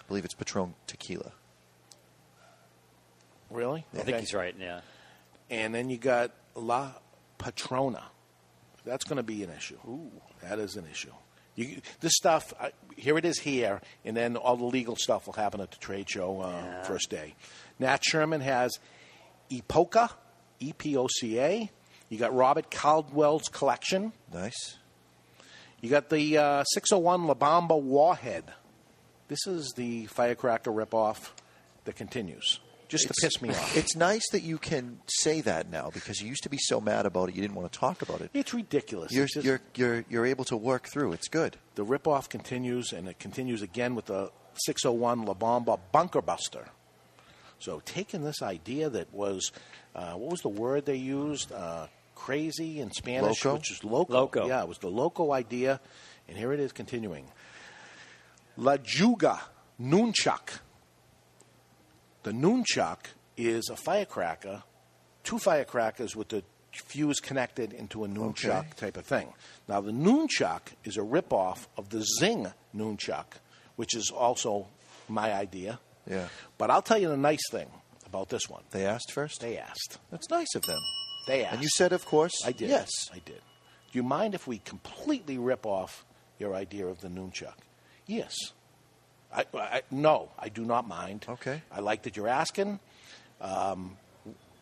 I 0.00 0.02
believe 0.08 0.24
it's 0.24 0.34
Patron 0.34 0.74
tequila. 0.86 1.32
Really? 3.50 3.84
I 3.94 3.98
think 3.98 4.18
he's 4.18 4.34
right. 4.34 4.54
Yeah. 4.58 4.80
And 5.50 5.74
then 5.74 5.90
you 5.90 5.98
got 5.98 6.32
La 6.54 6.92
Patrona. 7.38 8.02
That's 8.84 9.04
going 9.04 9.18
to 9.18 9.22
be 9.22 9.42
an 9.42 9.50
issue. 9.50 9.78
Ooh, 9.86 10.10
that 10.42 10.58
is 10.58 10.76
an 10.76 10.86
issue. 10.90 11.12
You, 11.56 11.80
this 12.00 12.12
stuff, 12.14 12.52
uh, 12.60 12.68
here 12.96 13.16
it 13.18 13.24
is 13.24 13.38
here, 13.38 13.80
and 14.04 14.16
then 14.16 14.36
all 14.36 14.56
the 14.56 14.64
legal 14.64 14.94
stuff 14.94 15.26
will 15.26 15.34
happen 15.34 15.60
at 15.60 15.70
the 15.70 15.78
trade 15.78 16.08
show 16.08 16.40
uh, 16.40 16.82
first 16.84 17.10
day. 17.10 17.34
Nat 17.78 18.04
Sherman 18.04 18.42
has 18.42 18.78
Epoca, 19.50 20.10
E 20.60 20.72
P 20.76 20.96
O 20.96 21.06
C 21.08 21.40
A. 21.40 21.70
You 22.08 22.18
got 22.18 22.34
Robert 22.34 22.70
Caldwell's 22.70 23.48
collection. 23.48 24.12
Nice. 24.32 24.76
You 25.80 25.90
got 25.90 26.08
the 26.10 26.38
uh, 26.38 26.64
601 26.64 27.26
La 27.26 27.34
Bomba 27.34 27.76
Warhead. 27.76 28.44
This 29.28 29.46
is 29.46 29.72
the 29.76 30.06
firecracker 30.06 30.70
ripoff 30.70 31.30
that 31.84 31.96
continues. 31.96 32.60
Just 32.88 33.08
to 33.08 33.14
piss 33.20 33.42
me 33.42 33.50
off. 33.50 33.76
It's 33.76 33.96
nice 33.96 34.22
that 34.30 34.42
you 34.42 34.58
can 34.58 35.00
say 35.08 35.40
that 35.40 35.70
now 35.70 35.90
because 35.92 36.20
you 36.20 36.28
used 36.28 36.44
to 36.44 36.48
be 36.48 36.58
so 36.58 36.80
mad 36.80 37.04
about 37.04 37.28
it 37.28 37.34
you 37.34 37.42
didn't 37.42 37.56
want 37.56 37.72
to 37.72 37.78
talk 37.78 38.00
about 38.02 38.20
it. 38.20 38.30
It's 38.32 38.54
ridiculous. 38.54 39.10
You're 39.12 39.24
It's 39.24 39.34
just- 39.34 39.44
you're 39.46 39.60
you're 39.74 40.04
you're 40.08 40.26
able 40.26 40.44
to 40.46 40.56
work 40.56 40.88
through. 40.88 41.12
It's 41.12 41.28
good. 41.28 41.56
The 41.74 41.84
ripoff 41.84 42.28
continues, 42.28 42.92
and 42.92 43.08
it 43.08 43.18
continues 43.18 43.60
again 43.62 43.94
with 43.96 44.06
the 44.06 44.30
601 44.64 45.24
La 45.24 45.34
Bomba 45.34 45.78
Bunker 45.92 46.22
Buster. 46.22 46.68
So 47.58 47.80
taking 47.84 48.22
this 48.22 48.40
idea 48.42 48.88
that 48.90 49.12
was, 49.12 49.50
uh, 49.94 50.12
what 50.12 50.30
was 50.30 50.40
the 50.42 50.48
word 50.48 50.86
they 50.86 50.96
used? 50.96 51.50
Uh, 51.52 51.86
crazy 52.14 52.80
in 52.80 52.90
Spanish, 52.92 53.44
Loco? 53.44 53.56
which 53.56 53.70
is 53.72 53.82
loco. 53.84 54.12
Loco. 54.12 54.46
Yeah, 54.48 54.62
it 54.62 54.68
was 54.68 54.78
the 54.78 54.88
loco 54.90 55.32
idea, 55.32 55.80
and 56.28 56.36
here 56.38 56.52
it 56.52 56.60
is 56.60 56.72
continuing. 56.72 57.26
La 58.56 58.76
Juga 58.78 59.40
Nunchak. 59.80 60.60
The 62.26 62.32
Nunchak 62.32 63.06
is 63.36 63.68
a 63.68 63.76
firecracker, 63.76 64.64
two 65.22 65.38
firecrackers 65.38 66.16
with 66.16 66.30
the 66.30 66.42
fuse 66.72 67.20
connected 67.20 67.72
into 67.72 68.02
a 68.04 68.08
Nunchak 68.08 68.46
Okay. 68.50 68.68
type 68.76 68.96
of 68.96 69.06
thing. 69.06 69.32
Now, 69.68 69.80
the 69.80 69.92
Nunchak 69.92 70.72
is 70.82 70.96
a 70.96 71.02
ripoff 71.02 71.68
of 71.76 71.90
the 71.90 72.04
Zing 72.18 72.48
Nunchak, 72.74 73.26
which 73.76 73.94
is 73.94 74.10
also 74.10 74.66
my 75.08 75.32
idea. 75.32 75.78
Yeah. 76.04 76.26
But 76.58 76.72
I'll 76.72 76.82
tell 76.82 76.98
you 76.98 77.10
the 77.10 77.16
nice 77.16 77.48
thing 77.48 77.70
about 78.06 78.28
this 78.28 78.48
one. 78.48 78.64
They 78.72 78.84
asked 78.86 79.12
first. 79.12 79.40
They 79.40 79.56
asked. 79.56 79.98
That's 80.10 80.28
nice 80.28 80.52
of 80.56 80.62
them. 80.62 80.80
They 81.28 81.44
asked. 81.44 81.54
And 81.54 81.62
you 81.62 81.68
said, 81.76 81.92
of 81.92 82.04
course. 82.06 82.34
I 82.44 82.50
did. 82.50 82.70
Yes. 82.70 82.90
I 83.12 83.20
did. 83.24 83.40
Do 83.92 83.98
you 84.00 84.02
mind 84.02 84.34
if 84.34 84.48
we 84.48 84.58
completely 84.58 85.38
rip 85.38 85.64
off 85.64 86.04
your 86.40 86.56
idea 86.56 86.88
of 86.88 87.02
the 87.02 87.08
Nunchuk? 87.08 87.54
Yes. 88.04 88.34
I, 89.36 89.44
I, 89.54 89.82
no, 89.90 90.30
I 90.38 90.48
do 90.48 90.64
not 90.64 90.88
mind. 90.88 91.26
Okay. 91.28 91.62
I 91.70 91.80
like 91.80 92.02
that 92.04 92.16
you're 92.16 92.28
asking. 92.28 92.80
Um, 93.40 93.96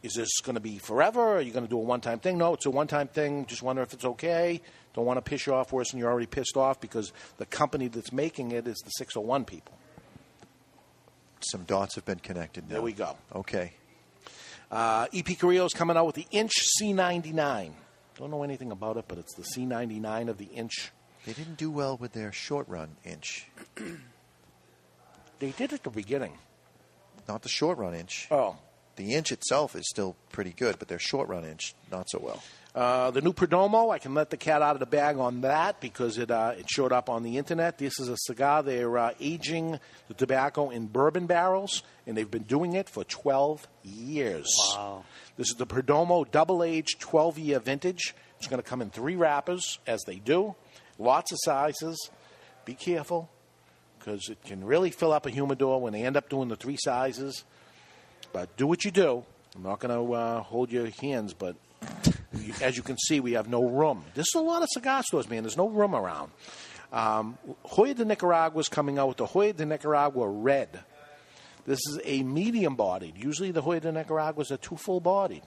is 0.03 0.15
this 0.15 0.41
going 0.41 0.57
to 0.57 0.61
be 0.61 0.79
forever? 0.79 1.37
Are 1.37 1.41
you 1.41 1.53
going 1.53 1.65
to 1.65 1.71
do 1.71 1.79
a 1.79 1.83
one-time 1.83 2.19
thing? 2.19 2.37
No, 2.37 2.55
it's 2.55 2.67
a 2.67 2.71
one-time 2.71 3.09
thing. 3.09 3.47
Just 3.47 3.63
wonder 3.63 3.83
if 3.83 3.95
it's 3.95 4.05
okay. 4.05 4.61
Don't 4.95 5.07
want 5.07 5.17
to 5.17 5.23
piss 5.23 5.47
you 5.47 5.55
off 5.55 5.73
worse 5.73 5.91
than 5.91 6.01
you're 6.01 6.11
already 6.11 6.27
pissed 6.27 6.57
off 6.57 6.81
because 6.81 7.13
the 7.39 7.47
company 7.47 7.89
that's 7.89 8.13
making 8.13 8.51
it 8.51 8.67
is 8.67 8.77
the 8.85 8.91
601 8.91 9.45
people. 9.45 9.79
Some 11.41 11.65
dots 11.65 11.95
have 11.95 12.05
been 12.05 12.19
connected. 12.19 12.69
There 12.69 12.83
we 12.83 12.93
go. 12.93 13.17
Okay. 13.35 13.73
Uh, 14.71 15.07
EP 15.15 15.39
Carrillo's 15.39 15.73
coming 15.73 15.97
out 15.97 16.07
with 16.07 16.17
the 16.17 16.27
Inch 16.31 16.53
C99. 16.81 17.73
Don't 18.19 18.31
know 18.31 18.43
anything 18.43 18.73
about 18.73 18.97
it, 18.97 19.05
but 19.09 19.19
it's 19.19 19.35
the 19.35 19.43
C99 19.43 20.29
of 20.29 20.39
the 20.39 20.47
Inch. 20.47 20.91
They 21.27 21.33
didn't 21.33 21.57
do 21.57 21.71
well 21.71 21.97
with 21.97 22.13
their 22.13 22.33
short 22.33 22.69
run 22.69 22.97
inch. 23.05 23.47
They 25.39 25.51
did 25.51 25.73
at 25.73 25.83
the 25.83 25.91
beginning. 25.91 26.33
Not 27.29 27.43
the 27.43 27.49
short 27.49 27.79
run 27.79 27.95
inch. 27.95 28.29
Oh. 28.31 28.57
The 28.97 29.15
inch 29.15 29.33
itself 29.33 29.75
is 29.75 29.89
still 29.89 30.15
pretty 30.31 30.53
good, 30.53 30.79
but 30.79 30.89
their 30.89 31.01
short 31.01 31.29
run 31.29 31.45
inch, 31.45 31.75
not 31.91 32.09
so 32.09 32.21
well. 32.21 32.43
Uh, 32.75 33.11
the 33.13 33.21
new 33.21 33.33
Perdomo, 33.33 33.93
I 33.93 33.99
can 33.99 34.15
let 34.15 34.31
the 34.31 34.37
cat 34.37 34.61
out 34.61 34.75
of 34.75 34.81
the 34.81 34.87
bag 34.87 35.17
on 35.17 35.43
that 35.43 35.81
because 35.81 36.19
it 36.19 36.31
uh, 36.31 36.55
it 36.59 36.69
showed 36.69 36.93
up 36.93 37.09
on 37.09 37.23
the 37.23 37.39
internet. 37.39 37.79
This 37.79 38.01
is 38.01 38.09
a 38.09 38.17
cigar. 38.17 38.63
They're 38.63 38.99
uh, 38.99 39.13
aging 39.21 39.79
the 40.09 40.15
tobacco 40.15 40.71
in 40.71 40.87
bourbon 40.87 41.27
barrels, 41.27 41.83
and 42.07 42.17
they've 42.17 42.31
been 42.31 42.43
doing 42.43 42.75
it 42.75 42.89
for 42.89 43.05
12 43.05 43.67
years. 43.85 44.53
Wow. 44.75 45.05
This 45.37 45.51
is 45.51 45.57
the 45.57 45.67
Perdomo 45.67 46.29
double 46.31 46.65
aged 46.65 47.01
12 47.01 47.39
year 47.39 47.59
vintage. 47.61 48.15
It's 48.39 48.49
going 48.49 48.63
to 48.63 48.69
come 48.69 48.83
in 48.83 48.91
three 48.91 49.15
wrappers, 49.15 49.79
as 49.87 50.03
they 50.05 50.17
do. 50.17 50.57
Lots 50.99 51.31
of 51.33 51.39
sizes. 51.43 52.11
Be 52.65 52.75
careful 52.75 53.31
because 54.05 54.29
it 54.29 54.43
can 54.45 54.65
really 54.65 54.91
fill 54.91 55.13
up 55.13 55.25
a 55.27 55.31
humidor 55.31 55.81
when 55.81 55.93
they 55.93 56.03
end 56.03 56.17
up 56.17 56.29
doing 56.29 56.49
the 56.49 56.57
three 56.57 56.77
sizes. 56.79 57.45
But 58.33 58.57
do 58.57 58.67
what 58.67 58.85
you 58.85 58.91
do. 58.91 59.25
I'm 59.57 59.63
not 59.63 59.79
going 59.79 59.95
to 59.95 60.13
uh, 60.13 60.41
hold 60.41 60.71
your 60.71 60.89
hands, 61.01 61.33
but 61.33 61.57
you, 62.35 62.53
as 62.61 62.77
you 62.77 62.83
can 62.83 62.99
see, 62.99 63.21
we 63.21 63.33
have 63.33 63.49
no 63.49 63.65
room. 63.65 64.05
This 64.15 64.27
is 64.27 64.35
a 64.35 64.41
lot 64.41 64.63
of 64.63 64.69
cigar 64.71 65.03
stores, 65.03 65.29
man. 65.29 65.43
There's 65.43 65.57
no 65.57 65.69
room 65.69 65.95
around. 65.95 66.33
Um, 66.93 67.39
Hoyo 67.67 67.95
de 67.95 68.05
Nicaragua 68.05 68.61
is 68.61 68.69
coming 68.69 68.99
out 68.99 69.09
with 69.09 69.17
the 69.17 69.27
Hoyo 69.27 69.57
de 69.57 69.65
Nicaragua 69.65 70.29
Red. 70.29 70.81
This 71.67 71.81
is 71.89 71.99
a 72.05 72.23
medium 72.23 72.77
bodied. 72.77 73.17
Usually 73.17 73.53
the 73.53 73.63
Hoyo 73.63 73.81
de 73.81 73.91
Nicaraguas 73.91 74.53
are 74.53 74.59
too 74.59 74.77
full 74.77 75.01
bodied 75.01 75.43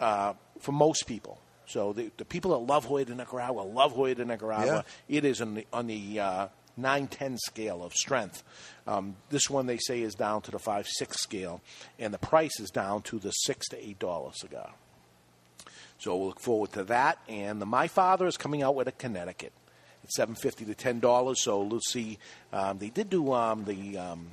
uh, 0.00 0.34
for 0.58 0.72
most 0.72 1.06
people. 1.06 1.38
So 1.66 1.92
the, 1.92 2.10
the 2.16 2.24
people 2.24 2.50
that 2.52 2.66
love 2.66 2.86
Hoyo 2.86 3.06
de 3.06 3.14
Nicaragua 3.14 3.62
love 3.62 3.94
Hoyo 3.94 4.16
de 4.16 4.24
Nicaragua. 4.24 4.84
It 5.08 5.24
is 5.24 5.40
on 5.40 5.54
the, 5.54 5.66
on 5.72 5.86
the 5.86 6.20
uh, 6.20 6.48
9-10 6.80 7.38
scale 7.38 7.82
of 7.82 7.92
strength. 7.92 8.42
Um, 8.86 9.16
this 9.30 9.48
one 9.48 9.66
they 9.66 9.78
say 9.78 10.02
is 10.02 10.14
down 10.14 10.42
to 10.42 10.50
the 10.50 10.58
5-6 10.58 11.14
scale, 11.14 11.60
and 11.98 12.12
the 12.12 12.18
price 12.18 12.58
is 12.60 12.70
down 12.70 13.02
to 13.02 13.18
the 13.18 13.30
6 13.30 13.68
to 13.68 13.76
$8 13.76 14.34
cigar. 14.34 14.70
So 15.98 16.16
we'll 16.16 16.28
look 16.28 16.40
forward 16.40 16.72
to 16.72 16.84
that. 16.84 17.18
And 17.28 17.60
the 17.60 17.66
My 17.66 17.86
Father 17.86 18.26
is 18.26 18.36
coming 18.36 18.62
out 18.62 18.74
with 18.74 18.88
a 18.88 18.92
Connecticut. 18.92 19.52
It's 20.02 20.16
seven 20.16 20.34
fifty 20.34 20.64
to 20.64 20.74
ten 20.74 20.98
dollars. 20.98 21.42
So 21.42 21.60
let's 21.60 21.92
see. 21.92 22.18
Um, 22.52 22.78
they 22.78 22.88
did 22.88 23.10
do 23.10 23.32
um, 23.32 23.64
the 23.64 23.98
um, 23.98 24.28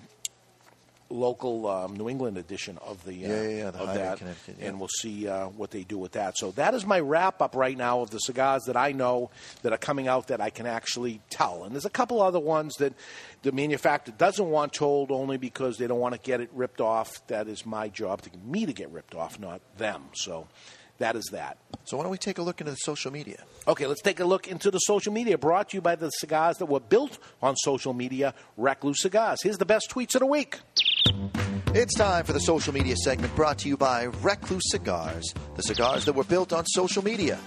local 1.09 1.67
um, 1.67 1.95
New 1.95 2.09
England 2.09 2.37
edition 2.37 2.77
of 2.79 3.03
the 3.05 3.25
uh, 3.25 3.29
Yeah, 3.29 3.41
yeah, 3.41 3.49
yeah, 3.49 3.71
the 3.71 3.79
of 3.79 3.93
that, 3.95 4.21
and 4.59 4.79
we'll 4.79 4.89
see 4.99 5.27
uh, 5.27 5.47
what 5.47 5.71
they 5.71 5.83
do 5.83 5.97
with 5.97 6.13
that. 6.13 6.37
So 6.37 6.51
that 6.51 6.73
is 6.73 6.85
my 6.85 6.99
wrap 6.99 7.41
up 7.41 7.55
right 7.55 7.77
now 7.77 8.01
of 8.01 8.09
the 8.09 8.19
cigars 8.19 8.63
that 8.65 8.77
I 8.77 8.91
know 8.91 9.31
that 9.61 9.73
are 9.73 9.77
coming 9.77 10.07
out 10.07 10.27
that 10.27 10.41
I 10.41 10.49
can 10.49 10.65
actually 10.65 11.21
tell. 11.29 11.63
And 11.63 11.73
there's 11.73 11.85
a 11.85 11.89
couple 11.89 12.21
other 12.21 12.39
ones 12.39 12.75
that 12.75 12.93
the 13.43 13.51
manufacturer 13.51 14.13
doesn't 14.17 14.49
want 14.49 14.73
told 14.73 15.11
only 15.11 15.37
because 15.37 15.77
they 15.77 15.87
don't 15.87 15.99
want 15.99 16.15
to 16.15 16.21
get 16.21 16.41
it 16.41 16.49
ripped 16.53 16.81
off. 16.81 17.25
That 17.27 17.47
is 17.47 17.65
my 17.65 17.89
job 17.89 18.21
to 18.23 18.29
me 18.45 18.65
to 18.65 18.73
get 18.73 18.89
ripped 18.91 19.15
off, 19.15 19.39
not 19.39 19.61
them. 19.77 20.03
So 20.13 20.47
that 20.99 21.15
is 21.15 21.25
that. 21.31 21.57
So 21.83 21.97
why 21.97 22.03
don't 22.03 22.11
we 22.11 22.17
take 22.17 22.37
a 22.37 22.41
look 22.41 22.59
into 22.59 22.71
the 22.71 22.77
social 22.77 23.11
media? 23.11 23.43
Okay, 23.67 23.87
let's 23.87 24.01
take 24.01 24.19
a 24.19 24.25
look 24.25 24.47
into 24.47 24.71
the 24.71 24.79
social 24.79 25.13
media 25.13 25.37
brought 25.37 25.69
to 25.69 25.77
you 25.77 25.81
by 25.81 25.95
the 25.95 26.09
cigars 26.09 26.57
that 26.57 26.65
were 26.65 26.79
built 26.79 27.17
on 27.41 27.55
social 27.55 27.93
media, 27.93 28.33
Recluse 28.57 29.01
Cigars. 29.01 29.41
Here's 29.41 29.57
the 29.57 29.65
best 29.65 29.89
tweets 29.89 30.15
of 30.15 30.19
the 30.19 30.25
week. 30.25 30.59
It's 31.73 31.95
time 31.95 32.25
for 32.25 32.33
the 32.33 32.39
social 32.39 32.73
media 32.73 32.95
segment 32.95 33.35
brought 33.35 33.59
to 33.59 33.69
you 33.69 33.77
by 33.77 34.03
Recluse 34.21 34.71
Cigars, 34.71 35.33
the 35.55 35.63
cigars 35.63 36.05
that 36.05 36.13
were 36.13 36.23
built 36.23 36.51
on 36.51 36.65
social 36.65 37.03
media. 37.03 37.39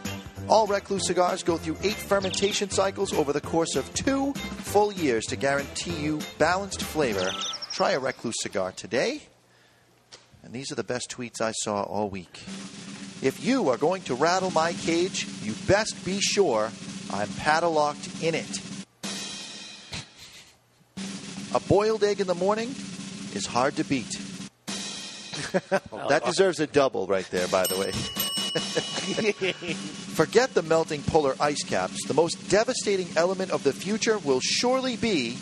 All 0.49 0.67
Recluse 0.67 1.07
cigars 1.07 1.43
go 1.43 1.57
through 1.57 1.77
eight 1.83 1.95
fermentation 1.95 2.71
cycles 2.71 3.13
over 3.13 3.33
the 3.33 3.41
course 3.41 3.77
of 3.77 3.93
two 3.95 4.33
full 4.33 4.93
years 4.93 5.25
to 5.27 5.37
guarantee 5.37 5.95
you 5.95 6.21
balanced 6.39 6.83
flavor. 6.83 7.31
Try 7.73 7.93
a 7.93 8.01
Recluse 8.01 8.35
cigar 8.41 8.73
today. 8.73 9.23
And 10.43 10.53
these 10.53 10.73
are 10.73 10.77
the 10.77 10.85
best 10.85 11.11
tweets 11.11 11.41
I 11.41 11.53
saw 11.53 11.83
all 11.83 12.09
week. 12.09 12.41
If 13.23 13.45
you 13.45 13.69
are 13.69 13.77
going 13.77 14.03
to 14.03 14.15
rattle 14.15 14.51
my 14.51 14.73
cage, 14.73 15.27
you 15.43 15.53
best 15.67 16.05
be 16.05 16.21
sure 16.21 16.71
I'm 17.13 17.29
padlocked 17.29 18.23
in 18.23 18.35
it. 18.35 18.61
A 21.53 21.61
boiled 21.61 22.05
egg 22.05 22.21
in 22.21 22.27
the 22.27 22.35
morning 22.35 22.75
is 23.35 23.45
hard 23.45 23.77
to 23.77 23.85
beat. 23.85 24.11
that 25.53 25.83
oh. 25.93 26.27
deserves 26.27 26.61
a 26.61 26.67
double 26.67 27.07
right 27.07 27.29
there, 27.31 27.49
by 27.49 27.67
the 27.67 27.79
way. 27.79 27.91
Forget 30.15 30.55
the 30.55 30.63
melting 30.63 31.03
polar 31.03 31.35
ice 31.41 31.63
caps. 31.63 32.07
The 32.07 32.15
most 32.15 32.49
devastating 32.49 33.09
element 33.17 33.51
of 33.51 33.65
the 33.65 33.73
future 33.73 34.19
will 34.19 34.41
surely 34.41 34.97
be 34.97 35.37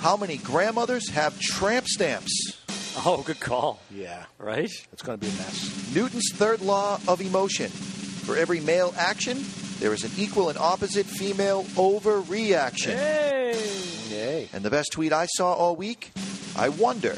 how 0.00 0.16
many 0.16 0.38
grandmothers 0.38 1.10
have 1.10 1.38
tramp 1.38 1.86
stamps. 1.86 2.59
Oh, 3.06 3.22
good 3.24 3.40
call. 3.40 3.80
Yeah. 3.90 4.24
Right? 4.38 4.70
It's 4.92 5.02
going 5.02 5.18
to 5.18 5.24
be 5.24 5.30
a 5.32 5.36
mess. 5.36 5.94
Newton's 5.94 6.30
third 6.34 6.60
law 6.60 6.98
of 7.08 7.20
emotion. 7.20 7.68
For 7.68 8.36
every 8.36 8.60
male 8.60 8.92
action, 8.96 9.42
there 9.78 9.94
is 9.94 10.04
an 10.04 10.10
equal 10.18 10.48
and 10.48 10.58
opposite 10.58 11.06
female 11.06 11.64
overreaction. 11.76 12.96
Yay! 12.96 13.56
Yay. 14.10 14.48
And 14.52 14.62
the 14.64 14.70
best 14.70 14.92
tweet 14.92 15.12
I 15.12 15.26
saw 15.26 15.54
all 15.54 15.76
week 15.76 16.10
I 16.56 16.68
wonder 16.68 17.12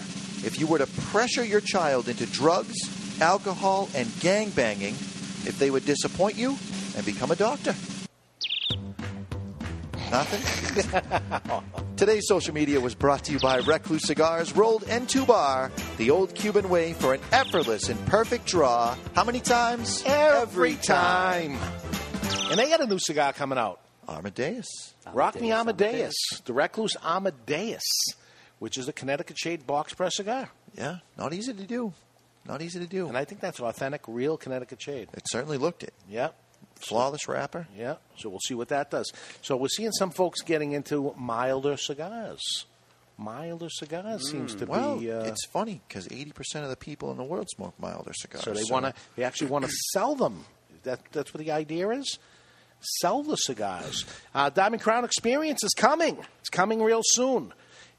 if 0.44 0.58
you 0.60 0.66
were 0.66 0.78
to 0.78 0.86
pressure 0.86 1.44
your 1.44 1.60
child 1.60 2.08
into 2.08 2.26
drugs, 2.26 2.76
alcohol, 3.20 3.88
and 3.94 4.06
gangbanging, 4.06 4.92
if 5.46 5.58
they 5.58 5.70
would 5.70 5.84
disappoint 5.84 6.36
you 6.36 6.56
and 6.96 7.04
become 7.06 7.30
a 7.30 7.36
doctor. 7.36 7.74
Nothing? 10.12 11.62
Today's 11.96 12.28
social 12.28 12.52
media 12.52 12.78
was 12.78 12.94
brought 12.94 13.24
to 13.24 13.32
you 13.32 13.38
by 13.38 13.60
Recluse 13.60 14.06
Cigars, 14.06 14.54
rolled 14.54 14.82
entubado, 14.82 15.70
the 15.96 16.10
old 16.10 16.34
Cuban 16.34 16.68
way 16.68 16.92
for 16.92 17.14
an 17.14 17.20
effortless 17.32 17.88
and 17.88 17.98
perfect 18.06 18.44
draw. 18.44 18.94
How 19.14 19.24
many 19.24 19.40
times? 19.40 20.02
Every 20.04 20.74
time. 20.74 21.56
And 22.50 22.58
they 22.58 22.68
got 22.68 22.82
a 22.82 22.86
new 22.86 22.98
cigar 22.98 23.32
coming 23.32 23.56
out. 23.56 23.80
Amadeus. 24.06 24.66
Rock 25.14 25.40
Me 25.40 25.50
Amadeus. 25.50 26.14
The 26.44 26.52
Recluse 26.52 26.96
Amadeus, 27.02 27.82
which 28.58 28.76
is 28.76 28.88
a 28.88 28.92
Connecticut 28.92 29.38
shade 29.38 29.66
box 29.66 29.94
press 29.94 30.16
cigar. 30.16 30.50
Yeah, 30.76 30.98
not 31.16 31.32
easy 31.32 31.54
to 31.54 31.64
do. 31.66 31.94
Not 32.46 32.60
easy 32.60 32.80
to 32.80 32.86
do. 32.86 33.08
And 33.08 33.16
I 33.16 33.24
think 33.24 33.40
that's 33.40 33.60
authentic, 33.60 34.02
real 34.06 34.36
Connecticut 34.36 34.82
shade. 34.82 35.08
It 35.14 35.22
certainly 35.30 35.56
looked 35.56 35.82
it. 35.82 35.94
Yeah. 36.06 36.28
Flawless 36.88 37.28
wrapper. 37.28 37.66
Yeah. 37.76 37.96
So 38.16 38.28
we'll 38.28 38.40
see 38.40 38.54
what 38.54 38.68
that 38.68 38.90
does. 38.90 39.12
So 39.40 39.56
we're 39.56 39.68
seeing 39.68 39.92
some 39.92 40.10
folks 40.10 40.42
getting 40.42 40.72
into 40.72 41.14
milder 41.18 41.76
cigars. 41.76 42.66
Milder 43.18 43.68
cigars 43.68 44.30
seems 44.30 44.54
to 44.56 44.66
well, 44.66 44.98
be. 44.98 45.12
Uh, 45.12 45.24
it's 45.24 45.46
funny 45.46 45.80
because 45.86 46.08
80% 46.08 46.64
of 46.64 46.70
the 46.70 46.76
people 46.76 47.10
in 47.10 47.18
the 47.18 47.24
world 47.24 47.48
smoke 47.50 47.74
milder 47.78 48.12
cigars. 48.12 48.44
so 48.44 48.52
they 48.52 48.64
want 48.70 48.86
to. 48.86 48.94
They 49.16 49.22
actually 49.24 49.50
want 49.50 49.64
to 49.64 49.70
sell 49.92 50.14
them. 50.14 50.44
That 50.82 51.00
that's 51.12 51.32
what 51.32 51.44
the 51.44 51.52
idea 51.52 51.88
is. 51.90 52.18
Sell 53.00 53.22
the 53.22 53.36
cigars. 53.36 54.04
Uh, 54.34 54.50
Diamond 54.50 54.82
Crown 54.82 55.04
Experience 55.04 55.62
is 55.62 55.72
coming. 55.72 56.18
It's 56.40 56.48
coming 56.48 56.82
real 56.82 57.02
soon. 57.04 57.52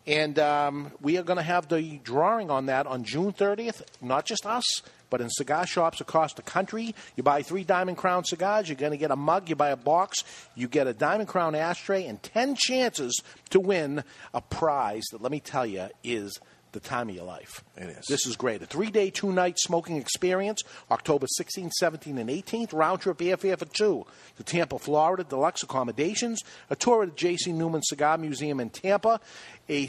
And 0.06 0.38
um, 0.38 0.92
we 1.02 1.18
are 1.18 1.24
going 1.24 1.38
to 1.38 1.44
have 1.44 1.70
the 1.70 2.00
drawing 2.04 2.52
on 2.52 2.66
that 2.66 2.88
on 2.88 3.04
June 3.04 3.32
30th. 3.32 3.84
Not 4.02 4.26
just 4.26 4.46
us, 4.46 4.66
but 5.10 5.22
in 5.22 5.30
cigar 5.30 5.66
shops 5.66 6.02
across 6.02 6.34
the 6.34 6.42
country. 6.42 6.94
You 7.16 7.24
buy 7.24 7.42
three 7.42 7.64
Diamond 7.64 7.98
Crown 7.98 8.26
cigars, 8.26 8.68
you're 8.68 8.76
going 8.76 8.92
to 8.92 8.98
get 8.98 9.12
a 9.12 9.16
mug. 9.16 9.48
You 9.48 9.56
buy 9.56 9.70
a 9.70 9.78
box, 9.78 10.24
you 10.56 10.68
get 10.68 10.88
a 10.88 10.94
Diamond 10.94 11.30
Crown 11.30 11.56
ashtray, 11.56 12.06
and 12.06 12.22
10 12.22 12.56
chances 12.56 13.22
to 13.52 13.60
win 13.60 14.04
a 14.34 14.42
prize 14.42 15.04
that, 15.12 15.22
let 15.22 15.32
me 15.32 15.40
tell 15.40 15.66
you, 15.66 15.88
is 16.04 16.38
the 16.74 16.80
time 16.80 17.10
of 17.10 17.16
your 17.16 17.24
life. 17.24 17.64
It 17.78 17.90
is. 17.90 18.06
This 18.08 18.26
is 18.26 18.36
great. 18.36 18.62
A 18.62 18.66
three 18.66 18.92
day, 18.92 19.10
two 19.10 19.32
night 19.32 19.58
smoking 19.58 19.98
experience, 19.98 20.62
October 20.92 21.28
16th, 21.40 21.72
17th, 21.82 22.20
and 22.20 22.30
18th. 22.30 22.74
Round 22.74 23.00
trip 23.00 23.18
airfare 23.20 23.58
for 23.58 23.66
two 23.66 24.06
to 24.38 24.44
Tampa, 24.44 24.78
Florida, 24.78 25.24
deluxe 25.24 25.64
accommodations, 25.64 26.42
a 26.70 26.76
tour 26.76 27.04
of 27.04 27.12
the 27.12 27.16
J.C. 27.16 27.52
Newman 27.52 27.82
Cigar 27.84 28.18
Museum 28.18 28.60
in 28.60 28.70
Tampa, 28.70 29.22
a 29.70 29.88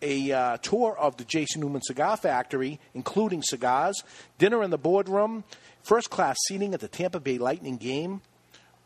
a 0.00 0.32
uh, 0.32 0.56
tour 0.58 0.96
of 0.98 1.16
the 1.16 1.24
J.C. 1.24 1.60
Newman 1.60 1.82
Cigar 1.82 2.16
Factory, 2.16 2.80
including 2.94 3.42
cigars, 3.42 4.02
dinner 4.38 4.62
in 4.62 4.70
the 4.70 4.78
boardroom, 4.78 5.44
first 5.82 6.10
class 6.10 6.36
seating 6.48 6.74
at 6.74 6.80
the 6.80 6.88
Tampa 6.88 7.20
Bay 7.20 7.38
Lightning 7.38 7.76
game, 7.76 8.20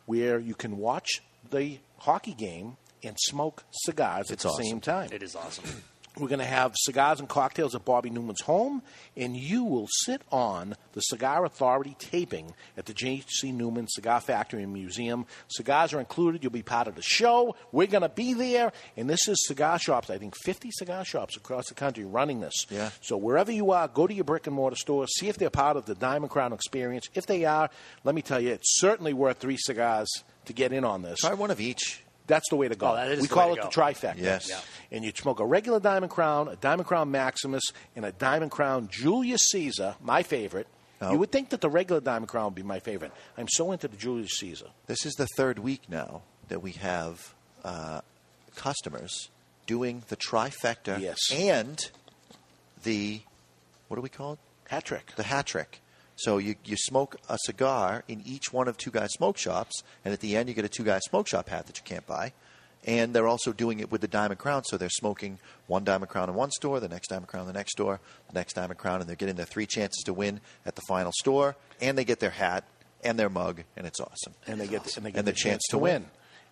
where 0.04 0.38
you 0.38 0.54
can 0.54 0.76
watch 0.76 1.22
the 1.50 1.78
hockey 1.98 2.34
game 2.34 2.76
and 3.02 3.16
smoke 3.18 3.64
cigars 3.70 4.30
at 4.30 4.38
the 4.40 4.48
awesome. 4.48 4.64
same 4.64 4.80
time. 4.80 5.08
It 5.12 5.22
is 5.22 5.34
awesome. 5.34 5.64
We're 6.18 6.28
going 6.28 6.38
to 6.38 6.46
have 6.46 6.72
cigars 6.76 7.20
and 7.20 7.28
cocktails 7.28 7.74
at 7.74 7.84
Bobby 7.84 8.08
Newman's 8.08 8.40
home, 8.40 8.80
and 9.18 9.36
you 9.36 9.64
will 9.64 9.86
sit 9.90 10.22
on 10.32 10.74
the 10.94 11.02
Cigar 11.02 11.44
Authority 11.44 11.94
taping 11.98 12.54
at 12.78 12.86
the 12.86 12.94
J.C. 12.94 13.52
Newman 13.52 13.86
Cigar 13.86 14.22
Factory 14.22 14.62
and 14.62 14.72
Museum. 14.72 15.26
Cigars 15.48 15.92
are 15.92 16.00
included. 16.00 16.42
You'll 16.42 16.52
be 16.52 16.62
part 16.62 16.88
of 16.88 16.94
the 16.94 17.02
show. 17.02 17.54
We're 17.70 17.86
going 17.86 18.00
to 18.00 18.08
be 18.08 18.32
there, 18.32 18.72
and 18.96 19.10
this 19.10 19.28
is 19.28 19.46
cigar 19.46 19.78
shops. 19.78 20.08
I 20.08 20.16
think 20.16 20.34
50 20.42 20.70
cigar 20.70 21.04
shops 21.04 21.36
across 21.36 21.68
the 21.68 21.74
country 21.74 22.06
running 22.06 22.40
this. 22.40 22.64
Yeah. 22.70 22.90
So 23.02 23.18
wherever 23.18 23.52
you 23.52 23.72
are, 23.72 23.86
go 23.86 24.06
to 24.06 24.14
your 24.14 24.24
brick 24.24 24.46
and 24.46 24.56
mortar 24.56 24.76
store, 24.76 25.06
see 25.06 25.28
if 25.28 25.36
they're 25.36 25.50
part 25.50 25.76
of 25.76 25.84
the 25.84 25.94
Diamond 25.94 26.30
Crown 26.30 26.54
experience. 26.54 27.10
If 27.14 27.26
they 27.26 27.44
are, 27.44 27.68
let 28.04 28.14
me 28.14 28.22
tell 28.22 28.40
you, 28.40 28.52
it's 28.52 28.80
certainly 28.80 29.12
worth 29.12 29.36
three 29.36 29.58
cigars 29.58 30.08
to 30.46 30.54
get 30.54 30.72
in 30.72 30.84
on 30.84 31.02
this. 31.02 31.18
Try 31.18 31.34
one 31.34 31.50
of 31.50 31.60
each. 31.60 32.02
That's 32.26 32.48
the 32.50 32.56
way 32.56 32.68
to 32.68 32.74
go. 32.74 32.90
Oh, 32.92 32.94
that 32.96 33.08
is 33.12 33.22
we 33.22 33.28
call 33.28 33.52
it 33.52 33.56
to 33.56 33.62
the 33.62 33.68
trifecta. 33.68 34.18
Yes. 34.18 34.48
Yeah. 34.48 34.58
And 34.90 35.04
you 35.04 35.12
smoke 35.14 35.40
a 35.40 35.46
regular 35.46 35.80
Diamond 35.80 36.10
Crown, 36.10 36.48
a 36.48 36.56
Diamond 36.56 36.86
Crown 36.86 37.10
Maximus, 37.10 37.62
and 37.94 38.04
a 38.04 38.12
Diamond 38.12 38.50
Crown 38.50 38.88
Julius 38.90 39.48
Caesar, 39.50 39.96
my 40.02 40.22
favorite. 40.22 40.66
Oh. 41.00 41.12
You 41.12 41.18
would 41.18 41.30
think 41.30 41.50
that 41.50 41.60
the 41.60 41.68
regular 41.70 42.00
Diamond 42.00 42.28
Crown 42.28 42.46
would 42.46 42.54
be 42.54 42.62
my 42.62 42.80
favorite. 42.80 43.12
I'm 43.36 43.48
so 43.48 43.70
into 43.72 43.86
the 43.88 43.96
Julius 43.96 44.32
Caesar. 44.38 44.66
This 44.86 45.04
is 45.04 45.14
the 45.14 45.26
third 45.36 45.58
week 45.58 45.82
now 45.88 46.22
that 46.48 46.62
we 46.62 46.72
have 46.72 47.34
uh, 47.64 48.00
customers 48.54 49.28
doing 49.66 50.02
the 50.08 50.16
trifecta 50.16 50.98
Yes. 51.00 51.18
and 51.32 51.90
the 52.82 53.20
what 53.88 53.96
do 53.96 54.00
we 54.00 54.08
call 54.08 54.34
it? 54.34 54.38
Hat 54.68 54.84
trick. 54.84 55.12
The 55.16 55.22
hat 55.22 55.46
trick. 55.46 55.80
So 56.16 56.38
you, 56.38 56.56
you 56.64 56.76
smoke 56.76 57.16
a 57.28 57.36
cigar 57.42 58.02
in 58.08 58.22
each 58.24 58.52
one 58.52 58.68
of 58.68 58.76
Two 58.76 58.90
Guys 58.90 59.12
Smoke 59.12 59.36
Shops, 59.36 59.82
and 60.04 60.12
at 60.12 60.20
the 60.20 60.36
end 60.36 60.48
you 60.48 60.54
get 60.54 60.64
a 60.64 60.68
Two 60.68 60.84
Guys 60.84 61.02
Smoke 61.04 61.28
Shop 61.28 61.48
hat 61.48 61.66
that 61.66 61.76
you 61.76 61.84
can't 61.84 62.06
buy. 62.06 62.32
And 62.86 63.14
they're 63.14 63.26
also 63.26 63.52
doing 63.52 63.80
it 63.80 63.90
with 63.90 64.00
the 64.00 64.08
Diamond 64.08 64.38
Crown, 64.38 64.62
so 64.64 64.76
they're 64.76 64.88
smoking 64.88 65.38
one 65.66 65.84
Diamond 65.84 66.08
Crown 66.08 66.28
in 66.28 66.36
one 66.36 66.52
store, 66.52 66.78
the 66.78 66.88
next 66.88 67.08
Diamond 67.08 67.26
Crown 67.26 67.42
in 67.42 67.48
the 67.48 67.52
next 67.52 67.72
store, 67.72 68.00
the 68.28 68.34
next 68.38 68.54
Diamond 68.54 68.78
Crown, 68.78 69.00
and 69.00 69.08
they're 69.08 69.16
getting 69.16 69.34
their 69.34 69.44
three 69.44 69.66
chances 69.66 70.02
to 70.04 70.14
win 70.14 70.40
at 70.64 70.76
the 70.76 70.82
final 70.88 71.12
store, 71.18 71.56
and 71.80 71.98
they 71.98 72.04
get 72.04 72.20
their 72.20 72.30
hat 72.30 72.64
and 73.02 73.18
their 73.18 73.28
mug, 73.28 73.64
and 73.76 73.86
it's 73.86 74.00
awesome. 74.00 74.34
And 74.46 74.60
they 74.60 74.68
get 74.68 74.96
and 74.96 75.04
they 75.04 75.10
get 75.10 75.18
And 75.18 75.28
the 75.28 75.32
chance 75.32 75.62
to 75.70 75.78
win. 75.78 76.06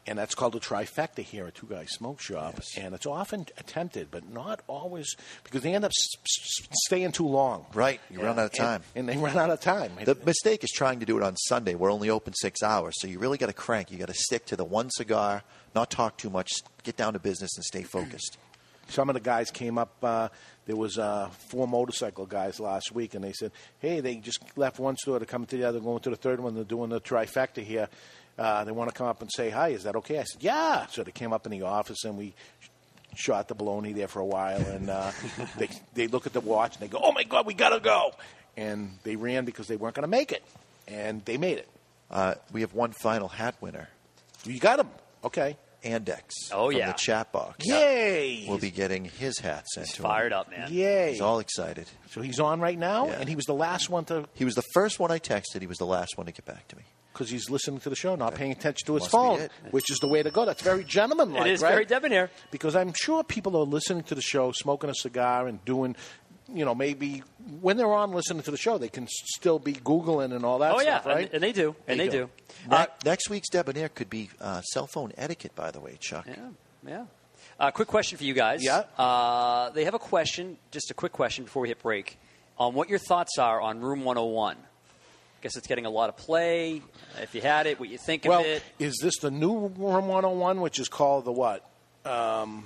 And 0.07 0.19
that's 0.19 0.35
called 0.35 0.55
a 0.55 0.61
trifecta 0.61 1.21
here 1.23 1.47
at 1.47 1.55
Two 1.55 1.67
Guys 1.67 1.91
Smoke 1.93 2.21
Shop. 2.21 2.61
And 2.77 2.95
it's 2.95 3.07
often 3.07 3.47
attempted, 3.57 4.11
but 4.11 4.29
not 4.29 4.61
always 4.67 5.15
because 5.45 5.63
they 5.63 5.75
end 5.75 5.83
up 5.85 5.93
s- 5.93 6.09
s- 6.23 6.69
staying 6.87 7.13
too 7.13 7.27
long. 7.27 7.65
Right, 7.73 8.03
you 8.11 8.19
run 8.21 8.39
out 8.39 8.45
of 8.47 8.51
And- 8.51 8.59
time. 8.59 8.83
And, 8.95 9.09
they 9.09 9.17
run 9.17 9.39
out 9.39 9.49
of 9.49 9.61
time. 9.61 9.93
The 10.05 10.15
mistake 10.27 10.63
is 10.63 10.71
trying 10.71 11.01
to 11.01 11.07
do 11.07 11.17
it 11.17 11.23
on 11.23 11.37
Sunday. 11.37 11.75
We're 11.75 11.91
only 11.91 12.11
open 12.11 12.35
six 12.35 12.63
hours, 12.63 12.93
so 12.99 13.07
you 13.07 13.19
really 13.19 13.39
got 13.39 13.47
to 13.47 13.55
crank. 13.55 13.91
You 13.91 13.97
got 13.97 14.09
to 14.09 14.15
stick 14.15 14.45
to 14.47 14.57
the 14.57 14.65
one 14.65 14.91
cigar, 14.91 15.43
not 15.75 15.91
talk 15.91 16.19
too 16.19 16.29
much, 16.29 16.53
get 16.83 16.99
down 16.99 17.15
to 17.15 17.19
business, 17.19 17.57
and 17.57 17.65
stay 17.65 17.83
focused. 17.83 18.37
Some 18.89 19.09
of 19.09 19.15
the 19.15 19.21
guys 19.21 19.51
came 19.51 19.79
up. 19.79 19.95
Uh, 20.03 20.29
there 20.67 20.77
was 20.77 20.99
uh, 20.99 21.31
four 21.49 21.67
motorcycle 21.67 22.27
guys 22.27 22.61
last 22.61 22.93
week, 22.93 23.15
and 23.15 23.25
they 23.25 23.33
said, 23.33 23.53
"Hey, 23.79 24.01
they 24.01 24.17
just 24.17 24.41
left 24.59 24.79
one 24.79 24.99
store 24.99 25.19
to 25.19 25.25
come 25.25 25.47
to 25.47 25.57
the 25.57 25.65
other, 25.65 25.81
going 25.81 26.01
to 26.01 26.11
the 26.11 26.17
third 26.17 26.41
one. 26.41 26.55
They're 26.55 26.65
doing 26.65 26.91
the 26.91 27.01
trifecta 27.01 27.63
here. 27.65 27.89
Uh, 28.39 28.65
they 28.65 28.73
want 28.73 28.91
to 28.91 28.95
come 28.97 29.07
up 29.07 29.21
and 29.23 29.31
say 29.33 29.51
hi. 29.51 29.69
Is 29.69 29.85
that 29.85 29.97
okay?" 29.97 30.19
I 30.19 30.25
said, 30.25 30.43
"Yeah." 30.43 30.87
So 30.87 31.03
they 31.05 31.13
came 31.13 31.33
up 31.33 31.47
in 31.47 31.53
the 31.53 31.63
office, 31.63 32.05
and 32.05 32.17
we 32.19 32.35
shot 33.17 33.47
the 33.49 33.55
baloney 33.55 33.95
there 33.95 34.09
for 34.09 34.21
a 34.21 34.25
while, 34.27 34.61
and 34.61 34.91
uh, 34.91 35.13
they 35.59 35.69
they 35.95 36.07
look 36.09 36.27
at 36.27 36.33
the 36.33 36.41
watch 36.41 36.75
and 36.77 36.83
they 36.83 36.89
go, 36.89 37.01
"Oh 37.03 37.13
my 37.13 37.25
God, 37.25 37.47
we 37.47 37.55
gotta 37.55 37.81
go!" 37.81 38.13
And 38.57 38.99
they 39.03 39.17
ran 39.17 39.45
because 39.45 39.67
they 39.67 39.77
weren't 39.77 39.95
going 39.97 40.03
to 40.05 40.09
make 40.09 40.31
it, 40.33 40.43
and 40.87 41.25
they 41.25 41.37
made 41.39 41.59
it. 41.59 41.69
Uh, 42.11 42.35
we 42.53 42.61
have 42.61 42.75
one 42.75 42.93
final 42.93 43.29
hat 43.29 43.57
winner. 43.61 43.89
You 44.45 44.59
got 44.61 44.79
him. 44.79 44.89
Okay. 45.25 45.57
Andex. 45.83 46.35
Oh, 46.51 46.71
from 46.71 46.79
yeah. 46.79 46.87
the 46.87 46.93
chat 46.95 47.31
box. 47.31 47.59
Yay! 47.67 48.47
We'll 48.49 48.59
be 48.59 48.71
getting 48.71 49.05
his 49.05 49.39
hat 49.39 49.67
sent 49.69 49.89
to 49.89 49.97
him. 49.97 50.03
fired 50.05 50.33
up, 50.33 50.51
man. 50.51 50.73
Yay! 50.73 51.11
He's 51.13 51.21
all 51.21 51.41
excited. 51.41 51.87
So 52.11 52.23
he's 52.23 52.41
on 52.41 52.61
right 52.61 52.79
now, 52.79 53.07
Yeah. 53.09 53.21
and 53.21 53.29
he 53.29 53.37
was 53.37 53.45
the 53.45 53.55
last 53.55 53.91
one 53.91 54.05
to 54.07 54.27
He 54.35 54.45
was 54.47 54.55
the 54.55 54.63
first 54.73 54.99
one 54.99 55.11
I 55.11 55.19
texted. 55.19 55.61
He 55.61 55.67
was 55.67 55.77
the 55.79 55.85
last 55.87 56.17
one 56.17 56.25
to 56.27 56.33
get 56.33 56.47
back 56.47 56.67
to 56.69 56.77
me. 56.77 56.85
Because 57.15 57.31
he's 57.31 57.49
listening 57.49 57.81
to 57.81 57.89
the 57.89 57.97
show, 57.97 58.15
not 58.17 58.35
paying 58.35 58.53
attention 58.53 58.85
to 58.87 58.95
his 58.95 59.05
must 59.05 59.13
phone, 59.13 59.49
which 59.71 59.91
is 59.91 59.99
the 60.01 60.09
way 60.09 60.23
to 60.23 60.31
go. 60.31 60.45
That's 60.45 60.61
very 60.63 60.85
gentlemanlike, 60.85 61.47
It 61.47 61.53
is 61.53 61.63
right? 61.63 61.71
very 61.71 61.85
debonair. 61.87 62.29
Because 62.51 62.77
I'm 62.77 62.93
sure 62.95 63.25
people 63.25 63.57
are 63.57 63.65
listening 63.65 64.03
to 64.05 64.15
the 64.15 64.21
show, 64.21 64.53
smoking 64.53 64.91
a 64.91 64.95
cigar, 64.95 65.47
and 65.47 65.65
doing, 65.65 65.95
you 66.53 66.65
know, 66.65 66.75
maybe 66.75 67.23
when 67.61 67.77
they're 67.77 67.93
on 67.93 68.11
listening 68.13 68.43
to 68.43 68.51
the 68.51 68.57
show, 68.59 68.77
they 68.79 68.89
can 68.89 69.07
still 69.09 69.59
be 69.59 69.73
googling 69.75 70.35
and 70.35 70.45
all 70.45 70.59
that 70.59 70.75
oh 70.75 70.81
yeah, 70.81 71.01
stuff, 71.01 71.07
right? 71.15 71.25
and, 71.27 71.35
and 71.35 71.43
they 71.43 71.53
do, 71.53 71.75
and 71.87 71.99
They 72.01 72.09
they 72.09 72.19
do. 72.19 72.31
do. 72.69 72.71
Ne- 72.71 72.87
next 73.05 73.31
week's 73.31 73.49
debonair 73.49 73.89
could 73.89 74.11
be 74.11 74.29
uh, 74.41 74.61
cell 74.63 74.87
phone 74.87 75.13
etiquette, 75.17 75.55
by 75.55 75.71
the 75.71 75.81
way, 75.81 75.97
Chuck. 76.01 76.27
Yeah, 76.27 76.35
yeah. 76.87 77.05
Uh, 77.61 77.71
quick 77.71 77.87
question 77.87 78.19
for 78.19 78.25
you 78.25 78.35
guys. 78.35 78.65
Yeah. 78.65 78.83
Uh, 78.99 79.71
they 79.71 79.85
have 79.85 79.95
a 79.95 79.99
question, 80.01 80.59
just 80.73 80.91
a 80.91 80.95
quick 80.95 81.13
question 81.13 81.45
before 81.45 81.63
we 81.63 81.69
hit 81.69 81.81
break, 81.81 82.19
on 82.59 82.75
what 82.75 82.89
your 82.89 82.99
thoughts 82.99 83.39
are 83.39 83.61
on 83.61 83.81
Room 83.81 84.05
101. 84.05 84.57
Guess 85.45 85.57
it's 85.59 85.67
getting 85.67 85.85
a 85.85 85.91
lot 85.91 86.09
of 86.09 86.17
play. 86.17 86.81
If 87.21 87.35
you 87.35 87.43
had 87.43 87.67
it, 87.67 87.79
what 87.79 87.91
you 87.91 87.99
think 87.99 88.25
well, 88.25 88.41
of 88.41 88.47
it? 88.47 88.63
is 88.79 88.99
this 89.03 89.19
the 89.19 89.31
new 89.31 89.67
Room 89.67 90.09
101, 90.09 90.63
which 90.63 90.79
is 90.81 90.89
called 90.89 91.27
the 91.27 91.33
what? 91.33 91.69
Um, 92.07 92.65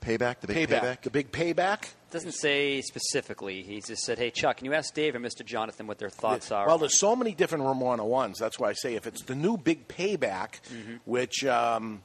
Payback, 0.00 0.40
the 0.40 0.46
big 0.46 0.70
payback. 0.70 1.02
The 1.02 1.10
big 1.10 1.30
payback? 1.30 1.90
Doesn't 2.10 2.32
say 2.32 2.80
specifically. 2.80 3.62
He 3.62 3.82
just 3.82 4.02
said, 4.04 4.18
"Hey, 4.18 4.30
Chuck, 4.30 4.56
can 4.56 4.64
you 4.64 4.72
ask 4.72 4.94
Dave 4.94 5.14
and 5.14 5.22
Mr. 5.22 5.44
Jonathan 5.44 5.86
what 5.86 5.98
their 5.98 6.08
thoughts 6.08 6.50
are?" 6.50 6.66
Well, 6.66 6.78
there's 6.78 6.98
so 6.98 7.14
many 7.14 7.34
different 7.34 7.64
Ramona 7.64 8.06
ones. 8.06 8.38
That's 8.38 8.58
why 8.58 8.70
I 8.70 8.72
say 8.72 8.94
if 8.94 9.06
it's 9.06 9.22
the 9.24 9.34
new 9.34 9.58
big 9.58 9.86
payback, 9.86 10.60
Mm-hmm. 10.72 10.96
which 11.04 11.44
um, 11.44 12.02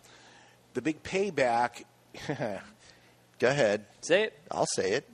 the 0.73 0.81
big 0.81 1.03
payback. 1.03 1.85
Go 2.27 3.47
ahead. 3.47 3.85
Say 4.01 4.23
it. 4.23 4.39
I'll 4.51 4.65
say 4.65 4.91
it. 4.91 5.09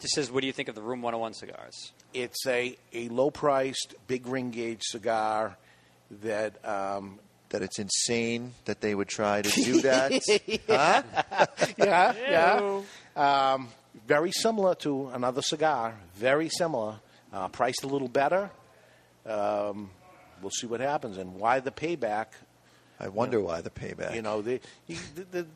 Just 0.00 0.14
says, 0.14 0.30
"What 0.32 0.40
do 0.40 0.46
you 0.46 0.52
think 0.54 0.70
of 0.70 0.74
the 0.74 0.82
Room 0.82 1.02
101 1.02 1.34
cigars?" 1.34 1.92
It's 2.14 2.46
a, 2.46 2.76
a 2.92 3.08
low 3.08 3.30
priced, 3.30 3.94
big 4.06 4.26
ring 4.26 4.50
gauge 4.50 4.82
cigar 4.82 5.56
that. 6.22 6.64
Um, 6.66 7.18
That 7.50 7.62
it's 7.62 7.80
insane 7.80 8.54
that 8.66 8.80
they 8.80 8.94
would 8.94 9.08
try 9.08 9.42
to 9.42 9.50
do 9.50 9.80
that. 9.82 10.12
huh? 10.68 11.02
yeah, 11.76 12.14
yeah. 12.28 12.82
Um, 13.16 13.68
very 14.06 14.30
similar 14.30 14.76
to 14.76 15.08
another 15.08 15.42
cigar. 15.42 15.96
Very 16.14 16.48
similar. 16.48 17.00
Uh, 17.32 17.48
priced 17.48 17.82
a 17.82 17.88
little 17.88 18.06
better. 18.08 18.50
Um, 19.26 19.90
we'll 20.40 20.50
see 20.52 20.68
what 20.68 20.78
happens. 20.80 21.18
And 21.18 21.34
why 21.40 21.58
the 21.58 21.72
payback? 21.72 22.26
I 23.00 23.08
wonder 23.08 23.40
why 23.40 23.62
the 23.62 23.70
payback. 23.70 24.14
You 24.14 24.20
know, 24.20 24.42
the, 24.42 24.60
the, 24.86 25.24
the, 25.30 25.46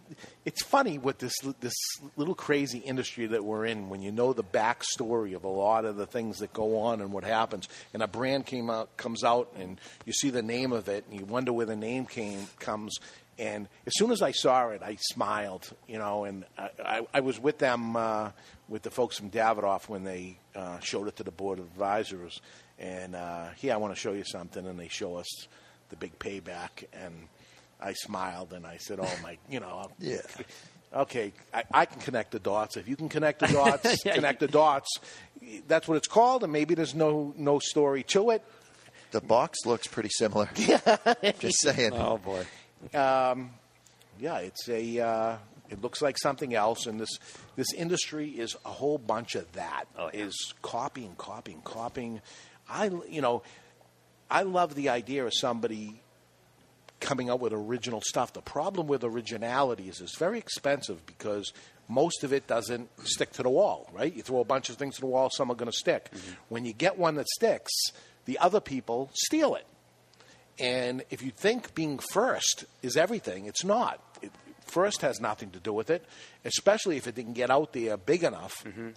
it's 0.46 0.62
funny 0.62 0.96
with 0.96 1.18
this 1.18 1.34
this 1.60 1.74
little 2.16 2.34
crazy 2.34 2.78
industry 2.78 3.26
that 3.26 3.44
we're 3.44 3.66
in. 3.66 3.90
When 3.90 4.00
you 4.00 4.12
know 4.12 4.32
the 4.32 4.42
backstory 4.42 5.36
of 5.36 5.44
a 5.44 5.48
lot 5.48 5.84
of 5.84 5.96
the 5.96 6.06
things 6.06 6.38
that 6.38 6.54
go 6.54 6.78
on 6.78 7.02
and 7.02 7.12
what 7.12 7.22
happens, 7.22 7.68
and 7.92 8.02
a 8.02 8.08
brand 8.08 8.46
came 8.46 8.70
out 8.70 8.96
comes 8.96 9.22
out, 9.22 9.52
and 9.58 9.78
you 10.06 10.12
see 10.12 10.30
the 10.30 10.42
name 10.42 10.72
of 10.72 10.88
it, 10.88 11.04
and 11.10 11.20
you 11.20 11.26
wonder 11.26 11.52
where 11.52 11.66
the 11.66 11.76
name 11.76 12.06
came 12.06 12.46
comes. 12.58 12.96
And 13.38 13.68
as 13.84 13.92
soon 13.96 14.10
as 14.10 14.22
I 14.22 14.30
saw 14.30 14.68
it, 14.68 14.80
I 14.82 14.96
smiled, 15.00 15.68
you 15.88 15.98
know, 15.98 16.24
and 16.24 16.44
I, 16.56 16.70
I, 16.84 17.06
I 17.14 17.20
was 17.20 17.38
with 17.40 17.58
them, 17.58 17.96
uh, 17.96 18.30
with 18.68 18.82
the 18.82 18.92
folks 18.92 19.18
from 19.18 19.30
Davidoff 19.30 19.88
when 19.88 20.04
they 20.04 20.38
uh, 20.54 20.78
showed 20.78 21.08
it 21.08 21.16
to 21.16 21.24
the 21.24 21.32
board 21.32 21.58
of 21.58 21.64
advisors. 21.66 22.40
And 22.78 23.16
uh, 23.16 23.50
here, 23.56 23.74
I 23.74 23.76
want 23.76 23.92
to 23.92 24.00
show 24.00 24.12
you 24.12 24.24
something, 24.24 24.64
and 24.64 24.78
they 24.78 24.88
show 24.88 25.16
us 25.16 25.48
the 25.90 25.96
big 25.96 26.18
payback, 26.18 26.84
and 26.92 27.28
I 27.84 27.92
smiled 27.92 28.52
and 28.52 28.66
I 28.66 28.78
said, 28.78 28.98
"Oh 29.00 29.18
my, 29.22 29.36
you 29.48 29.60
know, 29.60 29.90
Yeah. 29.98 30.18
okay, 30.94 31.32
I, 31.52 31.64
I 31.72 31.84
can 31.84 32.00
connect 32.00 32.32
the 32.32 32.38
dots. 32.38 32.76
If 32.76 32.88
you 32.88 32.96
can 32.96 33.08
connect 33.08 33.40
the 33.40 33.46
dots, 33.52 34.04
Yeah, 34.04 34.14
connect 34.14 34.40
the 34.40 34.48
dots. 34.48 34.88
That's 35.68 35.86
what 35.86 35.96
it's 35.98 36.08
called, 36.08 36.42
and 36.42 36.52
maybe 36.52 36.74
there's 36.74 36.94
no 36.94 37.34
no 37.36 37.58
story 37.58 38.02
to 38.04 38.30
it. 38.30 38.42
The 39.10 39.20
box 39.20 39.58
looks 39.66 39.86
pretty 39.86 40.08
similar. 40.08 40.48
Just 41.38 41.60
saying. 41.60 41.92
Oh 41.92 42.18
boy. 42.18 42.44
Um, 42.98 43.50
yeah, 44.18 44.38
it's 44.38 44.68
a. 44.68 45.00
Uh, 45.00 45.36
it 45.70 45.80
looks 45.82 46.02
like 46.02 46.18
something 46.18 46.54
else, 46.54 46.86
and 46.86 47.00
this 47.00 47.18
this 47.56 47.72
industry 47.72 48.28
is 48.30 48.56
a 48.64 48.70
whole 48.70 48.98
bunch 48.98 49.34
of 49.34 49.50
that. 49.52 49.84
Is 50.12 50.54
copying, 50.62 51.14
copying, 51.16 51.60
copying. 51.62 52.20
I 52.68 52.90
you 53.08 53.20
know, 53.20 53.42
I 54.30 54.42
love 54.42 54.74
the 54.74 54.88
idea 54.88 55.26
of 55.26 55.32
somebody 55.34 56.00
coming 57.00 57.30
up 57.30 57.40
with 57.40 57.52
original 57.52 58.00
stuff. 58.00 58.32
The 58.32 58.40
problem 58.40 58.86
with 58.86 59.04
originality 59.04 59.88
is 59.88 60.00
it's 60.00 60.18
very 60.18 60.38
expensive 60.38 61.04
because 61.06 61.52
most 61.88 62.24
of 62.24 62.32
it 62.32 62.46
doesn't 62.46 62.88
stick 63.06 63.32
to 63.32 63.42
the 63.42 63.50
wall, 63.50 63.90
right? 63.92 64.14
You 64.14 64.22
throw 64.22 64.40
a 64.40 64.44
bunch 64.44 64.70
of 64.70 64.76
things 64.76 64.94
to 64.96 65.00
the 65.02 65.06
wall, 65.06 65.30
some 65.30 65.50
are 65.50 65.54
going 65.54 65.70
to 65.70 65.76
stick. 65.76 66.10
Mm-hmm. 66.10 66.32
When 66.48 66.64
you 66.64 66.72
get 66.72 66.98
one 66.98 67.16
that 67.16 67.28
sticks, 67.28 67.72
the 68.24 68.38
other 68.38 68.60
people 68.60 69.10
steal 69.14 69.54
it. 69.54 69.66
And 70.58 71.02
if 71.10 71.22
you 71.22 71.30
think 71.30 71.74
being 71.74 71.98
first 71.98 72.64
is 72.82 72.96
everything, 72.96 73.46
it's 73.46 73.64
not. 73.64 74.00
It, 74.22 74.30
first 74.66 75.02
has 75.02 75.20
nothing 75.20 75.50
to 75.50 75.60
do 75.60 75.72
with 75.72 75.90
it, 75.90 76.04
especially 76.44 76.96
if 76.96 77.06
it 77.06 77.14
didn't 77.14 77.34
get 77.34 77.50
out 77.50 77.72
there 77.72 77.96
big 77.96 78.24
enough 78.24 78.64
mm-hmm. 78.64 78.88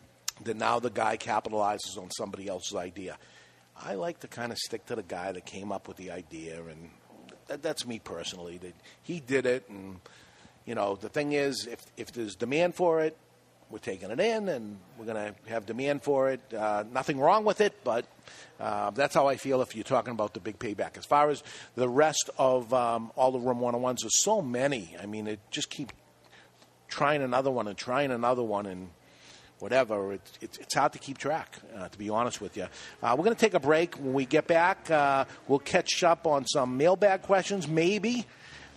that 0.43 0.55
now 0.55 0.79
the 0.79 0.89
guy 0.89 1.17
capitalizes 1.17 1.97
on 1.97 2.09
somebody 2.17 2.47
else's 2.47 2.75
idea. 2.75 3.17
I 3.75 3.95
like 3.95 4.21
to 4.21 4.27
kind 4.27 4.51
of 4.51 4.57
stick 4.57 4.85
to 4.87 4.95
the 4.95 5.03
guy 5.03 5.31
that 5.31 5.45
came 5.45 5.71
up 5.71 5.87
with 5.87 5.97
the 5.97 6.11
idea, 6.11 6.61
and 6.63 6.89
that, 7.47 7.61
that's 7.61 7.85
me 7.85 7.99
personally. 7.99 8.57
That 8.57 8.73
he 9.03 9.19
did 9.19 9.45
it, 9.45 9.67
and 9.69 9.99
you 10.65 10.75
know, 10.75 10.95
the 10.95 11.09
thing 11.09 11.33
is, 11.33 11.67
if 11.67 11.85
if 11.97 12.11
there's 12.11 12.35
demand 12.35 12.75
for 12.75 13.01
it, 13.01 13.17
we're 13.69 13.79
taking 13.79 14.11
it 14.11 14.19
in, 14.19 14.49
and 14.49 14.77
we're 14.97 15.05
going 15.05 15.33
to 15.33 15.49
have 15.49 15.65
demand 15.65 16.03
for 16.03 16.29
it. 16.29 16.41
Uh, 16.53 16.83
nothing 16.91 17.19
wrong 17.19 17.43
with 17.43 17.61
it, 17.61 17.73
but 17.83 18.05
uh, 18.59 18.91
that's 18.91 19.13
how 19.13 19.27
I 19.27 19.35
feel 19.35 19.61
if 19.61 19.75
you're 19.75 19.83
talking 19.83 20.11
about 20.11 20.33
the 20.33 20.39
big 20.39 20.57
payback. 20.59 20.97
As 20.97 21.05
far 21.05 21.29
as 21.29 21.43
the 21.75 21.89
rest 21.89 22.29
of 22.37 22.73
um, 22.73 23.11
all 23.15 23.31
the 23.31 23.39
room 23.39 23.59
one 23.59 23.75
on 23.75 23.81
ones, 23.81 24.03
there's 24.03 24.23
so 24.23 24.41
many. 24.41 24.95
I 25.01 25.05
mean, 25.05 25.27
it 25.27 25.39
just 25.51 25.69
keep 25.69 25.91
trying 26.87 27.21
another 27.21 27.51
one 27.51 27.67
and 27.67 27.77
trying 27.77 28.11
another 28.11 28.43
one 28.43 28.65
and 28.65 28.89
whatever. 29.59 30.17
It's, 30.41 30.73
hard 30.73 30.93
to 30.93 30.99
keep 30.99 31.17
track, 31.17 31.57
uh, 31.75 31.89
to 31.89 31.97
be 31.97 32.09
honest 32.09 32.41
with 32.41 32.57
you. 32.57 32.67
Uh, 33.01 33.15
we're 33.17 33.23
going 33.23 33.35
to 33.35 33.39
take 33.39 33.53
a 33.53 33.59
break. 33.59 33.95
When 33.95 34.13
we 34.13 34.25
get 34.25 34.47
back, 34.47 34.89
uh, 34.91 35.25
we'll 35.47 35.59
catch 35.59 36.03
up 36.03 36.27
on 36.27 36.45
some 36.45 36.77
mailbag 36.77 37.23
questions, 37.23 37.67
maybe. 37.67 38.25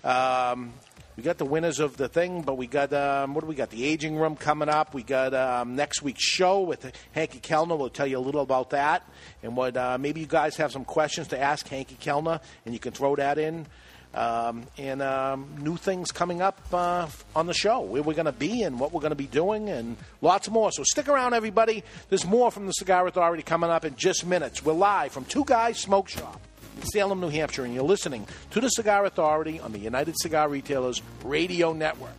Um, 0.03 0.73
we 1.17 1.25
got 1.25 1.37
the 1.37 1.45
winners 1.45 1.81
of 1.81 1.99
the 1.99 2.09
thing, 2.09 2.41
but 2.41 2.57
we 2.57 2.67
got 2.67 2.95
um, 2.95 3.35
what 3.35 3.43
do 3.43 3.47
we 3.47 3.55
got? 3.55 3.69
The 3.69 3.85
aging 3.85 4.17
room 4.17 4.37
coming 4.37 4.71
up. 4.71 4.95
We 4.95 5.03
got 5.03 5.35
um, 5.35 5.77
next 5.77 6.03
week's 6.03 6.25
show 6.25 6.63
with 6.63 6.91
Hanky 7.13 7.41
Kelner. 7.41 7.77
We'll 7.77 7.91
tell 7.91 8.07
you 8.07 8.17
a 8.17 8.21
little 8.21 8.41
about 8.41 8.71
that, 8.71 9.07
and 9.43 9.55
what 9.55 9.77
uh, 9.77 9.99
maybe 9.99 10.21
you 10.21 10.27
guys 10.27 10.57
have 10.57 10.73
some 10.73 10.87
questions 10.87 11.29
to 11.29 11.39
ask 11.39 11.69
Hanky 11.69 11.97
Kelner, 11.97 12.41
and 12.65 12.73
you 12.73 12.81
can 12.81 12.93
throw 12.93 13.17
that 13.17 13.37
in. 13.37 13.67
Um, 14.13 14.65
and 14.77 15.03
um, 15.03 15.55
new 15.61 15.77
things 15.77 16.11
coming 16.11 16.43
up 16.43 16.61
uh, 16.73 17.07
on 17.37 17.47
the 17.47 17.55
show, 17.55 17.81
where 17.81 18.03
we're 18.03 18.15
going 18.15 18.27
to 18.27 18.33
be 18.33 18.63
and 18.63 18.81
what 18.81 18.93
we're 18.93 19.01
going 19.01 19.11
to 19.11 19.17
be 19.17 19.29
doing, 19.29 19.69
and 19.69 19.97
lots 20.21 20.51
more. 20.51 20.73
So 20.73 20.83
stick 20.83 21.09
around, 21.09 21.35
everybody. 21.35 21.85
There's 22.09 22.27
more 22.27 22.51
from 22.51 22.67
the 22.67 22.73
Cigar 22.73 23.07
Authority 23.07 23.45
coming 23.45 23.71
up 23.71 23.85
in 23.85 23.95
just 23.95 24.27
minutes. 24.27 24.65
We're 24.65 24.73
live 24.73 25.13
from 25.13 25.27
Two 25.27 25.45
Guys 25.45 25.79
Smoke 25.79 26.09
Shop 26.09 26.41
in 26.77 26.87
Salem, 26.89 27.21
New 27.21 27.29
Hampshire, 27.29 27.65
and 27.65 27.73
you're 27.73 27.85
listening 27.85 28.27
to 28.51 28.61
the 28.61 28.69
Cigar 28.71 29.05
Authority 29.05 29.61
on 29.61 29.71
the 29.71 29.79
United 29.79 30.17
Cigar 30.19 30.49
Retailers 30.49 31.01
Radio 31.25 31.73
Network. 31.73 32.11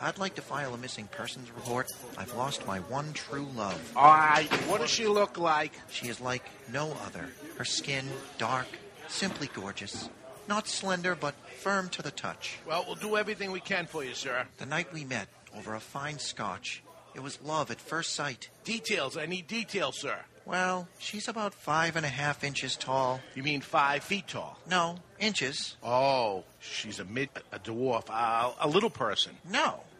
I'd 0.00 0.18
like 0.18 0.36
to 0.36 0.42
file 0.42 0.74
a 0.74 0.78
missing 0.78 1.08
persons 1.08 1.50
report. 1.50 1.88
I've 2.16 2.32
lost 2.36 2.66
my 2.66 2.78
one 2.80 3.12
true 3.14 3.48
love. 3.56 3.92
All 3.96 4.04
right, 4.04 4.46
what 4.68 4.80
does 4.80 4.90
she 4.90 5.06
look 5.06 5.38
like? 5.38 5.72
She 5.90 6.06
is 6.06 6.20
like 6.20 6.44
no 6.72 6.92
other. 7.04 7.28
Her 7.58 7.64
skin, 7.64 8.06
dark, 8.38 8.68
simply 9.08 9.48
gorgeous. 9.52 10.08
Not 10.46 10.68
slender, 10.68 11.16
but 11.16 11.34
firm 11.58 11.88
to 11.90 12.02
the 12.02 12.12
touch. 12.12 12.56
Well, 12.64 12.84
we'll 12.86 12.94
do 12.94 13.16
everything 13.16 13.50
we 13.50 13.58
can 13.58 13.86
for 13.86 14.04
you, 14.04 14.14
sir. 14.14 14.46
The 14.58 14.66
night 14.66 14.92
we 14.92 15.04
met 15.04 15.26
over 15.56 15.74
a 15.74 15.80
fine 15.80 16.20
scotch, 16.20 16.84
it 17.16 17.20
was 17.20 17.42
love 17.42 17.72
at 17.72 17.80
first 17.80 18.14
sight. 18.14 18.48
Details. 18.62 19.16
I 19.16 19.26
need 19.26 19.48
details, 19.48 20.00
sir. 20.00 20.16
Well, 20.46 20.86
she's 21.00 21.26
about 21.26 21.52
five 21.52 21.96
and 21.96 22.06
a 22.06 22.08
half 22.08 22.44
inches 22.44 22.76
tall. 22.76 23.20
You 23.34 23.42
mean 23.42 23.60
five 23.60 24.04
feet 24.04 24.28
tall? 24.28 24.56
No, 24.70 25.00
inches. 25.18 25.76
Oh, 25.82 26.44
she's 26.60 27.00
a 27.00 27.04
mid, 27.04 27.28
a 27.50 27.58
dwarf, 27.58 28.04
uh, 28.08 28.52
a 28.60 28.68
little 28.68 28.88
person. 28.88 29.32
No, 29.50 29.80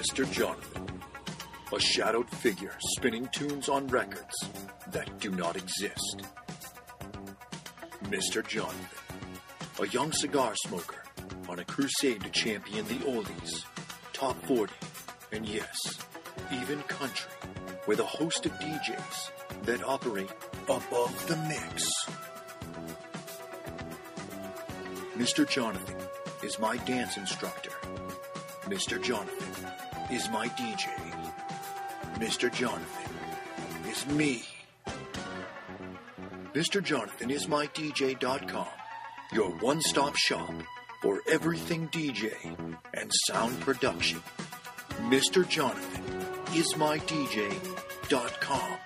Mr. 0.00 0.30
Jonathan, 0.32 0.86
a 1.74 1.78
shadowed 1.80 2.28
figure 2.30 2.74
spinning 2.96 3.28
tunes 3.32 3.68
on 3.68 3.86
records 3.88 4.34
that 4.92 5.18
do 5.20 5.30
not 5.30 5.56
exist. 5.56 6.22
Mr. 8.04 8.46
Jonathan, 8.46 8.86
a 9.78 9.86
young 9.88 10.10
cigar 10.12 10.54
smoker 10.66 11.02
on 11.48 11.58
a 11.58 11.64
crusade 11.64 12.22
to 12.22 12.30
champion 12.30 12.86
the 12.86 12.94
oldies, 13.04 13.64
top 14.12 14.40
40, 14.46 14.72
and 15.32 15.46
yes, 15.46 15.76
even 16.52 16.80
country, 16.82 17.32
with 17.86 18.00
a 18.00 18.04
host 18.04 18.46
of 18.46 18.52
DJs 18.52 19.30
that 19.64 19.84
operate 19.84 20.30
above 20.68 21.26
the 21.26 21.36
mix. 21.48 21.88
Mr. 25.16 25.48
Jonathan 25.48 25.96
is 26.42 26.58
my 26.58 26.76
dance 26.78 27.16
instructor. 27.16 27.72
Mr. 28.62 29.02
Jonathan 29.02 29.66
is 30.10 30.28
my 30.30 30.48
DJ. 30.48 30.88
Mr. 32.14 32.52
Jonathan 32.52 33.16
is 33.88 34.06
me. 34.06 34.42
Mr. 36.54 36.82
Jonathan 36.82 37.30
is 37.30 37.46
my 37.46 37.66
DJ.com, 37.68 38.66
your 39.32 39.50
one 39.58 39.80
stop 39.80 40.16
shop 40.16 40.52
for 41.00 41.20
everything 41.28 41.88
DJ 41.88 42.32
and 42.94 43.10
sound 43.26 43.58
production. 43.60 44.20
Mr. 45.08 45.48
Jonathan 45.48 46.04
is 46.54 46.76
my 46.76 46.98
DJ.com. 46.98 48.79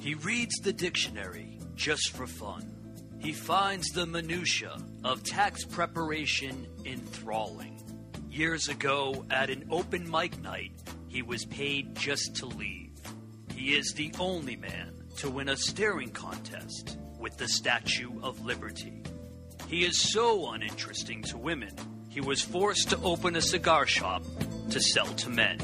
He 0.00 0.14
reads 0.14 0.56
the 0.56 0.72
dictionary 0.72 1.58
just 1.76 2.12
for 2.12 2.26
fun. 2.26 2.74
He 3.18 3.32
finds 3.34 3.88
the 3.88 4.06
minutia 4.06 4.76
of 5.04 5.22
tax 5.22 5.64
preparation 5.64 6.66
enthralling. 6.86 7.76
Years 8.30 8.68
ago, 8.68 9.26
at 9.30 9.50
an 9.50 9.66
open 9.70 10.10
mic 10.10 10.40
night, 10.40 10.72
he 11.08 11.20
was 11.20 11.44
paid 11.44 11.94
just 11.94 12.36
to 12.36 12.46
leave. 12.46 12.92
He 13.54 13.74
is 13.74 13.92
the 13.92 14.10
only 14.18 14.56
man 14.56 14.94
to 15.18 15.28
win 15.28 15.50
a 15.50 15.56
staring 15.56 16.12
contest 16.12 16.96
with 17.18 17.36
the 17.36 17.48
Statue 17.48 18.22
of 18.22 18.42
Liberty. 18.44 19.02
He 19.68 19.84
is 19.84 20.00
so 20.00 20.50
uninteresting 20.52 21.22
to 21.24 21.36
women, 21.36 21.76
he 22.08 22.22
was 22.22 22.40
forced 22.40 22.88
to 22.90 22.98
open 23.02 23.36
a 23.36 23.42
cigar 23.42 23.86
shop 23.86 24.24
to 24.70 24.80
sell 24.80 25.06
to 25.06 25.28
men. 25.28 25.58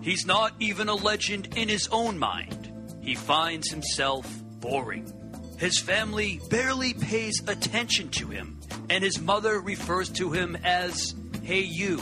He's 0.00 0.26
not 0.26 0.54
even 0.60 0.88
a 0.88 0.94
legend 0.94 1.56
in 1.56 1.68
his 1.68 1.88
own 1.88 2.18
mind. 2.18 2.63
He 3.04 3.14
finds 3.14 3.70
himself 3.70 4.26
boring. 4.60 5.12
His 5.58 5.78
family 5.78 6.40
barely 6.50 6.94
pays 6.94 7.42
attention 7.46 8.08
to 8.12 8.28
him, 8.28 8.60
and 8.88 9.04
his 9.04 9.20
mother 9.20 9.60
refers 9.60 10.08
to 10.10 10.32
him 10.32 10.56
as, 10.64 11.14
Hey, 11.42 11.60
you. 11.60 12.00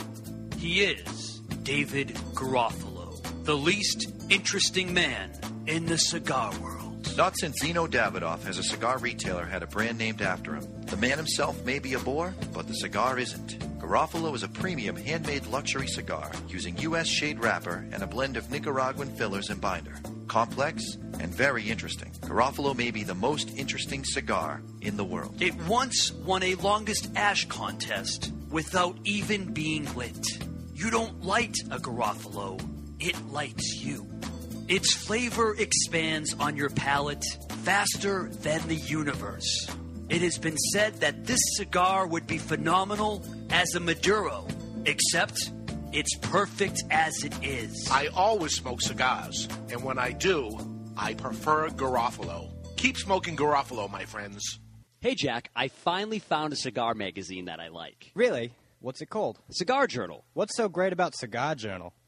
He 0.57 0.81
is 0.81 1.41
David 1.63 2.09
Garofalo, 2.33 3.21
the 3.43 3.55
least 3.55 4.07
interesting 4.29 4.93
man 4.93 5.33
in 5.67 5.85
the 5.85 5.97
cigar 5.97 6.57
world. 6.59 7.15
Not 7.17 7.37
since 7.37 7.61
Zino 7.61 7.87
Davidoff 7.87 8.43
has 8.45 8.57
a 8.57 8.63
cigar 8.63 8.97
retailer 8.97 9.45
had 9.45 9.61
a 9.61 9.67
brand 9.67 9.97
named 9.97 10.21
after 10.21 10.55
him. 10.55 10.85
The 10.85 10.97
man 10.97 11.17
himself 11.17 11.63
may 11.65 11.79
be 11.79 11.93
a 11.93 11.99
bore, 11.99 12.33
but 12.53 12.67
the 12.67 12.75
cigar 12.75 13.19
isn't. 13.19 13.59
Garofalo 13.79 14.33
is 14.33 14.43
a 14.43 14.47
premium 14.47 14.95
handmade 14.95 15.45
luxury 15.47 15.87
cigar 15.87 16.31
using 16.47 16.77
U.S. 16.77 17.07
shade 17.07 17.39
wrapper 17.39 17.85
and 17.91 18.01
a 18.01 18.07
blend 18.07 18.37
of 18.37 18.49
Nicaraguan 18.49 19.13
fillers 19.15 19.49
and 19.49 19.59
binder. 19.59 19.95
Complex 20.27 20.97
and 21.19 21.33
very 21.33 21.69
interesting. 21.69 22.11
Garofalo 22.21 22.75
may 22.75 22.91
be 22.91 23.03
the 23.03 23.15
most 23.15 23.55
interesting 23.57 24.03
cigar 24.03 24.61
in 24.81 24.97
the 24.97 25.03
world. 25.03 25.41
It 25.41 25.55
once 25.67 26.11
won 26.11 26.43
a 26.43 26.55
longest 26.55 27.09
ash 27.15 27.45
contest 27.47 28.31
without 28.49 28.97
even 29.03 29.53
being 29.53 29.93
lit. 29.95 30.25
You 30.73 30.89
don't 30.89 31.23
light 31.23 31.55
a 31.71 31.77
Garofalo, 31.77 32.59
it 32.99 33.15
lights 33.31 33.75
you. 33.81 34.07
Its 34.67 34.93
flavor 34.93 35.55
expands 35.55 36.33
on 36.39 36.55
your 36.55 36.69
palate 36.69 37.25
faster 37.63 38.29
than 38.41 38.65
the 38.67 38.75
universe. 38.75 39.67
It 40.09 40.21
has 40.21 40.37
been 40.37 40.57
said 40.57 40.95
that 41.01 41.25
this 41.25 41.39
cigar 41.55 42.07
would 42.07 42.27
be 42.27 42.37
phenomenal 42.37 43.25
as 43.49 43.73
a 43.75 43.79
Maduro, 43.79 44.47
except 44.85 45.51
it's 45.93 46.15
perfect 46.17 46.83
as 46.91 47.23
it 47.23 47.33
is. 47.43 47.87
I 47.91 48.07
always 48.07 48.53
smoke 48.55 48.81
cigars, 48.81 49.47
and 49.69 49.83
when 49.83 49.97
I 49.97 50.11
do, 50.11 50.49
I 50.97 51.13
prefer 51.13 51.69
Garofalo. 51.69 52.51
Keep 52.77 52.97
smoking 52.97 53.37
Garofalo, 53.37 53.89
my 53.89 54.05
friends. 54.05 54.59
Hey, 54.99 55.15
Jack, 55.15 55.49
I 55.55 55.67
finally 55.67 56.19
found 56.19 56.53
a 56.53 56.55
cigar 56.55 56.93
magazine 56.93 57.45
that 57.45 57.59
I 57.59 57.67
like. 57.67 58.11
Really? 58.15 58.51
What's 58.79 59.01
it 59.01 59.09
called? 59.09 59.39
Cigar 59.51 59.87
Journal. 59.87 60.25
What's 60.33 60.55
so 60.57 60.67
great 60.67 60.93
about 60.93 61.15
Cigar 61.15 61.55
Journal? 61.55 61.93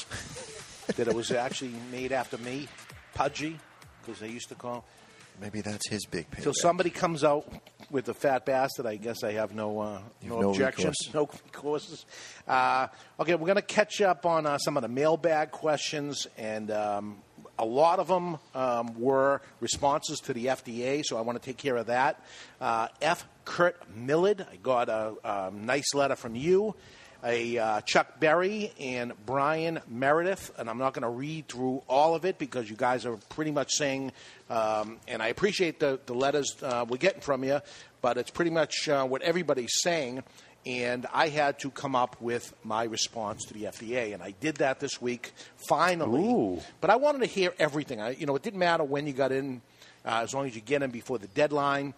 that 0.88 1.08
it 1.08 1.14
was 1.14 1.30
actually 1.30 1.76
made 1.92 2.12
after 2.12 2.40
me, 2.40 2.68
Pudgy, 3.14 3.60
because 4.02 4.20
they 4.20 4.28
used 4.30 4.50
to 4.50 4.56
call. 4.56 4.86
Maybe 5.40 5.62
that's 5.62 5.88
his 5.88 6.04
big 6.08 6.28
payback. 6.32 6.42
Till 6.42 6.54
somebody 6.56 6.90
comes 6.90 7.24
out 7.24 7.48
with 7.92 8.10
a 8.10 8.16
fat 8.16 8.44
bastard, 8.44 8.88
I 8.88 8.96
guess 8.96 9.24
I 9.24 9.34
have 9.34 9.54
no 9.54 9.80
uh, 9.80 10.00
no, 10.24 10.42
no 10.42 10.50
objections, 10.50 10.96
no 11.14 11.28
recourses. 11.28 12.06
Uh, 12.48 12.88
okay, 13.20 13.36
we're 13.36 13.46
going 13.46 13.58
to 13.58 13.62
catch 13.62 14.02
up 14.02 14.26
on 14.26 14.48
uh, 14.48 14.58
some 14.58 14.78
of 14.78 14.82
the 14.82 14.90
mailbag 14.90 15.52
questions, 15.52 16.26
and 16.40 16.72
um, 16.72 17.18
a 17.60 17.66
lot 17.66 18.00
of 18.00 18.08
them 18.08 18.40
um, 18.56 19.00
were 19.00 19.44
responses 19.60 20.22
to 20.22 20.34
the 20.34 20.48
FDA, 20.48 21.04
so 21.06 21.18
I 21.18 21.22
want 21.22 21.40
to 21.40 21.46
take 21.46 21.58
care 21.58 21.78
of 21.78 21.86
that. 21.86 22.20
Uh, 22.60 22.88
F. 23.00 23.28
Kurt 23.46 23.96
Millard, 23.96 24.46
I 24.52 24.56
got 24.56 24.90
a, 24.90 25.14
um 25.24 25.68
nice 25.68 25.94
letter 25.94 26.16
from 26.16 26.36
you. 26.36 26.74
A 27.24 27.58
uh, 27.58 27.82
Chuck 27.82 28.20
Berry 28.20 28.72
and 28.80 29.14
Brian 29.26 29.80
Meredith, 29.88 30.52
and 30.58 30.70
I'm 30.70 30.78
not 30.78 30.94
going 30.94 31.04
to 31.04 31.10
read 31.10 31.48
through 31.48 31.82
all 31.88 32.16
of 32.16 32.26
it 32.26 32.38
because 32.38 32.70
you 32.70 32.76
guys 32.76 33.06
are 33.06 33.18
pretty 33.30 33.52
much 33.52 33.72
saying, 33.72 34.12
um, 34.50 34.98
and 35.08 35.22
I 35.22 35.28
appreciate 35.28 35.80
the, 35.80 36.00
the 36.06 36.14
letters 36.14 36.56
uh, 36.62 36.86
we're 36.88 36.98
getting 36.98 37.22
from 37.22 37.44
you, 37.44 37.62
but 38.02 38.18
it's 38.18 38.30
pretty 38.30 38.52
much 38.52 38.88
uh, 38.88 39.06
what 39.06 39.22
everybody's 39.24 39.74
saying. 39.82 40.24
And 40.66 41.06
I 41.14 41.30
had 41.30 41.60
to 41.60 41.72
come 41.72 41.96
up 41.96 42.22
with 42.22 42.54
my 42.64 42.84
response 42.84 43.46
to 43.46 43.54
the 43.54 43.64
FDA, 43.64 44.14
and 44.14 44.22
I 44.22 44.32
did 44.32 44.58
that 44.58 44.80
this 44.80 45.02
week 45.02 45.32
finally. 45.70 46.62
But 46.82 46.90
I 46.90 46.98
wanted 46.98 47.20
to 47.20 47.26
hear 47.26 47.54
everything. 47.58 48.02
I, 48.02 48.12
you 48.12 48.26
know, 48.26 48.36
it 48.36 48.44
didn't 48.44 48.60
matter 48.60 48.84
when 48.84 49.08
you 49.08 49.14
got 49.14 49.32
in, 49.32 49.62
uh, 50.06 50.20
as 50.24 50.34
long 50.34 50.46
as 50.46 50.56
you 50.56 50.62
get 50.62 50.84
in 50.84 50.92
before 50.92 51.20
the 51.20 51.28
deadline 51.28 51.94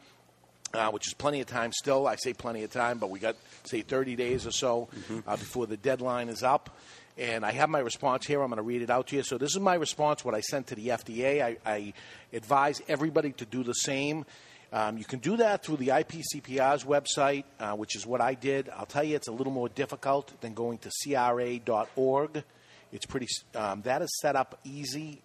uh, 0.74 0.92
which 0.92 1.08
is 1.08 1.14
plenty 1.14 1.42
of 1.42 1.48
time 1.48 1.72
still. 1.72 2.08
I 2.08 2.16
say 2.16 2.34
plenty 2.34 2.64
of 2.64 2.72
time, 2.72 2.98
but 2.98 3.10
we 3.10 3.20
got, 3.20 3.36
say, 3.64 3.82
30 3.82 4.16
days 4.16 4.46
or 4.46 4.52
so 4.52 4.88
uh, 5.28 5.36
before 5.38 5.68
the 5.68 5.78
deadline 5.78 6.30
is 6.30 6.44
up. 6.44 6.78
And 7.18 7.46
I 7.46 7.52
have 7.52 7.70
my 7.70 7.80
response 7.80 8.26
here. 8.26 8.42
I'm 8.42 8.50
going 8.50 8.58
to 8.58 8.64
read 8.64 8.82
it 8.82 8.90
out 8.90 9.08
to 9.08 9.18
you. 9.18 9.24
So, 9.24 9.38
this 9.38 9.52
is 9.52 9.60
my 9.60 9.76
response, 9.76 10.24
what 10.24 10.36
I 10.36 10.40
sent 10.40 10.68
to 10.68 10.76
the 10.76 10.88
FDA. 10.90 11.42
I, 11.42 11.58
I 11.66 11.94
advise 12.32 12.82
everybody 12.88 13.34
to 13.34 13.46
do 13.46 13.64
the 13.64 13.74
same. 13.74 14.26
Um, 14.72 14.98
you 14.98 15.04
can 15.04 15.20
do 15.20 15.38
that 15.38 15.64
through 15.64 15.78
the 15.78 15.88
IPCPR's 15.90 16.84
website, 16.84 17.44
uh, 17.60 17.74
which 17.74 17.96
is 17.96 18.06
what 18.06 18.22
I 18.22 18.36
did. 18.36 18.70
I'll 18.70 18.86
tell 18.86 19.04
you, 19.04 19.16
it's 19.16 19.28
a 19.28 19.32
little 19.32 19.52
more 19.52 19.68
difficult 19.68 20.40
than 20.42 20.54
going 20.54 20.78
to 20.80 20.92
CRA.org. 21.04 22.44
It's 22.92 23.06
pretty, 23.06 23.28
um, 23.56 23.82
that 23.82 24.02
is 24.02 24.10
set 24.20 24.36
up 24.36 24.60
easier. 24.64 25.18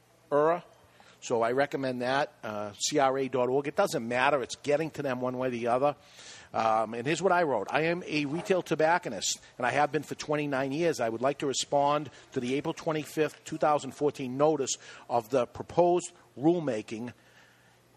So 1.25 1.41
I 1.41 1.53
recommend 1.53 2.03
that, 2.03 2.35
uh, 2.45 2.73
CRA.org. 2.87 3.67
It 3.67 3.77
doesn't 3.77 4.07
matter, 4.07 4.43
it's 4.43 4.57
getting 4.57 4.91
to 4.91 5.03
them 5.03 5.23
one 5.23 5.39
way 5.39 5.49
or 5.49 5.51
the 5.51 5.69
other. 5.69 5.97
Um, 6.53 6.93
and 6.93 7.07
here's 7.07 7.23
what 7.23 7.33
I 7.33 7.45
wrote 7.45 7.67
I 7.71 7.85
am 7.85 8.05
a 8.07 8.27
retail 8.27 8.61
tobacconist, 8.61 9.41
and 9.57 9.67
I 9.67 9.71
have 9.71 9.91
been 9.91 10.03
for 10.03 10.15
29 10.17 10.71
years. 10.71 11.01
I 11.01 11.09
would 11.09 11.23
like 11.23 11.39
to 11.39 11.47
respond 11.47 12.11
to 12.33 12.41
the 12.41 12.55
April 12.57 12.75
25th, 12.75 13.43
2014 13.47 14.37
notice 14.37 14.77
of 15.09 15.31
the 15.31 15.47
proposed 15.47 16.13
rulemaking 16.39 17.15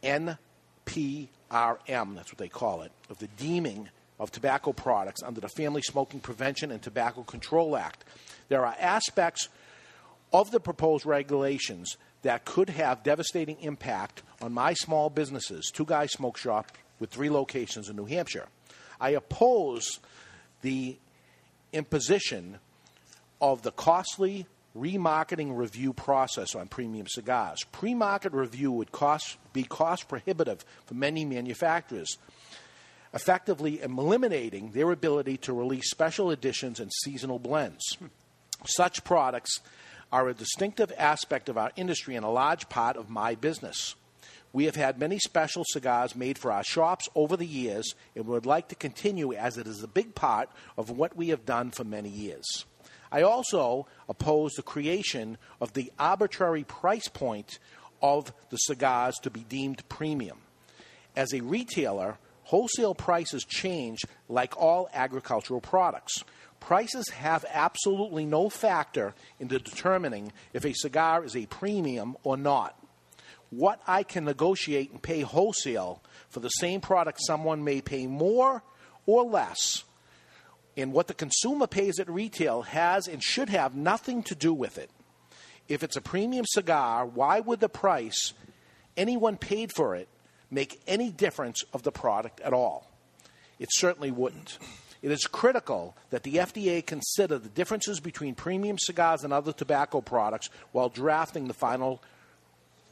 NPRM, 0.01 0.37
that's 1.49 2.31
what 2.31 2.37
they 2.37 2.47
call 2.47 2.83
it, 2.83 2.93
of 3.09 3.17
the 3.19 3.27
deeming 3.35 3.89
of 4.21 4.31
tobacco 4.31 4.71
products 4.71 5.21
under 5.21 5.41
the 5.41 5.49
Family 5.49 5.81
Smoking 5.81 6.21
Prevention 6.21 6.71
and 6.71 6.81
Tobacco 6.81 7.23
Control 7.23 7.75
Act. 7.75 8.05
There 8.47 8.65
are 8.65 8.75
aspects 8.79 9.49
of 10.31 10.51
the 10.51 10.61
proposed 10.61 11.05
regulations 11.05 11.97
that 12.27 12.43
could 12.43 12.69
have 12.69 13.03
devastating 13.03 13.55
impact 13.61 14.21
on 14.41 14.51
my 14.51 14.73
small 14.73 15.09
businesses, 15.09 15.71
Two 15.73 15.85
Guys 15.85 16.11
Smoke 16.11 16.37
Shop 16.37 16.69
with 16.99 17.09
three 17.09 17.29
locations 17.29 17.87
in 17.87 17.95
New 17.95 18.03
Hampshire. 18.03 18.47
I 18.99 19.11
oppose 19.11 19.99
the 20.61 20.97
imposition 21.71 22.59
of 23.39 23.61
the 23.61 23.71
costly 23.71 24.45
remarketing 24.77 25.55
review 25.55 25.93
process 25.93 26.53
on 26.53 26.67
premium 26.67 27.07
cigars. 27.07 27.63
Pre-market 27.71 28.33
review 28.33 28.73
would 28.73 28.91
cost, 28.91 29.37
be 29.53 29.63
cost 29.63 30.09
prohibitive 30.09 30.65
for 30.85 30.95
many 30.95 31.23
manufacturers, 31.23 32.17
effectively 33.13 33.81
eliminating 33.81 34.71
their 34.71 34.91
ability 34.91 35.37
to 35.37 35.53
release 35.53 35.89
special 35.89 36.31
editions 36.31 36.81
and 36.81 36.91
seasonal 36.91 37.39
blends. 37.39 37.97
Such 38.65 39.05
products 39.05 39.61
are 40.11 40.27
a 40.27 40.34
distinctive 40.34 40.91
aspect 40.97 41.49
of 41.49 41.57
our 41.57 41.71
industry 41.75 42.15
and 42.15 42.25
a 42.25 42.29
large 42.29 42.69
part 42.69 42.97
of 42.97 43.09
my 43.09 43.35
business. 43.35 43.95
We 44.53 44.65
have 44.65 44.75
had 44.75 44.99
many 44.99 45.19
special 45.19 45.63
cigars 45.67 46.15
made 46.15 46.38
for 46.38 46.51
our 46.51 46.63
shops 46.63 47.09
over 47.15 47.35
the 47.35 47.45
years 47.45 47.93
and 48.15 48.25
would 48.25 48.45
like 48.45 48.69
to 48.69 48.75
continue 48.75 49.34
as 49.34 49.57
it 49.57 49.67
is 49.67 49.84
a 49.84 49.88
big 49.88 50.15
part 50.15 50.49
of 50.77 50.89
what 50.89 51.15
we 51.15 51.29
have 51.29 51.45
done 51.45 51.71
for 51.71 51.84
many 51.84 52.09
years. 52.09 52.65
I 53.11 53.21
also 53.21 53.88
oppose 54.09 54.53
the 54.53 54.63
creation 54.63 55.38
of 55.61 55.73
the 55.73 55.91
arbitrary 55.99 56.63
price 56.63 57.07
point 57.07 57.59
of 58.01 58.34
the 58.49 58.57
cigars 58.57 59.15
to 59.23 59.29
be 59.29 59.41
deemed 59.41 59.88
premium. 59.89 60.39
As 61.15 61.34
a 61.34 61.41
retailer, 61.41 62.17
wholesale 62.43 62.95
prices 62.95 63.43
change 63.43 63.99
like 64.29 64.55
all 64.57 64.89
agricultural 64.93 65.61
products. 65.61 66.23
Prices 66.68 67.07
have 67.11 67.45
absolutely 67.53 68.26
no 68.26 68.49
factor 68.49 69.15
into 69.39 69.57
determining 69.57 70.34
if 70.52 70.65
a 70.65 70.73
cigar 70.73 71.23
is 71.23 71.34
a 71.34 71.45
premium 71.45 72.18
or 72.23 72.35
not. 72.35 72.77
What 73.52 73.80
I 73.88 74.03
can 74.03 74.26
negotiate 74.26 74.91
and 74.91 75.02
pay 75.02 75.22
wholesale 75.22 76.03
for 76.27 76.41
the 76.41 76.49
same 76.49 76.81
product, 76.81 77.19
someone 77.22 77.64
may 77.64 77.80
pay 77.80 78.06
more 78.06 78.64
or 79.06 79.23
less. 79.23 79.85
And 80.76 80.91
what 80.91 81.07
the 81.07 81.14
consumer 81.14 81.68
pays 81.68 82.02
at 82.02 82.10
retail 82.10 82.64
has 82.64 83.07
and 83.07 83.23
should 83.23 83.48
have 83.48 83.73
nothing 83.73 84.22
to 84.23 84.35
do 84.35 84.53
with 84.53 84.77
it. 84.77 84.89
If 85.69 85.84
it's 85.84 85.95
a 85.95 86.02
premium 86.02 86.44
cigar, 86.45 87.06
why 87.06 87.39
would 87.39 87.61
the 87.61 87.69
price 87.69 88.34
anyone 88.98 89.38
paid 89.38 89.72
for 89.73 89.95
it 89.95 90.10
make 90.52 90.81
any 90.85 91.11
difference 91.11 91.64
of 91.72 91.84
the 91.84 91.94
product 91.94 92.41
at 92.41 92.52
all? 92.52 92.91
It 93.57 93.69
certainly 93.72 94.11
wouldn't. 94.11 94.57
It 95.01 95.11
is 95.11 95.25
critical 95.25 95.95
that 96.09 96.23
the 96.23 96.35
FDA 96.35 96.85
consider 96.85 97.37
the 97.37 97.49
differences 97.49 97.99
between 97.99 98.35
premium 98.35 98.77
cigars 98.79 99.23
and 99.23 99.31
other 99.31 99.53
tobacco 99.53 100.01
products 100.01 100.49
while 100.71 100.89
drafting 100.89 101.47
the 101.47 101.53
final 101.53 102.01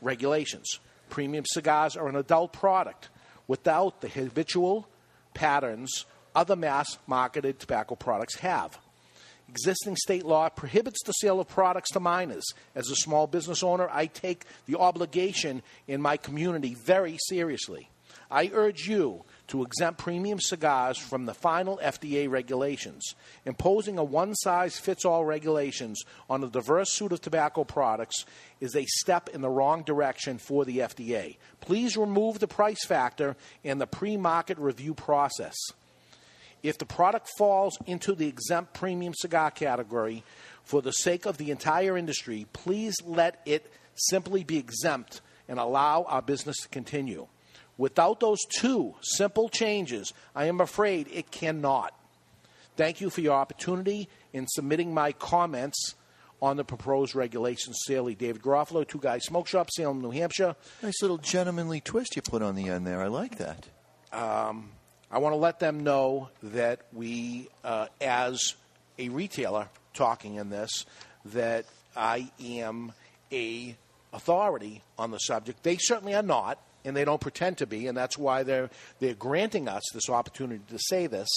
regulations. 0.02 0.80
Premium 1.10 1.46
cigars 1.48 1.96
are 1.96 2.08
an 2.08 2.16
adult 2.16 2.54
product 2.54 3.10
without 3.48 4.02
the 4.02 4.10
habitual 4.10 4.88
patterns 5.34 6.06
other 6.36 6.56
mass 6.56 6.98
marketed 7.08 7.60
tobacco 7.60 7.96
products 7.96 8.36
have. 8.36 8.78
Existing 9.48 9.96
state 9.96 10.26
law 10.26 10.50
prohibits 10.50 11.02
the 11.06 11.14
sale 11.14 11.40
of 11.40 11.48
products 11.48 11.92
to 11.92 12.00
minors. 12.00 12.46
As 12.74 12.90
a 12.90 12.96
small 12.96 13.28
business 13.28 13.64
owner, 13.64 13.88
I 13.92 14.08
take 14.08 14.44
the 14.66 14.78
obligation 14.78 15.62
in 15.88 16.02
my 16.02 16.18
community 16.18 16.74
very 16.74 17.18
seriously. 17.28 17.90
I 18.30 18.50
urge 18.54 18.88
you 18.88 19.24
to 19.48 19.64
exempt 19.64 20.00
premium 20.00 20.40
cigars 20.40 20.98
from 20.98 21.26
the 21.26 21.34
final 21.34 21.80
FDA 21.84 22.30
regulations. 22.30 23.16
Imposing 23.46 23.98
a 23.98 24.04
one 24.04 24.36
size 24.36 24.80
fits 24.80 25.06
all 25.06 25.26
regulations 25.26 26.04
on 26.30 26.44
a 26.44 26.50
diverse 26.50 26.92
suite 26.92 27.12
of 27.12 27.22
tobacco 27.22 27.64
products 27.64 28.26
is 28.60 28.76
a 28.76 28.86
step 28.86 29.30
in 29.30 29.42
the 29.42 29.50
wrong 29.50 29.84
direction 29.84 30.38
for 30.38 30.66
the 30.66 30.80
FDA. 30.80 31.38
Please 31.62 31.96
remove 31.98 32.40
the 32.40 32.48
price 32.48 32.86
factor 32.86 33.36
and 33.64 33.80
the 33.80 33.88
pre 33.88 34.18
market 34.18 34.58
review 34.58 34.94
process. 34.94 35.56
If 36.64 36.78
the 36.80 36.86
product 36.86 37.30
falls 37.38 37.78
into 37.86 38.16
the 38.16 38.28
exempt 38.28 38.74
premium 38.74 39.14
cigar 39.14 39.52
category, 39.52 40.24
for 40.66 40.82
the 40.82 40.92
sake 40.92 41.26
of 41.26 41.38
the 41.38 41.52
entire 41.52 41.96
industry, 41.96 42.48
please 42.52 42.96
let 43.06 43.40
it 43.46 43.72
simply 43.94 44.44
be 44.44 44.58
exempt 44.58 45.22
and 45.48 45.60
allow 45.60 46.04
our 46.04 46.22
business 46.22 46.58
to 46.64 46.68
continue. 46.70 47.28
Without 47.78 48.20
those 48.20 48.40
two 48.46 48.96
simple 49.02 49.50
changes, 49.50 50.14
I 50.34 50.46
am 50.46 50.62
afraid 50.62 51.08
it 51.12 51.32
cannot. 51.32 51.94
Thank 52.78 53.02
you 53.02 53.10
for 53.10 53.22
your 53.22 53.34
opportunity 53.34 54.10
in 54.34 54.48
submitting 54.48 54.94
my 54.94 55.12
comments 55.14 55.96
on 56.42 56.58
the 56.58 56.64
proposed 56.64 57.16
regulations. 57.16 57.78
Sincerely, 57.86 58.16
David 58.16 58.42
Garofalo, 58.42 58.88
Two 58.88 59.00
Guys 59.00 59.24
Smoke 59.26 59.48
Shop, 59.48 59.70
Salem, 59.72 60.02
New 60.02 60.12
Hampshire. 60.12 60.56
Nice 60.84 61.02
little 61.02 61.18
gentlemanly 61.18 61.82
twist 61.82 62.16
you 62.16 62.22
put 62.22 62.42
on 62.42 62.56
the 62.56 62.70
end 62.70 62.86
there. 62.86 63.02
I 63.02 63.08
like 63.08 63.38
that. 63.38 63.68
Um, 64.12 64.72
I 65.10 65.20
want 65.20 65.34
to 65.34 65.38
let 65.38 65.60
them 65.60 65.84
know 65.84 66.30
that 66.44 66.82
we, 66.94 67.48
uh, 67.64 67.88
as 68.02 68.56
a 68.98 69.10
retailer 69.10 69.70
talking 69.94 70.36
in 70.36 70.50
this, 70.50 70.86
that 71.26 71.66
I 71.96 72.30
am 72.44 72.92
a 73.32 73.76
authority 74.14 74.82
on 74.98 75.12
the 75.12 75.18
subject. 75.20 75.64
They 75.64 75.78
certainly 75.78 76.16
are 76.16 76.24
not, 76.24 76.60
and 76.86 76.96
they 76.96 77.04
don't 77.04 77.20
pretend 77.20 77.58
to 77.58 77.66
be, 77.68 77.88
and 77.88 77.98
that's 77.98 78.18
why 78.18 78.44
they're 78.44 78.70
they're 79.00 79.16
granting 79.16 79.68
us 79.68 79.84
this 79.94 80.10
opportunity 80.10 80.64
to 80.70 80.80
say 80.80 81.08
this. 81.08 81.28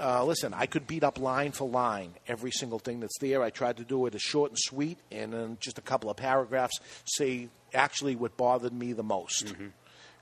Uh, 0.00 0.24
listen, 0.24 0.52
I 0.52 0.66
could 0.66 0.86
beat 0.88 1.04
up 1.04 1.20
line 1.20 1.52
for 1.52 1.68
line 1.68 2.14
every 2.26 2.50
single 2.50 2.80
thing 2.80 2.98
that's 2.98 3.18
there. 3.20 3.42
I 3.42 3.50
tried 3.50 3.76
to 3.76 3.84
do 3.84 4.06
it 4.06 4.16
as 4.16 4.22
short 4.22 4.50
and 4.50 4.58
sweet, 4.58 4.98
and 5.12 5.32
in 5.32 5.58
just 5.60 5.78
a 5.78 5.82
couple 5.82 6.10
of 6.10 6.16
paragraphs, 6.16 6.80
say 7.04 7.48
actually 7.72 8.16
what 8.16 8.36
bothered 8.36 8.72
me 8.72 8.94
the 8.94 9.04
most. 9.04 9.54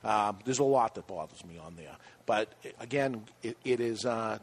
Um, 0.04 0.38
there's 0.44 0.58
a 0.58 0.64
lot 0.64 0.96
that 0.96 1.06
bothers 1.06 1.42
me 1.46 1.56
on 1.56 1.76
there, 1.76 1.96
but 2.26 2.52
again, 2.78 3.24
it, 3.42 3.56
it 3.64 3.80
is 3.80 4.04
uh, 4.04 4.38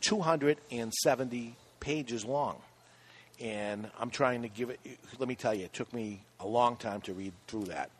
270 0.00 1.54
pages 1.80 2.24
long, 2.24 2.56
and 3.38 3.90
I'm 4.00 4.08
trying 4.08 4.40
to 4.40 4.48
give 4.48 4.70
it. 4.70 4.80
Let 5.18 5.28
me 5.28 5.34
tell 5.34 5.52
you, 5.52 5.66
it 5.66 5.74
took 5.74 5.92
me 5.92 6.22
a 6.40 6.46
long 6.46 6.76
time 6.76 7.02
to 7.02 7.12
read 7.12 7.34
through 7.46 7.64
that. 7.64 7.90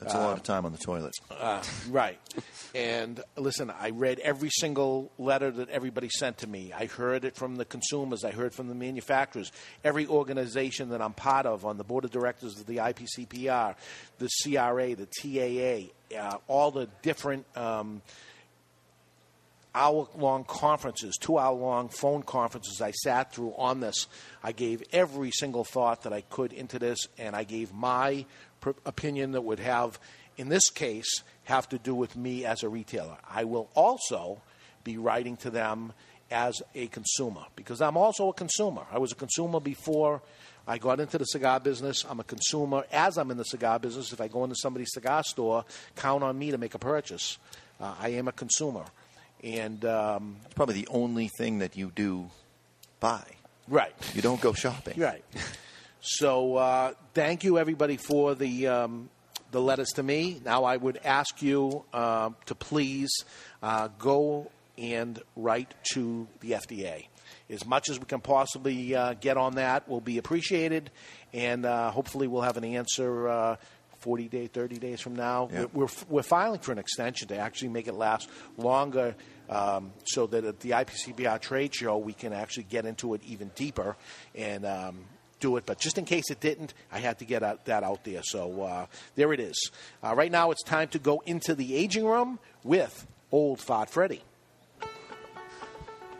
That's 0.00 0.14
a 0.14 0.18
lot 0.18 0.36
of 0.36 0.42
time 0.42 0.64
on 0.64 0.72
the 0.72 0.78
toilet. 0.78 1.14
Uh, 1.30 1.62
right. 1.90 2.18
And 2.74 3.20
listen, 3.36 3.70
I 3.70 3.90
read 3.90 4.18
every 4.20 4.48
single 4.48 5.12
letter 5.18 5.50
that 5.50 5.68
everybody 5.68 6.08
sent 6.08 6.38
to 6.38 6.46
me. 6.46 6.72
I 6.72 6.86
heard 6.86 7.26
it 7.26 7.36
from 7.36 7.56
the 7.56 7.66
consumers. 7.66 8.24
I 8.24 8.30
heard 8.30 8.54
from 8.54 8.68
the 8.68 8.74
manufacturers. 8.74 9.52
Every 9.84 10.06
organization 10.06 10.88
that 10.90 11.02
I'm 11.02 11.12
part 11.12 11.44
of 11.44 11.66
on 11.66 11.76
the 11.76 11.84
board 11.84 12.06
of 12.06 12.10
directors 12.12 12.58
of 12.58 12.66
the 12.66 12.78
IPCPR, 12.78 13.74
the 14.18 14.28
CRA, 14.42 14.94
the 14.94 15.06
TAA, 15.06 16.18
uh, 16.18 16.38
all 16.48 16.70
the 16.70 16.88
different 17.02 17.44
um, 17.54 18.00
hour 19.74 20.08
long 20.16 20.44
conferences, 20.44 21.16
two 21.18 21.38
hour 21.38 21.54
long 21.54 21.88
phone 21.88 22.22
conferences 22.22 22.80
I 22.80 22.92
sat 22.92 23.34
through 23.34 23.54
on 23.56 23.80
this. 23.80 24.06
I 24.42 24.52
gave 24.52 24.82
every 24.92 25.30
single 25.30 25.64
thought 25.64 26.02
that 26.02 26.12
I 26.12 26.22
could 26.22 26.52
into 26.52 26.78
this, 26.78 27.06
and 27.18 27.36
I 27.36 27.44
gave 27.44 27.72
my 27.72 28.24
opinion 28.84 29.32
that 29.32 29.42
would 29.42 29.60
have, 29.60 29.98
in 30.36 30.48
this 30.48 30.70
case, 30.70 31.22
have 31.44 31.68
to 31.70 31.78
do 31.78 31.94
with 31.94 32.16
me 32.16 32.44
as 32.44 32.62
a 32.62 32.68
retailer. 32.68 33.16
I 33.28 33.44
will 33.44 33.68
also 33.74 34.40
be 34.84 34.96
writing 34.96 35.36
to 35.38 35.50
them 35.50 35.92
as 36.30 36.62
a 36.74 36.86
consumer 36.88 37.42
because 37.56 37.80
I'm 37.80 37.96
also 37.96 38.28
a 38.28 38.32
consumer. 38.32 38.82
I 38.92 38.98
was 38.98 39.12
a 39.12 39.16
consumer 39.16 39.60
before 39.60 40.22
I 40.66 40.78
got 40.78 41.00
into 41.00 41.18
the 41.18 41.24
cigar 41.24 41.58
business. 41.58 42.04
I'm 42.08 42.20
a 42.20 42.24
consumer 42.24 42.84
as 42.92 43.18
I'm 43.18 43.30
in 43.30 43.36
the 43.36 43.44
cigar 43.44 43.78
business. 43.78 44.12
If 44.12 44.20
I 44.20 44.28
go 44.28 44.44
into 44.44 44.54
somebody's 44.56 44.92
cigar 44.92 45.24
store, 45.24 45.64
count 45.96 46.22
on 46.22 46.38
me 46.38 46.52
to 46.52 46.58
make 46.58 46.74
a 46.74 46.78
purchase. 46.78 47.38
Uh, 47.80 47.94
I 47.98 48.10
am 48.10 48.28
a 48.28 48.32
consumer. 48.32 48.84
And 49.42 49.84
um, 49.84 50.36
It's 50.44 50.54
probably 50.54 50.74
the 50.76 50.88
only 50.88 51.28
thing 51.28 51.58
that 51.58 51.76
you 51.76 51.90
do 51.94 52.30
buy. 53.00 53.24
Right. 53.66 53.94
You 54.14 54.22
don't 54.22 54.40
go 54.40 54.52
shopping. 54.52 55.00
Right. 55.00 55.24
So 56.00 56.56
uh, 56.56 56.94
thank 57.12 57.44
you 57.44 57.58
everybody 57.58 57.98
for 57.98 58.34
the 58.34 58.68
um, 58.68 59.10
the 59.50 59.60
letters 59.60 59.90
to 59.96 60.02
me. 60.02 60.40
Now 60.42 60.64
I 60.64 60.76
would 60.76 60.98
ask 61.04 61.42
you 61.42 61.84
uh, 61.92 62.30
to 62.46 62.54
please 62.54 63.10
uh, 63.62 63.88
go 63.98 64.50
and 64.78 65.20
write 65.36 65.74
to 65.92 66.26
the 66.40 66.52
FDA. 66.52 67.06
As 67.50 67.66
much 67.66 67.90
as 67.90 67.98
we 67.98 68.06
can 68.06 68.20
possibly 68.20 68.94
uh, 68.94 69.14
get 69.14 69.36
on 69.36 69.56
that 69.56 69.88
will 69.90 70.00
be 70.00 70.16
appreciated, 70.16 70.90
and 71.34 71.66
uh, 71.66 71.90
hopefully 71.90 72.28
we'll 72.28 72.42
have 72.42 72.56
an 72.56 72.64
answer. 72.64 73.28
Uh, 73.28 73.56
40 73.98 74.28
days, 74.28 74.48
30 74.54 74.78
days 74.78 74.98
from 75.02 75.14
now. 75.14 75.50
Yeah. 75.52 75.66
We're, 75.74 75.88
we're 76.08 76.22
filing 76.22 76.60
for 76.60 76.72
an 76.72 76.78
extension 76.78 77.28
to 77.28 77.36
actually 77.36 77.68
make 77.68 77.86
it 77.86 77.92
last 77.92 78.30
longer 78.56 79.14
um, 79.50 79.92
so 80.06 80.26
that 80.28 80.42
at 80.42 80.60
the 80.60 80.70
IPCPR 80.70 81.38
trade 81.38 81.74
show 81.74 81.98
we 81.98 82.14
can 82.14 82.32
actually 82.32 82.62
get 82.62 82.86
into 82.86 83.12
it 83.12 83.20
even 83.26 83.50
deeper 83.54 83.98
and 84.34 84.64
um, 84.64 85.04
do 85.40 85.56
it. 85.56 85.66
But 85.66 85.78
just 85.78 85.98
in 85.98 86.04
case 86.04 86.30
it 86.30 86.40
didn't, 86.40 86.74
I 86.92 86.98
had 86.98 87.18
to 87.18 87.24
get 87.24 87.42
out, 87.42 87.64
that 87.64 87.82
out 87.82 88.04
there. 88.04 88.22
So 88.22 88.62
uh, 88.62 88.86
there 89.16 89.32
it 89.32 89.40
is. 89.40 89.70
Uh, 90.02 90.14
right 90.14 90.30
now 90.30 90.50
it's 90.50 90.62
time 90.62 90.88
to 90.88 90.98
go 90.98 91.22
into 91.26 91.54
the 91.54 91.74
aging 91.74 92.04
room 92.04 92.38
with 92.62 93.06
Old 93.32 93.60
Fart 93.60 93.90
Freddy. 93.90 94.22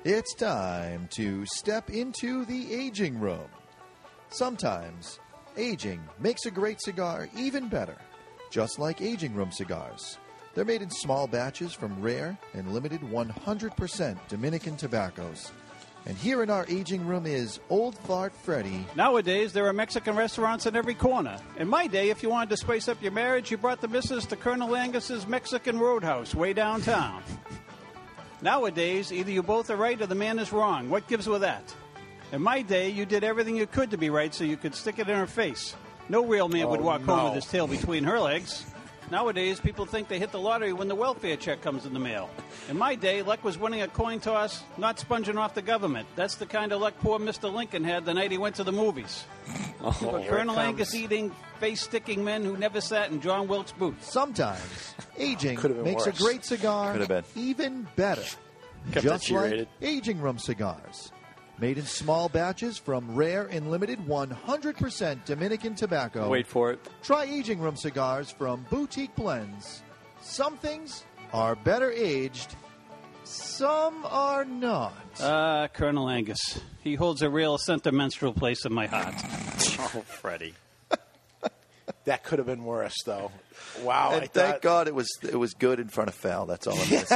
It's 0.04 0.34
time 0.34 1.08
to 1.12 1.44
step 1.44 1.90
into 1.90 2.46
the 2.46 2.72
aging 2.72 3.20
room. 3.20 3.48
Sometimes, 4.30 5.18
aging 5.58 6.00
makes 6.18 6.46
a 6.46 6.50
great 6.50 6.80
cigar 6.80 7.28
even 7.36 7.68
better, 7.68 7.96
just 8.50 8.78
like 8.78 9.02
aging 9.02 9.34
room 9.34 9.52
cigars. 9.52 10.16
They're 10.54 10.64
made 10.64 10.82
in 10.82 10.90
small 10.90 11.26
batches 11.26 11.72
from 11.72 12.00
rare 12.00 12.38
and 12.54 12.72
limited 12.72 13.02
100% 13.02 14.18
Dominican 14.28 14.76
tobaccos. 14.76 15.52
And 16.06 16.16
here 16.16 16.42
in 16.42 16.48
our 16.50 16.64
aging 16.68 17.06
room 17.06 17.26
is 17.26 17.60
Old 17.68 17.96
Fart 17.98 18.32
Freddy. 18.32 18.86
Nowadays, 18.96 19.52
there 19.52 19.66
are 19.66 19.72
Mexican 19.72 20.16
restaurants 20.16 20.64
in 20.66 20.74
every 20.74 20.94
corner. 20.94 21.36
In 21.58 21.68
my 21.68 21.86
day, 21.86 22.08
if 22.10 22.22
you 22.22 22.30
wanted 22.30 22.50
to 22.50 22.56
spice 22.56 22.88
up 22.88 23.00
your 23.02 23.12
marriage, 23.12 23.50
you 23.50 23.58
brought 23.58 23.80
the 23.80 23.88
missus 23.88 24.24
to 24.26 24.36
Colonel 24.36 24.74
Angus's 24.74 25.26
Mexican 25.28 25.78
Roadhouse 25.78 26.34
way 26.34 26.52
downtown. 26.54 27.22
Nowadays, 28.42 29.12
either 29.12 29.30
you 29.30 29.42
both 29.42 29.68
are 29.70 29.76
right 29.76 30.00
or 30.00 30.06
the 30.06 30.14
man 30.14 30.38
is 30.38 30.52
wrong. 30.52 30.88
What 30.88 31.06
gives 31.06 31.28
with 31.28 31.42
that? 31.42 31.74
In 32.32 32.40
my 32.40 32.62
day, 32.62 32.88
you 32.88 33.04
did 33.04 33.22
everything 33.22 33.56
you 33.56 33.66
could 33.66 33.90
to 33.90 33.98
be 33.98 34.08
right 34.08 34.32
so 34.32 34.44
you 34.44 34.56
could 34.56 34.74
stick 34.74 34.98
it 34.98 35.08
in 35.08 35.16
her 35.16 35.26
face. 35.26 35.74
No 36.08 36.24
real 36.24 36.48
man 36.48 36.68
would 36.68 36.80
Oh, 36.80 36.84
walk 36.84 37.02
home 37.02 37.24
with 37.26 37.34
his 37.34 37.46
tail 37.46 37.66
between 37.66 38.04
her 38.04 38.18
legs. 38.18 38.64
Nowadays, 39.10 39.58
people 39.60 39.86
think 39.86 40.08
they 40.08 40.18
hit 40.18 40.30
the 40.30 40.38
lottery 40.38 40.72
when 40.72 40.86
the 40.88 40.94
welfare 40.94 41.36
check 41.36 41.60
comes 41.62 41.84
in 41.84 41.92
the 41.92 41.98
mail. 41.98 42.30
In 42.68 42.78
my 42.78 42.94
day, 42.94 43.22
luck 43.22 43.42
was 43.42 43.58
winning 43.58 43.82
a 43.82 43.88
coin 43.88 44.20
toss, 44.20 44.62
not 44.78 44.98
sponging 45.00 45.36
off 45.36 45.54
the 45.54 45.62
government. 45.62 46.06
That's 46.14 46.36
the 46.36 46.46
kind 46.46 46.72
of 46.72 46.80
luck 46.80 46.94
poor 47.00 47.18
Mr. 47.18 47.52
Lincoln 47.52 47.82
had 47.82 48.04
the 48.04 48.14
night 48.14 48.30
he 48.30 48.38
went 48.38 48.54
to 48.56 48.64
the 48.64 48.72
movies. 48.72 49.24
Oh, 49.82 49.96
But 50.12 50.28
Colonel 50.28 50.60
Angus 50.60 50.94
eating, 50.94 51.34
face 51.58 51.80
sticking 51.80 52.22
men 52.22 52.44
who 52.44 52.54
never 52.58 52.82
sat 52.82 53.10
in 53.10 53.22
John 53.22 53.48
Wilkes 53.48 53.72
boots. 53.72 54.12
Sometimes, 54.12 54.94
aging 55.16 55.56
Could've 55.56 55.82
makes 55.82 56.04
worse. 56.04 56.20
a 56.20 56.22
great 56.22 56.44
cigar 56.44 56.98
been. 56.98 57.24
even 57.34 57.88
better. 57.96 58.22
Kept 58.92 59.02
just 59.04 59.30
like 59.30 59.66
aging 59.80 60.20
room 60.20 60.38
cigars. 60.38 61.12
Made 61.60 61.76
in 61.78 61.84
small 61.84 62.28
batches 62.30 62.78
from 62.78 63.14
rare 63.14 63.46
and 63.46 63.70
limited 63.70 63.98
100% 64.06 65.24
Dominican 65.26 65.74
tobacco. 65.74 66.28
Wait 66.30 66.46
for 66.46 66.70
it. 66.70 66.80
Try 67.02 67.24
aging 67.24 67.60
room 67.60 67.76
cigars 67.76 68.30
from 68.30 68.64
Boutique 68.70 69.14
Blends. 69.14 69.82
Some 70.22 70.56
things 70.56 71.04
are 71.34 71.54
better 71.54 71.90
aged, 71.92 72.56
some 73.24 74.06
are 74.06 74.44
not. 74.46 74.94
Ah, 75.20 75.68
Colonel 75.72 76.08
Angus. 76.08 76.60
He 76.82 76.94
holds 76.94 77.20
a 77.22 77.28
real 77.28 77.58
sentimental 77.58 78.32
place 78.32 78.64
in 78.64 78.72
my 78.72 78.86
heart. 78.86 79.14
oh, 79.78 80.02
Freddie. 80.06 80.54
That 82.04 82.24
could 82.24 82.38
have 82.38 82.46
been 82.46 82.64
worse, 82.64 82.94
though. 83.04 83.30
Wow. 83.82 84.12
And 84.14 84.22
I 84.22 84.26
thank 84.26 84.32
thought- 84.32 84.62
God 84.62 84.88
it 84.88 84.94
was 84.94 85.06
it 85.22 85.36
was 85.36 85.52
good 85.52 85.78
in 85.78 85.88
front 85.88 86.08
of 86.08 86.14
foul. 86.14 86.46
That's 86.46 86.66
all 86.66 86.78
I'm 86.78 86.88
going 86.88 87.02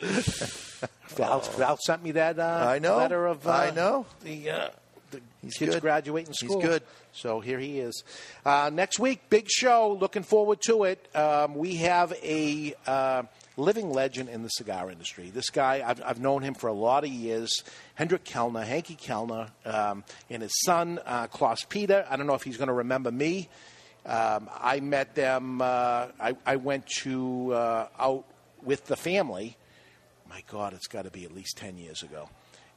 to 0.00 0.22
say. 0.22 0.69
Val, 1.16 1.40
Val 1.40 1.76
sent 1.84 2.02
me 2.02 2.12
that 2.12 2.38
uh, 2.38 2.66
I 2.68 2.78
know. 2.78 2.96
letter 2.96 3.26
of 3.26 3.46
uh, 3.46 3.50
I 3.50 3.70
know. 3.70 4.06
the, 4.22 4.50
uh, 4.50 4.68
the 5.10 5.20
He's 5.42 5.54
kids 5.56 5.74
good. 5.74 5.82
graduating 5.82 6.34
school. 6.34 6.60
He's 6.60 6.68
good. 6.68 6.82
So 7.12 7.40
here 7.40 7.58
he 7.58 7.80
is. 7.80 8.04
Uh, 8.44 8.70
next 8.72 8.98
week, 8.98 9.28
big 9.28 9.48
show. 9.50 9.96
Looking 10.00 10.22
forward 10.22 10.60
to 10.66 10.84
it. 10.84 11.04
Um, 11.16 11.56
we 11.56 11.76
have 11.76 12.12
a 12.22 12.74
uh, 12.86 13.24
living 13.56 13.90
legend 13.90 14.28
in 14.28 14.42
the 14.44 14.48
cigar 14.48 14.90
industry. 14.90 15.30
This 15.30 15.50
guy, 15.50 15.82
I've, 15.84 16.00
I've 16.04 16.20
known 16.20 16.42
him 16.42 16.54
for 16.54 16.68
a 16.68 16.72
lot 16.72 17.02
of 17.04 17.10
years. 17.10 17.64
Hendrik 17.96 18.24
Kelner, 18.24 18.64
Hanky 18.64 18.94
Kelner, 18.94 19.50
um, 19.66 20.04
and 20.30 20.42
his 20.42 20.52
son, 20.64 21.00
uh, 21.04 21.26
Klaus 21.26 21.64
Peter. 21.68 22.06
I 22.08 22.16
don't 22.16 22.26
know 22.28 22.34
if 22.34 22.44
he's 22.44 22.56
going 22.56 22.68
to 22.68 22.74
remember 22.74 23.10
me. 23.10 23.48
Um, 24.06 24.48
I 24.58 24.80
met 24.80 25.14
them. 25.16 25.60
Uh, 25.60 26.06
I, 26.20 26.36
I 26.46 26.56
went 26.56 26.86
to 27.02 27.52
uh, 27.52 27.88
out 27.98 28.24
with 28.62 28.86
the 28.86 28.96
family. 28.96 29.56
My 30.30 30.42
God, 30.50 30.72
it's 30.72 30.86
got 30.86 31.02
to 31.04 31.10
be 31.10 31.24
at 31.24 31.34
least 31.34 31.58
ten 31.58 31.76
years 31.76 32.02
ago. 32.02 32.28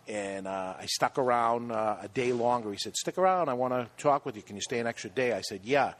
And 0.08 0.48
uh, 0.48 0.74
I 0.78 0.86
stuck 0.88 1.18
around 1.18 1.72
uh, 1.72 1.98
a 2.02 2.08
day 2.10 2.34
longer. 2.34 2.72
He 2.72 2.78
said, 2.78 2.96
"Stick 2.98 3.18
around. 3.18 3.48
I 3.48 3.54
want 3.54 3.74
to 3.74 3.88
talk 3.98 4.26
with 4.26 4.36
you. 4.36 4.42
Can 4.42 4.56
you 4.58 4.62
stay 4.62 4.80
an 4.80 4.88
extra 4.88 5.10
day?" 5.10 5.32
I 5.32 5.42
said, 5.42 5.62
"Yeah." 5.64 5.94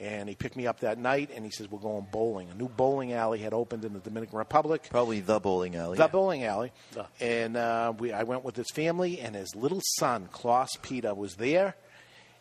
And 0.00 0.26
he 0.26 0.34
picked 0.34 0.56
me 0.56 0.66
up 0.66 0.80
that 0.80 0.96
night, 0.96 1.28
and 1.34 1.44
he 1.44 1.50
says, 1.50 1.70
"We're 1.70 1.78
going 1.78 2.06
bowling." 2.10 2.48
A 2.50 2.54
new 2.54 2.68
bowling 2.68 3.12
alley 3.12 3.40
had 3.40 3.52
opened 3.52 3.84
in 3.84 3.92
the 3.92 3.98
Dominican 4.00 4.38
Republic. 4.38 4.86
Probably 4.88 5.20
the 5.20 5.38
bowling 5.38 5.76
alley. 5.76 5.98
The 5.98 6.08
bowling 6.08 6.44
alley. 6.44 6.72
And 7.20 7.58
uh, 7.58 7.92
we, 7.98 8.10
I 8.10 8.22
went 8.22 8.42
with 8.42 8.56
his 8.56 8.70
family, 8.70 9.20
and 9.20 9.34
his 9.34 9.54
little 9.54 9.82
son, 9.98 10.28
Klaus 10.32 10.70
Peter, 10.80 11.12
was 11.14 11.34
there 11.34 11.74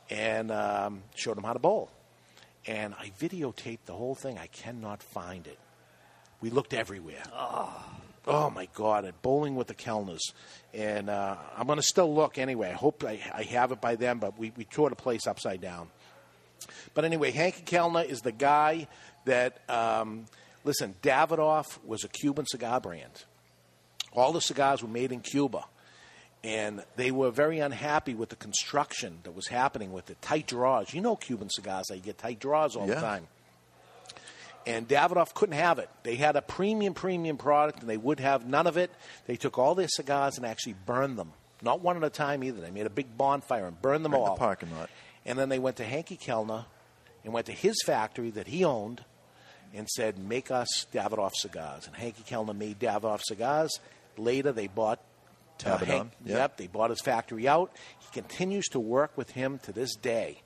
and 0.10 0.50
um, 0.52 1.04
showed 1.16 1.38
him 1.38 1.44
how 1.44 1.54
to 1.54 1.60
bowl. 1.60 1.90
and 2.68 2.94
I 2.96 3.12
videotaped 3.20 3.86
the 3.86 3.94
whole 3.94 4.16
thing. 4.16 4.38
I 4.38 4.48
cannot 4.48 5.02
find 5.04 5.46
it. 5.48 5.58
We 6.42 6.50
looked 6.50 6.74
everywhere. 6.74 7.24
Oh, 7.34 7.84
my 8.28 8.68
God! 8.74 9.06
At 9.06 9.22
bowling 9.22 9.56
with 9.56 9.68
the 9.68 9.74
Kelners, 9.74 10.22
and 10.74 11.10
uh, 11.10 11.36
I'm 11.58 11.66
going 11.68 11.78
to 11.80 11.84
still 11.84 12.14
look 12.14 12.38
anyway. 12.38 12.70
I 12.70 12.74
hope 12.74 13.04
I, 13.04 13.20
I 13.34 13.44
have 13.44 13.72
it 13.72 13.82
by 13.82 13.96
then. 13.96 14.20
But 14.20 14.38
we, 14.38 14.52
we 14.56 14.64
tore 14.66 14.90
the 14.90 14.96
place 14.96 15.28
upside 15.28 15.62
down. 15.62 15.90
But 16.94 17.06
anyway, 17.06 17.32
Hanky 17.32 17.64
Kelner 17.64 18.06
is 18.08 18.22
the 18.22 18.32
guy 18.32 18.88
that. 19.26 19.58
Um, 19.70 20.26
listen, 20.64 20.96
Davidoff 21.02 21.84
was 21.86 22.04
a 22.04 22.08
Cuban 22.08 22.46
cigar 22.46 22.80
brand. 22.80 23.26
All 24.14 24.32
the 24.34 24.42
cigars 24.42 24.84
were 24.84 24.90
made 24.90 25.12
in 25.12 25.22
Cuba 25.22 25.64
and 26.44 26.84
they 26.96 27.12
were 27.12 27.30
very 27.32 27.60
unhappy 27.60 28.14
with 28.16 28.30
the 28.30 28.36
construction 28.36 29.20
that 29.24 29.36
was 29.36 29.48
happening 29.48 29.94
with 29.94 30.08
the 30.08 30.16
tight 30.16 30.48
draws. 30.48 30.94
You 30.94 31.00
know 31.02 31.16
Cuban 31.16 31.50
cigars, 31.50 31.88
they 31.88 32.00
get 32.00 32.18
tight 32.18 32.40
draws 32.40 32.76
all 32.76 32.88
Yeah. 32.88 32.96
the 32.96 33.02
time. 33.02 33.28
And 34.66 34.88
Davidoff 34.88 35.34
couldn't 35.34 35.56
have 35.56 35.80
it. 35.80 35.90
They 36.04 36.16
had 36.16 36.36
a 36.36 36.42
premium, 36.42 36.94
premium 36.94 37.38
product, 37.38 37.80
and 37.82 37.90
they 37.90 37.98
would 37.98 38.20
have 38.20 38.46
none 38.46 38.68
of 38.68 38.78
it. 38.78 38.92
They 39.26 39.36
took 39.36 39.58
all 39.58 39.76
their 39.76 39.88
cigars 39.88 40.38
and 40.38 40.46
actually 40.46 40.76
burned 40.86 41.18
them. 41.18 41.34
Not 41.62 41.82
one 41.82 41.98
at 41.98 42.04
a 42.04 42.10
time 42.10 42.44
either. 42.44 42.62
They 42.62 42.72
made 42.72 42.86
a 42.86 42.92
big 42.92 43.18
bonfire 43.18 43.66
and 43.66 43.80
burned 43.82 44.04
them 44.06 44.14
Right 44.14 44.20
in 44.20 44.26
the 44.26 44.32
parking 44.36 44.76
lot. 44.78 44.90
And 45.26 45.38
then 45.38 45.50
they 45.50 45.60
went 45.60 45.78
to 45.78 45.84
Hanky 45.84 46.18
Kelner 46.18 46.66
and 47.24 47.34
went 47.34 47.46
to 47.48 47.52
his 47.52 47.82
factory 47.86 48.32
that 48.32 48.48
he 48.48 48.64
owned 48.66 49.04
and 49.74 49.88
said, 49.88 50.18
"Make 50.18 50.50
us 50.52 50.86
Davidoff 50.92 51.34
cigars." 51.36 51.88
And 51.88 51.96
Hanky 51.96 52.24
Kelner 52.24 52.56
made 52.56 52.80
Davidoff 52.80 53.22
cigars. 53.24 53.80
Later, 54.18 54.52
they 54.52 54.68
bought 54.68 55.00
uh, 55.66 55.78
Hank- 55.78 56.12
yeah. 56.26 56.38
Yep, 56.38 56.58
they 56.58 56.68
bought 56.68 56.90
his 56.90 57.02
factory 57.02 57.48
out. 57.48 57.72
He 58.00 58.08
continues 58.12 58.68
to 58.70 58.80
work 58.80 59.16
with 59.16 59.30
him 59.32 59.60
to 59.60 59.72
this 59.72 59.96
day, 59.96 60.42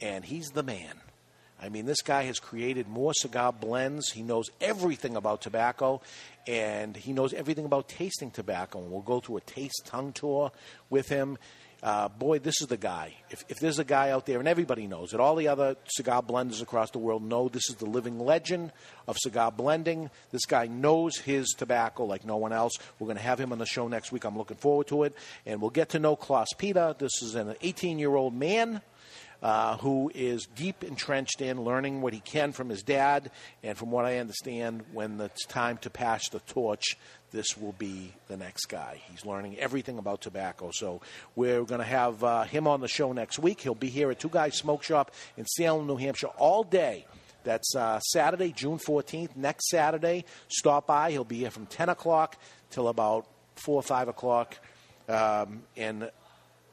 and 0.00 0.24
he's 0.24 0.48
the 0.50 0.64
man. 0.64 1.00
I 1.62 1.68
mean, 1.68 1.86
this 1.86 2.02
guy 2.02 2.24
has 2.24 2.40
created 2.40 2.88
more 2.88 3.14
cigar 3.14 3.52
blends. 3.52 4.10
He 4.10 4.22
knows 4.22 4.50
everything 4.60 5.14
about 5.14 5.42
tobacco, 5.42 6.02
and 6.44 6.96
he 6.96 7.12
knows 7.12 7.32
everything 7.32 7.64
about 7.64 7.88
tasting 7.88 8.32
tobacco. 8.32 8.80
And 8.80 8.90
we'll 8.90 9.02
go 9.02 9.20
through 9.20 9.36
a 9.36 9.42
taste 9.42 9.82
tongue 9.86 10.12
tour 10.12 10.50
with 10.90 11.08
him. 11.08 11.38
Uh, 11.80 12.08
boy, 12.08 12.40
this 12.40 12.60
is 12.60 12.66
the 12.66 12.76
guy. 12.76 13.14
If, 13.30 13.44
if 13.48 13.60
there's 13.60 13.78
a 13.78 13.84
guy 13.84 14.10
out 14.10 14.26
there, 14.26 14.40
and 14.40 14.48
everybody 14.48 14.88
knows 14.88 15.14
it, 15.14 15.20
all 15.20 15.36
the 15.36 15.48
other 15.48 15.76
cigar 15.86 16.20
blenders 16.20 16.62
across 16.62 16.90
the 16.90 16.98
world 16.98 17.22
know 17.22 17.48
this 17.48 17.68
is 17.70 17.76
the 17.76 17.86
living 17.86 18.18
legend 18.18 18.72
of 19.06 19.16
cigar 19.18 19.52
blending. 19.52 20.10
This 20.32 20.46
guy 20.46 20.66
knows 20.66 21.16
his 21.16 21.54
tobacco 21.56 22.04
like 22.04 22.24
no 22.24 22.38
one 22.38 22.52
else. 22.52 22.72
We're 22.98 23.06
going 23.06 23.18
to 23.18 23.22
have 23.22 23.40
him 23.40 23.52
on 23.52 23.58
the 23.58 23.66
show 23.66 23.86
next 23.86 24.10
week. 24.10 24.24
I'm 24.24 24.36
looking 24.36 24.56
forward 24.56 24.88
to 24.88 25.04
it. 25.04 25.14
And 25.46 25.60
we'll 25.60 25.70
get 25.70 25.90
to 25.90 26.00
know 26.00 26.16
Klaus 26.16 26.52
Peter. 26.56 26.94
This 26.98 27.22
is 27.22 27.36
an 27.36 27.54
18 27.62 28.00
year 28.00 28.14
old 28.14 28.34
man 28.34 28.80
uh, 29.42 29.76
who 29.78 30.10
is 30.14 30.46
deep 30.54 30.84
entrenched 30.84 31.40
in 31.40 31.62
learning 31.62 32.00
what 32.00 32.12
he 32.12 32.20
can 32.20 32.52
from 32.52 32.68
his 32.68 32.82
dad. 32.82 33.30
And 33.62 33.76
from 33.76 33.90
what 33.90 34.04
I 34.04 34.18
understand, 34.18 34.84
when 34.92 35.20
it's 35.20 35.44
time 35.46 35.78
to 35.78 35.90
pass 35.90 36.28
the 36.28 36.40
torch, 36.40 36.96
this 37.32 37.56
will 37.56 37.72
be 37.72 38.12
the 38.28 38.36
next 38.36 38.66
guy. 38.66 39.00
He's 39.10 39.24
learning 39.24 39.58
everything 39.58 39.98
about 39.98 40.20
tobacco. 40.20 40.70
So 40.72 41.00
we're 41.34 41.64
going 41.64 41.80
to 41.80 41.86
have 41.86 42.22
uh, 42.22 42.44
him 42.44 42.66
on 42.66 42.80
the 42.80 42.88
show 42.88 43.12
next 43.12 43.38
week. 43.38 43.60
He'll 43.60 43.74
be 43.74 43.88
here 43.88 44.10
at 44.10 44.20
Two 44.20 44.28
Guys 44.28 44.56
Smoke 44.56 44.82
Shop 44.82 45.10
in 45.36 45.46
Salem, 45.46 45.86
New 45.86 45.96
Hampshire, 45.96 46.28
all 46.28 46.62
day. 46.62 47.06
That's 47.44 47.74
uh, 47.74 47.98
Saturday, 48.00 48.52
June 48.52 48.78
14th. 48.78 49.34
Next 49.34 49.68
Saturday, 49.68 50.24
stop 50.46 50.86
by. 50.86 51.10
He'll 51.10 51.24
be 51.24 51.38
here 51.38 51.50
from 51.50 51.66
10 51.66 51.88
o'clock 51.88 52.36
till 52.70 52.86
about 52.86 53.26
4 53.56 53.76
or 53.76 53.82
5 53.82 54.08
o'clock. 54.08 54.56
Um, 55.08 55.62
and 55.76 56.10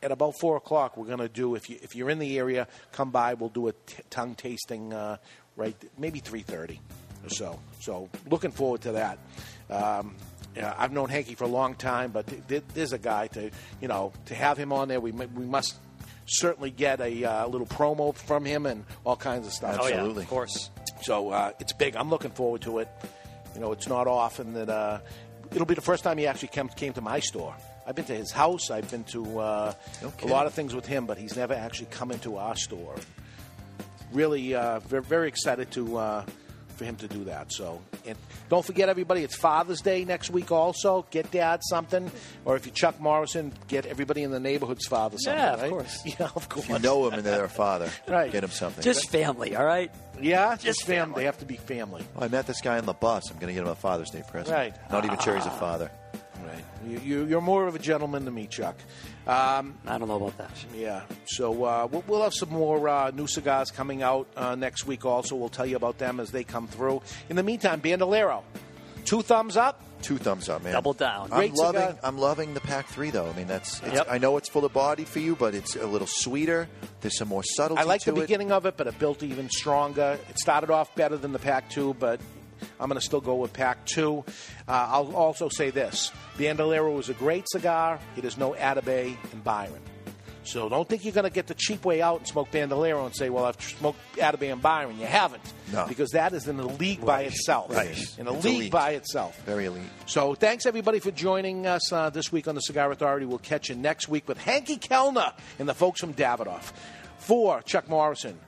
at 0.02 0.12
about 0.12 0.34
four 0.40 0.58
o'clock, 0.58 0.98
we're 0.98 1.06
going 1.06 1.20
to 1.20 1.30
do. 1.30 1.56
If 1.56 1.70
you 1.70 1.78
if 1.82 1.96
you're 1.96 2.10
in 2.10 2.20
the 2.20 2.38
area, 2.38 2.68
come 2.92 3.12
by. 3.12 3.34
We'll 3.34 3.50
do 3.50 3.68
a 3.68 3.74
t- 3.74 4.04
tongue 4.10 4.36
tasting. 4.36 4.94
Uh, 4.94 5.18
right, 5.56 5.76
maybe 5.98 6.20
three 6.20 6.42
thirty 6.42 6.80
or 7.24 7.30
so. 7.30 7.60
So 7.82 8.10
looking 8.30 8.52
forward 8.52 8.82
to 8.82 8.94
that. 8.94 9.20
Um, 9.70 10.16
yeah, 10.56 10.74
I've 10.78 10.92
known 10.92 11.10
Hanky 11.10 11.36
for 11.36 11.44
a 11.44 11.48
long 11.48 11.76
time, 11.76 12.12
but 12.12 12.28
th- 12.28 12.42
th- 12.48 12.64
there's 12.74 12.94
a 12.94 12.98
guy 12.98 13.28
to 13.28 13.52
you 13.82 13.88
know 13.88 14.14
to 14.26 14.36
have 14.36 14.58
him 14.58 14.72
on 14.74 14.88
there. 14.88 15.00
We 15.00 15.12
mu- 15.12 15.28
we 15.36 15.46
must 15.46 15.76
certainly 16.26 16.72
get 16.72 17.02
a 17.02 17.24
uh, 17.26 17.48
little 17.48 17.68
promo 17.68 18.14
from 18.16 18.46
him 18.46 18.66
and 18.66 18.86
all 19.04 19.16
kinds 19.16 19.48
of 19.48 19.54
stuff. 19.54 19.78
Oh, 19.82 19.88
yeah, 19.88 20.02
of 20.04 20.28
course. 20.28 20.70
So 21.02 21.30
uh, 21.30 21.52
it's 21.60 21.74
big. 21.74 21.96
I'm 21.96 22.10
looking 22.10 22.32
forward 22.32 22.62
to 22.62 22.80
it. 22.80 22.90
You 23.56 23.62
know, 23.62 23.72
it's 23.72 23.88
not 23.88 24.08
often 24.08 24.54
that 24.54 24.70
uh, 24.70 25.00
it'll 25.52 25.66
be 25.66 25.74
the 25.74 25.82
first 25.82 26.04
time 26.04 26.18
he 26.18 26.28
actually 26.28 26.50
came, 26.50 26.68
came 26.70 26.94
to 26.94 27.02
my 27.02 27.20
store. 27.20 27.56
I've 27.90 27.96
been 27.96 28.06
to 28.06 28.14
his 28.16 28.32
house. 28.32 28.70
I've 28.70 28.90
been 28.92 29.04
to 29.06 29.40
uh, 29.40 29.74
a 30.22 30.28
lot 30.28 30.46
of 30.46 30.54
things 30.54 30.76
with 30.76 30.86
him, 30.86 31.08
but 31.08 31.18
he's 31.18 31.36
never 31.36 31.56
actually 31.56 31.88
come 31.88 32.12
into 32.12 32.38
our 32.38 32.56
store. 32.56 32.94
Really, 34.14 34.54
uh, 34.54 34.80
very, 34.82 35.02
very 35.02 35.28
excited 35.28 35.72
to 35.72 35.98
uh, 35.98 36.26
for 36.78 36.86
him 36.86 36.98
to 36.98 37.08
do 37.08 37.24
that. 37.24 37.52
So, 37.52 37.82
and 38.06 38.16
don't 38.48 38.64
forget, 38.64 38.90
everybody, 38.90 39.24
it's 39.24 39.36
Father's 39.36 39.82
Day 39.82 40.06
next 40.06 40.30
week. 40.30 40.52
Also, 40.52 41.08
get 41.10 41.32
Dad 41.32 41.62
something, 41.68 42.12
or 42.46 42.56
if 42.56 42.68
you 42.68 42.72
Chuck 42.72 43.00
Morrison, 43.00 43.52
get 43.68 43.88
everybody 43.88 44.22
in 44.22 44.30
the 44.30 44.40
neighborhood's 44.40 44.86
father 44.86 45.18
something. 45.18 45.42
Yeah, 45.44 45.54
of 45.54 45.62
right? 45.64 45.70
course. 45.72 46.02
Yeah, 46.06 46.30
of 46.36 46.48
course. 46.48 46.66
If 46.66 46.70
you 46.70 46.80
know 46.80 47.08
him 47.08 47.14
and 47.16 47.24
they're 47.24 47.46
a 47.46 47.50
father, 47.50 47.90
Right. 48.08 48.32
get 48.32 48.44
him 48.44 48.52
something. 48.52 48.84
Just 48.84 49.10
family, 49.10 49.56
all 49.56 49.66
right? 49.66 49.92
Yeah, 50.22 50.56
just 50.58 50.86
family. 50.86 51.22
They 51.22 51.26
have 51.26 51.40
to 51.40 51.46
be 51.46 51.58
family. 51.58 52.04
Oh, 52.16 52.24
I 52.24 52.28
met 52.28 52.46
this 52.46 52.62
guy 52.62 52.78
on 52.78 52.86
the 52.86 52.94
bus. 52.94 53.32
I'm 53.32 53.38
going 53.40 53.48
to 53.48 53.54
get 53.54 53.64
him 53.64 53.70
a 53.70 53.76
Father's 53.76 54.12
Day 54.12 54.22
present. 54.30 54.56
Right. 54.56 54.76
Not 54.92 55.06
even 55.06 55.18
sure 55.18 55.36
he's 55.36 55.48
a 55.48 55.52
father. 55.52 55.90
Right. 56.46 56.64
You, 56.88 57.00
you, 57.00 57.26
you're 57.26 57.42
more 57.42 57.68
of 57.68 57.76
a 57.76 57.80
gentleman 57.80 58.26
than 58.26 58.34
me, 58.34 58.48
Chuck. 58.48 58.76
Um, 59.28 59.76
I 59.86 59.98
don't 59.98 60.08
know 60.08 60.16
about 60.16 60.38
that. 60.38 60.52
Yeah. 60.76 61.02
So 61.26 61.64
uh, 61.64 61.88
we'll, 61.92 62.04
we'll 62.08 62.24
have 62.24 62.34
some 62.34 62.50
more 62.50 62.88
uh, 62.90 63.12
new 63.12 63.28
cigars 63.28 63.72
coming 63.72 64.02
out 64.02 64.28
uh, 64.36 64.56
next 64.56 64.86
week. 64.88 65.06
Also, 65.06 65.36
we'll 65.36 65.50
tell 65.50 65.66
you 65.66 65.76
about 65.76 65.98
them 65.98 66.20
as 66.20 66.32
they 66.32 66.44
come 66.44 66.68
through. 66.68 67.02
In 67.30 67.36
the 67.36 67.44
meantime, 67.44 67.80
Bandolero, 67.82 68.44
two 69.06 69.22
thumbs 69.22 69.58
up. 69.58 69.84
Two 70.02 70.18
thumbs 70.18 70.48
up, 70.48 70.64
man. 70.64 70.72
Double 70.72 70.94
down. 70.94 71.24
I'm 71.30 71.40
Great 71.40 71.54
loving. 71.56 71.82
cigar. 71.82 72.00
I'm 72.04 72.18
loving 72.18 72.54
the 72.54 72.62
pack 72.62 72.88
three, 72.88 73.10
though. 73.10 73.28
I 73.30 73.34
mean, 73.34 73.48
that's. 73.48 73.84
It's, 73.84 73.96
Yep. 73.96 74.08
I 74.10 74.18
know 74.18 74.38
it's 74.38 74.48
full 74.48 74.64
of 74.64 74.72
body 74.72 75.04
for 75.04 75.20
you, 75.20 75.36
but 75.36 75.54
it's 75.54 75.76
a 75.76 75.86
little 75.86 76.08
sweeter. 76.08 76.70
There's 77.02 77.18
some 77.18 77.28
more 77.28 77.44
subtlety 77.44 77.82
I 77.82 77.84
like 77.84 78.02
to 78.04 78.14
the 78.14 78.20
it. 78.20 78.24
beginning 78.24 78.54
of 78.54 78.66
it, 78.66 78.78
but 78.78 78.88
it 78.88 78.98
built 78.98 79.24
even 79.24 79.50
stronger. 79.50 80.18
It 80.30 80.40
started 80.40 80.70
off 80.70 80.96
better 80.96 81.18
than 81.18 81.34
the 81.34 81.40
Pack 81.40 81.70
2, 81.70 81.96
but 82.00 82.22
I'm 82.80 82.90
going 82.90 83.00
to 83.00 83.06
still 83.06 83.22
go 83.22 83.36
with 83.36 83.54
Pack 83.54 83.86
2. 83.88 84.24
Uh, 84.28 84.32
I'll 84.68 85.16
also 85.16 85.50
say 85.50 85.70
this 85.70 86.12
Bandolero 86.38 86.98
is 87.00 87.10
a 87.10 87.14
great 87.14 87.46
cigar. 87.50 88.00
It 88.16 88.26
is 88.26 88.38
no 88.38 88.54
Atabey 88.54 89.18
and 89.32 89.44
Byron. 89.44 89.82
So 90.44 90.68
don't 90.68 90.88
think 90.90 91.06
you're 91.06 91.14
going 91.14 91.26
to 91.26 91.30
get 91.30 91.46
the 91.46 91.54
cheap 91.54 91.86
way 91.86 92.02
out 92.02 92.20
and 92.20 92.28
smoke 92.28 92.50
Bandolero 92.50 93.06
and 93.06 93.16
say, 93.16 93.30
well, 93.30 93.46
I've 93.46 93.62
smoked 93.62 94.00
Atabey 94.16 94.52
and 94.52 94.60
Byron. 94.62 94.98
You 95.00 95.06
haven't. 95.06 95.44
No. 95.72 95.86
Because 95.88 96.12
that 96.12 96.34
is 96.34 96.48
in 96.48 96.60
a 96.60 96.66
league 96.66 97.06
by 97.06 97.24
itself. 97.24 97.70
Right. 97.70 97.96
In 98.18 98.26
a 98.26 98.32
league 98.32 98.46
elite. 98.56 98.72
by 98.72 98.92
itself. 98.92 99.40
Very 99.44 99.66
elite. 99.66 99.84
So 100.08 100.34
thanks 100.34 100.66
everybody 100.66 101.00
for 101.00 101.12
joining 101.12 101.68
us 101.68 101.92
uh, 101.94 102.10
this 102.10 102.32
week 102.32 102.48
on 102.48 102.56
the 102.56 102.62
Cigar 102.62 102.92
Authority. 102.92 103.28
We'll 103.28 103.38
catch 103.38 103.70
you 103.70 103.76
next 103.76 104.08
week 104.10 104.28
with 104.28 104.40
Hanky 104.40 104.78
Kelner 104.78 105.34
and 105.60 105.70
the 105.70 105.76
folks 105.76 106.00
from 106.00 106.16
Davidoff. 106.16 106.72
For 107.20 107.62
Chuck 107.62 107.88
Morrison, 107.88 108.40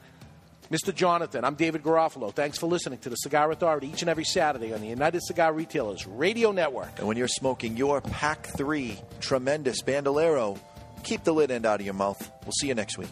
Mr. 0.72 0.95
Jonathan, 0.95 1.43
I'm 1.43 1.56
David 1.56 1.84
Garofalo. 1.84 2.34
Thanks 2.34 2.57
for 2.57 2.68
listening 2.68 2.99
to 2.99 3.10
the 3.10 3.18
Cigar 3.18 3.52
Authority 3.52 3.89
each 3.89 4.03
and 4.03 4.10
every 4.10 4.23
Saturday 4.23 4.73
on 4.73 4.80
the 4.80 4.88
United 4.88 5.22
Cigar 5.22 5.52
Retailers 5.52 6.07
Radio 6.07 6.53
Network. 6.53 6.98
And 6.98 7.10
when 7.10 7.18
you're 7.18 7.27
smoking 7.27 7.76
your 7.76 7.99
pack 7.99 8.48
three 8.56 8.98
tremendous 9.19 9.81
bandolero, 9.81 10.57
keep 11.03 11.26
the 11.26 11.34
lid 11.34 11.52
end 11.52 11.65
out 11.65 11.81
of 11.81 11.85
your 11.85 11.93
mouth. 11.93 12.31
We'll 12.45 12.53
see 12.53 12.69
you 12.69 12.76
next 12.76 12.98
week. 12.98 13.11